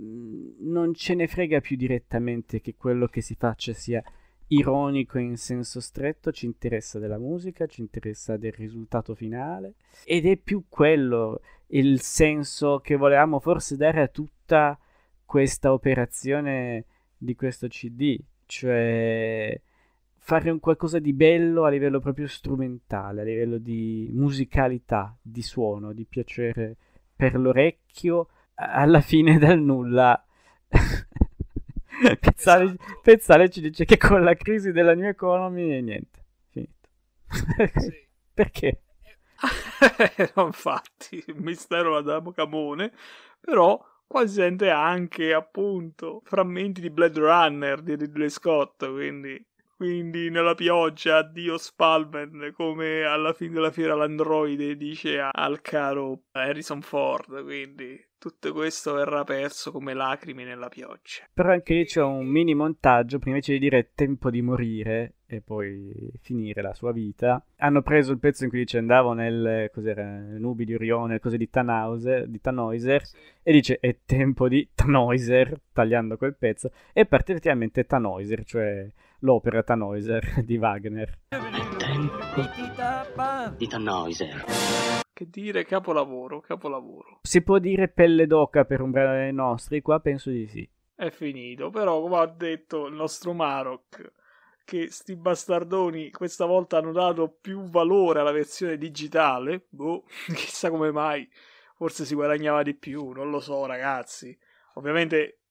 Mm, 0.00 0.70
non 0.70 0.94
ce 0.94 1.14
ne 1.14 1.26
frega 1.26 1.60
più 1.60 1.76
direttamente 1.76 2.60
che 2.60 2.74
quello 2.76 3.06
che 3.06 3.20
si 3.20 3.34
faccia 3.34 3.72
sia 3.72 4.02
ironico 4.48 5.18
in 5.18 5.36
senso 5.36 5.80
stretto, 5.80 6.30
ci 6.32 6.46
interessa 6.46 6.98
della 6.98 7.18
musica, 7.18 7.66
ci 7.66 7.80
interessa 7.80 8.36
del 8.36 8.52
risultato 8.52 9.14
finale 9.14 9.74
ed 10.04 10.26
è 10.26 10.36
più 10.36 10.64
quello 10.68 11.40
il 11.68 12.00
senso 12.00 12.80
che 12.80 12.96
volevamo 12.96 13.40
forse 13.40 13.76
dare 13.76 14.02
a 14.02 14.08
tutta 14.08 14.78
questa 15.24 15.72
operazione 15.72 16.84
di 17.16 17.34
questo 17.34 17.68
CD, 17.68 18.18
cioè 18.46 19.58
fare 20.18 20.50
un 20.50 20.60
qualcosa 20.60 20.98
di 20.98 21.12
bello 21.14 21.64
a 21.64 21.70
livello 21.70 21.98
proprio 21.98 22.26
strumentale, 22.26 23.22
a 23.22 23.24
livello 23.24 23.58
di 23.58 24.10
musicalità, 24.12 25.16
di 25.20 25.42
suono, 25.42 25.92
di 25.92 26.04
piacere 26.04 26.76
per 27.16 27.38
l'orecchio, 27.38 28.28
alla 28.54 29.00
fine 29.00 29.38
dal 29.38 29.60
nulla 29.60 30.24
Pezzale, 32.18 32.76
Pezzale 33.02 33.48
ci 33.50 33.60
dice 33.60 33.84
che 33.84 33.96
con 33.96 34.22
la 34.22 34.34
crisi 34.34 34.72
della 34.72 34.94
new 34.94 35.08
economy 35.08 35.80
niente, 35.80 36.24
finito. 36.50 36.88
Sì. 37.28 37.98
Perché? 38.34 38.82
infatti, 40.36 41.22
il 41.26 41.36
mistero 41.40 42.00
da 42.00 42.22
Camone, 42.34 42.92
però 43.40 43.80
qua 44.06 44.26
si 44.26 44.34
sente 44.34 44.70
anche 44.70 45.32
appunto 45.32 46.22
frammenti 46.24 46.80
di 46.80 46.90
Blade 46.90 47.18
Runner 47.18 47.80
di 47.80 47.94
Ridley 47.94 48.30
Scott, 48.30 48.88
quindi 48.90 49.44
quindi 49.82 50.30
nella 50.30 50.54
pioggia 50.54 51.16
addio 51.16 51.58
Spalman 51.58 52.52
come 52.54 53.02
alla 53.02 53.32
fine 53.32 53.54
della 53.54 53.72
fiera 53.72 53.96
l'androide 53.96 54.76
dice 54.76 55.18
al 55.18 55.60
caro 55.60 56.26
Harrison 56.30 56.82
Ford 56.82 57.42
quindi 57.42 58.00
tutto 58.16 58.52
questo 58.52 58.94
verrà 58.94 59.24
perso 59.24 59.72
come 59.72 59.94
lacrime 59.94 60.44
nella 60.44 60.68
pioggia. 60.68 61.24
Però 61.34 61.50
anche 61.50 61.74
lì 61.74 61.84
c'è 61.84 62.00
un 62.00 62.24
mini 62.26 62.54
montaggio 62.54 63.18
prima 63.18 63.34
invece 63.34 63.54
di 63.54 63.58
dire 63.58 63.90
tempo 63.96 64.30
di 64.30 64.40
morire 64.42 65.14
e 65.26 65.40
poi 65.40 66.12
finire 66.20 66.62
la 66.62 66.72
sua 66.72 66.92
vita 66.92 67.44
hanno 67.56 67.82
preso 67.82 68.12
il 68.12 68.20
pezzo 68.20 68.44
in 68.44 68.50
cui 68.50 68.60
dice 68.60 68.78
andavo 68.78 69.14
nel 69.14 69.68
cos'era 69.72 70.04
nubi 70.38 70.64
di 70.64 70.74
Orione 70.74 71.18
cose 71.18 71.36
di 71.36 71.50
Tannhauser 71.50 72.28
di 72.28 72.40
Tannhäuser 72.40 73.02
e 73.42 73.50
dice 73.50 73.78
è 73.80 73.96
tempo 74.06 74.46
di 74.46 74.68
Tannhäuser 74.72 75.60
tagliando 75.72 76.16
quel 76.16 76.36
pezzo 76.36 76.70
e 76.92 77.06
parte 77.06 77.32
effettivamente 77.32 77.86
Tannhäuser 77.86 78.44
cioè 78.44 78.88
l'opera 79.22 79.62
Tannhäuser 79.62 80.42
di 80.44 80.56
Wagner. 80.56 81.18
È 81.28 81.76
tempo 81.78 82.42
di 83.56 83.66
Tannhäuser. 83.66 84.44
Che 85.12 85.28
dire 85.28 85.64
capolavoro, 85.64 86.40
capolavoro. 86.40 87.20
Si 87.22 87.42
può 87.42 87.58
dire 87.58 87.88
pelle 87.88 88.26
d'oca 88.26 88.64
per 88.64 88.80
un 88.80 88.90
brano 88.90 89.14
dei 89.14 89.32
nostri? 89.32 89.82
Qua 89.82 90.00
penso 90.00 90.30
di 90.30 90.46
sì. 90.46 90.68
È 90.94 91.10
finito, 91.10 91.70
però 91.70 92.00
come 92.00 92.16
ha 92.18 92.26
detto 92.26 92.86
il 92.86 92.94
nostro 92.94 93.32
Marok, 93.32 94.12
che 94.64 94.90
sti 94.90 95.16
bastardoni 95.16 96.10
questa 96.10 96.44
volta 96.44 96.78
hanno 96.78 96.92
dato 96.92 97.28
più 97.28 97.62
valore 97.64 98.20
alla 98.20 98.32
versione 98.32 98.76
digitale, 98.76 99.66
boh, 99.68 100.04
chissà 100.34 100.70
come 100.70 100.90
mai, 100.90 101.28
forse 101.76 102.04
si 102.04 102.14
guadagnava 102.14 102.62
di 102.62 102.74
più, 102.74 103.10
non 103.10 103.30
lo 103.30 103.40
so 103.40 103.66
ragazzi. 103.66 104.36
Ovviamente 104.74 105.41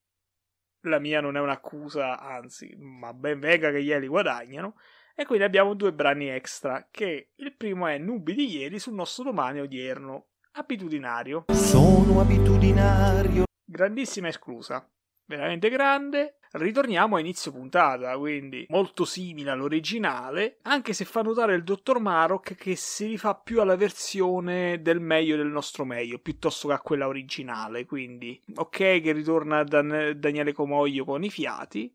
la 0.82 0.98
mia 0.98 1.20
non 1.20 1.36
è 1.36 1.40
un'accusa, 1.40 2.18
anzi, 2.18 2.74
ma 2.78 3.12
ben 3.12 3.40
venga 3.40 3.70
che 3.70 3.78
ieri 3.78 4.06
guadagnano. 4.06 4.76
E 5.14 5.26
quindi 5.26 5.44
abbiamo 5.44 5.74
due 5.74 5.92
brani 5.92 6.28
extra, 6.28 6.88
che 6.90 7.32
il 7.36 7.54
primo 7.54 7.86
è 7.86 7.98
Nubi 7.98 8.34
di 8.34 8.56
ieri 8.56 8.78
sul 8.78 8.94
nostro 8.94 9.24
domani 9.24 9.60
odierno, 9.60 10.28
abitudinario. 10.52 11.44
Sono 11.52 12.20
abitudinario. 12.20 13.44
Grandissima 13.64 14.28
esclusa, 14.28 14.88
veramente 15.36 15.68
grande. 15.70 16.34
Ritorniamo 16.52 17.16
a 17.16 17.20
inizio 17.20 17.50
puntata, 17.50 18.16
quindi 18.18 18.66
molto 18.68 19.06
simile 19.06 19.50
all'originale, 19.50 20.58
anche 20.62 20.92
se 20.92 21.06
fa 21.06 21.22
notare 21.22 21.54
il 21.54 21.64
dottor 21.64 21.98
Marok 21.98 22.54
che 22.56 22.76
si 22.76 23.06
rifà 23.06 23.34
più 23.34 23.62
alla 23.62 23.76
versione 23.76 24.82
del 24.82 25.00
meglio 25.00 25.36
del 25.36 25.46
nostro 25.46 25.86
meglio, 25.86 26.18
piuttosto 26.18 26.68
che 26.68 26.74
a 26.74 26.80
quella 26.80 27.06
originale, 27.06 27.86
quindi 27.86 28.38
ok 28.54 29.00
che 29.00 29.12
ritorna 29.12 29.64
Dan- 29.64 30.12
Daniele 30.16 30.52
Comoglio 30.52 31.06
con 31.06 31.24
i 31.24 31.30
fiati, 31.30 31.90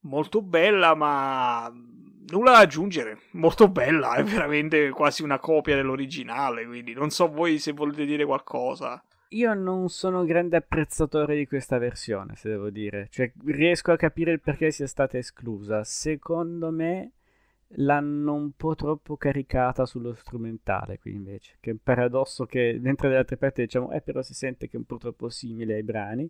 molto 0.00 0.42
bella 0.42 0.96
ma 0.96 1.72
nulla 1.72 2.50
da 2.50 2.58
aggiungere, 2.58 3.20
molto 3.32 3.68
bella, 3.68 4.14
è 4.14 4.24
veramente 4.24 4.90
quasi 4.90 5.22
una 5.22 5.38
copia 5.38 5.76
dell'originale, 5.76 6.66
quindi 6.66 6.94
non 6.94 7.10
so 7.10 7.30
voi 7.30 7.60
se 7.60 7.70
volete 7.70 8.04
dire 8.04 8.24
qualcosa. 8.24 9.00
Io 9.32 9.54
non 9.54 9.88
sono 9.88 10.24
grande 10.24 10.56
apprezzatore 10.56 11.36
di 11.36 11.46
questa 11.46 11.78
versione, 11.78 12.34
se 12.34 12.48
devo 12.48 12.68
dire. 12.68 13.06
Cioè, 13.10 13.32
riesco 13.44 13.92
a 13.92 13.96
capire 13.96 14.32
il 14.32 14.40
perché 14.40 14.72
sia 14.72 14.88
stata 14.88 15.18
esclusa. 15.18 15.84
Secondo 15.84 16.70
me 16.72 17.12
l'hanno 17.74 18.34
un 18.34 18.50
po' 18.56 18.74
troppo 18.74 19.16
caricata 19.16 19.86
sullo 19.86 20.14
strumentale 20.14 20.98
qui 20.98 21.12
invece. 21.12 21.58
Che 21.60 21.70
è 21.70 21.72
un 21.72 21.78
paradosso 21.80 22.44
che 22.44 22.76
mentre 22.80 23.06
dalle 23.06 23.20
altre 23.20 23.36
parti 23.36 23.62
diciamo, 23.62 23.92
eh 23.92 24.00
però 24.00 24.20
si 24.20 24.34
sente 24.34 24.66
che 24.66 24.74
è 24.74 24.78
un 24.78 24.84
po' 24.84 24.98
troppo 24.98 25.28
simile 25.28 25.74
ai 25.74 25.84
brani. 25.84 26.28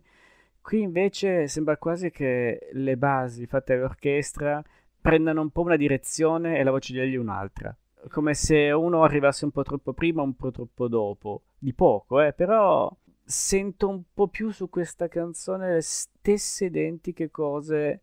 Qui 0.61 0.81
invece 0.81 1.47
sembra 1.47 1.77
quasi 1.77 2.11
che 2.11 2.69
le 2.71 2.97
basi 2.97 3.47
fatte 3.47 3.73
all'orchestra 3.73 4.63
prendano 5.01 5.41
un 5.41 5.49
po' 5.49 5.61
una 5.61 5.75
direzione 5.75 6.59
e 6.59 6.63
la 6.63 6.69
voce 6.69 6.93
di 6.93 6.99
egli 6.99 7.15
un'altra 7.15 7.75
come 8.09 8.33
se 8.33 8.71
uno 8.71 9.03
arrivasse 9.03 9.45
un 9.45 9.51
po' 9.51 9.63
troppo 9.63 9.93
prima, 9.93 10.21
un 10.21 10.35
po' 10.35 10.51
troppo 10.51 10.87
dopo. 10.87 11.43
Di 11.63 11.75
poco, 11.75 12.19
eh, 12.21 12.33
però 12.33 12.91
sento 13.23 13.87
un 13.87 14.01
po' 14.11 14.29
più 14.29 14.49
su 14.49 14.67
questa 14.67 15.07
canzone 15.07 15.73
le 15.73 15.81
stesse 15.81 16.65
identiche 16.65 17.29
cose 17.29 18.01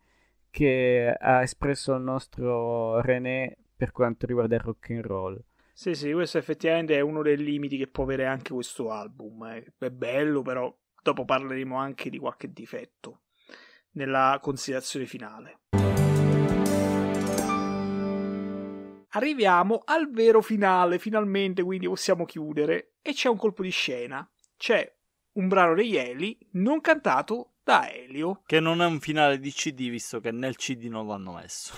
che 0.48 1.12
ha 1.18 1.43
espresso 1.43 1.93
il 1.94 2.02
nostro 2.02 3.01
René 3.01 3.56
per 3.74 3.90
quanto 3.90 4.26
riguarda 4.26 4.55
il 4.55 4.60
rock 4.60 4.90
and 4.90 5.05
roll. 5.05 5.43
Sì, 5.72 5.94
sì, 5.94 6.12
questo 6.12 6.39
effettivamente 6.39 6.94
è 6.94 7.01
uno 7.01 7.20
dei 7.22 7.36
limiti 7.36 7.76
che 7.76 7.89
può 7.89 8.05
avere 8.05 8.26
anche 8.26 8.52
questo 8.52 8.93
album. 8.93 9.44
Eh. 9.47 9.74
È 9.76 9.90
bello, 9.90 10.43
però 10.43 10.72
dopo 11.02 11.24
parleremo 11.24 11.76
anche 11.76 12.10
di 12.10 12.18
qualche 12.18 12.52
difetto 12.52 13.22
nella 13.94 14.39
considerazione 14.40 15.06
finale. 15.06 15.62
Arriviamo 19.12 19.82
al 19.85 20.10
vero 20.10 20.43
finale, 20.43 20.98
finalmente, 20.98 21.62
quindi 21.62 21.86
possiamo 21.86 22.24
chiudere. 22.24 22.94
E 23.02 23.12
c'è 23.12 23.28
un 23.28 23.36
colpo 23.36 23.62
di 23.62 23.70
scena. 23.70 24.28
C'è 24.56 24.94
un 25.32 25.48
brano 25.48 25.74
degli 25.74 25.97
Eli 25.97 26.39
non 26.52 26.80
cantato 26.80 27.55
da 27.62 27.90
Elio. 27.90 28.43
Che 28.44 28.60
non 28.60 28.82
è 28.82 28.86
un 28.86 29.01
finale 29.01 29.39
di 29.39 29.51
CD, 29.51 29.89
visto 29.89 30.20
che 30.20 30.30
nel 30.30 30.56
CD 30.56 30.85
non 30.85 31.06
l'hanno 31.06 31.35
messo. 31.35 31.74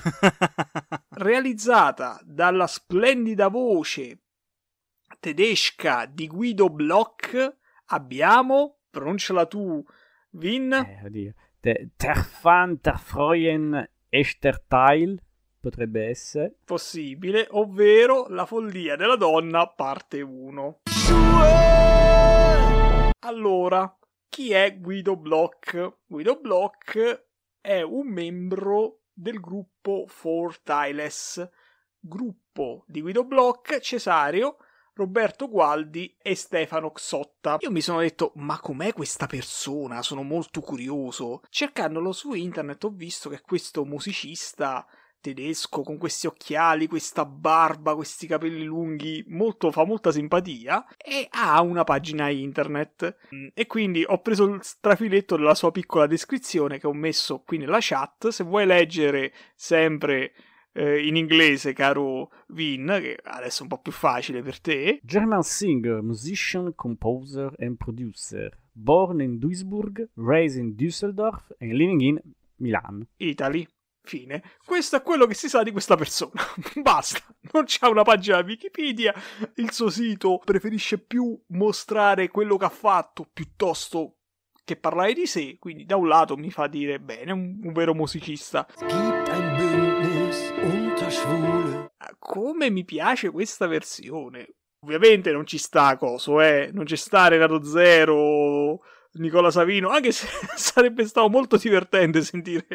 Realizzata 1.11 2.20
dalla 2.24 2.66
splendida 2.66 3.48
voce 3.48 4.23
tedesca 5.20 6.07
di 6.07 6.27
Guido 6.27 6.70
Bloch, 6.70 7.57
abbiamo, 7.86 8.81
pronunciala 8.90 9.47
tu, 9.47 9.85
Vin. 10.31 10.73
Eh, 10.73 11.02
oddio. 11.05 11.35
Der 11.61 12.16
Fan 12.16 12.78
der 12.81 12.98
Freuen 12.98 13.86
Echter 14.09 14.65
Teil 14.66 15.20
potrebbe 15.61 16.09
essere. 16.09 16.57
Possibile, 16.65 17.47
ovvero 17.51 18.27
La 18.28 18.47
follia 18.47 18.97
della 18.97 19.16
donna, 19.16 19.69
parte 19.69 20.20
1. 20.23 20.81
Allora, 23.20 23.99
chi 24.28 24.53
è 24.53 24.78
Guido 24.78 25.16
Bloch? 25.16 25.99
Guido 26.07 26.41
Bloch 26.41 27.27
è 27.61 27.82
un 27.82 28.09
membro 28.09 29.03
del 29.12 29.39
gruppo 29.39 30.07
Four 30.09 30.61
Tiles, 30.61 31.49
gruppo 31.99 32.85
di 32.87 33.03
Guido 33.03 33.24
Bloch, 33.24 33.78
Cesario, 33.81 34.57
Roberto 34.95 35.49
Gualdi 35.49 36.16
e 36.20 36.35
Stefano 36.35 36.91
Xotta. 36.91 37.59
Io 37.61 37.70
mi 37.70 37.81
sono 37.81 38.01
detto, 38.01 38.32
ma 38.37 38.59
com'è 38.59 38.93
questa 38.93 39.27
persona? 39.27 40.03
Sono 40.03 40.23
molto 40.23 40.61
curioso. 40.61 41.43
Cercandolo 41.49 42.12
su 42.12 42.32
internet 42.32 42.82
ho 42.85 42.91
visto 42.91 43.28
che 43.28 43.41
questo 43.41 43.85
musicista 43.85 44.87
tedesco 45.21 45.83
con 45.83 45.99
questi 45.99 46.27
occhiali, 46.27 46.87
questa 46.87 47.25
barba, 47.25 47.95
questi 47.95 48.27
capelli 48.27 48.65
lunghi, 48.65 49.25
molto, 49.29 49.71
fa 49.71 49.85
molta 49.85 50.11
simpatia 50.11 50.85
e 50.97 51.29
ha 51.31 51.61
una 51.61 51.85
pagina 51.85 52.29
internet. 52.29 53.17
Mm, 53.35 53.49
e 53.55 53.67
quindi 53.67 54.05
ho 54.07 54.21
preso 54.21 54.45
il 54.45 54.61
strafiletto 54.63 55.37
della 55.37 55.55
sua 55.55 55.71
piccola 55.71 56.07
descrizione 56.07 56.79
che 56.79 56.87
ho 56.87 56.93
messo 56.93 57.43
qui 57.45 57.59
nella 57.59 57.79
chat. 57.81 58.29
Se 58.29 58.45
vuoi 58.45 58.67
leggere 58.67 59.33
sempre 59.55 60.33
eh, 60.73 61.07
in 61.07 61.17
inglese, 61.17 61.73
caro 61.73 62.31
Vin, 62.49 62.87
che 63.01 63.19
adesso 63.23 63.61
è 63.61 63.63
un 63.63 63.69
po' 63.69 63.81
più 63.81 63.93
facile 63.93 64.43
per 64.43 64.61
te. 64.61 65.01
German 65.03 65.43
singer, 65.43 66.03
musician, 66.03 66.75
composer 66.75 67.53
and 67.59 67.77
producer. 67.77 68.57
Born 68.73 69.21
in 69.21 69.39
Duisburg, 69.39 70.11
raised 70.15 70.59
in 70.59 70.75
Düsseldorf 70.75 71.55
and 71.59 71.73
living 71.73 72.01
in 72.01 72.21
Milan. 72.57 73.07
Italy. 73.17 73.67
Fine. 74.11 74.43
Questo 74.65 74.97
è 74.97 75.03
quello 75.03 75.24
che 75.24 75.35
si 75.35 75.49
sa 75.49 75.62
di 75.62 75.70
questa 75.70 75.95
persona. 75.95 76.43
Basta. 76.82 77.20
Non 77.53 77.62
c'ha 77.65 77.89
una 77.89 78.03
pagina 78.03 78.41
Wikipedia. 78.41 79.15
Il 79.55 79.70
suo 79.70 79.89
sito 79.89 80.41
preferisce 80.45 80.99
più 80.99 81.41
mostrare 81.51 82.28
quello 82.28 82.57
che 82.57 82.65
ha 82.65 82.70
fatto 82.70 83.28
piuttosto 83.32 84.16
che 84.65 84.74
parlare 84.74 85.12
di 85.12 85.27
sé. 85.27 85.59
Quindi, 85.61 85.85
da 85.85 85.95
un 85.95 86.09
lato, 86.09 86.37
mi 86.37 86.51
fa 86.51 86.66
dire 86.66 86.99
bene, 86.99 87.31
un, 87.31 87.61
un 87.62 87.73
vero 87.73 87.95
musicista. 87.95 88.66
Come 92.19 92.70
mi 92.70 92.85
piace 92.85 93.31
questa 93.31 93.69
versione. 93.69 94.55
Ovviamente 94.81 95.31
non 95.31 95.47
ci 95.47 95.57
sta 95.57 95.97
coso, 95.97 96.41
eh. 96.41 96.70
Non 96.73 96.85
ci 96.85 96.97
sta 96.97 97.28
Renato 97.28 97.62
Zero 97.62 98.81
Nicola 99.12 99.51
Savino, 99.51 99.89
anche 99.89 100.12
se 100.12 100.28
sarebbe 100.55 101.05
stato 101.05 101.28
molto 101.28 101.57
divertente 101.57 102.23
sentire 102.23 102.66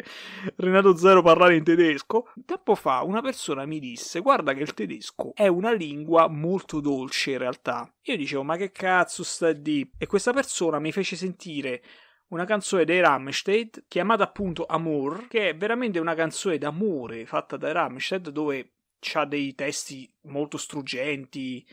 Renato 0.56 0.94
Zero 0.96 1.22
parlare 1.22 1.56
in 1.56 1.64
tedesco. 1.64 2.30
Tempo 2.44 2.74
fa 2.74 3.02
una 3.02 3.22
persona 3.22 3.64
mi 3.64 3.78
disse: 3.78 4.20
Guarda, 4.20 4.52
che 4.52 4.60
il 4.60 4.74
tedesco 4.74 5.32
è 5.34 5.46
una 5.46 5.72
lingua 5.72 6.28
molto 6.28 6.80
dolce 6.80 7.32
in 7.32 7.38
realtà. 7.38 7.90
Io 8.02 8.16
dicevo: 8.16 8.42
Ma 8.42 8.56
che 8.56 8.70
cazzo 8.70 9.24
sta 9.24 9.52
di? 9.52 9.90
E 9.96 10.06
questa 10.06 10.32
persona 10.34 10.78
mi 10.78 10.92
fece 10.92 11.16
sentire 11.16 11.82
una 12.28 12.44
canzone 12.44 12.84
dei 12.84 13.00
Rammstein 13.00 13.70
chiamata 13.88 14.24
appunto 14.24 14.66
Amour, 14.66 15.28
che 15.28 15.50
è 15.50 15.56
veramente 15.56 15.98
una 15.98 16.14
canzone 16.14 16.58
d'amore 16.58 17.24
fatta 17.24 17.56
dai 17.56 17.72
Rammstein 17.72 18.22
dove 18.30 18.72
ha 19.14 19.24
dei 19.24 19.54
testi 19.54 20.12
molto 20.22 20.58
struggenti, 20.58 21.64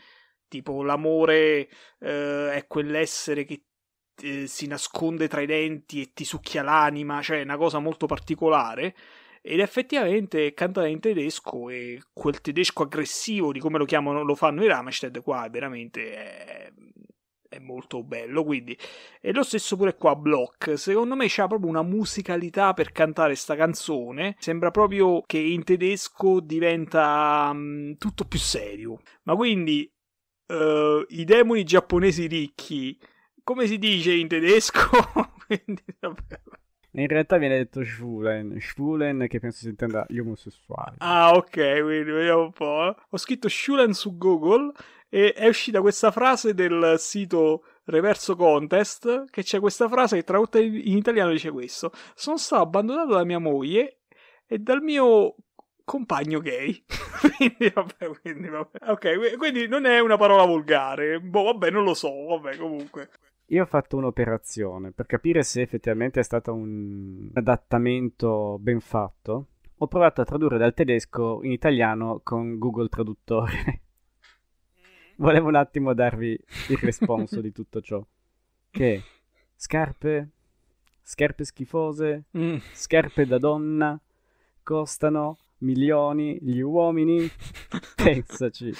tipo 0.48 0.82
l'amore 0.82 1.68
eh, 1.98 2.52
è 2.52 2.64
quell'essere 2.66 3.44
che 3.44 3.64
si 4.16 4.66
nasconde 4.66 5.28
tra 5.28 5.40
i 5.40 5.46
denti 5.46 6.02
e 6.02 6.12
ti 6.12 6.24
succhia 6.24 6.62
l'anima, 6.62 7.22
cioè 7.22 7.42
una 7.42 7.56
cosa 7.56 7.78
molto 7.78 8.06
particolare. 8.06 8.94
Ed 9.46 9.60
effettivamente 9.60 10.46
è 10.46 10.54
cantata 10.54 10.86
in 10.86 11.00
tedesco 11.00 11.68
e 11.68 12.00
quel 12.14 12.40
tedesco 12.40 12.84
aggressivo 12.84 13.52
di 13.52 13.60
come 13.60 13.76
lo 13.76 13.84
chiamano, 13.84 14.22
lo 14.22 14.34
fanno 14.34 14.64
i 14.64 14.68
Rammstein 14.68 15.20
qua 15.22 15.44
è 15.44 15.50
veramente 15.50 16.14
è, 16.14 16.72
è 17.54 17.58
molto 17.58 18.02
bello. 18.02 18.42
Quindi, 18.42 18.76
e 19.20 19.32
lo 19.32 19.42
stesso 19.42 19.76
pure 19.76 19.96
qua, 19.96 20.16
Block. 20.16 20.78
Secondo 20.78 21.14
me 21.14 21.26
c'ha 21.28 21.46
proprio 21.46 21.68
una 21.68 21.82
musicalità 21.82 22.72
per 22.72 22.92
cantare 22.92 23.34
sta 23.34 23.54
canzone. 23.54 24.36
Sembra 24.38 24.70
proprio 24.70 25.22
che 25.22 25.38
in 25.38 25.62
tedesco 25.62 26.40
diventa 26.40 27.50
um, 27.52 27.96
tutto 27.96 28.24
più 28.24 28.38
serio. 28.38 29.00
Ma 29.24 29.34
quindi 29.34 29.90
uh, 30.46 31.04
i 31.08 31.24
demoni 31.24 31.64
giapponesi 31.64 32.26
ricchi, 32.26 32.98
come 33.44 33.66
si 33.66 33.78
dice 33.78 34.12
in 34.14 34.26
tedesco? 34.26 34.88
quindi. 35.46 35.84
In 36.96 37.08
realtà 37.08 37.38
viene 37.38 37.56
detto 37.56 37.84
Schwulen, 37.84 38.58
Schwulen 38.60 39.26
che 39.28 39.40
penso 39.40 39.58
si 39.58 39.68
intenda 39.68 40.06
gli 40.08 40.18
omosessuali. 40.18 40.96
Ah, 40.98 41.32
ok, 41.32 41.82
quindi 41.82 42.10
vediamo 42.10 42.42
un 42.42 42.52
po'. 42.52 42.96
Ho 43.10 43.16
scritto 43.16 43.48
Schwulen 43.48 43.92
su 43.92 44.16
Google 44.16 44.72
e 45.08 45.32
è 45.32 45.46
uscita 45.46 45.80
questa 45.80 46.10
frase 46.10 46.54
del 46.54 46.94
sito 46.98 47.64
Reverso 47.84 48.36
Contest, 48.36 49.28
che 49.30 49.42
c'è 49.42 49.60
questa 49.60 49.88
frase 49.88 50.16
che 50.16 50.24
tradotta 50.24 50.58
in 50.58 50.96
italiano 50.96 51.32
dice 51.32 51.50
questo. 51.50 51.92
Sono 52.14 52.36
stato 52.36 52.62
abbandonato 52.62 53.14
da 53.14 53.24
mia 53.24 53.38
moglie 53.38 54.02
e 54.46 54.58
dal 54.58 54.80
mio 54.80 55.34
compagno 55.84 56.38
gay. 56.40 56.84
quindi, 57.36 57.70
vabbè, 57.74 58.20
quindi, 58.20 58.48
vabbè. 58.48 58.90
Ok, 58.90 59.36
quindi 59.36 59.66
non 59.66 59.84
è 59.84 59.98
una 59.98 60.16
parola 60.16 60.44
volgare. 60.44 61.20
Boh, 61.20 61.44
vabbè, 61.44 61.70
non 61.70 61.84
lo 61.84 61.94
so, 61.94 62.10
vabbè, 62.26 62.56
comunque. 62.56 63.10
Io 63.48 63.62
ho 63.62 63.66
fatto 63.66 63.98
un'operazione 63.98 64.92
per 64.92 65.04
capire 65.04 65.42
se 65.42 65.60
effettivamente 65.60 66.18
è 66.20 66.22
stato 66.22 66.54
un 66.54 67.30
adattamento 67.34 68.56
ben 68.58 68.80
fatto. 68.80 69.48
Ho 69.78 69.86
provato 69.86 70.22
a 70.22 70.24
tradurre 70.24 70.56
dal 70.56 70.72
tedesco 70.72 71.40
in 71.42 71.52
italiano 71.52 72.20
con 72.22 72.58
Google 72.58 72.88
Traduttore. 72.88 73.82
Volevo 75.16 75.48
un 75.48 75.56
attimo 75.56 75.92
darvi 75.92 76.30
il 76.68 76.78
responso 76.78 77.42
di 77.42 77.52
tutto 77.52 77.82
ciò. 77.82 78.04
Che 78.70 79.02
scarpe, 79.54 80.30
scarpe 81.02 81.44
schifose, 81.44 82.24
mm. 82.36 82.56
scarpe 82.72 83.26
da 83.26 83.38
donna, 83.38 84.00
costano 84.62 85.36
milioni 85.58 86.38
gli 86.40 86.60
uomini. 86.60 87.28
Pensaci, 87.94 88.72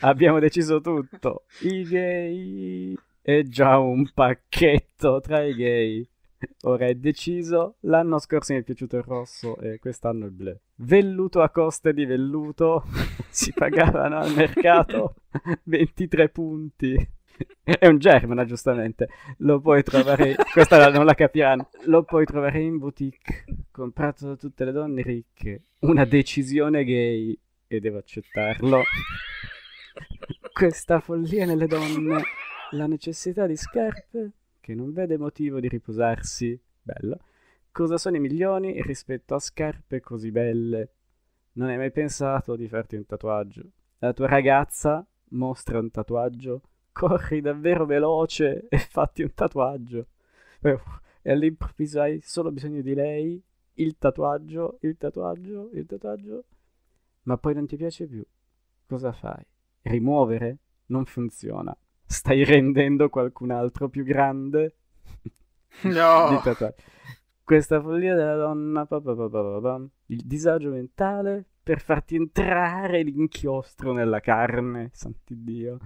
abbiamo 0.00 0.40
deciso 0.40 0.80
tutto. 0.80 1.44
I 1.60 1.82
gay 1.84 2.98
è 3.28 3.42
già 3.42 3.76
un 3.76 4.10
pacchetto 4.14 5.20
tra 5.20 5.42
i 5.42 5.54
gay. 5.54 6.08
Ora 6.62 6.86
è 6.86 6.94
deciso, 6.94 7.76
l'anno 7.80 8.18
scorso 8.18 8.54
mi 8.54 8.60
è 8.60 8.62
piaciuto 8.62 8.96
il 8.96 9.02
rosso 9.02 9.58
e 9.58 9.78
quest'anno 9.78 10.24
il 10.24 10.30
blu. 10.30 10.56
Velluto 10.76 11.42
a 11.42 11.50
coste 11.50 11.92
di 11.92 12.06
velluto, 12.06 12.84
si 13.28 13.52
pagavano 13.52 14.16
al 14.16 14.32
mercato 14.32 15.16
23 15.64 16.30
punti. 16.30 17.08
È 17.62 17.86
un 17.86 17.98
Germana, 17.98 18.46
giustamente. 18.46 19.10
Lo 19.38 19.60
puoi 19.60 19.82
trovare. 19.82 20.34
Questa 20.50 20.88
non 20.88 21.04
la 21.04 21.14
capiranno. 21.14 21.68
Lo 21.84 22.04
puoi 22.04 22.24
trovare 22.24 22.60
in 22.60 22.78
boutique. 22.78 23.44
Comprato 23.70 24.26
da 24.26 24.36
tutte 24.36 24.64
le 24.64 24.72
donne 24.72 25.02
ricche. 25.02 25.64
Una 25.80 26.06
decisione 26.06 26.82
gay. 26.82 27.38
E 27.66 27.78
devo 27.78 27.98
accettarlo. 27.98 28.82
Questa 30.50 30.98
follia 31.00 31.44
nelle 31.44 31.66
donne 31.66 32.22
la 32.72 32.86
necessità 32.86 33.46
di 33.46 33.56
scarpe 33.56 34.32
che 34.60 34.74
non 34.74 34.92
vede 34.92 35.16
motivo 35.16 35.60
di 35.60 35.68
riposarsi. 35.68 36.60
Bello. 36.82 37.18
Cosa 37.70 37.96
sono 37.96 38.16
i 38.16 38.20
milioni 38.20 38.82
rispetto 38.82 39.34
a 39.34 39.38
scarpe 39.38 40.00
così 40.00 40.30
belle? 40.30 40.92
Non 41.52 41.68
hai 41.68 41.76
mai 41.76 41.90
pensato 41.90 42.56
di 42.56 42.68
farti 42.68 42.96
un 42.96 43.06
tatuaggio? 43.06 43.62
La 43.98 44.12
tua 44.12 44.26
ragazza 44.26 45.06
mostra 45.30 45.78
un 45.78 45.90
tatuaggio? 45.90 46.62
Corri 46.92 47.40
davvero 47.40 47.86
veloce 47.86 48.66
e 48.68 48.78
fatti 48.78 49.22
un 49.22 49.32
tatuaggio. 49.32 50.06
E 50.60 51.30
all'improvviso 51.30 52.00
hai 52.00 52.20
solo 52.20 52.50
bisogno 52.50 52.82
di 52.82 52.94
lei, 52.94 53.42
il 53.74 53.96
tatuaggio, 53.96 54.78
il 54.82 54.96
tatuaggio, 54.96 55.70
il 55.72 55.86
tatuaggio, 55.86 56.44
ma 57.22 57.38
poi 57.38 57.54
non 57.54 57.66
ti 57.66 57.76
piace 57.76 58.06
più. 58.06 58.24
Cosa 58.86 59.12
fai? 59.12 59.44
Rimuovere? 59.82 60.58
Non 60.86 61.04
funziona 61.04 61.76
stai 62.08 62.42
rendendo 62.42 63.10
qualcun 63.10 63.50
altro 63.50 63.88
più 63.88 64.02
grande. 64.04 64.74
No. 65.82 66.42
Questa 67.44 67.80
follia 67.80 68.16
della 68.16 68.34
donna, 68.34 68.84
pa, 68.84 69.00
pa, 69.00 69.14
pa, 69.14 69.80
il 70.06 70.22
disagio 70.24 70.70
mentale 70.70 71.44
per 71.62 71.80
farti 71.80 72.16
entrare 72.16 73.02
l'inchiostro 73.02 73.92
nella 73.92 74.18
carne, 74.18 74.90
sant'Iddio. 74.92 75.78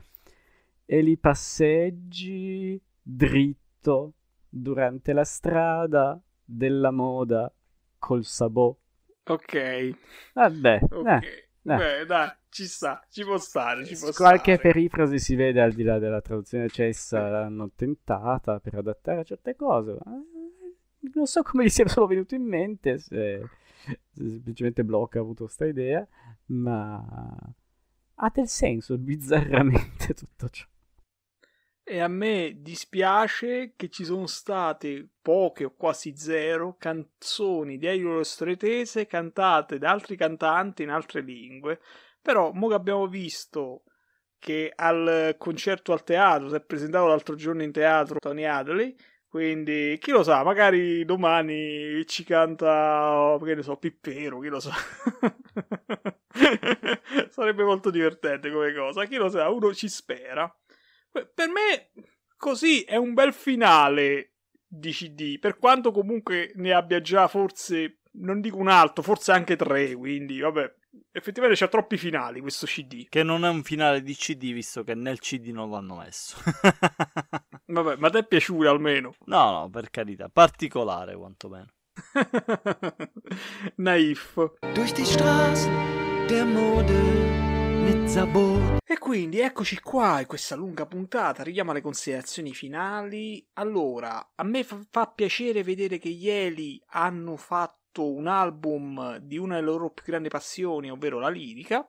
E 0.86 1.02
li 1.02 1.18
passeggi 1.18 2.80
dritto 3.02 4.14
durante 4.48 5.12
la 5.12 5.24
strada 5.24 6.18
della 6.42 6.90
moda 6.90 7.52
col 7.98 8.24
sabò. 8.24 8.74
Ok. 9.24 9.96
Vabbè. 10.32 10.80
Ok. 10.90 11.06
Eh. 11.06 11.48
Beh, 11.62 12.04
dai, 12.06 12.30
ci 12.48 12.64
sta, 12.66 13.04
ci 13.08 13.22
può 13.22 13.38
stare, 13.38 13.84
ci 13.86 13.96
può 13.96 14.10
Qualche 14.12 14.54
stare. 14.54 14.72
perifrasi 14.72 15.18
si 15.18 15.34
vede 15.36 15.60
al 15.60 15.72
di 15.72 15.82
là 15.82 15.98
della 15.98 16.20
traduzione 16.20 16.68
cessa, 16.68 17.28
l'hanno 17.28 17.70
tentata 17.74 18.58
per 18.58 18.74
adattare 18.74 19.24
certe 19.24 19.54
cose. 19.54 19.96
Ma 20.04 20.22
non 21.14 21.26
so 21.26 21.42
come 21.42 21.64
gli 21.64 21.68
sia 21.68 21.86
solo 21.88 22.06
venuto 22.06 22.34
in 22.34 22.42
mente, 22.42 22.98
se, 22.98 23.48
se 23.84 23.96
semplicemente 24.14 24.84
Block 24.84 25.16
ha 25.16 25.20
avuto 25.20 25.44
questa 25.44 25.66
idea, 25.66 26.06
ma 26.46 27.04
ha 28.14 28.30
del 28.32 28.48
senso 28.48 28.98
bizzarramente 28.98 30.14
tutto 30.14 30.48
ciò. 30.48 30.66
E 31.92 32.00
a 32.00 32.08
me 32.08 32.54
dispiace 32.62 33.74
che 33.76 33.90
ci 33.90 34.06
sono 34.06 34.26
state 34.26 35.06
poche 35.20 35.66
o 35.66 35.74
quasi 35.76 36.16
zero 36.16 36.76
canzoni 36.78 37.76
di 37.76 37.86
Elio 37.86 38.22
Stretese 38.22 39.06
cantate 39.06 39.76
da 39.76 39.90
altri 39.90 40.16
cantanti 40.16 40.84
in 40.84 40.88
altre 40.88 41.20
lingue. 41.20 41.80
Però, 42.22 42.50
mo 42.52 42.68
che 42.68 42.74
abbiamo 42.74 43.06
visto 43.08 43.82
che 44.38 44.72
al 44.74 45.34
concerto 45.36 45.92
al 45.92 46.02
teatro 46.02 46.48
si 46.48 46.54
è 46.54 46.62
presentato 46.62 47.08
l'altro 47.08 47.34
giorno 47.34 47.62
in 47.62 47.72
teatro 47.72 48.20
Tony 48.20 48.44
Adley. 48.44 48.96
Quindi, 49.28 49.98
chi 50.00 50.12
lo 50.12 50.22
sa, 50.22 50.42
magari 50.42 51.04
domani 51.04 52.06
ci 52.06 52.24
canta, 52.24 53.36
che 53.42 53.54
ne 53.54 53.62
so, 53.62 53.76
Pippero, 53.76 54.38
chi 54.38 54.48
lo 54.48 54.60
sa. 54.60 54.72
Sarebbe 57.28 57.64
molto 57.64 57.90
divertente 57.90 58.50
come 58.50 58.72
cosa, 58.72 59.04
chi 59.04 59.16
lo 59.16 59.28
sa, 59.28 59.50
uno 59.50 59.74
ci 59.74 59.88
spera. 59.88 60.50
Per 61.12 61.48
me 61.48 61.90
così 62.36 62.82
è 62.82 62.96
un 62.96 63.14
bel 63.14 63.32
finale 63.32 64.32
di 64.66 64.90
CD, 64.90 65.38
per 65.38 65.58
quanto 65.58 65.92
comunque 65.92 66.52
ne 66.56 66.72
abbia 66.72 67.00
già 67.00 67.28
forse, 67.28 67.98
non 68.12 68.40
dico 68.40 68.56
un 68.56 68.68
altro, 68.68 69.02
forse 69.02 69.32
anche 69.32 69.54
tre, 69.54 69.94
quindi 69.94 70.40
vabbè, 70.40 70.74
effettivamente 71.12 71.58
c'ha 71.58 71.68
troppi 71.68 71.98
finali 71.98 72.40
questo 72.40 72.66
CD. 72.66 73.06
Che 73.08 73.22
non 73.22 73.44
è 73.44 73.48
un 73.48 73.62
finale 73.62 74.02
di 74.02 74.14
CD 74.14 74.52
visto 74.52 74.82
che 74.82 74.94
nel 74.94 75.20
CD 75.20 75.48
non 75.48 75.70
l'hanno 75.70 75.96
messo. 75.96 76.36
vabbè, 77.66 77.96
ma 77.96 78.10
ti 78.10 78.18
è 78.18 78.26
piaciuto 78.26 78.68
almeno? 78.68 79.14
No, 79.26 79.50
no, 79.50 79.70
per 79.70 79.90
carità, 79.90 80.28
particolare 80.30 81.14
quantomeno. 81.14 81.68
Naif. 83.76 84.34
Durch 84.72 84.92
die 84.94 85.04
Straßen 85.04 86.26
der 86.28 86.46
Mode 86.46 87.51
e 88.84 88.98
quindi 88.98 89.40
eccoci 89.40 89.80
qua 89.80 90.20
in 90.20 90.26
questa 90.26 90.54
lunga 90.54 90.86
puntata, 90.86 91.40
arriviamo 91.40 91.70
alle 91.70 91.80
considerazioni 91.80 92.52
finali. 92.54 93.46
Allora, 93.54 94.32
a 94.34 94.44
me 94.44 94.64
fa, 94.64 94.80
fa 94.90 95.06
piacere 95.06 95.62
vedere 95.62 95.98
che 95.98 96.08
gli 96.08 96.28
Eli 96.28 96.82
hanno 96.88 97.36
fatto 97.36 98.10
un 98.10 98.26
album 98.26 99.16
di 99.16 99.36
una 99.36 99.56
delle 99.56 99.66
loro 99.66 99.90
più 99.90 100.04
grandi 100.04 100.28
passioni, 100.28 100.90
ovvero 100.90 101.18
la 101.18 101.28
lirica, 101.28 101.86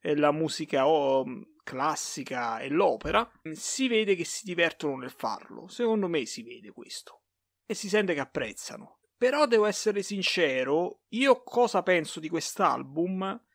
la 0.00 0.32
musica 0.32 0.88
oh, 0.88 1.24
classica 1.62 2.58
e 2.58 2.68
l'opera. 2.68 3.28
Si 3.52 3.88
vede 3.88 4.14
che 4.14 4.24
si 4.24 4.44
divertono 4.44 4.96
nel 4.96 5.10
farlo, 5.10 5.68
secondo 5.68 6.08
me 6.08 6.26
si 6.26 6.42
vede 6.42 6.72
questo. 6.72 7.22
E 7.64 7.74
si 7.74 7.88
sente 7.88 8.14
che 8.14 8.20
apprezzano. 8.20 9.00
Però 9.18 9.46
devo 9.46 9.66
essere 9.66 10.02
sincero, 10.02 11.02
io 11.08 11.42
cosa 11.42 11.82
penso 11.82 12.20
di 12.20 12.28
quest'album? 12.28 13.45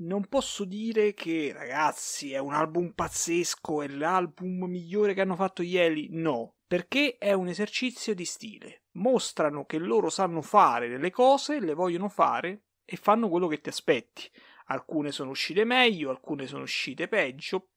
Non 0.00 0.26
posso 0.26 0.64
dire 0.64 1.12
che 1.14 1.52
ragazzi 1.52 2.32
è 2.32 2.38
un 2.38 2.52
album 2.52 2.92
pazzesco, 2.92 3.82
è 3.82 3.88
l'album 3.88 4.64
migliore 4.64 5.14
che 5.14 5.20
hanno 5.20 5.36
fatto 5.36 5.62
gli 5.62 5.76
Eli, 5.76 6.08
no, 6.10 6.56
perché 6.66 7.16
è 7.18 7.32
un 7.32 7.48
esercizio 7.48 8.14
di 8.14 8.24
stile. 8.24 8.84
Mostrano 8.92 9.66
che 9.66 9.78
loro 9.78 10.08
sanno 10.08 10.42
fare 10.42 10.88
delle 10.88 11.10
cose, 11.10 11.60
le 11.60 11.74
vogliono 11.74 12.08
fare 12.08 12.64
e 12.84 12.96
fanno 12.96 13.28
quello 13.28 13.46
che 13.46 13.60
ti 13.60 13.68
aspetti. 13.68 14.30
Alcune 14.66 15.12
sono 15.12 15.30
uscite 15.30 15.64
meglio, 15.64 16.10
alcune 16.10 16.46
sono 16.46 16.62
uscite 16.62 17.08
peggio, 17.08 17.70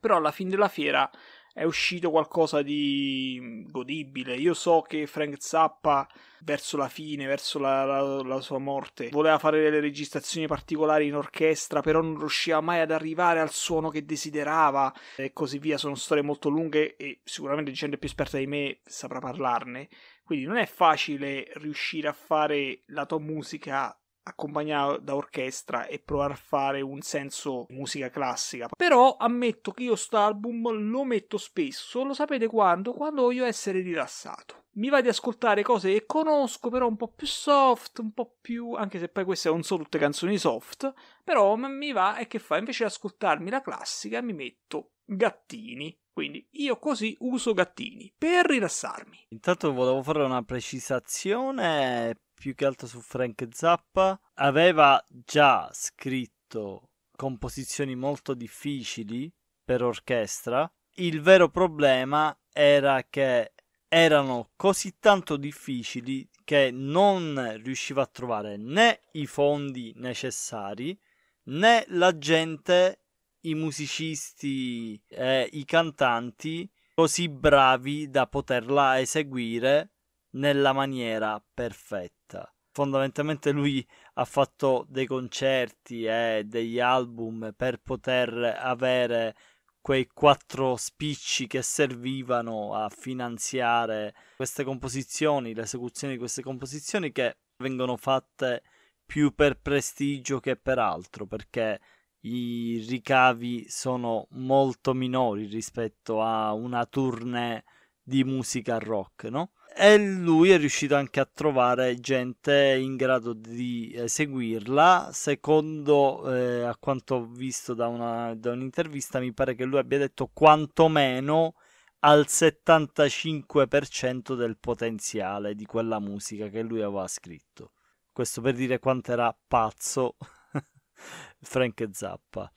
però 0.00 0.16
alla 0.16 0.32
fine 0.32 0.50
della 0.50 0.68
fiera 0.68 1.10
è 1.52 1.64
uscito 1.64 2.10
qualcosa 2.10 2.62
di 2.62 3.66
godibile. 3.68 4.36
Io 4.36 4.54
so 4.54 4.82
che 4.82 5.06
Frank 5.06 5.36
Zappa, 5.38 6.08
verso 6.40 6.76
la 6.76 6.88
fine, 6.88 7.26
verso 7.26 7.58
la, 7.58 7.84
la, 7.84 8.22
la, 8.22 8.40
sua 8.40 8.58
morte, 8.58 9.08
voleva 9.08 9.38
fare 9.38 9.60
delle 9.60 9.80
registrazioni 9.80 10.46
particolari 10.46 11.06
in 11.06 11.16
orchestra, 11.16 11.80
però 11.80 12.00
non 12.00 12.18
riusciva 12.18 12.60
mai 12.60 12.80
ad 12.80 12.92
arrivare 12.92 13.40
al 13.40 13.50
suono 13.50 13.88
che 13.88 14.04
desiderava 14.04 14.94
e 15.16 15.32
così 15.32 15.58
via. 15.58 15.78
Sono 15.78 15.96
storie 15.96 16.22
molto 16.22 16.48
lunghe 16.48 16.96
e 16.96 17.20
sicuramente 17.24 17.72
gente 17.72 17.98
più 17.98 18.08
esperta 18.08 18.38
di 18.38 18.46
me 18.46 18.78
saprà 18.84 19.18
parlarne. 19.18 19.88
Quindi 20.22 20.44
non 20.44 20.58
è 20.58 20.66
facile 20.66 21.50
riuscire 21.54 22.06
a 22.06 22.12
fare 22.12 22.82
la 22.88 23.06
tua 23.06 23.18
musica 23.18 23.97
accompagnato 24.28 24.98
da 24.98 25.14
orchestra 25.14 25.86
e 25.86 25.98
provare 25.98 26.34
a 26.34 26.36
fare 26.36 26.80
un 26.80 27.00
senso 27.00 27.66
musica 27.70 28.10
classica. 28.10 28.68
Però 28.76 29.16
ammetto 29.18 29.72
che 29.72 29.84
io 29.84 29.96
sto 29.96 30.18
album 30.18 30.70
lo 30.70 31.04
metto 31.04 31.38
spesso, 31.38 32.04
lo 32.04 32.14
sapete 32.14 32.46
quando? 32.46 32.92
Quando 32.92 33.22
voglio 33.22 33.44
essere 33.44 33.80
rilassato. 33.80 34.66
Mi 34.78 34.90
va 34.90 35.00
di 35.00 35.08
ascoltare 35.08 35.62
cose 35.62 35.92
che 35.92 36.06
conosco, 36.06 36.70
però 36.70 36.86
un 36.86 36.96
po' 36.96 37.08
più 37.08 37.26
soft, 37.26 37.98
un 37.98 38.12
po' 38.12 38.36
più. 38.40 38.74
anche 38.74 38.98
se 38.98 39.08
poi 39.08 39.24
queste 39.24 39.48
non 39.48 39.64
sono 39.64 39.82
tutte 39.82 39.98
canzoni 39.98 40.38
soft. 40.38 40.92
Però 41.24 41.56
mi 41.56 41.92
va 41.92 42.18
e 42.18 42.28
che 42.28 42.38
fa? 42.38 42.58
Invece 42.58 42.84
di 42.84 42.90
ascoltarmi 42.90 43.50
la 43.50 43.60
classica, 43.60 44.22
mi 44.22 44.32
metto 44.32 44.92
gattini. 45.04 45.98
Quindi 46.12 46.46
io 46.52 46.78
così 46.78 47.16
uso 47.20 47.52
gattini 47.54 48.12
per 48.16 48.46
rilassarmi. 48.46 49.26
Intanto 49.28 49.72
volevo 49.72 50.02
fare 50.02 50.22
una 50.22 50.42
precisazione 50.42 52.14
più 52.38 52.54
che 52.54 52.64
altro 52.64 52.86
su 52.86 53.00
Frank 53.00 53.46
Zappa, 53.50 54.18
aveva 54.34 55.04
già 55.08 55.68
scritto 55.72 56.90
composizioni 57.16 57.96
molto 57.96 58.34
difficili 58.34 59.30
per 59.64 59.82
orchestra. 59.82 60.70
Il 60.94 61.20
vero 61.20 61.50
problema 61.50 62.36
era 62.52 63.04
che 63.10 63.52
erano 63.88 64.50
così 64.56 64.98
tanto 64.98 65.36
difficili 65.36 66.28
che 66.44 66.70
non 66.70 67.58
riusciva 67.62 68.02
a 68.02 68.06
trovare 68.06 68.56
né 68.56 69.00
i 69.12 69.26
fondi 69.26 69.92
necessari 69.96 70.98
né 71.44 71.84
la 71.88 72.16
gente, 72.18 73.00
i 73.40 73.54
musicisti 73.54 75.00
e 75.08 75.48
i 75.52 75.64
cantanti 75.64 76.70
così 76.94 77.28
bravi 77.28 78.10
da 78.10 78.26
poterla 78.26 79.00
eseguire 79.00 79.92
nella 80.30 80.72
maniera 80.72 81.42
perfetta. 81.54 82.52
Fondamentalmente 82.70 83.50
lui 83.50 83.84
ha 84.14 84.24
fatto 84.24 84.86
dei 84.88 85.06
concerti 85.06 86.04
e 86.04 86.44
degli 86.46 86.78
album 86.78 87.52
per 87.56 87.80
poter 87.80 88.56
avere 88.58 89.34
quei 89.80 90.06
quattro 90.06 90.76
spicci 90.76 91.46
che 91.46 91.62
servivano 91.62 92.74
a 92.74 92.88
finanziare 92.88 94.14
queste 94.36 94.62
composizioni, 94.62 95.54
l'esecuzione 95.54 96.12
di 96.12 96.18
queste 96.18 96.42
composizioni 96.42 97.10
che 97.10 97.38
vengono 97.56 97.96
fatte 97.96 98.62
più 99.04 99.34
per 99.34 99.58
prestigio 99.58 100.38
che 100.40 100.56
per 100.56 100.78
altro, 100.78 101.26
perché 101.26 101.80
i 102.20 102.84
ricavi 102.86 103.68
sono 103.68 104.26
molto 104.32 104.92
minori 104.92 105.46
rispetto 105.46 106.20
a 106.20 106.52
una 106.52 106.84
tournée 106.84 107.64
di 108.02 108.24
musica 108.24 108.78
rock, 108.78 109.24
no? 109.24 109.52
E 109.76 109.98
lui 109.98 110.50
è 110.50 110.58
riuscito 110.58 110.96
anche 110.96 111.20
a 111.20 111.28
trovare 111.32 112.00
gente 112.00 112.76
in 112.80 112.96
grado 112.96 113.32
di 113.32 113.92
eseguirla. 113.94 115.10
Secondo 115.12 116.34
eh, 116.34 116.62
a 116.62 116.76
quanto 116.78 117.14
ho 117.14 117.26
visto 117.26 117.74
da, 117.74 117.86
una, 117.86 118.34
da 118.34 118.52
un'intervista, 118.52 119.20
mi 119.20 119.32
pare 119.32 119.54
che 119.54 119.64
lui 119.64 119.78
abbia 119.78 119.98
detto 119.98 120.30
quantomeno 120.32 121.54
al 122.00 122.26
75% 122.28 124.34
del 124.34 124.56
potenziale 124.58 125.54
di 125.54 125.64
quella 125.64 125.98
musica 125.98 126.48
che 126.48 126.62
lui 126.62 126.82
aveva 126.82 127.06
scritto. 127.06 127.72
Questo 128.12 128.40
per 128.40 128.54
dire 128.54 128.78
quanto 128.78 129.12
era 129.12 129.36
pazzo 129.46 130.16
Frank 131.40 131.88
Zappa. 131.92 132.50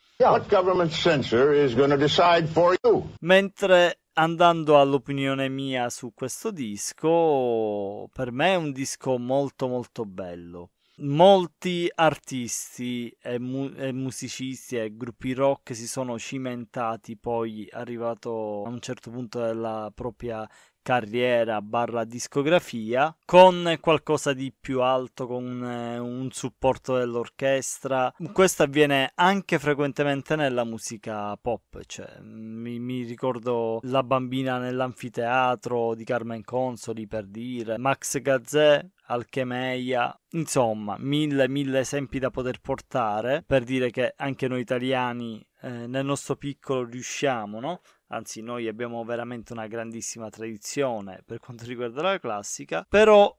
Mentre 3.22 4.02
andando 4.22 4.80
all'opinione 4.80 5.50
mia 5.50 5.90
su 5.90 6.14
questo 6.14 6.52
disco, 6.52 8.08
per 8.14 8.32
me 8.32 8.54
è 8.54 8.56
un 8.56 8.72
disco 8.72 9.18
molto 9.18 9.68
molto 9.68 10.06
bello. 10.06 10.70
Molti 10.98 11.92
artisti 11.96 13.12
e, 13.20 13.40
mu- 13.40 13.74
e, 13.76 13.92
musicisti 13.92 14.76
e 14.78 14.96
gruppi 14.96 15.34
rock 15.34 15.74
si 15.76 15.88
sono 15.88 16.20
cimentati 16.20 17.18
poi 17.18 17.68
arrivato 17.72 18.64
a 18.64 18.70
un 18.70 18.80
certo 18.80 19.10
punto 19.10 19.40
della 19.40 19.92
propria 19.96 20.48
carriera 20.82 21.62
barra 21.62 22.04
discografia 22.04 23.16
con 23.26 23.78
qualcosa 23.80 24.34
di 24.34 24.54
più 24.58 24.82
alto 24.82 25.28
con 25.28 25.64
eh, 25.64 26.00
un 26.00 26.30
supporto 26.32 26.98
dell'orchestra 26.98 28.14
questo 28.32 28.64
avviene 28.64 29.12
anche 29.16 29.60
frequentemente 29.60 30.36
nella 30.36 30.64
musica 30.64 31.36
pop 31.38 31.82
cioè, 31.86 32.20
mi, 32.22 32.80
mi 32.80 33.04
ricordo 33.04 33.80
la 33.84 34.04
bambina 34.04 34.58
nell'anfiteatro 34.58 35.96
di 35.96 36.04
Carmen 36.04 36.44
Consoli 36.44 37.08
per 37.08 37.26
dire 37.26 37.78
Max 37.78 38.20
Gazzè 38.20 38.86
Alchemeia, 39.12 40.18
insomma, 40.32 40.96
mille, 40.98 41.50
mille 41.50 41.80
esempi 41.80 42.18
da 42.18 42.30
poter 42.30 42.62
portare 42.62 43.44
per 43.46 43.64
dire 43.64 43.92
che 43.92 44.14
anche 44.16 44.48
noi 44.48 44.62
italiani 44.62 45.46
eh, 45.62 45.86
nel 45.88 46.06
nostro 46.06 46.38
piccolo 46.38 46.86
riusciamo, 46.86 47.60
no? 47.60 47.82
Anzi 48.12 48.42
noi 48.42 48.68
abbiamo 48.68 49.04
veramente 49.04 49.54
una 49.54 49.68
grandissima 49.68 50.30
tradizione 50.30 51.24
per 51.26 51.40
quanto 51.40 51.66
riguarda 51.66 52.02
la 52.02 52.20
classica, 52.20 52.86
però 52.88 53.36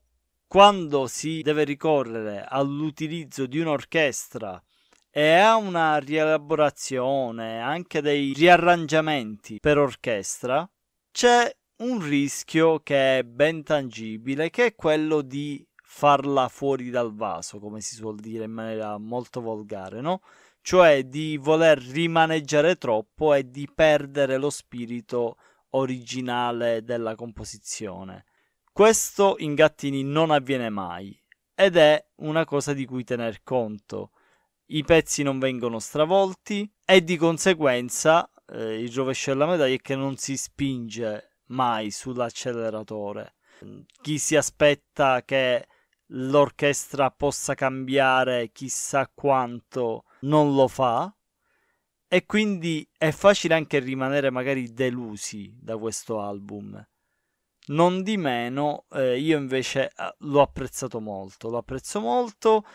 quando 0.47 1.07
si 1.07 1.40
deve 1.43 1.65
ricorrere 1.65 2.44
all'utilizzo 2.47 3.47
di 3.47 3.59
un'orchestra 3.59 4.62
e 5.11 5.35
a 5.35 5.57
una 5.57 5.99
rielaborazione, 5.99 7.61
anche 7.61 8.01
dei 8.01 8.32
riarrangiamenti 8.32 9.59
per 9.61 9.78
orchestra, 9.78 10.69
c'è 11.11 11.55
un 11.78 12.07
rischio 12.07 12.81
che 12.81 13.19
è 13.19 13.23
ben 13.23 13.62
tangibile, 13.62 14.51
che 14.51 14.66
è 14.66 14.74
quello 14.74 15.20
di 15.20 15.66
farla 15.82 16.49
fuori 16.49 16.89
dal 16.89 17.15
vaso, 17.15 17.59
come 17.59 17.82
si 17.82 17.94
suol 17.94 18.19
dire 18.19 18.44
in 18.44 18.53
maniera 18.53 18.97
molto 18.97 19.43
volgare, 19.43 20.01
no? 20.01 20.23
Cioè 20.62 21.05
di 21.05 21.36
voler 21.36 21.78
rimaneggiare 21.78 22.76
troppo 22.76 23.34
e 23.34 23.51
di 23.51 23.68
perdere 23.72 24.39
lo 24.39 24.48
spirito 24.48 25.36
originale 25.70 26.82
della 26.82 27.14
composizione. 27.14 28.24
Questo 28.72 29.34
in 29.39 29.55
Gattini 29.55 30.02
non 30.02 30.30
avviene 30.30 30.70
mai 30.70 31.18
ed 31.55 31.76
è 31.76 32.02
una 32.16 32.44
cosa 32.44 32.72
di 32.72 32.86
cui 32.86 33.05
tener 33.05 33.43
conto. 33.43 34.12
I 34.66 34.84
pezzi 34.84 35.22
non 35.22 35.39
vengono 35.39 35.78
stravolti 35.78 36.70
e 36.84 37.05
di 37.05 37.16
conseguenza 37.16 38.30
eh, 38.47 38.80
il 38.80 38.93
rovescio 38.93 39.32
della 39.32 39.47
medaglia 39.47 39.74
è 39.74 39.80
che 39.80 39.97
non 39.97 40.16
si 40.16 40.36
spinge 40.36 41.39
mai 41.47 41.90
sull'acceleratore. 41.90 43.34
Chi 44.01 44.18
si 44.18 44.36
aspetta 44.36 45.22
che 45.24 45.66
l'orchestra 46.06 47.10
possa 47.10 47.55
cambiare 47.55 48.51
chissà 48.51 49.10
quanto 49.12 50.05
non 50.23 50.55
lo 50.55 50.69
fa 50.69 51.15
e 52.09 52.27
quindi 52.27 52.86
è 52.99 53.11
facile 53.11 53.55
anche 53.55 53.78
rimanere 53.78 54.31
magari 54.31 54.73
delusi 54.73 55.57
da 55.59 55.78
questo 55.78 56.20
album. 56.20 56.86
Non 57.69 58.03
di 58.03 58.16
meno, 58.16 58.85
eh, 58.90 59.19
io 59.19 59.39
invece 59.39 59.86
eh, 59.97 60.15
l'ho 60.19 60.43
apprezzato 60.43 61.01
molto, 61.01 61.49
lo 61.49 61.59
apprezzo 61.59 62.01
molto, 62.01 62.66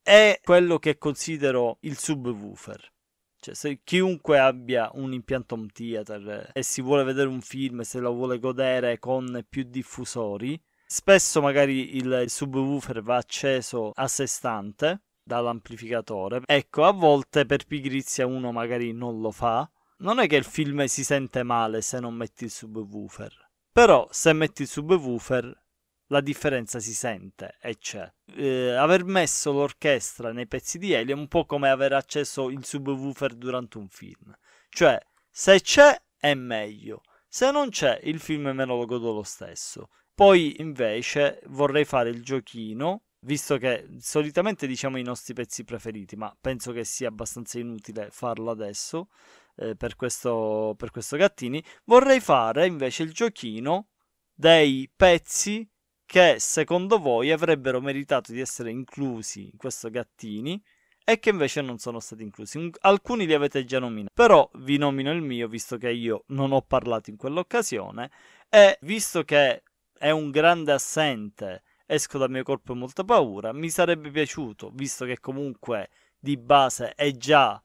è 0.00 0.40
quello 0.42 0.78
che 0.78 0.96
considero 0.96 1.78
il 1.80 1.98
subwoofer. 1.98 2.92
Cioè, 3.40 3.54
se 3.54 3.80
chiunque 3.84 4.38
abbia 4.38 4.90
un 4.94 5.12
impianto 5.12 5.54
home 5.54 5.68
theater 5.72 6.50
e 6.54 6.62
si 6.62 6.80
vuole 6.80 7.04
vedere 7.04 7.28
un 7.28 7.42
film, 7.42 7.82
se 7.82 7.98
lo 7.98 8.14
vuole 8.14 8.38
godere 8.38 8.98
con 8.98 9.44
più 9.48 9.64
diffusori, 9.64 10.58
spesso 10.86 11.42
magari 11.42 11.96
il 11.96 12.24
subwoofer 12.26 13.02
va 13.02 13.16
acceso 13.16 13.90
a 13.94 14.08
sé 14.08 14.26
stante 14.26 15.02
dall'amplificatore. 15.28 16.40
Ecco, 16.46 16.84
a 16.84 16.92
volte 16.92 17.44
per 17.44 17.66
pigrizia 17.66 18.26
uno 18.26 18.50
magari 18.50 18.92
non 18.92 19.20
lo 19.20 19.30
fa. 19.30 19.70
Non 19.98 20.18
è 20.18 20.26
che 20.26 20.36
il 20.36 20.44
film 20.44 20.84
si 20.86 21.04
sente 21.04 21.42
male 21.42 21.82
se 21.82 22.00
non 22.00 22.14
metti 22.14 22.44
il 22.44 22.50
subwoofer. 22.50 23.50
Però 23.70 24.08
se 24.10 24.32
metti 24.32 24.62
il 24.62 24.68
subwoofer 24.68 25.66
la 26.06 26.20
differenza 26.20 26.80
si 26.80 26.94
sente 26.94 27.56
e 27.60 27.76
c'è. 27.76 28.10
Eh, 28.34 28.70
aver 28.70 29.04
messo 29.04 29.52
l'orchestra 29.52 30.32
nei 30.32 30.46
pezzi 30.46 30.78
di 30.78 30.92
Elio 30.92 31.14
è 31.14 31.18
un 31.18 31.28
po' 31.28 31.44
come 31.44 31.68
aver 31.68 31.92
acceso 31.92 32.48
il 32.48 32.64
subwoofer 32.64 33.34
durante 33.34 33.76
un 33.76 33.88
film. 33.88 34.34
Cioè, 34.70 34.98
se 35.30 35.60
c'è 35.60 36.00
è 36.16 36.32
meglio, 36.34 37.02
se 37.28 37.50
non 37.50 37.68
c'è 37.68 38.00
il 38.04 38.20
film 38.20 38.48
me 38.48 38.64
lo 38.64 38.84
godo 38.86 39.12
lo 39.12 39.22
stesso. 39.22 39.90
Poi 40.14 40.56
invece 40.60 41.40
vorrei 41.48 41.84
fare 41.84 42.08
il 42.08 42.24
giochino, 42.24 43.02
visto 43.20 43.56
che 43.58 43.86
solitamente 43.98 44.66
diciamo 44.66 44.98
i 44.98 45.02
nostri 45.02 45.34
pezzi 45.34 45.64
preferiti, 45.64 46.16
ma 46.16 46.34
penso 46.40 46.72
che 46.72 46.84
sia 46.84 47.08
abbastanza 47.08 47.58
inutile 47.58 48.08
farlo 48.10 48.50
adesso 48.50 49.08
eh, 49.56 49.74
per, 49.76 49.96
questo, 49.96 50.74
per 50.76 50.90
questo 50.90 51.16
Gattini, 51.16 51.62
vorrei 51.84 52.20
fare 52.20 52.66
invece 52.66 53.02
il 53.02 53.12
giochino 53.12 53.88
dei 54.32 54.90
pezzi 54.94 55.68
che 56.06 56.36
secondo 56.38 56.98
voi 56.98 57.32
avrebbero 57.32 57.80
meritato 57.80 58.32
di 58.32 58.40
essere 58.40 58.70
inclusi 58.70 59.50
in 59.50 59.56
questo 59.56 59.90
Gattini 59.90 60.62
e 61.04 61.18
che 61.18 61.30
invece 61.30 61.60
non 61.60 61.78
sono 61.78 62.00
stati 62.00 62.22
inclusi. 62.22 62.70
Alcuni 62.80 63.26
li 63.26 63.34
avete 63.34 63.64
già 63.64 63.78
nominati, 63.78 64.12
però 64.14 64.48
vi 64.54 64.76
nomino 64.76 65.10
il 65.10 65.22
mio 65.22 65.48
visto 65.48 65.76
che 65.76 65.90
io 65.90 66.24
non 66.28 66.52
ho 66.52 66.62
parlato 66.62 67.10
in 67.10 67.16
quell'occasione 67.16 68.10
e 68.48 68.78
visto 68.82 69.24
che 69.24 69.62
è 69.98 70.10
un 70.10 70.30
grande 70.30 70.72
assente, 70.72 71.62
esco 71.90 72.18
dal 72.18 72.30
mio 72.30 72.42
corpo 72.42 72.72
e 72.72 72.76
molta 72.76 73.02
paura, 73.02 73.52
mi 73.54 73.70
sarebbe 73.70 74.10
piaciuto, 74.10 74.70
visto 74.74 75.06
che 75.06 75.18
comunque 75.18 75.88
di 76.18 76.36
base 76.36 76.92
è 76.94 77.10
già 77.12 77.60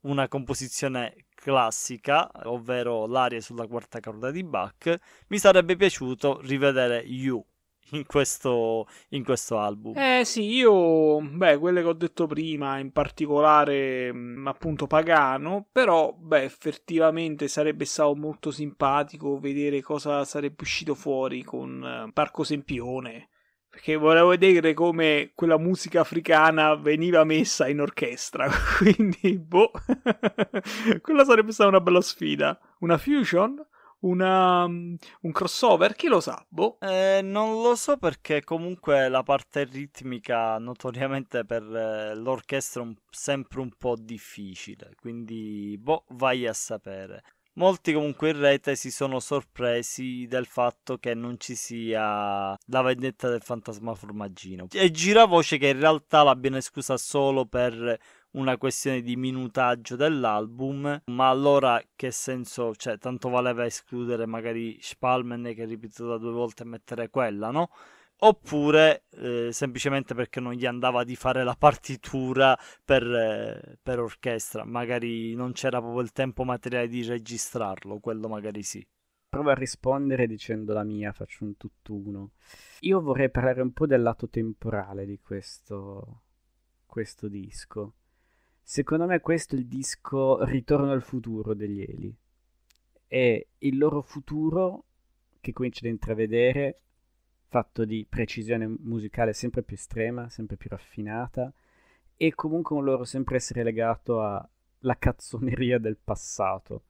una 0.00 0.26
composizione 0.26 1.26
classica, 1.34 2.28
ovvero 2.44 3.06
l'aria 3.06 3.40
sulla 3.40 3.68
quarta 3.68 4.00
corda 4.00 4.32
di 4.32 4.42
Bach, 4.42 4.98
mi 5.28 5.38
sarebbe 5.38 5.76
piaciuto 5.76 6.40
rivedere 6.42 6.98
You 7.06 7.44
in 7.92 8.04
questo, 8.06 8.88
in 9.10 9.22
questo 9.22 9.58
album. 9.58 9.96
Eh 9.96 10.24
sì, 10.24 10.42
io, 10.42 11.20
beh, 11.20 11.58
quelle 11.58 11.82
che 11.82 11.88
ho 11.88 11.92
detto 11.92 12.26
prima, 12.26 12.78
in 12.78 12.90
particolare 12.90 14.12
mh, 14.12 14.48
appunto 14.48 14.88
Pagano, 14.88 15.68
però, 15.70 16.12
beh, 16.12 16.42
effettivamente 16.42 17.46
sarebbe 17.46 17.84
stato 17.84 18.16
molto 18.16 18.50
simpatico 18.50 19.38
vedere 19.38 19.80
cosa 19.80 20.24
sarebbe 20.24 20.62
uscito 20.62 20.94
fuori 20.94 21.44
con 21.44 22.06
uh, 22.08 22.12
Parco 22.12 22.42
Sempione. 22.42 23.28
Perché 23.70 23.94
volevo 23.94 24.28
vedere 24.28 24.74
come 24.74 25.30
quella 25.34 25.56
musica 25.56 26.00
africana 26.00 26.74
veniva 26.74 27.22
messa 27.22 27.68
in 27.68 27.80
orchestra. 27.80 28.48
Quindi, 28.78 29.38
boh, 29.38 29.70
quella 31.00 31.24
sarebbe 31.24 31.52
stata 31.52 31.68
una 31.70 31.80
bella 31.80 32.00
sfida. 32.00 32.58
Una 32.80 32.98
fusion? 32.98 33.64
Una, 34.00 34.64
un 34.64 35.32
crossover? 35.32 35.94
Chi 35.94 36.08
lo 36.08 36.20
sa? 36.20 36.44
Boh. 36.48 36.78
Eh, 36.80 37.20
non 37.22 37.62
lo 37.62 37.76
so 37.76 37.96
perché 37.96 38.42
comunque 38.42 39.08
la 39.08 39.22
parte 39.22 39.64
ritmica 39.64 40.58
notoriamente 40.58 41.44
per 41.44 41.62
eh, 41.62 42.14
l'orchestra 42.16 42.82
è 42.82 42.86
sempre 43.10 43.60
un 43.60 43.70
po' 43.78 43.94
difficile. 43.96 44.94
Quindi, 44.98 45.78
boh, 45.78 46.06
vai 46.08 46.46
a 46.46 46.52
sapere. 46.52 47.22
Molti 47.60 47.92
comunque 47.92 48.30
in 48.30 48.40
rete 48.40 48.74
si 48.74 48.90
sono 48.90 49.20
sorpresi 49.20 50.26
del 50.26 50.46
fatto 50.46 50.96
che 50.96 51.12
non 51.12 51.38
ci 51.38 51.54
sia 51.54 52.56
la 52.58 52.80
vendetta 52.80 53.28
del 53.28 53.42
fantasma 53.42 53.94
formaggino. 53.94 54.68
E 54.72 54.90
gira 54.90 55.26
voce 55.26 55.58
che 55.58 55.68
in 55.68 55.78
realtà 55.78 56.22
l'abbiano 56.22 56.56
esclusa 56.56 56.96
solo 56.96 57.44
per 57.44 57.98
una 58.30 58.56
questione 58.56 59.02
di 59.02 59.14
minutaggio 59.14 59.94
dell'album, 59.94 61.02
ma 61.04 61.28
allora 61.28 61.78
che 61.94 62.10
senso, 62.10 62.74
cioè 62.76 62.96
tanto 62.96 63.28
valeva 63.28 63.66
escludere 63.66 64.24
magari 64.24 64.78
Spalman 64.80 65.52
che 65.54 65.66
ripetuta 65.66 66.16
due 66.16 66.32
volte 66.32 66.62
e 66.62 66.66
mettere 66.66 67.10
quella, 67.10 67.50
no? 67.50 67.68
Oppure 68.22 69.04
eh, 69.10 69.48
semplicemente 69.52 70.14
perché 70.14 70.40
non 70.40 70.52
gli 70.52 70.66
andava 70.66 71.04
di 71.04 71.16
fare 71.16 71.44
la 71.44 71.54
partitura 71.54 72.58
per, 72.84 73.02
eh, 73.02 73.78
per, 73.82 74.00
orchestra, 74.00 74.64
magari 74.64 75.34
non 75.34 75.52
c'era 75.52 75.80
proprio 75.80 76.02
il 76.02 76.12
tempo 76.12 76.44
materiale 76.44 76.88
di 76.88 77.02
registrarlo, 77.02 77.98
quello 77.98 78.28
magari 78.28 78.62
sì. 78.62 78.86
Provo 79.28 79.50
a 79.50 79.54
rispondere 79.54 80.26
dicendo 80.26 80.72
la 80.72 80.82
mia, 80.82 81.12
faccio 81.12 81.44
un 81.44 81.56
tutt'uno. 81.56 82.32
Io 82.80 83.00
vorrei 83.00 83.30
parlare 83.30 83.62
un 83.62 83.72
po' 83.72 83.86
del 83.86 84.02
lato 84.02 84.28
temporale 84.28 85.06
di 85.06 85.20
questo, 85.20 86.22
questo 86.84 87.28
disco. 87.28 87.94
Secondo 88.60 89.06
me 89.06 89.20
questo 89.20 89.54
è 89.54 89.58
il 89.58 89.66
disco 89.66 90.44
Ritorno 90.44 90.90
al 90.90 91.02
futuro 91.02 91.54
degli 91.54 91.80
Eli. 91.80 92.14
È 93.06 93.46
il 93.58 93.78
loro 93.78 94.02
futuro 94.02 94.84
che 95.40 95.52
comincia 95.52 95.86
ad 95.86 95.92
intravedere 95.92 96.80
fatto 97.50 97.84
di 97.84 98.06
precisione 98.08 98.68
musicale 98.68 99.32
sempre 99.32 99.64
più 99.64 99.74
estrema, 99.74 100.30
sempre 100.30 100.56
più 100.56 100.70
raffinata 100.70 101.52
e 102.16 102.32
comunque 102.32 102.76
un 102.76 102.84
loro 102.84 103.02
sempre 103.02 103.36
essere 103.36 103.64
legato 103.64 104.22
alla 104.22 104.96
cazzoneria 104.96 105.78
del 105.78 105.96
passato. 105.96 106.84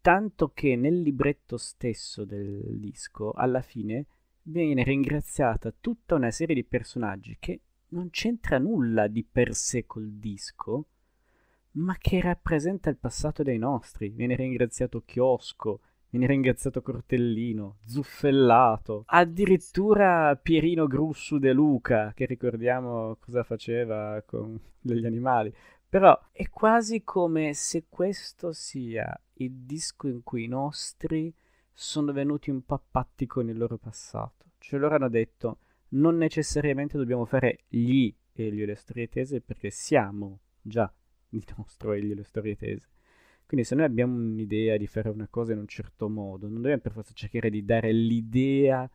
Tanto 0.00 0.50
che 0.52 0.74
nel 0.74 1.00
libretto 1.00 1.56
stesso 1.56 2.24
del 2.24 2.76
disco, 2.80 3.30
alla 3.30 3.62
fine, 3.62 4.06
viene 4.42 4.82
ringraziata 4.82 5.72
tutta 5.78 6.16
una 6.16 6.32
serie 6.32 6.56
di 6.56 6.64
personaggi 6.64 7.36
che 7.38 7.60
non 7.90 8.10
c'entra 8.10 8.58
nulla 8.58 9.06
di 9.06 9.22
per 9.22 9.54
sé 9.54 9.86
col 9.86 10.10
disco, 10.10 10.88
ma 11.72 11.96
che 11.98 12.20
rappresenta 12.20 12.90
il 12.90 12.96
passato 12.96 13.44
dei 13.44 13.58
nostri. 13.58 14.08
Viene 14.08 14.34
ringraziato 14.34 15.04
Chiosco, 15.04 15.80
Viene 16.14 16.28
ringraziato 16.28 16.80
Cortellino, 16.80 17.78
Zuffellato, 17.84 19.02
addirittura 19.06 20.36
Pierino 20.36 20.86
Grussu 20.86 21.38
De 21.38 21.52
Luca, 21.52 22.12
che 22.14 22.24
ricordiamo 22.24 23.16
cosa 23.16 23.42
faceva 23.42 24.22
con 24.24 24.56
degli 24.78 25.06
animali. 25.06 25.52
Però 25.88 26.16
è 26.30 26.48
quasi 26.50 27.02
come 27.02 27.52
se 27.52 27.86
questo 27.88 28.52
sia 28.52 29.12
il 29.38 29.50
disco 29.64 30.06
in 30.06 30.22
cui 30.22 30.44
i 30.44 30.46
nostri 30.46 31.34
sono 31.72 32.12
venuti 32.12 32.48
un 32.48 32.64
po' 32.64 32.74
a 32.74 32.82
patti 32.88 33.26
con 33.26 33.48
il 33.48 33.58
loro 33.58 33.76
passato. 33.76 34.52
Cioè 34.58 34.78
loro 34.78 34.94
hanno 34.94 35.08
detto 35.08 35.58
non 35.94 36.16
necessariamente 36.16 36.96
dobbiamo 36.96 37.24
fare 37.24 37.64
gli 37.66 38.14
Elio 38.34 38.62
e 38.62 38.66
le 38.66 38.76
storie 38.76 39.08
tese 39.08 39.40
perché 39.40 39.70
siamo 39.70 40.38
già 40.62 40.88
di 41.28 41.44
nostro 41.56 41.92
Elio 41.92 42.12
e 42.12 42.14
le 42.14 42.24
storie 42.24 42.54
tese. 42.54 42.93
Quindi 43.46 43.66
se 43.66 43.74
noi 43.74 43.84
abbiamo 43.84 44.16
un'idea 44.16 44.76
di 44.76 44.86
fare 44.86 45.10
una 45.10 45.28
cosa 45.28 45.52
in 45.52 45.58
un 45.58 45.66
certo 45.66 46.08
modo, 46.08 46.46
non 46.46 46.56
dobbiamo 46.56 46.80
per 46.80 46.92
forza 46.92 47.12
cercare 47.12 47.50
di 47.50 47.64
dare 47.64 47.92
l'idea 47.92 48.90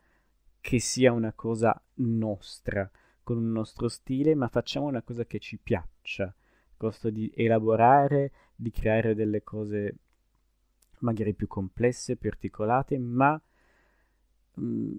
che 0.59 0.79
sia 0.79 1.11
una 1.11 1.33
cosa 1.33 1.79
nostra, 1.95 2.89
con 3.23 3.37
un 3.37 3.51
nostro 3.51 3.87
stile, 3.87 4.35
ma 4.35 4.47
facciamo 4.47 4.87
una 4.87 5.01
cosa 5.03 5.25
che 5.25 5.39
ci 5.39 5.57
piaccia, 5.57 6.33
costo 6.75 7.09
di 7.09 7.31
elaborare, 7.35 8.31
di 8.55 8.71
creare 8.71 9.13
delle 9.13 9.43
cose 9.43 9.95
magari 10.99 11.33
più 11.33 11.47
complesse, 11.47 12.15
più 12.15 12.29
articolate, 12.29 12.97
ma 12.97 13.39
mh, 14.55 14.63
mm, 14.63 14.95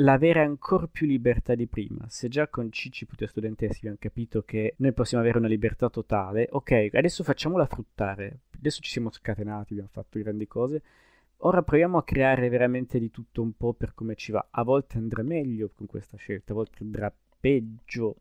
l'avere 0.00 0.40
ancora 0.40 0.86
più 0.86 1.06
libertà 1.06 1.54
di 1.54 1.66
prima. 1.66 2.06
Se 2.08 2.28
già 2.28 2.48
con 2.48 2.70
Cici 2.70 3.06
Puto 3.06 3.26
Studentessi 3.26 3.78
abbiamo 3.78 3.96
capito 3.98 4.42
che 4.42 4.74
noi 4.78 4.92
possiamo 4.92 5.22
avere 5.22 5.38
una 5.38 5.48
libertà 5.48 5.88
totale, 5.88 6.48
ok, 6.50 6.90
adesso 6.92 7.22
facciamola 7.22 7.66
fruttare. 7.66 8.40
Adesso 8.56 8.80
ci 8.80 8.90
siamo 8.90 9.10
scatenati, 9.10 9.72
abbiamo 9.72 9.90
fatto 9.92 10.18
grandi 10.18 10.46
cose. 10.46 10.82
Ora 11.42 11.62
proviamo 11.62 11.96
a 11.96 12.04
creare 12.04 12.48
veramente 12.50 12.98
di 12.98 13.10
tutto 13.10 13.40
un 13.40 13.52
po' 13.52 13.72
per 13.72 13.94
come 13.94 14.14
ci 14.14 14.32
va. 14.32 14.48
A 14.50 14.62
volte 14.62 14.98
andrà 14.98 15.22
meglio 15.22 15.70
con 15.74 15.86
questa 15.86 16.16
scelta, 16.18 16.52
a 16.52 16.56
volte 16.56 16.82
andrà 16.82 17.12
peggio. 17.40 18.16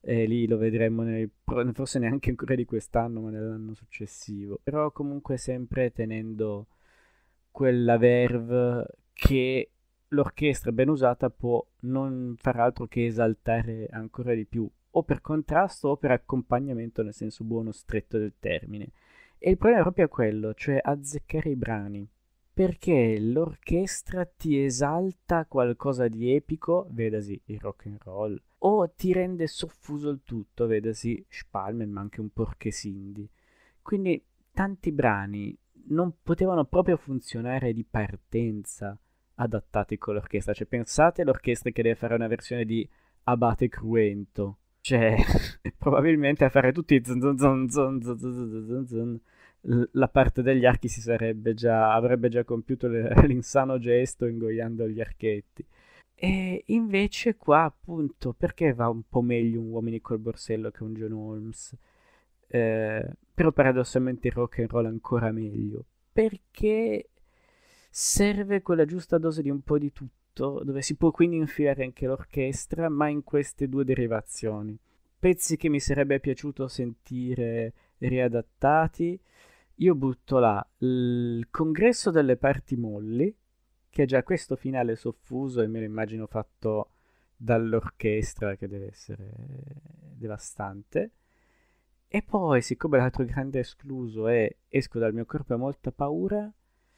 E 0.00 0.24
lì 0.26 0.46
lo 0.46 0.56
vedremo 0.56 1.02
nel, 1.02 1.28
forse 1.72 1.98
neanche 1.98 2.30
ancora 2.30 2.54
di 2.54 2.64
quest'anno, 2.64 3.22
ma 3.22 3.30
nell'anno 3.30 3.74
successivo. 3.74 4.60
Però 4.62 4.92
comunque 4.92 5.36
sempre 5.36 5.90
tenendo 5.90 6.68
quella 7.50 7.98
verve 7.98 8.86
che 9.12 9.70
l'orchestra 10.08 10.72
ben 10.72 10.88
usata 10.88 11.30
può 11.30 11.64
non 11.80 12.34
far 12.36 12.60
altro 12.60 12.86
che 12.86 13.06
esaltare 13.06 13.88
ancora 13.90 14.34
di 14.34 14.44
più, 14.44 14.68
o 14.90 15.02
per 15.02 15.20
contrasto 15.20 15.88
o 15.88 15.96
per 15.96 16.12
accompagnamento 16.12 17.02
nel 17.02 17.14
senso 17.14 17.44
buono 17.44 17.72
stretto 17.72 18.18
del 18.18 18.34
termine. 18.38 18.90
E 19.38 19.50
il 19.50 19.58
problema 19.58 19.80
è 19.80 19.84
proprio 19.84 20.08
quello, 20.08 20.54
cioè 20.54 20.80
azzeccare 20.82 21.50
i 21.50 21.56
brani. 21.56 22.08
Perché 22.52 23.20
l'orchestra 23.20 24.24
ti 24.24 24.58
esalta 24.58 25.44
qualcosa 25.44 26.08
di 26.08 26.34
epico, 26.34 26.86
vedasi 26.90 27.38
il 27.46 27.60
rock 27.60 27.86
and 27.86 27.98
roll, 28.02 28.40
o 28.58 28.90
ti 28.90 29.12
rende 29.12 29.46
soffuso 29.46 30.08
il 30.08 30.22
tutto, 30.24 30.66
vedasi 30.66 31.22
Spalman, 31.28 31.90
ma 31.90 32.00
anche 32.00 32.22
un 32.22 32.30
porche 32.30 32.72
Cindy. 32.72 33.28
Quindi 33.82 34.24
tanti 34.52 34.90
brani 34.90 35.54
non 35.88 36.14
potevano 36.22 36.64
proprio 36.64 36.96
funzionare 36.96 37.74
di 37.74 37.84
partenza 37.84 38.98
adattati 39.36 39.98
con 39.98 40.14
l'orchestra. 40.14 40.52
Cioè, 40.52 40.66
pensate 40.66 41.22
all'orchestra 41.22 41.70
che 41.70 41.82
deve 41.82 41.94
fare 41.94 42.14
una 42.14 42.26
versione 42.26 42.64
di 42.64 42.88
Abate 43.24 43.68
Cruento. 43.68 44.58
Cioè, 44.80 45.16
probabilmente 45.76 46.44
a 46.44 46.48
fare 46.48 46.72
tutti 46.72 47.00
la 49.92 50.08
parte 50.08 50.42
degli 50.42 50.64
archi 50.64 50.86
si 50.86 51.00
sarebbe 51.00 51.54
già 51.54 51.92
avrebbe 51.92 52.28
già 52.28 52.44
compiuto 52.44 52.86
le, 52.86 53.12
l'insano 53.26 53.78
gesto 53.78 54.26
ingoiando 54.26 54.86
gli 54.88 55.00
archetti. 55.00 55.66
E 56.14 56.62
invece 56.66 57.36
qua 57.36 57.64
appunto 57.64 58.32
perché 58.32 58.72
va 58.72 58.88
un 58.88 59.02
po' 59.08 59.20
meglio 59.20 59.60
un 59.60 59.70
Uomini 59.70 60.00
col 60.00 60.18
borsello 60.18 60.70
che 60.70 60.82
un 60.82 60.94
John 60.94 61.12
Holmes? 61.12 61.76
Eh, 62.48 63.10
però 63.34 63.52
paradossalmente 63.52 64.28
il 64.28 64.34
rock 64.34 64.60
and 64.60 64.70
roll 64.70 64.86
ancora 64.86 65.32
meglio 65.32 65.84
perché 66.16 67.10
serve 67.98 68.60
quella 68.60 68.84
giusta 68.84 69.16
dose 69.16 69.40
di 69.40 69.48
un 69.48 69.62
po' 69.62 69.78
di 69.78 69.90
tutto 69.90 70.60
dove 70.62 70.82
si 70.82 70.96
può 70.96 71.10
quindi 71.10 71.36
infilare 71.36 71.82
anche 71.82 72.04
l'orchestra 72.04 72.90
ma 72.90 73.08
in 73.08 73.24
queste 73.24 73.70
due 73.70 73.86
derivazioni. 73.86 74.78
Pezzi 75.18 75.56
che 75.56 75.70
mi 75.70 75.80
sarebbe 75.80 76.20
piaciuto 76.20 76.68
sentire 76.68 77.72
riadattati 77.96 79.18
io 79.76 79.94
butto 79.94 80.38
là 80.38 80.66
il 80.80 81.48
congresso 81.50 82.10
delle 82.10 82.36
parti 82.36 82.76
molli 82.76 83.34
che 83.88 84.02
è 84.02 84.04
già 84.04 84.22
questo 84.22 84.56
finale 84.56 84.94
soffuso 84.94 85.62
e 85.62 85.66
me 85.66 85.78
lo 85.78 85.86
immagino 85.86 86.26
fatto 86.26 86.90
dall'orchestra 87.34 88.56
che 88.56 88.68
deve 88.68 88.88
essere 88.88 89.32
devastante. 90.14 91.12
E 92.08 92.22
poi, 92.22 92.60
siccome 92.60 92.98
l'altro 92.98 93.24
grande 93.24 93.60
escluso 93.60 94.28
è 94.28 94.54
Esco 94.68 94.98
dal 94.98 95.14
mio 95.14 95.24
corpo 95.24 95.54
e 95.54 95.56
molta 95.56 95.90
paura, 95.90 96.52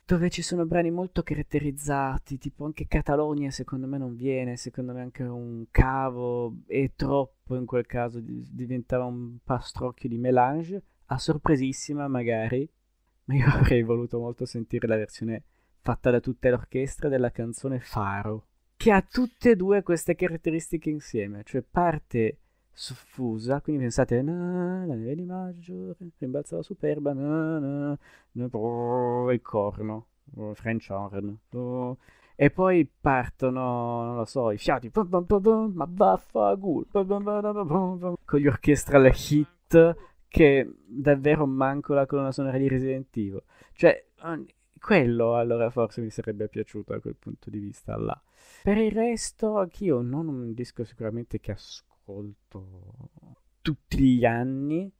dove 0.08 0.30
ci 0.30 0.40
sono 0.40 0.64
brani 0.64 0.90
molto 0.90 1.22
caratterizzati, 1.22 2.38
tipo 2.38 2.64
anche 2.64 2.86
Catalonia 2.86 3.50
secondo 3.50 3.86
me 3.86 3.98
non 3.98 4.16
viene, 4.16 4.56
secondo 4.56 4.94
me 4.94 5.02
anche 5.02 5.22
un 5.22 5.66
cavo 5.70 6.60
è 6.66 6.92
troppo 6.96 7.56
in 7.56 7.66
quel 7.66 7.84
caso, 7.84 8.18
diventava 8.22 9.04
un 9.04 9.36
pastrocchio 9.44 10.08
di 10.08 10.16
melange, 10.16 10.82
a 11.08 11.18
sorpresissima 11.18 12.08
magari, 12.08 12.66
ma 13.24 13.34
io 13.34 13.44
avrei 13.52 13.82
voluto 13.82 14.18
molto 14.18 14.46
sentire 14.46 14.86
la 14.88 14.96
versione 14.96 15.42
fatta 15.82 16.10
da 16.10 16.20
tutta 16.20 16.48
l'orchestra 16.48 17.10
della 17.10 17.30
canzone 17.30 17.78
Faro, 17.78 18.46
che 18.78 18.90
ha 18.90 19.02
tutte 19.02 19.50
e 19.50 19.56
due 19.56 19.82
queste 19.82 20.14
caratteristiche 20.14 20.88
insieme, 20.88 21.42
cioè 21.44 21.60
parte 21.60 22.38
soffusa, 22.78 23.60
quindi 23.60 23.82
pensate, 23.82 24.22
na, 24.22 24.84
la 24.86 24.94
neve 24.94 25.16
di 25.16 25.24
maggio, 25.24 25.96
rimbalza 26.18 26.54
la 26.56 26.62
superba, 26.62 27.12
na, 27.12 27.58
na, 27.58 27.98
na, 28.32 28.48
oh, 28.52 29.32
il 29.32 29.42
corno, 29.42 30.06
oh, 30.36 30.54
French 30.54 30.86
horn, 30.88 31.36
e 32.36 32.50
poi 32.50 32.88
partono, 32.88 34.04
non 34.04 34.16
lo 34.16 34.24
so, 34.24 34.52
i 34.52 34.58
fiati, 34.58 34.90
bum, 34.90 35.08
bum, 35.08 35.26
bum, 35.26 35.72
ma 35.74 35.88
vaffanculo, 35.90 36.86
con 38.24 38.38
gli 38.38 38.46
orchestrale 38.46 39.12
hit 39.12 39.96
che 40.28 40.72
davvero 40.86 41.46
manco 41.46 41.94
la 41.94 42.06
colonna 42.06 42.30
sonora 42.30 42.58
di 42.58 42.68
Resident 42.68 43.08
Evil, 43.16 43.42
cioè 43.72 44.06
quello 44.78 45.34
allora 45.34 45.68
forse 45.70 46.00
mi 46.00 46.10
sarebbe 46.10 46.48
piaciuto 46.48 46.92
da 46.92 47.00
quel 47.00 47.16
punto 47.16 47.50
di 47.50 47.58
vista 47.58 47.96
là. 47.96 48.22
Per 48.62 48.78
il 48.78 48.92
resto, 48.92 49.56
anch'io 49.56 50.00
non 50.00 50.28
un 50.28 50.54
disco 50.54 50.84
sicuramente 50.84 51.40
che 51.40 51.50
ascolto 51.50 51.87
ascolto 52.08 53.10
tutti 53.60 54.16
gli 54.16 54.24
anni, 54.24 54.90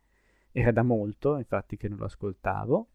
era 0.53 0.73
da 0.73 0.83
molto 0.83 1.37
infatti 1.39 1.77
che 1.77 1.89
non 1.89 1.99
lo 1.99 2.05
ascoltavo, 2.05 2.89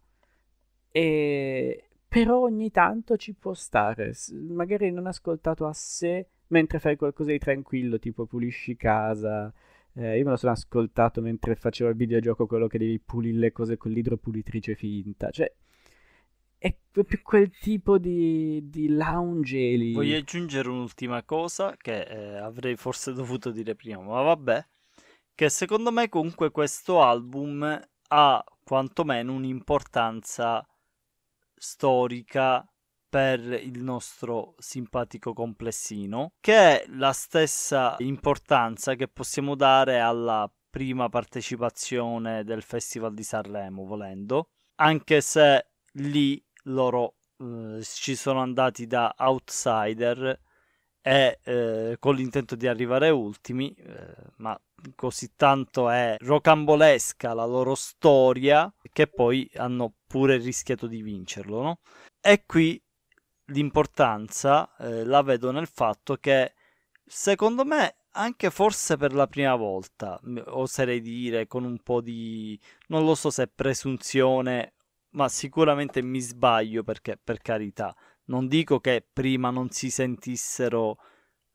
e... 0.91 1.89
però 2.07 2.41
ogni 2.41 2.69
tanto 2.69 3.17
ci 3.17 3.33
può 3.33 3.53
stare, 3.53 4.13
magari 4.49 4.91
non 4.91 5.07
ascoltato 5.07 5.65
a 5.65 5.73
sé 5.73 6.27
mentre 6.47 6.79
fai 6.79 6.95
qualcosa 6.95 7.31
di 7.31 7.39
tranquillo, 7.39 7.97
tipo 7.97 8.27
pulisci 8.27 8.75
casa. 8.75 9.51
Eh, 9.95 10.17
io 10.17 10.23
me 10.23 10.31
lo 10.31 10.37
sono 10.37 10.51
ascoltato 10.51 11.21
mentre 11.21 11.55
facevo 11.55 11.89
il 11.89 11.95
videogioco, 11.95 12.45
quello 12.45 12.67
che 12.67 12.77
devi 12.77 12.99
pulire 12.99 13.37
le 13.37 13.51
cose 13.51 13.77
con 13.77 13.91
l'idropulitrice 13.91 14.75
finta. 14.75 15.31
Cioè, 15.31 15.51
è 16.63 17.03
più 17.03 17.21
quel 17.21 17.51
tipo 17.59 17.97
di, 17.97 18.69
di 18.69 18.87
lounge 18.87 19.57
lì. 19.57 19.91
Voglio 19.91 20.15
aggiungere 20.15 20.69
un'ultima 20.69 21.21
cosa 21.23 21.75
che 21.75 22.03
eh, 22.03 22.37
avrei 22.37 22.77
forse 22.77 23.11
dovuto 23.13 23.51
dire 23.51 23.75
prima, 23.75 24.01
ma 24.01 24.21
vabbè. 24.21 24.65
Che 25.35 25.49
secondo 25.49 25.91
me 25.91 26.07
comunque 26.07 26.51
questo 26.51 27.01
album 27.01 27.81
ha 28.07 28.43
quantomeno 28.63 29.33
un'importanza 29.33 30.65
storica 31.53 32.65
per 33.09 33.41
il 33.41 33.81
nostro 33.81 34.55
simpatico 34.57 35.33
complessino, 35.33 36.33
che 36.39 36.53
è 36.53 36.85
la 36.91 37.11
stessa 37.11 37.95
importanza 37.99 38.95
che 38.95 39.09
possiamo 39.09 39.55
dare 39.55 39.99
alla 39.99 40.49
prima 40.69 41.09
partecipazione 41.09 42.45
del 42.45 42.61
Festival 42.61 43.13
di 43.13 43.23
Sanremo, 43.23 43.85
volendo, 43.85 44.49
anche 44.75 45.19
se 45.19 45.67
lì 45.93 46.43
loro 46.63 47.15
eh, 47.39 47.83
ci 47.83 48.15
sono 48.15 48.41
andati 48.41 48.87
da 48.87 49.13
outsider 49.17 50.39
e 51.01 51.39
eh, 51.43 51.97
con 51.99 52.15
l'intento 52.15 52.55
di 52.55 52.67
arrivare 52.67 53.09
ultimi, 53.09 53.73
eh, 53.73 54.15
ma 54.37 54.57
così 54.95 55.31
tanto 55.35 55.89
è 55.89 56.15
rocambolesca 56.19 57.33
la 57.33 57.45
loro 57.45 57.75
storia 57.75 58.73
che 58.91 59.07
poi 59.07 59.49
hanno 59.55 59.93
pure 60.07 60.37
rischiato 60.37 60.87
di 60.87 61.01
vincerlo. 61.01 61.61
No? 61.61 61.79
E 62.21 62.43
qui 62.45 62.81
l'importanza 63.47 64.73
eh, 64.77 65.03
la 65.03 65.21
vedo 65.21 65.51
nel 65.51 65.67
fatto 65.67 66.15
che 66.15 66.53
secondo 67.05 67.65
me 67.65 67.95
anche 68.15 68.49
forse 68.49 68.95
per 68.95 69.13
la 69.13 69.27
prima 69.27 69.55
volta, 69.55 70.19
oserei 70.45 71.01
dire 71.01 71.47
con 71.47 71.63
un 71.63 71.79
po' 71.79 71.99
di 71.99 72.57
non 72.87 73.05
lo 73.05 73.15
so 73.15 73.29
se 73.29 73.47
presunzione 73.47 74.73
ma 75.13 75.29
sicuramente 75.29 76.01
mi 76.01 76.19
sbaglio 76.19 76.83
perché, 76.83 77.19
per 77.21 77.41
carità, 77.41 77.95
non 78.25 78.47
dico 78.47 78.79
che 78.79 79.05
prima 79.11 79.49
non 79.49 79.69
si 79.69 79.89
sentissero 79.89 80.97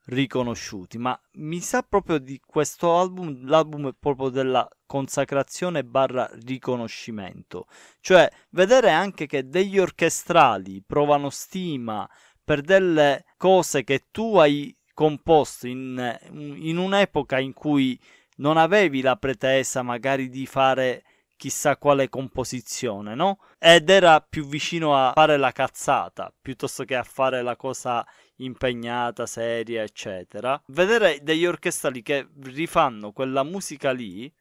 riconosciuti, 0.08 0.96
ma 0.96 1.18
mi 1.32 1.60
sa 1.60 1.82
proprio 1.82 2.18
di 2.18 2.40
questo 2.44 2.98
album, 2.98 3.46
l'album 3.46 3.90
è 3.90 3.94
proprio 3.98 4.30
della 4.30 4.66
consacrazione 4.86 5.84
barra 5.84 6.30
riconoscimento, 6.44 7.66
cioè 8.00 8.30
vedere 8.50 8.90
anche 8.90 9.26
che 9.26 9.48
degli 9.48 9.78
orchestrali 9.78 10.82
provano 10.86 11.28
stima 11.28 12.08
per 12.42 12.62
delle 12.62 13.24
cose 13.36 13.84
che 13.84 14.06
tu 14.10 14.36
hai 14.36 14.74
composto 14.94 15.66
in, 15.66 16.18
in 16.30 16.78
un'epoca 16.78 17.38
in 17.38 17.52
cui 17.52 18.00
non 18.36 18.56
avevi 18.56 19.02
la 19.02 19.16
pretesa 19.16 19.82
magari 19.82 20.30
di 20.30 20.46
fare 20.46 21.04
chissà 21.36 21.76
quale 21.76 22.08
composizione, 22.08 23.14
no? 23.14 23.38
Ed 23.58 23.90
era 23.90 24.20
più 24.20 24.46
vicino 24.46 24.94
a 24.96 25.12
fare 25.14 25.36
la 25.36 25.50
cazzata 25.50 26.32
piuttosto 26.40 26.84
che 26.84 26.94
a 26.94 27.02
fare 27.02 27.42
la 27.42 27.56
cosa 27.56 28.06
impegnata, 28.36 29.26
seria, 29.26 29.82
eccetera. 29.82 30.60
Vedere 30.68 31.18
degli 31.22 31.44
orchestrali 31.44 32.02
che 32.02 32.28
rifanno 32.42 33.12
quella 33.12 33.42
musica 33.42 33.90
lì 33.90 34.32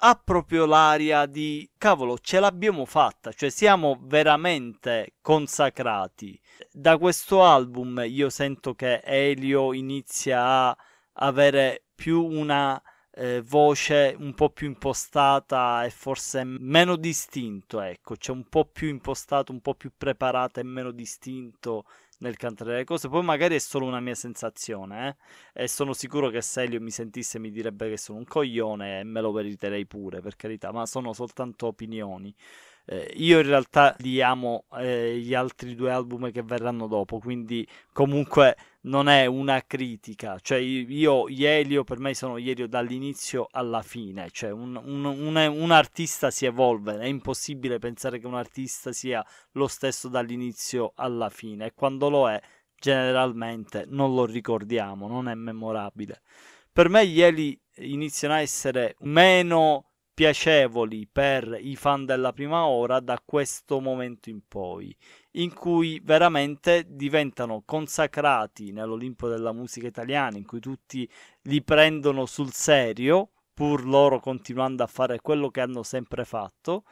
ha 0.00 0.20
proprio 0.22 0.64
l'aria 0.64 1.26
di 1.26 1.68
cavolo, 1.76 2.18
ce 2.18 2.38
l'abbiamo 2.38 2.84
fatta, 2.84 3.32
cioè 3.32 3.50
siamo 3.50 3.98
veramente 4.02 5.14
consacrati. 5.20 6.40
Da 6.70 6.98
questo 6.98 7.42
album 7.42 8.02
io 8.06 8.28
sento 8.30 8.74
che 8.74 9.00
Elio 9.04 9.72
inizia 9.72 10.68
a 10.68 10.76
avere 11.14 11.86
più 11.94 12.24
una 12.24 12.80
eh, 13.18 13.42
voce 13.42 14.14
un 14.18 14.32
po' 14.34 14.50
più 14.50 14.68
impostata 14.68 15.84
e 15.84 15.90
forse 15.90 16.44
meno 16.44 16.96
distinto, 16.96 17.80
ecco, 17.80 18.14
c'è 18.14 18.30
un 18.30 18.44
po' 18.48 18.64
più 18.64 18.88
impostato, 18.88 19.50
un 19.50 19.60
po' 19.60 19.74
più 19.74 19.90
preparata 19.96 20.60
e 20.60 20.64
meno 20.64 20.92
distinto 20.92 21.84
nel 22.18 22.36
cantare 22.36 22.76
le 22.76 22.84
cose. 22.84 23.08
Poi 23.08 23.22
magari 23.24 23.56
è 23.56 23.58
solo 23.58 23.86
una 23.86 24.00
mia 24.00 24.14
sensazione, 24.14 25.16
eh? 25.54 25.62
E 25.64 25.68
sono 25.68 25.92
sicuro 25.92 26.28
che 26.30 26.40
se 26.42 26.62
Elio 26.62 26.80
mi 26.80 26.90
sentisse 26.90 27.38
mi 27.40 27.50
direbbe 27.50 27.88
che 27.90 27.96
sono 27.96 28.18
un 28.18 28.24
coglione 28.24 29.00
e 29.00 29.04
me 29.04 29.20
lo 29.20 29.32
meriterei 29.32 29.86
pure, 29.86 30.20
per 30.20 30.36
carità, 30.36 30.70
ma 30.72 30.86
sono 30.86 31.12
soltanto 31.12 31.66
opinioni. 31.66 32.32
Eh, 32.90 33.12
io 33.16 33.40
in 33.40 33.46
realtà 33.46 33.94
li 33.98 34.22
amo 34.22 34.64
eh, 34.78 35.18
gli 35.18 35.34
altri 35.34 35.74
due 35.74 35.90
album 35.90 36.32
che 36.32 36.42
verranno 36.42 36.86
dopo, 36.86 37.18
quindi 37.18 37.68
comunque 37.92 38.56
non 38.82 39.08
è 39.10 39.26
una 39.26 39.62
critica, 39.66 40.38
cioè 40.40 40.56
io 40.56 41.28
gli 41.28 41.44
Elio 41.44 41.84
per 41.84 41.98
me 41.98 42.14
sono 42.14 42.38
gli 42.38 42.48
Elio 42.48 42.66
dall'inizio 42.66 43.46
alla 43.50 43.82
fine, 43.82 44.30
cioè 44.30 44.50
un, 44.52 44.80
un, 44.82 45.04
un, 45.04 45.36
un, 45.36 45.70
artista 45.70 46.30
si 46.30 46.46
evolve, 46.46 46.98
è 46.98 47.04
impossibile 47.04 47.78
pensare 47.78 48.18
che 48.18 48.26
un 48.26 48.36
artista 48.36 48.90
sia 48.90 49.22
lo 49.52 49.66
stesso 49.66 50.08
dall'inizio 50.08 50.92
alla 50.94 51.28
fine. 51.28 51.66
E 51.66 51.74
quando 51.74 52.08
lo 52.08 52.30
è 52.30 52.40
generalmente 52.74 53.84
non 53.86 54.14
lo 54.14 54.24
ricordiamo, 54.24 55.08
non 55.08 55.28
è 55.28 55.34
memorabile. 55.34 56.22
Per 56.72 56.88
me 56.88 57.06
gli 57.06 57.20
Eli 57.20 57.60
iniziano 57.80 58.34
a 58.34 58.40
essere 58.40 58.94
meno 59.00 59.87
piacevoli 60.18 61.06
per 61.06 61.56
i 61.60 61.76
fan 61.76 62.04
della 62.04 62.32
prima 62.32 62.66
ora 62.66 62.98
da 62.98 63.22
questo 63.24 63.78
momento 63.78 64.28
in 64.28 64.40
poi, 64.48 64.92
in 65.34 65.54
cui 65.54 66.00
veramente 66.02 66.86
diventano 66.88 67.62
consacrati 67.64 68.72
nell'Olimpo 68.72 69.28
della 69.28 69.52
musica 69.52 69.86
italiana, 69.86 70.36
in 70.36 70.44
cui 70.44 70.58
tutti 70.58 71.08
li 71.42 71.62
prendono 71.62 72.26
sul 72.26 72.50
serio, 72.50 73.30
pur 73.54 73.86
loro 73.86 74.18
continuando 74.18 74.82
a 74.82 74.88
fare 74.88 75.20
quello 75.20 75.50
che 75.50 75.60
hanno 75.60 75.84
sempre 75.84 76.24
fatto, 76.24 76.82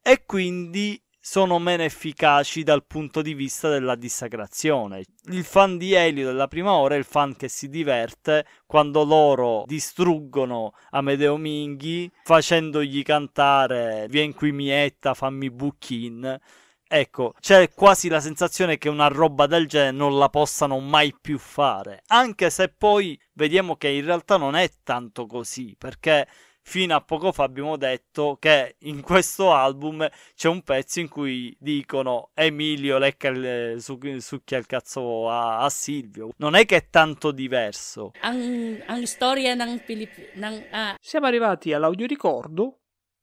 e 0.00 0.24
quindi 0.24 0.98
sono 1.24 1.60
meno 1.60 1.84
efficaci 1.84 2.64
dal 2.64 2.84
punto 2.84 3.22
di 3.22 3.32
vista 3.32 3.68
della 3.68 3.94
dissacrazione. 3.94 5.04
Il 5.26 5.44
fan 5.44 5.78
di 5.78 5.92
Elio 5.92 6.26
della 6.26 6.48
prima 6.48 6.72
ora 6.72 6.96
è 6.96 6.98
il 6.98 7.04
fan 7.04 7.36
che 7.36 7.46
si 7.46 7.68
diverte 7.68 8.44
quando 8.66 9.04
loro 9.04 9.62
distruggono 9.68 10.74
Amedeo 10.90 11.36
Minghi 11.36 12.10
facendogli 12.24 13.04
cantare 13.04 14.06
Vien 14.08 14.34
qui 14.34 14.50
mietta, 14.50 15.14
fammi 15.14 15.48
bucchin. 15.48 16.40
Ecco, 16.88 17.34
c'è 17.40 17.70
quasi 17.72 18.08
la 18.08 18.20
sensazione 18.20 18.76
che 18.76 18.88
una 18.88 19.06
roba 19.06 19.46
del 19.46 19.68
genere 19.68 19.96
non 19.96 20.18
la 20.18 20.28
possano 20.28 20.80
mai 20.80 21.14
più 21.18 21.38
fare, 21.38 22.02
anche 22.08 22.50
se 22.50 22.68
poi 22.68 23.18
vediamo 23.34 23.76
che 23.76 23.88
in 23.88 24.04
realtà 24.04 24.36
non 24.36 24.56
è 24.56 24.68
tanto 24.82 25.24
così, 25.26 25.74
perché 25.78 26.26
fino 26.62 26.94
a 26.94 27.00
poco 27.00 27.32
fa 27.32 27.44
abbiamo 27.44 27.76
detto 27.76 28.36
che 28.38 28.76
in 28.80 29.02
questo 29.02 29.52
album 29.52 30.08
c'è 30.34 30.48
un 30.48 30.62
pezzo 30.62 31.00
in 31.00 31.08
cui 31.08 31.54
dicono 31.58 32.30
Emilio 32.34 32.98
lecca 32.98 33.28
il, 33.28 33.76
su, 33.80 33.98
succhia 34.18 34.58
il 34.58 34.66
cazzo 34.66 35.28
a, 35.28 35.58
a, 35.58 35.68
Silvio. 35.68 36.30
Non 36.36 36.54
è 36.54 36.64
che 36.64 36.76
è 36.76 36.88
tanto 36.88 37.32
diverso. 37.32 38.12
Ang, 38.20 38.82
ang 38.86 39.02
storia 39.04 39.54
ng 39.54 39.80
Pilip... 39.84 40.34
Ng, 40.34 40.66
ah. 40.70 40.96
Siamo 41.00 41.26
arrivati 41.26 41.72
all'audioricordo 41.72 42.78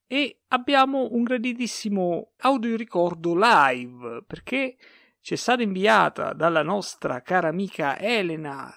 e 0.06 0.42
abbiamo 0.48 1.08
un 1.12 1.24
graditissimo 1.24 2.34
audioricordo 2.38 3.34
live 3.36 4.24
perché 4.26 4.76
ci 5.22 5.34
è 5.34 5.38
stata 5.38 5.62
inviata 5.62 6.34
dalla 6.34 6.64
nostra 6.64 7.22
cara 7.22 7.50
amica 7.50 8.00
Elena 8.00 8.74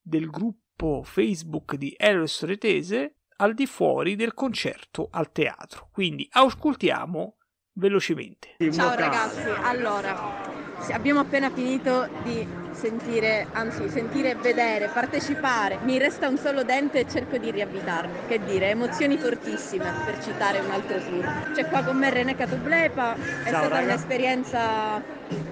del 0.00 0.28
gruppo 0.28 1.02
Facebook 1.02 1.76
di 1.76 1.94
Eros 1.96 2.42
Retese 2.44 3.18
al 3.42 3.54
di 3.54 3.66
fuori 3.66 4.14
del 4.14 4.34
concerto 4.34 5.08
al 5.10 5.32
teatro. 5.32 5.88
Quindi 5.92 6.28
ascoltiamo 6.30 7.36
velocemente. 7.72 8.56
Ciao 8.70 8.94
ragazzi, 8.94 9.42
allora 9.62 10.51
abbiamo 10.90 11.20
appena 11.20 11.50
finito 11.50 12.08
di 12.24 12.46
sentire, 12.72 13.46
anzi 13.52 13.88
sentire 13.88 14.34
vedere, 14.34 14.88
partecipare. 14.92 15.78
Mi 15.82 15.98
resta 15.98 16.28
un 16.28 16.36
solo 16.36 16.64
dente 16.64 17.00
e 17.00 17.06
cerco 17.08 17.36
di 17.36 17.50
riavvitarmi. 17.50 18.26
Che 18.26 18.40
dire, 18.44 18.70
emozioni 18.70 19.16
fortissime 19.18 19.92
per 20.04 20.20
citare 20.22 20.58
un 20.58 20.70
altro 20.70 20.98
tour. 20.98 21.52
C'è 21.54 21.66
qua 21.66 21.82
con 21.82 21.96
me 21.96 22.10
René 22.10 22.34
Catoblepa, 22.34 23.14
è 23.14 23.50
Ciao, 23.50 23.64
stata 23.64 23.80
un'esperienza, 23.80 25.02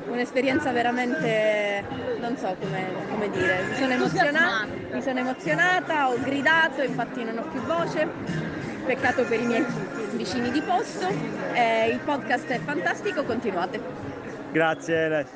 un'esperienza 0.08 0.72
veramente, 0.72 1.84
non 2.18 2.36
so 2.36 2.56
come, 2.58 2.86
come 3.08 3.30
dire, 3.30 3.62
mi 3.68 3.76
sono, 3.76 3.92
emozionata, 3.92 4.66
mi 4.92 5.02
sono 5.02 5.18
emozionata, 5.20 6.10
ho 6.10 6.18
gridato, 6.20 6.82
infatti 6.82 7.22
non 7.22 7.38
ho 7.38 7.42
più 7.50 7.60
voce. 7.62 8.58
Peccato 8.84 9.22
per 9.24 9.38
i 9.38 9.46
miei 9.46 9.64
vicini 10.12 10.50
di 10.50 10.60
posto. 10.62 11.06
Eh, 11.52 11.90
il 11.90 11.98
podcast 11.98 12.46
è 12.46 12.58
fantastico, 12.58 13.22
continuate. 13.22 14.09
Grazie 14.52 15.04
Ele. 15.04 15.26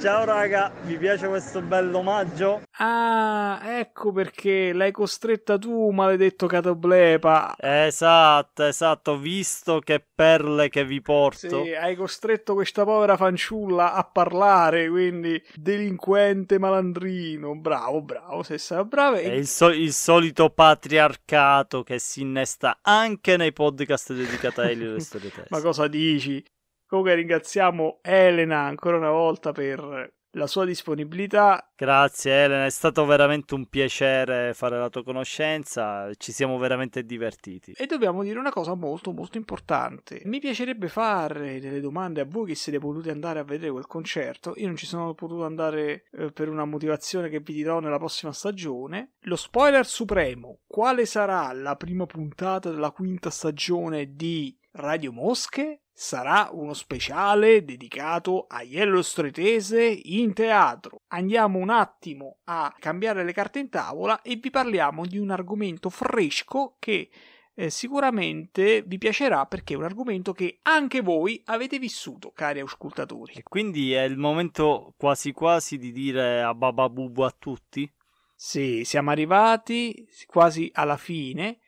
Ciao 0.00 0.24
raga, 0.24 0.72
vi 0.84 0.96
piace 0.96 1.28
questo 1.28 1.60
bell'omaggio? 1.60 2.62
Ah, 2.78 3.60
ecco 3.62 4.12
perché 4.12 4.72
l'hai 4.72 4.92
costretta 4.92 5.58
tu, 5.58 5.90
maledetto 5.90 6.46
Catoblepa. 6.46 7.54
Esatto, 7.58 8.64
esatto, 8.64 9.18
visto 9.18 9.78
che 9.80 10.02
perle 10.12 10.70
che 10.70 10.86
vi 10.86 11.02
porto. 11.02 11.62
Sì, 11.64 11.74
hai 11.74 11.94
costretto 11.94 12.54
questa 12.54 12.84
povera 12.84 13.18
fanciulla 13.18 13.92
a 13.92 14.02
parlare, 14.02 14.88
quindi 14.88 15.40
delinquente 15.54 16.58
malandrino. 16.58 17.54
Bravo, 17.54 18.00
bravo, 18.00 18.42
sei 18.42 18.58
stato 18.58 18.86
bravo. 18.86 19.16
È 19.16 19.26
il, 19.26 19.46
so- 19.46 19.68
il 19.68 19.92
solito 19.92 20.48
patriarcato 20.48 21.82
che 21.82 21.98
si 21.98 22.22
innesta 22.22 22.78
anche 22.80 23.36
nei 23.36 23.52
podcast 23.52 24.14
dedicati 24.14 24.60
a 24.60 24.70
Elio 24.70 24.94
e 24.94 24.98
Tese. 24.98 25.46
Ma 25.50 25.60
cosa 25.60 25.86
dici? 25.86 26.42
Comunque 26.90 27.14
ringraziamo 27.14 28.00
Elena 28.02 28.62
ancora 28.62 28.96
una 28.96 29.12
volta 29.12 29.52
per 29.52 30.12
la 30.32 30.48
sua 30.48 30.64
disponibilità. 30.64 31.70
Grazie 31.76 32.32
Elena, 32.32 32.64
è 32.64 32.70
stato 32.70 33.04
veramente 33.04 33.54
un 33.54 33.66
piacere 33.66 34.52
fare 34.54 34.76
la 34.76 34.88
tua 34.88 35.04
conoscenza, 35.04 36.12
ci 36.14 36.32
siamo 36.32 36.58
veramente 36.58 37.04
divertiti. 37.04 37.74
E 37.76 37.86
dobbiamo 37.86 38.24
dire 38.24 38.40
una 38.40 38.50
cosa 38.50 38.74
molto 38.74 39.12
molto 39.12 39.38
importante. 39.38 40.20
Mi 40.24 40.40
piacerebbe 40.40 40.88
fare 40.88 41.60
delle 41.60 41.80
domande 41.80 42.22
a 42.22 42.26
voi 42.28 42.48
che 42.48 42.54
siete 42.56 42.80
potuti 42.80 43.08
andare 43.08 43.38
a 43.38 43.44
vedere 43.44 43.70
quel 43.70 43.86
concerto. 43.86 44.54
Io 44.56 44.66
non 44.66 44.76
ci 44.76 44.86
sono 44.86 45.14
potuto 45.14 45.44
andare 45.44 46.06
eh, 46.10 46.32
per 46.32 46.48
una 46.48 46.64
motivazione 46.64 47.28
che 47.28 47.38
vi 47.38 47.52
dirò 47.52 47.78
nella 47.78 47.98
prossima 47.98 48.32
stagione. 48.32 49.12
Lo 49.20 49.36
spoiler 49.36 49.86
supremo, 49.86 50.58
quale 50.66 51.06
sarà 51.06 51.52
la 51.52 51.76
prima 51.76 52.04
puntata 52.06 52.68
della 52.70 52.90
quinta 52.90 53.30
stagione 53.30 54.16
di 54.16 54.58
Radio 54.72 55.12
Mosche? 55.12 55.82
sarà 56.00 56.48
uno 56.52 56.72
speciale 56.72 57.62
dedicato 57.62 58.46
a 58.48 58.62
Yellow 58.62 59.02
Stretese 59.02 59.84
in 59.84 60.32
teatro. 60.32 61.02
Andiamo 61.08 61.58
un 61.58 61.68
attimo 61.68 62.38
a 62.44 62.74
cambiare 62.78 63.22
le 63.22 63.34
carte 63.34 63.58
in 63.58 63.68
tavola 63.68 64.22
e 64.22 64.36
vi 64.36 64.48
parliamo 64.48 65.04
di 65.04 65.18
un 65.18 65.30
argomento 65.30 65.90
fresco 65.90 66.76
che 66.78 67.10
eh, 67.54 67.68
sicuramente 67.68 68.80
vi 68.80 68.96
piacerà 68.96 69.44
perché 69.44 69.74
è 69.74 69.76
un 69.76 69.84
argomento 69.84 70.32
che 70.32 70.60
anche 70.62 71.02
voi 71.02 71.42
avete 71.44 71.78
vissuto, 71.78 72.30
cari 72.30 72.60
ascoltatori. 72.60 73.34
E 73.34 73.42
quindi 73.42 73.92
è 73.92 74.04
il 74.04 74.16
momento 74.16 74.94
quasi 74.96 75.32
quasi 75.32 75.76
di 75.76 75.92
dire 75.92 76.40
a 76.40 76.54
bababubu 76.54 77.20
a 77.20 77.34
tutti? 77.38 77.92
Sì, 78.34 78.84
siamo 78.86 79.10
arrivati 79.10 80.08
quasi 80.26 80.70
alla 80.72 80.96
fine 80.96 81.58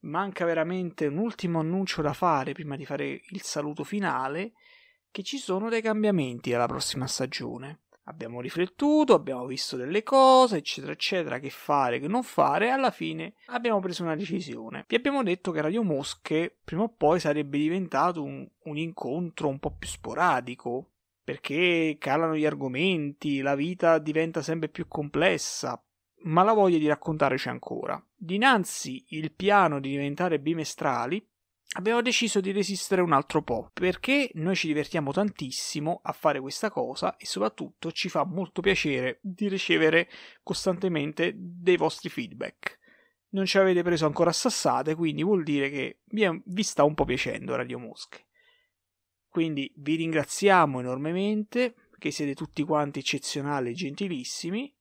manca 0.00 0.44
veramente 0.44 1.06
un 1.06 1.18
ultimo 1.18 1.60
annuncio 1.60 2.02
da 2.02 2.12
fare 2.12 2.52
prima 2.52 2.76
di 2.76 2.84
fare 2.84 3.20
il 3.30 3.42
saluto 3.42 3.84
finale, 3.84 4.52
che 5.10 5.22
ci 5.22 5.38
sono 5.38 5.68
dei 5.68 5.82
cambiamenti 5.82 6.52
alla 6.54 6.66
prossima 6.66 7.06
stagione. 7.06 7.80
Abbiamo 8.04 8.40
riflettuto, 8.40 9.14
abbiamo 9.14 9.46
visto 9.46 9.76
delle 9.76 10.02
cose, 10.02 10.56
eccetera, 10.56 10.92
eccetera, 10.92 11.38
che 11.38 11.50
fare, 11.50 12.00
che 12.00 12.08
non 12.08 12.22
fare, 12.22 12.66
e 12.66 12.70
alla 12.70 12.90
fine 12.90 13.34
abbiamo 13.46 13.78
preso 13.78 14.02
una 14.02 14.16
decisione. 14.16 14.84
Vi 14.88 14.96
abbiamo 14.96 15.22
detto 15.22 15.52
che 15.52 15.60
Radio 15.60 15.82
Mosche 15.82 16.58
prima 16.64 16.82
o 16.82 16.88
poi 16.88 17.20
sarebbe 17.20 17.58
diventato 17.58 18.22
un, 18.22 18.48
un 18.64 18.76
incontro 18.76 19.48
un 19.48 19.58
po' 19.58 19.76
più 19.76 19.88
sporadico, 19.88 20.90
perché 21.22 21.96
calano 22.00 22.34
gli 22.34 22.46
argomenti, 22.46 23.42
la 23.42 23.54
vita 23.54 23.98
diventa 23.98 24.42
sempre 24.42 24.68
più 24.68 24.88
complessa, 24.88 25.80
ma 26.22 26.42
la 26.42 26.52
voglia 26.52 26.78
di 26.78 26.86
raccontare 26.86 27.36
c'è 27.36 27.50
ancora. 27.50 28.02
Dinanzi 28.14 29.04
il 29.08 29.32
piano 29.32 29.80
di 29.80 29.90
diventare 29.90 30.40
bimestrali, 30.40 31.26
abbiamo 31.76 32.02
deciso 32.02 32.40
di 32.40 32.52
resistere 32.52 33.00
un 33.00 33.12
altro 33.12 33.42
po', 33.42 33.70
perché 33.72 34.30
noi 34.34 34.56
ci 34.56 34.66
divertiamo 34.66 35.12
tantissimo 35.12 36.00
a 36.02 36.12
fare 36.12 36.40
questa 36.40 36.70
cosa 36.70 37.16
e 37.16 37.26
soprattutto 37.26 37.92
ci 37.92 38.08
fa 38.08 38.24
molto 38.24 38.60
piacere 38.60 39.18
di 39.22 39.48
ricevere 39.48 40.08
costantemente 40.42 41.32
dei 41.36 41.76
vostri 41.76 42.08
feedback. 42.08 42.78
Non 43.30 43.46
ci 43.46 43.58
avete 43.58 43.82
preso 43.82 44.06
ancora 44.06 44.32
sassate, 44.32 44.96
quindi 44.96 45.22
vuol 45.22 45.44
dire 45.44 45.70
che 45.70 46.00
vi 46.06 46.62
sta 46.64 46.82
un 46.82 46.94
po' 46.94 47.04
piacendo 47.04 47.54
Radio 47.54 47.78
Mosche. 47.78 48.26
Quindi 49.28 49.72
vi 49.76 49.94
ringraziamo 49.94 50.80
enormemente, 50.80 51.76
che 51.96 52.10
siete 52.10 52.34
tutti 52.34 52.64
quanti 52.64 52.98
eccezionali 52.98 53.70
e 53.70 53.74
gentilissimi, 53.74 54.74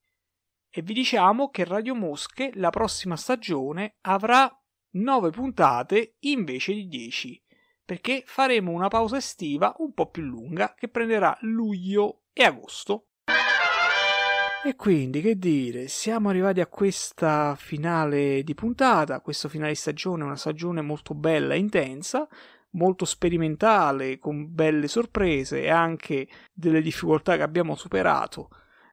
e 0.72 0.82
vi 0.82 0.94
diciamo 0.94 1.50
che 1.50 1.64
Radio 1.64 1.96
Mosche 1.96 2.52
la 2.56 2.70
prossima 2.70 3.16
stagione 3.16 3.96
avrà 4.02 4.50
9 4.92 5.30
puntate 5.32 6.16
invece 6.20 6.74
di 6.74 6.88
10 6.88 7.44
perché 7.90 8.22
faremo 8.24 8.72
una 8.72 8.88
pausa 8.88 9.18
estiva 9.18 9.74
un 9.80 9.94
po' 9.94 10.12
più 10.12 10.22
lunga 10.22 10.76
che 10.78 10.90
prenderà 10.90 11.36
luglio 11.42 12.26
e 12.34 12.44
agosto. 12.44 13.08
E 14.64 14.76
quindi 14.76 15.22
che 15.22 15.40
dire, 15.40 15.88
siamo 15.88 16.30
arrivati 16.30 16.62
a 16.62 16.68
questa 16.68 17.56
finale 17.56 18.44
di 18.44 18.54
puntata, 18.54 19.22
questo 19.22 19.50
finale 19.50 19.72
di 19.72 19.78
stagione, 19.78 20.24
una 20.24 20.36
stagione 20.36 20.82
molto 20.82 21.16
bella 21.16 21.56
e 21.56 21.58
intensa, 21.58 22.28
molto 22.72 23.06
sperimentale, 23.06 24.20
con 24.20 24.54
belle 24.54 24.88
sorprese 24.88 25.64
e 25.64 25.70
anche 25.72 26.28
delle 26.54 26.84
difficoltà 26.84 27.38
che 27.38 27.42
abbiamo 27.42 27.74
superato 27.74 28.50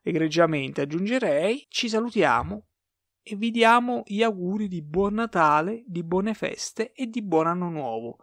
egregiamente 0.08 0.82
aggiungerei, 0.82 1.66
ci 1.68 1.88
salutiamo 1.88 2.68
e 3.22 3.34
vi 3.34 3.50
diamo 3.50 4.02
gli 4.06 4.22
auguri 4.22 4.68
di 4.68 4.80
buon 4.80 5.14
Natale, 5.14 5.82
di 5.84 6.04
buone 6.04 6.32
feste 6.32 6.92
e 6.92 7.08
di 7.08 7.22
buon 7.22 7.48
anno 7.48 7.68
nuovo. 7.68 8.18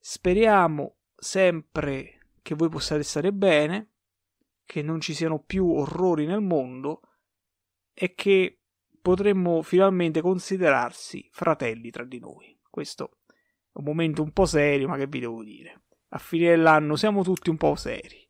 Speriamo 0.00 0.96
sempre 1.14 2.32
che 2.42 2.56
voi 2.56 2.68
possiate 2.68 3.04
stare 3.04 3.32
bene, 3.32 3.92
che 4.64 4.82
non 4.82 5.00
ci 5.00 5.14
siano 5.14 5.38
più 5.38 5.70
orrori 5.70 6.26
nel 6.26 6.40
mondo 6.40 7.02
e 7.94 8.14
che 8.14 8.62
potremmo 9.00 9.62
finalmente 9.62 10.20
considerarsi 10.20 11.28
fratelli 11.30 11.90
tra 11.90 12.04
di 12.04 12.18
noi. 12.18 12.58
Questo 12.68 13.18
è 13.28 13.78
un 13.78 13.84
momento 13.84 14.22
un 14.22 14.32
po' 14.32 14.46
serio, 14.46 14.88
ma 14.88 14.96
che 14.96 15.06
vi 15.06 15.20
devo 15.20 15.44
dire? 15.44 15.82
A 16.08 16.18
fine 16.18 16.48
dell'anno 16.48 16.96
siamo 16.96 17.22
tutti 17.22 17.50
un 17.50 17.56
po' 17.56 17.76
seri. 17.76 18.26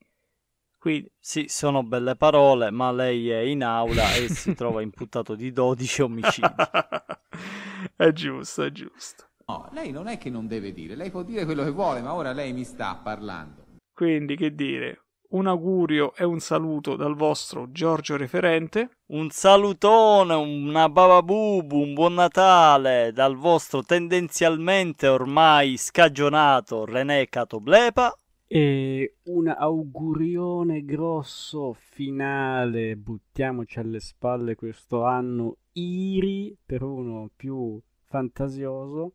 Quindi... 0.81 1.13
Sì, 1.21 1.45
sono 1.49 1.83
belle 1.83 2.17
parole, 2.17 2.71
ma 2.71 2.91
lei 2.91 3.29
è 3.29 3.41
in 3.41 3.63
aula 3.63 4.15
e 4.15 4.29
si 4.29 4.55
trova 4.57 4.81
imputato 4.81 5.35
di 5.35 5.53
12 5.53 6.03
omicidi. 6.03 6.49
è 7.97 8.11
giusto, 8.13 8.63
è 8.65 8.73
giusto. 8.73 9.27
No, 9.47 9.69
lei 9.73 9.91
non 9.91 10.07
è 10.07 10.17
che 10.17 10.31
non 10.31 10.47
deve 10.47 10.73
dire, 10.73 10.97
lei 10.97 11.11
può 11.11 11.23
dire 11.23 11.45
quello 11.45 11.65
che 11.65 11.71
vuole, 11.71 12.01
ma 12.01 12.15
ora 12.15 12.33
lei 12.33 12.55
mi 12.55 12.65
sta 12.65 12.99
parlando. 13.03 13.67
Quindi, 13.93 14.37
che 14.37 14.55
dire, 14.55 15.03
un 15.31 15.47
augurio 15.47 16.15
e 16.17 16.25
un 16.25 16.41
saluto 16.41 16.97
dal 16.97 17.15
vostro 17.15 17.71
Giorgio 17.71 18.17
Referente. 18.17 18.89
Un 19.09 19.29
salutone, 19.29 20.33
una 20.35 20.89
bababubu, 20.89 21.79
un 21.79 21.93
buon 21.93 22.15
Natale 22.15 23.11
dal 23.13 23.37
vostro 23.37 23.83
tendenzialmente 23.83 25.09
ormai 25.09 25.77
scagionato 25.77 26.87
René 26.87 27.29
Catoblepa. 27.29 28.15
E 28.53 29.19
un 29.27 29.47
augurione 29.47 30.85
grosso 30.85 31.73
finale, 31.73 32.97
buttiamoci 32.97 33.79
alle 33.79 34.01
spalle 34.01 34.57
questo 34.57 35.05
anno 35.05 35.59
Iri 35.75 36.57
per 36.67 36.83
uno 36.83 37.31
più 37.37 37.81
fantasioso 38.07 39.13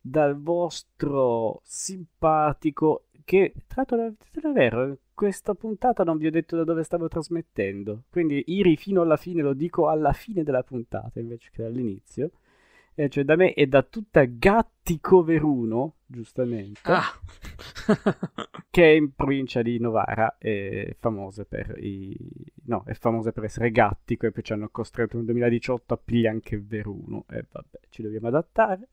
dal 0.00 0.40
vostro 0.40 1.60
simpatico 1.64 3.06
che 3.24 3.52
tra 3.66 3.84
l'altro 3.96 4.48
è 4.48 4.52
vero 4.52 4.98
questa 5.12 5.54
puntata 5.54 6.04
non 6.04 6.16
vi 6.16 6.28
ho 6.28 6.30
detto 6.30 6.54
da 6.54 6.62
dove 6.62 6.84
stavo 6.84 7.08
trasmettendo. 7.08 8.04
Quindi 8.08 8.44
Iri 8.46 8.76
fino 8.76 9.00
alla 9.00 9.16
fine 9.16 9.42
lo 9.42 9.54
dico 9.54 9.88
alla 9.88 10.12
fine 10.12 10.44
della 10.44 10.62
puntata 10.62 11.18
invece 11.18 11.50
che 11.50 11.64
all'inizio 11.64 12.30
e 13.00 13.08
cioè 13.08 13.22
da 13.22 13.36
me 13.36 13.52
è 13.52 13.66
da 13.66 13.84
tutta 13.84 14.24
Gattico 14.24 15.22
Veruno 15.22 15.98
giustamente 16.04 16.80
Ah. 16.82 17.04
che 18.70 18.82
è 18.82 18.88
in 18.88 19.14
provincia 19.14 19.62
di 19.62 19.78
Novara 19.78 20.36
è 20.36 20.96
famosa 20.98 21.44
per 21.44 21.76
i 21.78 22.16
no 22.64 22.82
è 22.86 22.94
famosa 22.94 23.30
per 23.30 23.44
essere 23.44 23.70
gattico 23.70 24.26
e 24.26 24.32
poi 24.32 24.42
ci 24.42 24.52
hanno 24.52 24.68
costretto 24.70 25.16
nel 25.16 25.26
2018 25.26 25.94
a 25.94 25.96
pigliare 25.96 26.34
anche 26.34 26.58
Veruno 26.58 27.24
e 27.30 27.44
vabbè 27.48 27.78
ci 27.88 28.02
dobbiamo 28.02 28.26
adattare. 28.28 28.88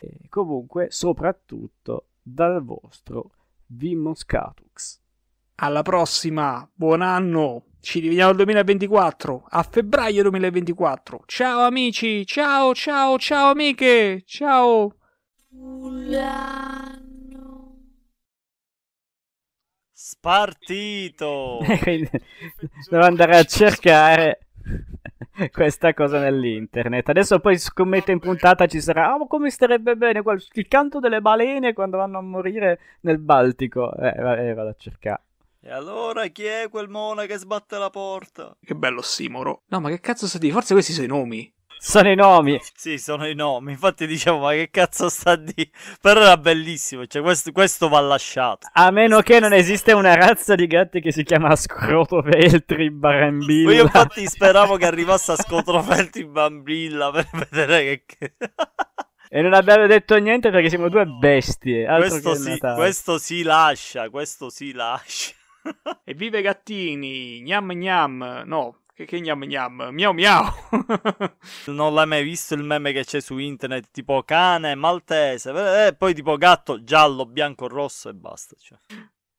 E 0.00 0.28
comunque 0.28 0.88
soprattutto 0.90 2.08
dal 2.20 2.62
vostro 2.64 3.30
Vimoscatux 3.66 5.03
Alla 5.56 5.82
prossima, 5.82 6.68
buon 6.74 7.00
anno. 7.02 7.64
Ci 7.80 8.00
rivediamo 8.00 8.28
nel 8.28 8.36
2024, 8.36 9.46
a 9.50 9.62
febbraio 9.62 10.22
2024. 10.22 11.22
Ciao 11.26 11.60
amici, 11.60 12.24
ciao, 12.26 12.74
ciao, 12.74 13.18
ciao 13.18 13.50
amiche, 13.50 14.22
ciao. 14.24 14.96
Spartito! 19.92 21.58
Quindi 21.82 22.10
devo 22.90 23.04
andare 23.04 23.36
a 23.36 23.44
cercare 23.44 24.48
questa 25.52 25.94
cosa 25.94 26.18
nell'internet. 26.18 27.08
Adesso 27.08 27.38
poi 27.40 27.58
scommetto 27.58 28.10
in 28.10 28.18
puntata 28.18 28.66
ci 28.66 28.80
sarà, 28.80 29.14
oh, 29.14 29.26
come 29.26 29.50
starebbe 29.50 29.96
bene 29.96 30.22
quel- 30.22 30.44
il 30.52 30.68
canto 30.68 30.98
delle 31.00 31.20
balene 31.20 31.72
quando 31.72 31.98
vanno 31.98 32.18
a 32.18 32.22
morire 32.22 32.80
nel 33.00 33.18
Baltico. 33.18 33.94
Eh, 33.96 34.20
va- 34.20 34.36
eh, 34.38 34.54
vado 34.54 34.70
a 34.70 34.74
cercare. 34.76 35.23
E 35.66 35.70
allora 35.70 36.26
chi 36.26 36.44
è 36.44 36.68
quel 36.68 36.90
mona 36.90 37.24
che 37.24 37.38
sbatte 37.38 37.78
la 37.78 37.88
porta? 37.88 38.54
Che 38.62 38.74
bello 38.74 39.00
Simoro. 39.00 39.62
No, 39.68 39.80
ma 39.80 39.88
che 39.88 39.98
cazzo 39.98 40.26
sta 40.26 40.36
di? 40.36 40.50
Forse 40.50 40.74
questi 40.74 40.92
sono 40.92 41.06
i 41.06 41.08
nomi. 41.08 41.54
Sono 41.78 42.10
i 42.10 42.14
nomi. 42.14 42.60
Sì, 42.74 42.98
sono 42.98 43.26
i 43.26 43.34
nomi. 43.34 43.72
Infatti 43.72 44.06
dicevo, 44.06 44.40
ma 44.40 44.52
che 44.52 44.68
cazzo 44.70 45.08
sta 45.08 45.36
di... 45.36 45.70
Però 46.02 46.20
era 46.20 46.36
bellissimo, 46.36 47.06
cioè 47.06 47.22
questo, 47.22 47.50
questo 47.50 47.88
va 47.88 48.00
lasciato. 48.00 48.68
A 48.74 48.90
meno 48.90 49.22
che 49.22 49.40
non 49.40 49.54
esiste 49.54 49.92
una 49.92 50.14
razza 50.14 50.54
di 50.54 50.66
gatti 50.66 51.00
che 51.00 51.12
si 51.12 51.22
chiama 51.22 51.56
Scroto 51.56 52.20
Veltri 52.20 52.90
Barambilla. 52.90 53.72
Io 53.72 53.82
infatti 53.84 54.26
speravo 54.26 54.76
che 54.76 54.84
arrivasse 54.84 55.32
a 55.32 55.36
Scotrofelti 55.36 56.20
in 56.20 56.32
bambilla 56.32 57.10
per 57.10 57.26
vedere 57.32 58.04
che... 58.04 58.34
E 59.30 59.40
non 59.40 59.54
abbiamo 59.54 59.86
detto 59.86 60.14
niente 60.16 60.50
perché 60.50 60.68
siamo 60.68 60.90
due 60.90 61.06
bestie. 61.06 61.86
Altro 61.86 62.20
questo, 62.20 62.34
si, 62.34 62.58
questo 62.58 63.18
si 63.18 63.42
lascia, 63.42 64.10
questo 64.10 64.50
si 64.50 64.72
lascia. 64.72 65.32
Evviva 66.04 66.38
i 66.38 66.42
gattini, 66.42 67.40
gnam 67.42 67.72
gnam. 67.72 68.42
No, 68.46 68.80
che, 68.94 69.04
che 69.04 69.20
gnam 69.20 69.44
gnam. 69.44 69.88
Miau 69.92 70.12
miau. 70.12 70.44
Non 71.66 71.94
l'hai 71.94 72.06
mai 72.06 72.22
visto 72.22 72.54
il 72.54 72.62
meme 72.62 72.92
che 72.92 73.04
c'è 73.04 73.20
su 73.20 73.38
internet? 73.38 73.88
Tipo 73.90 74.22
cane, 74.22 74.74
maltese, 74.74 75.86
e 75.86 75.94
poi 75.94 76.14
tipo 76.14 76.36
gatto 76.36 76.82
giallo, 76.84 77.26
bianco, 77.26 77.68
rosso 77.68 78.08
e 78.08 78.14
basta. 78.14 78.54
Cioè. 78.58 78.78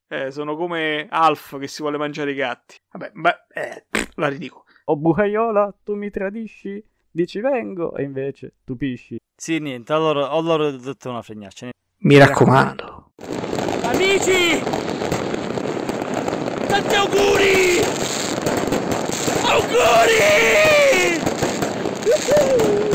eh, 0.08 0.32
sono 0.32 0.56
come 0.56 1.08
Alf 1.10 1.58
che 1.60 1.68
si 1.68 1.82
vuole 1.82 1.98
mangiare 1.98 2.32
i 2.32 2.36
gatti. 2.36 2.76
Vabbè, 2.92 3.12
beh, 3.14 3.38
eh, 3.54 3.86
la 4.16 4.28
ridico. 4.28 4.64
Oh 4.86 4.96
bucaiola, 4.98 5.74
tu 5.84 5.96
mi 5.96 6.10
tradisci? 6.10 6.84
Dici 7.10 7.40
vengo 7.40 7.96
e 7.96 8.04
invece 8.04 8.56
tupisci. 8.66 9.18
Sì, 9.36 9.60
niente, 9.60 9.94
allora, 9.94 10.30
allora 10.30 10.66
ho 10.66 10.72
detto 10.72 11.10
una 11.10 11.22
fregnaccia. 11.22 11.70
Mi 12.00 12.18
raccomando. 12.18 13.12
Amici! 13.84 15.15
Tanto 16.70 16.94
é 16.94 17.02
o 17.02 17.08
Guri! 17.08 17.82
O 19.44 19.62
Guri! 19.68 21.22
Uhul. 22.08 22.95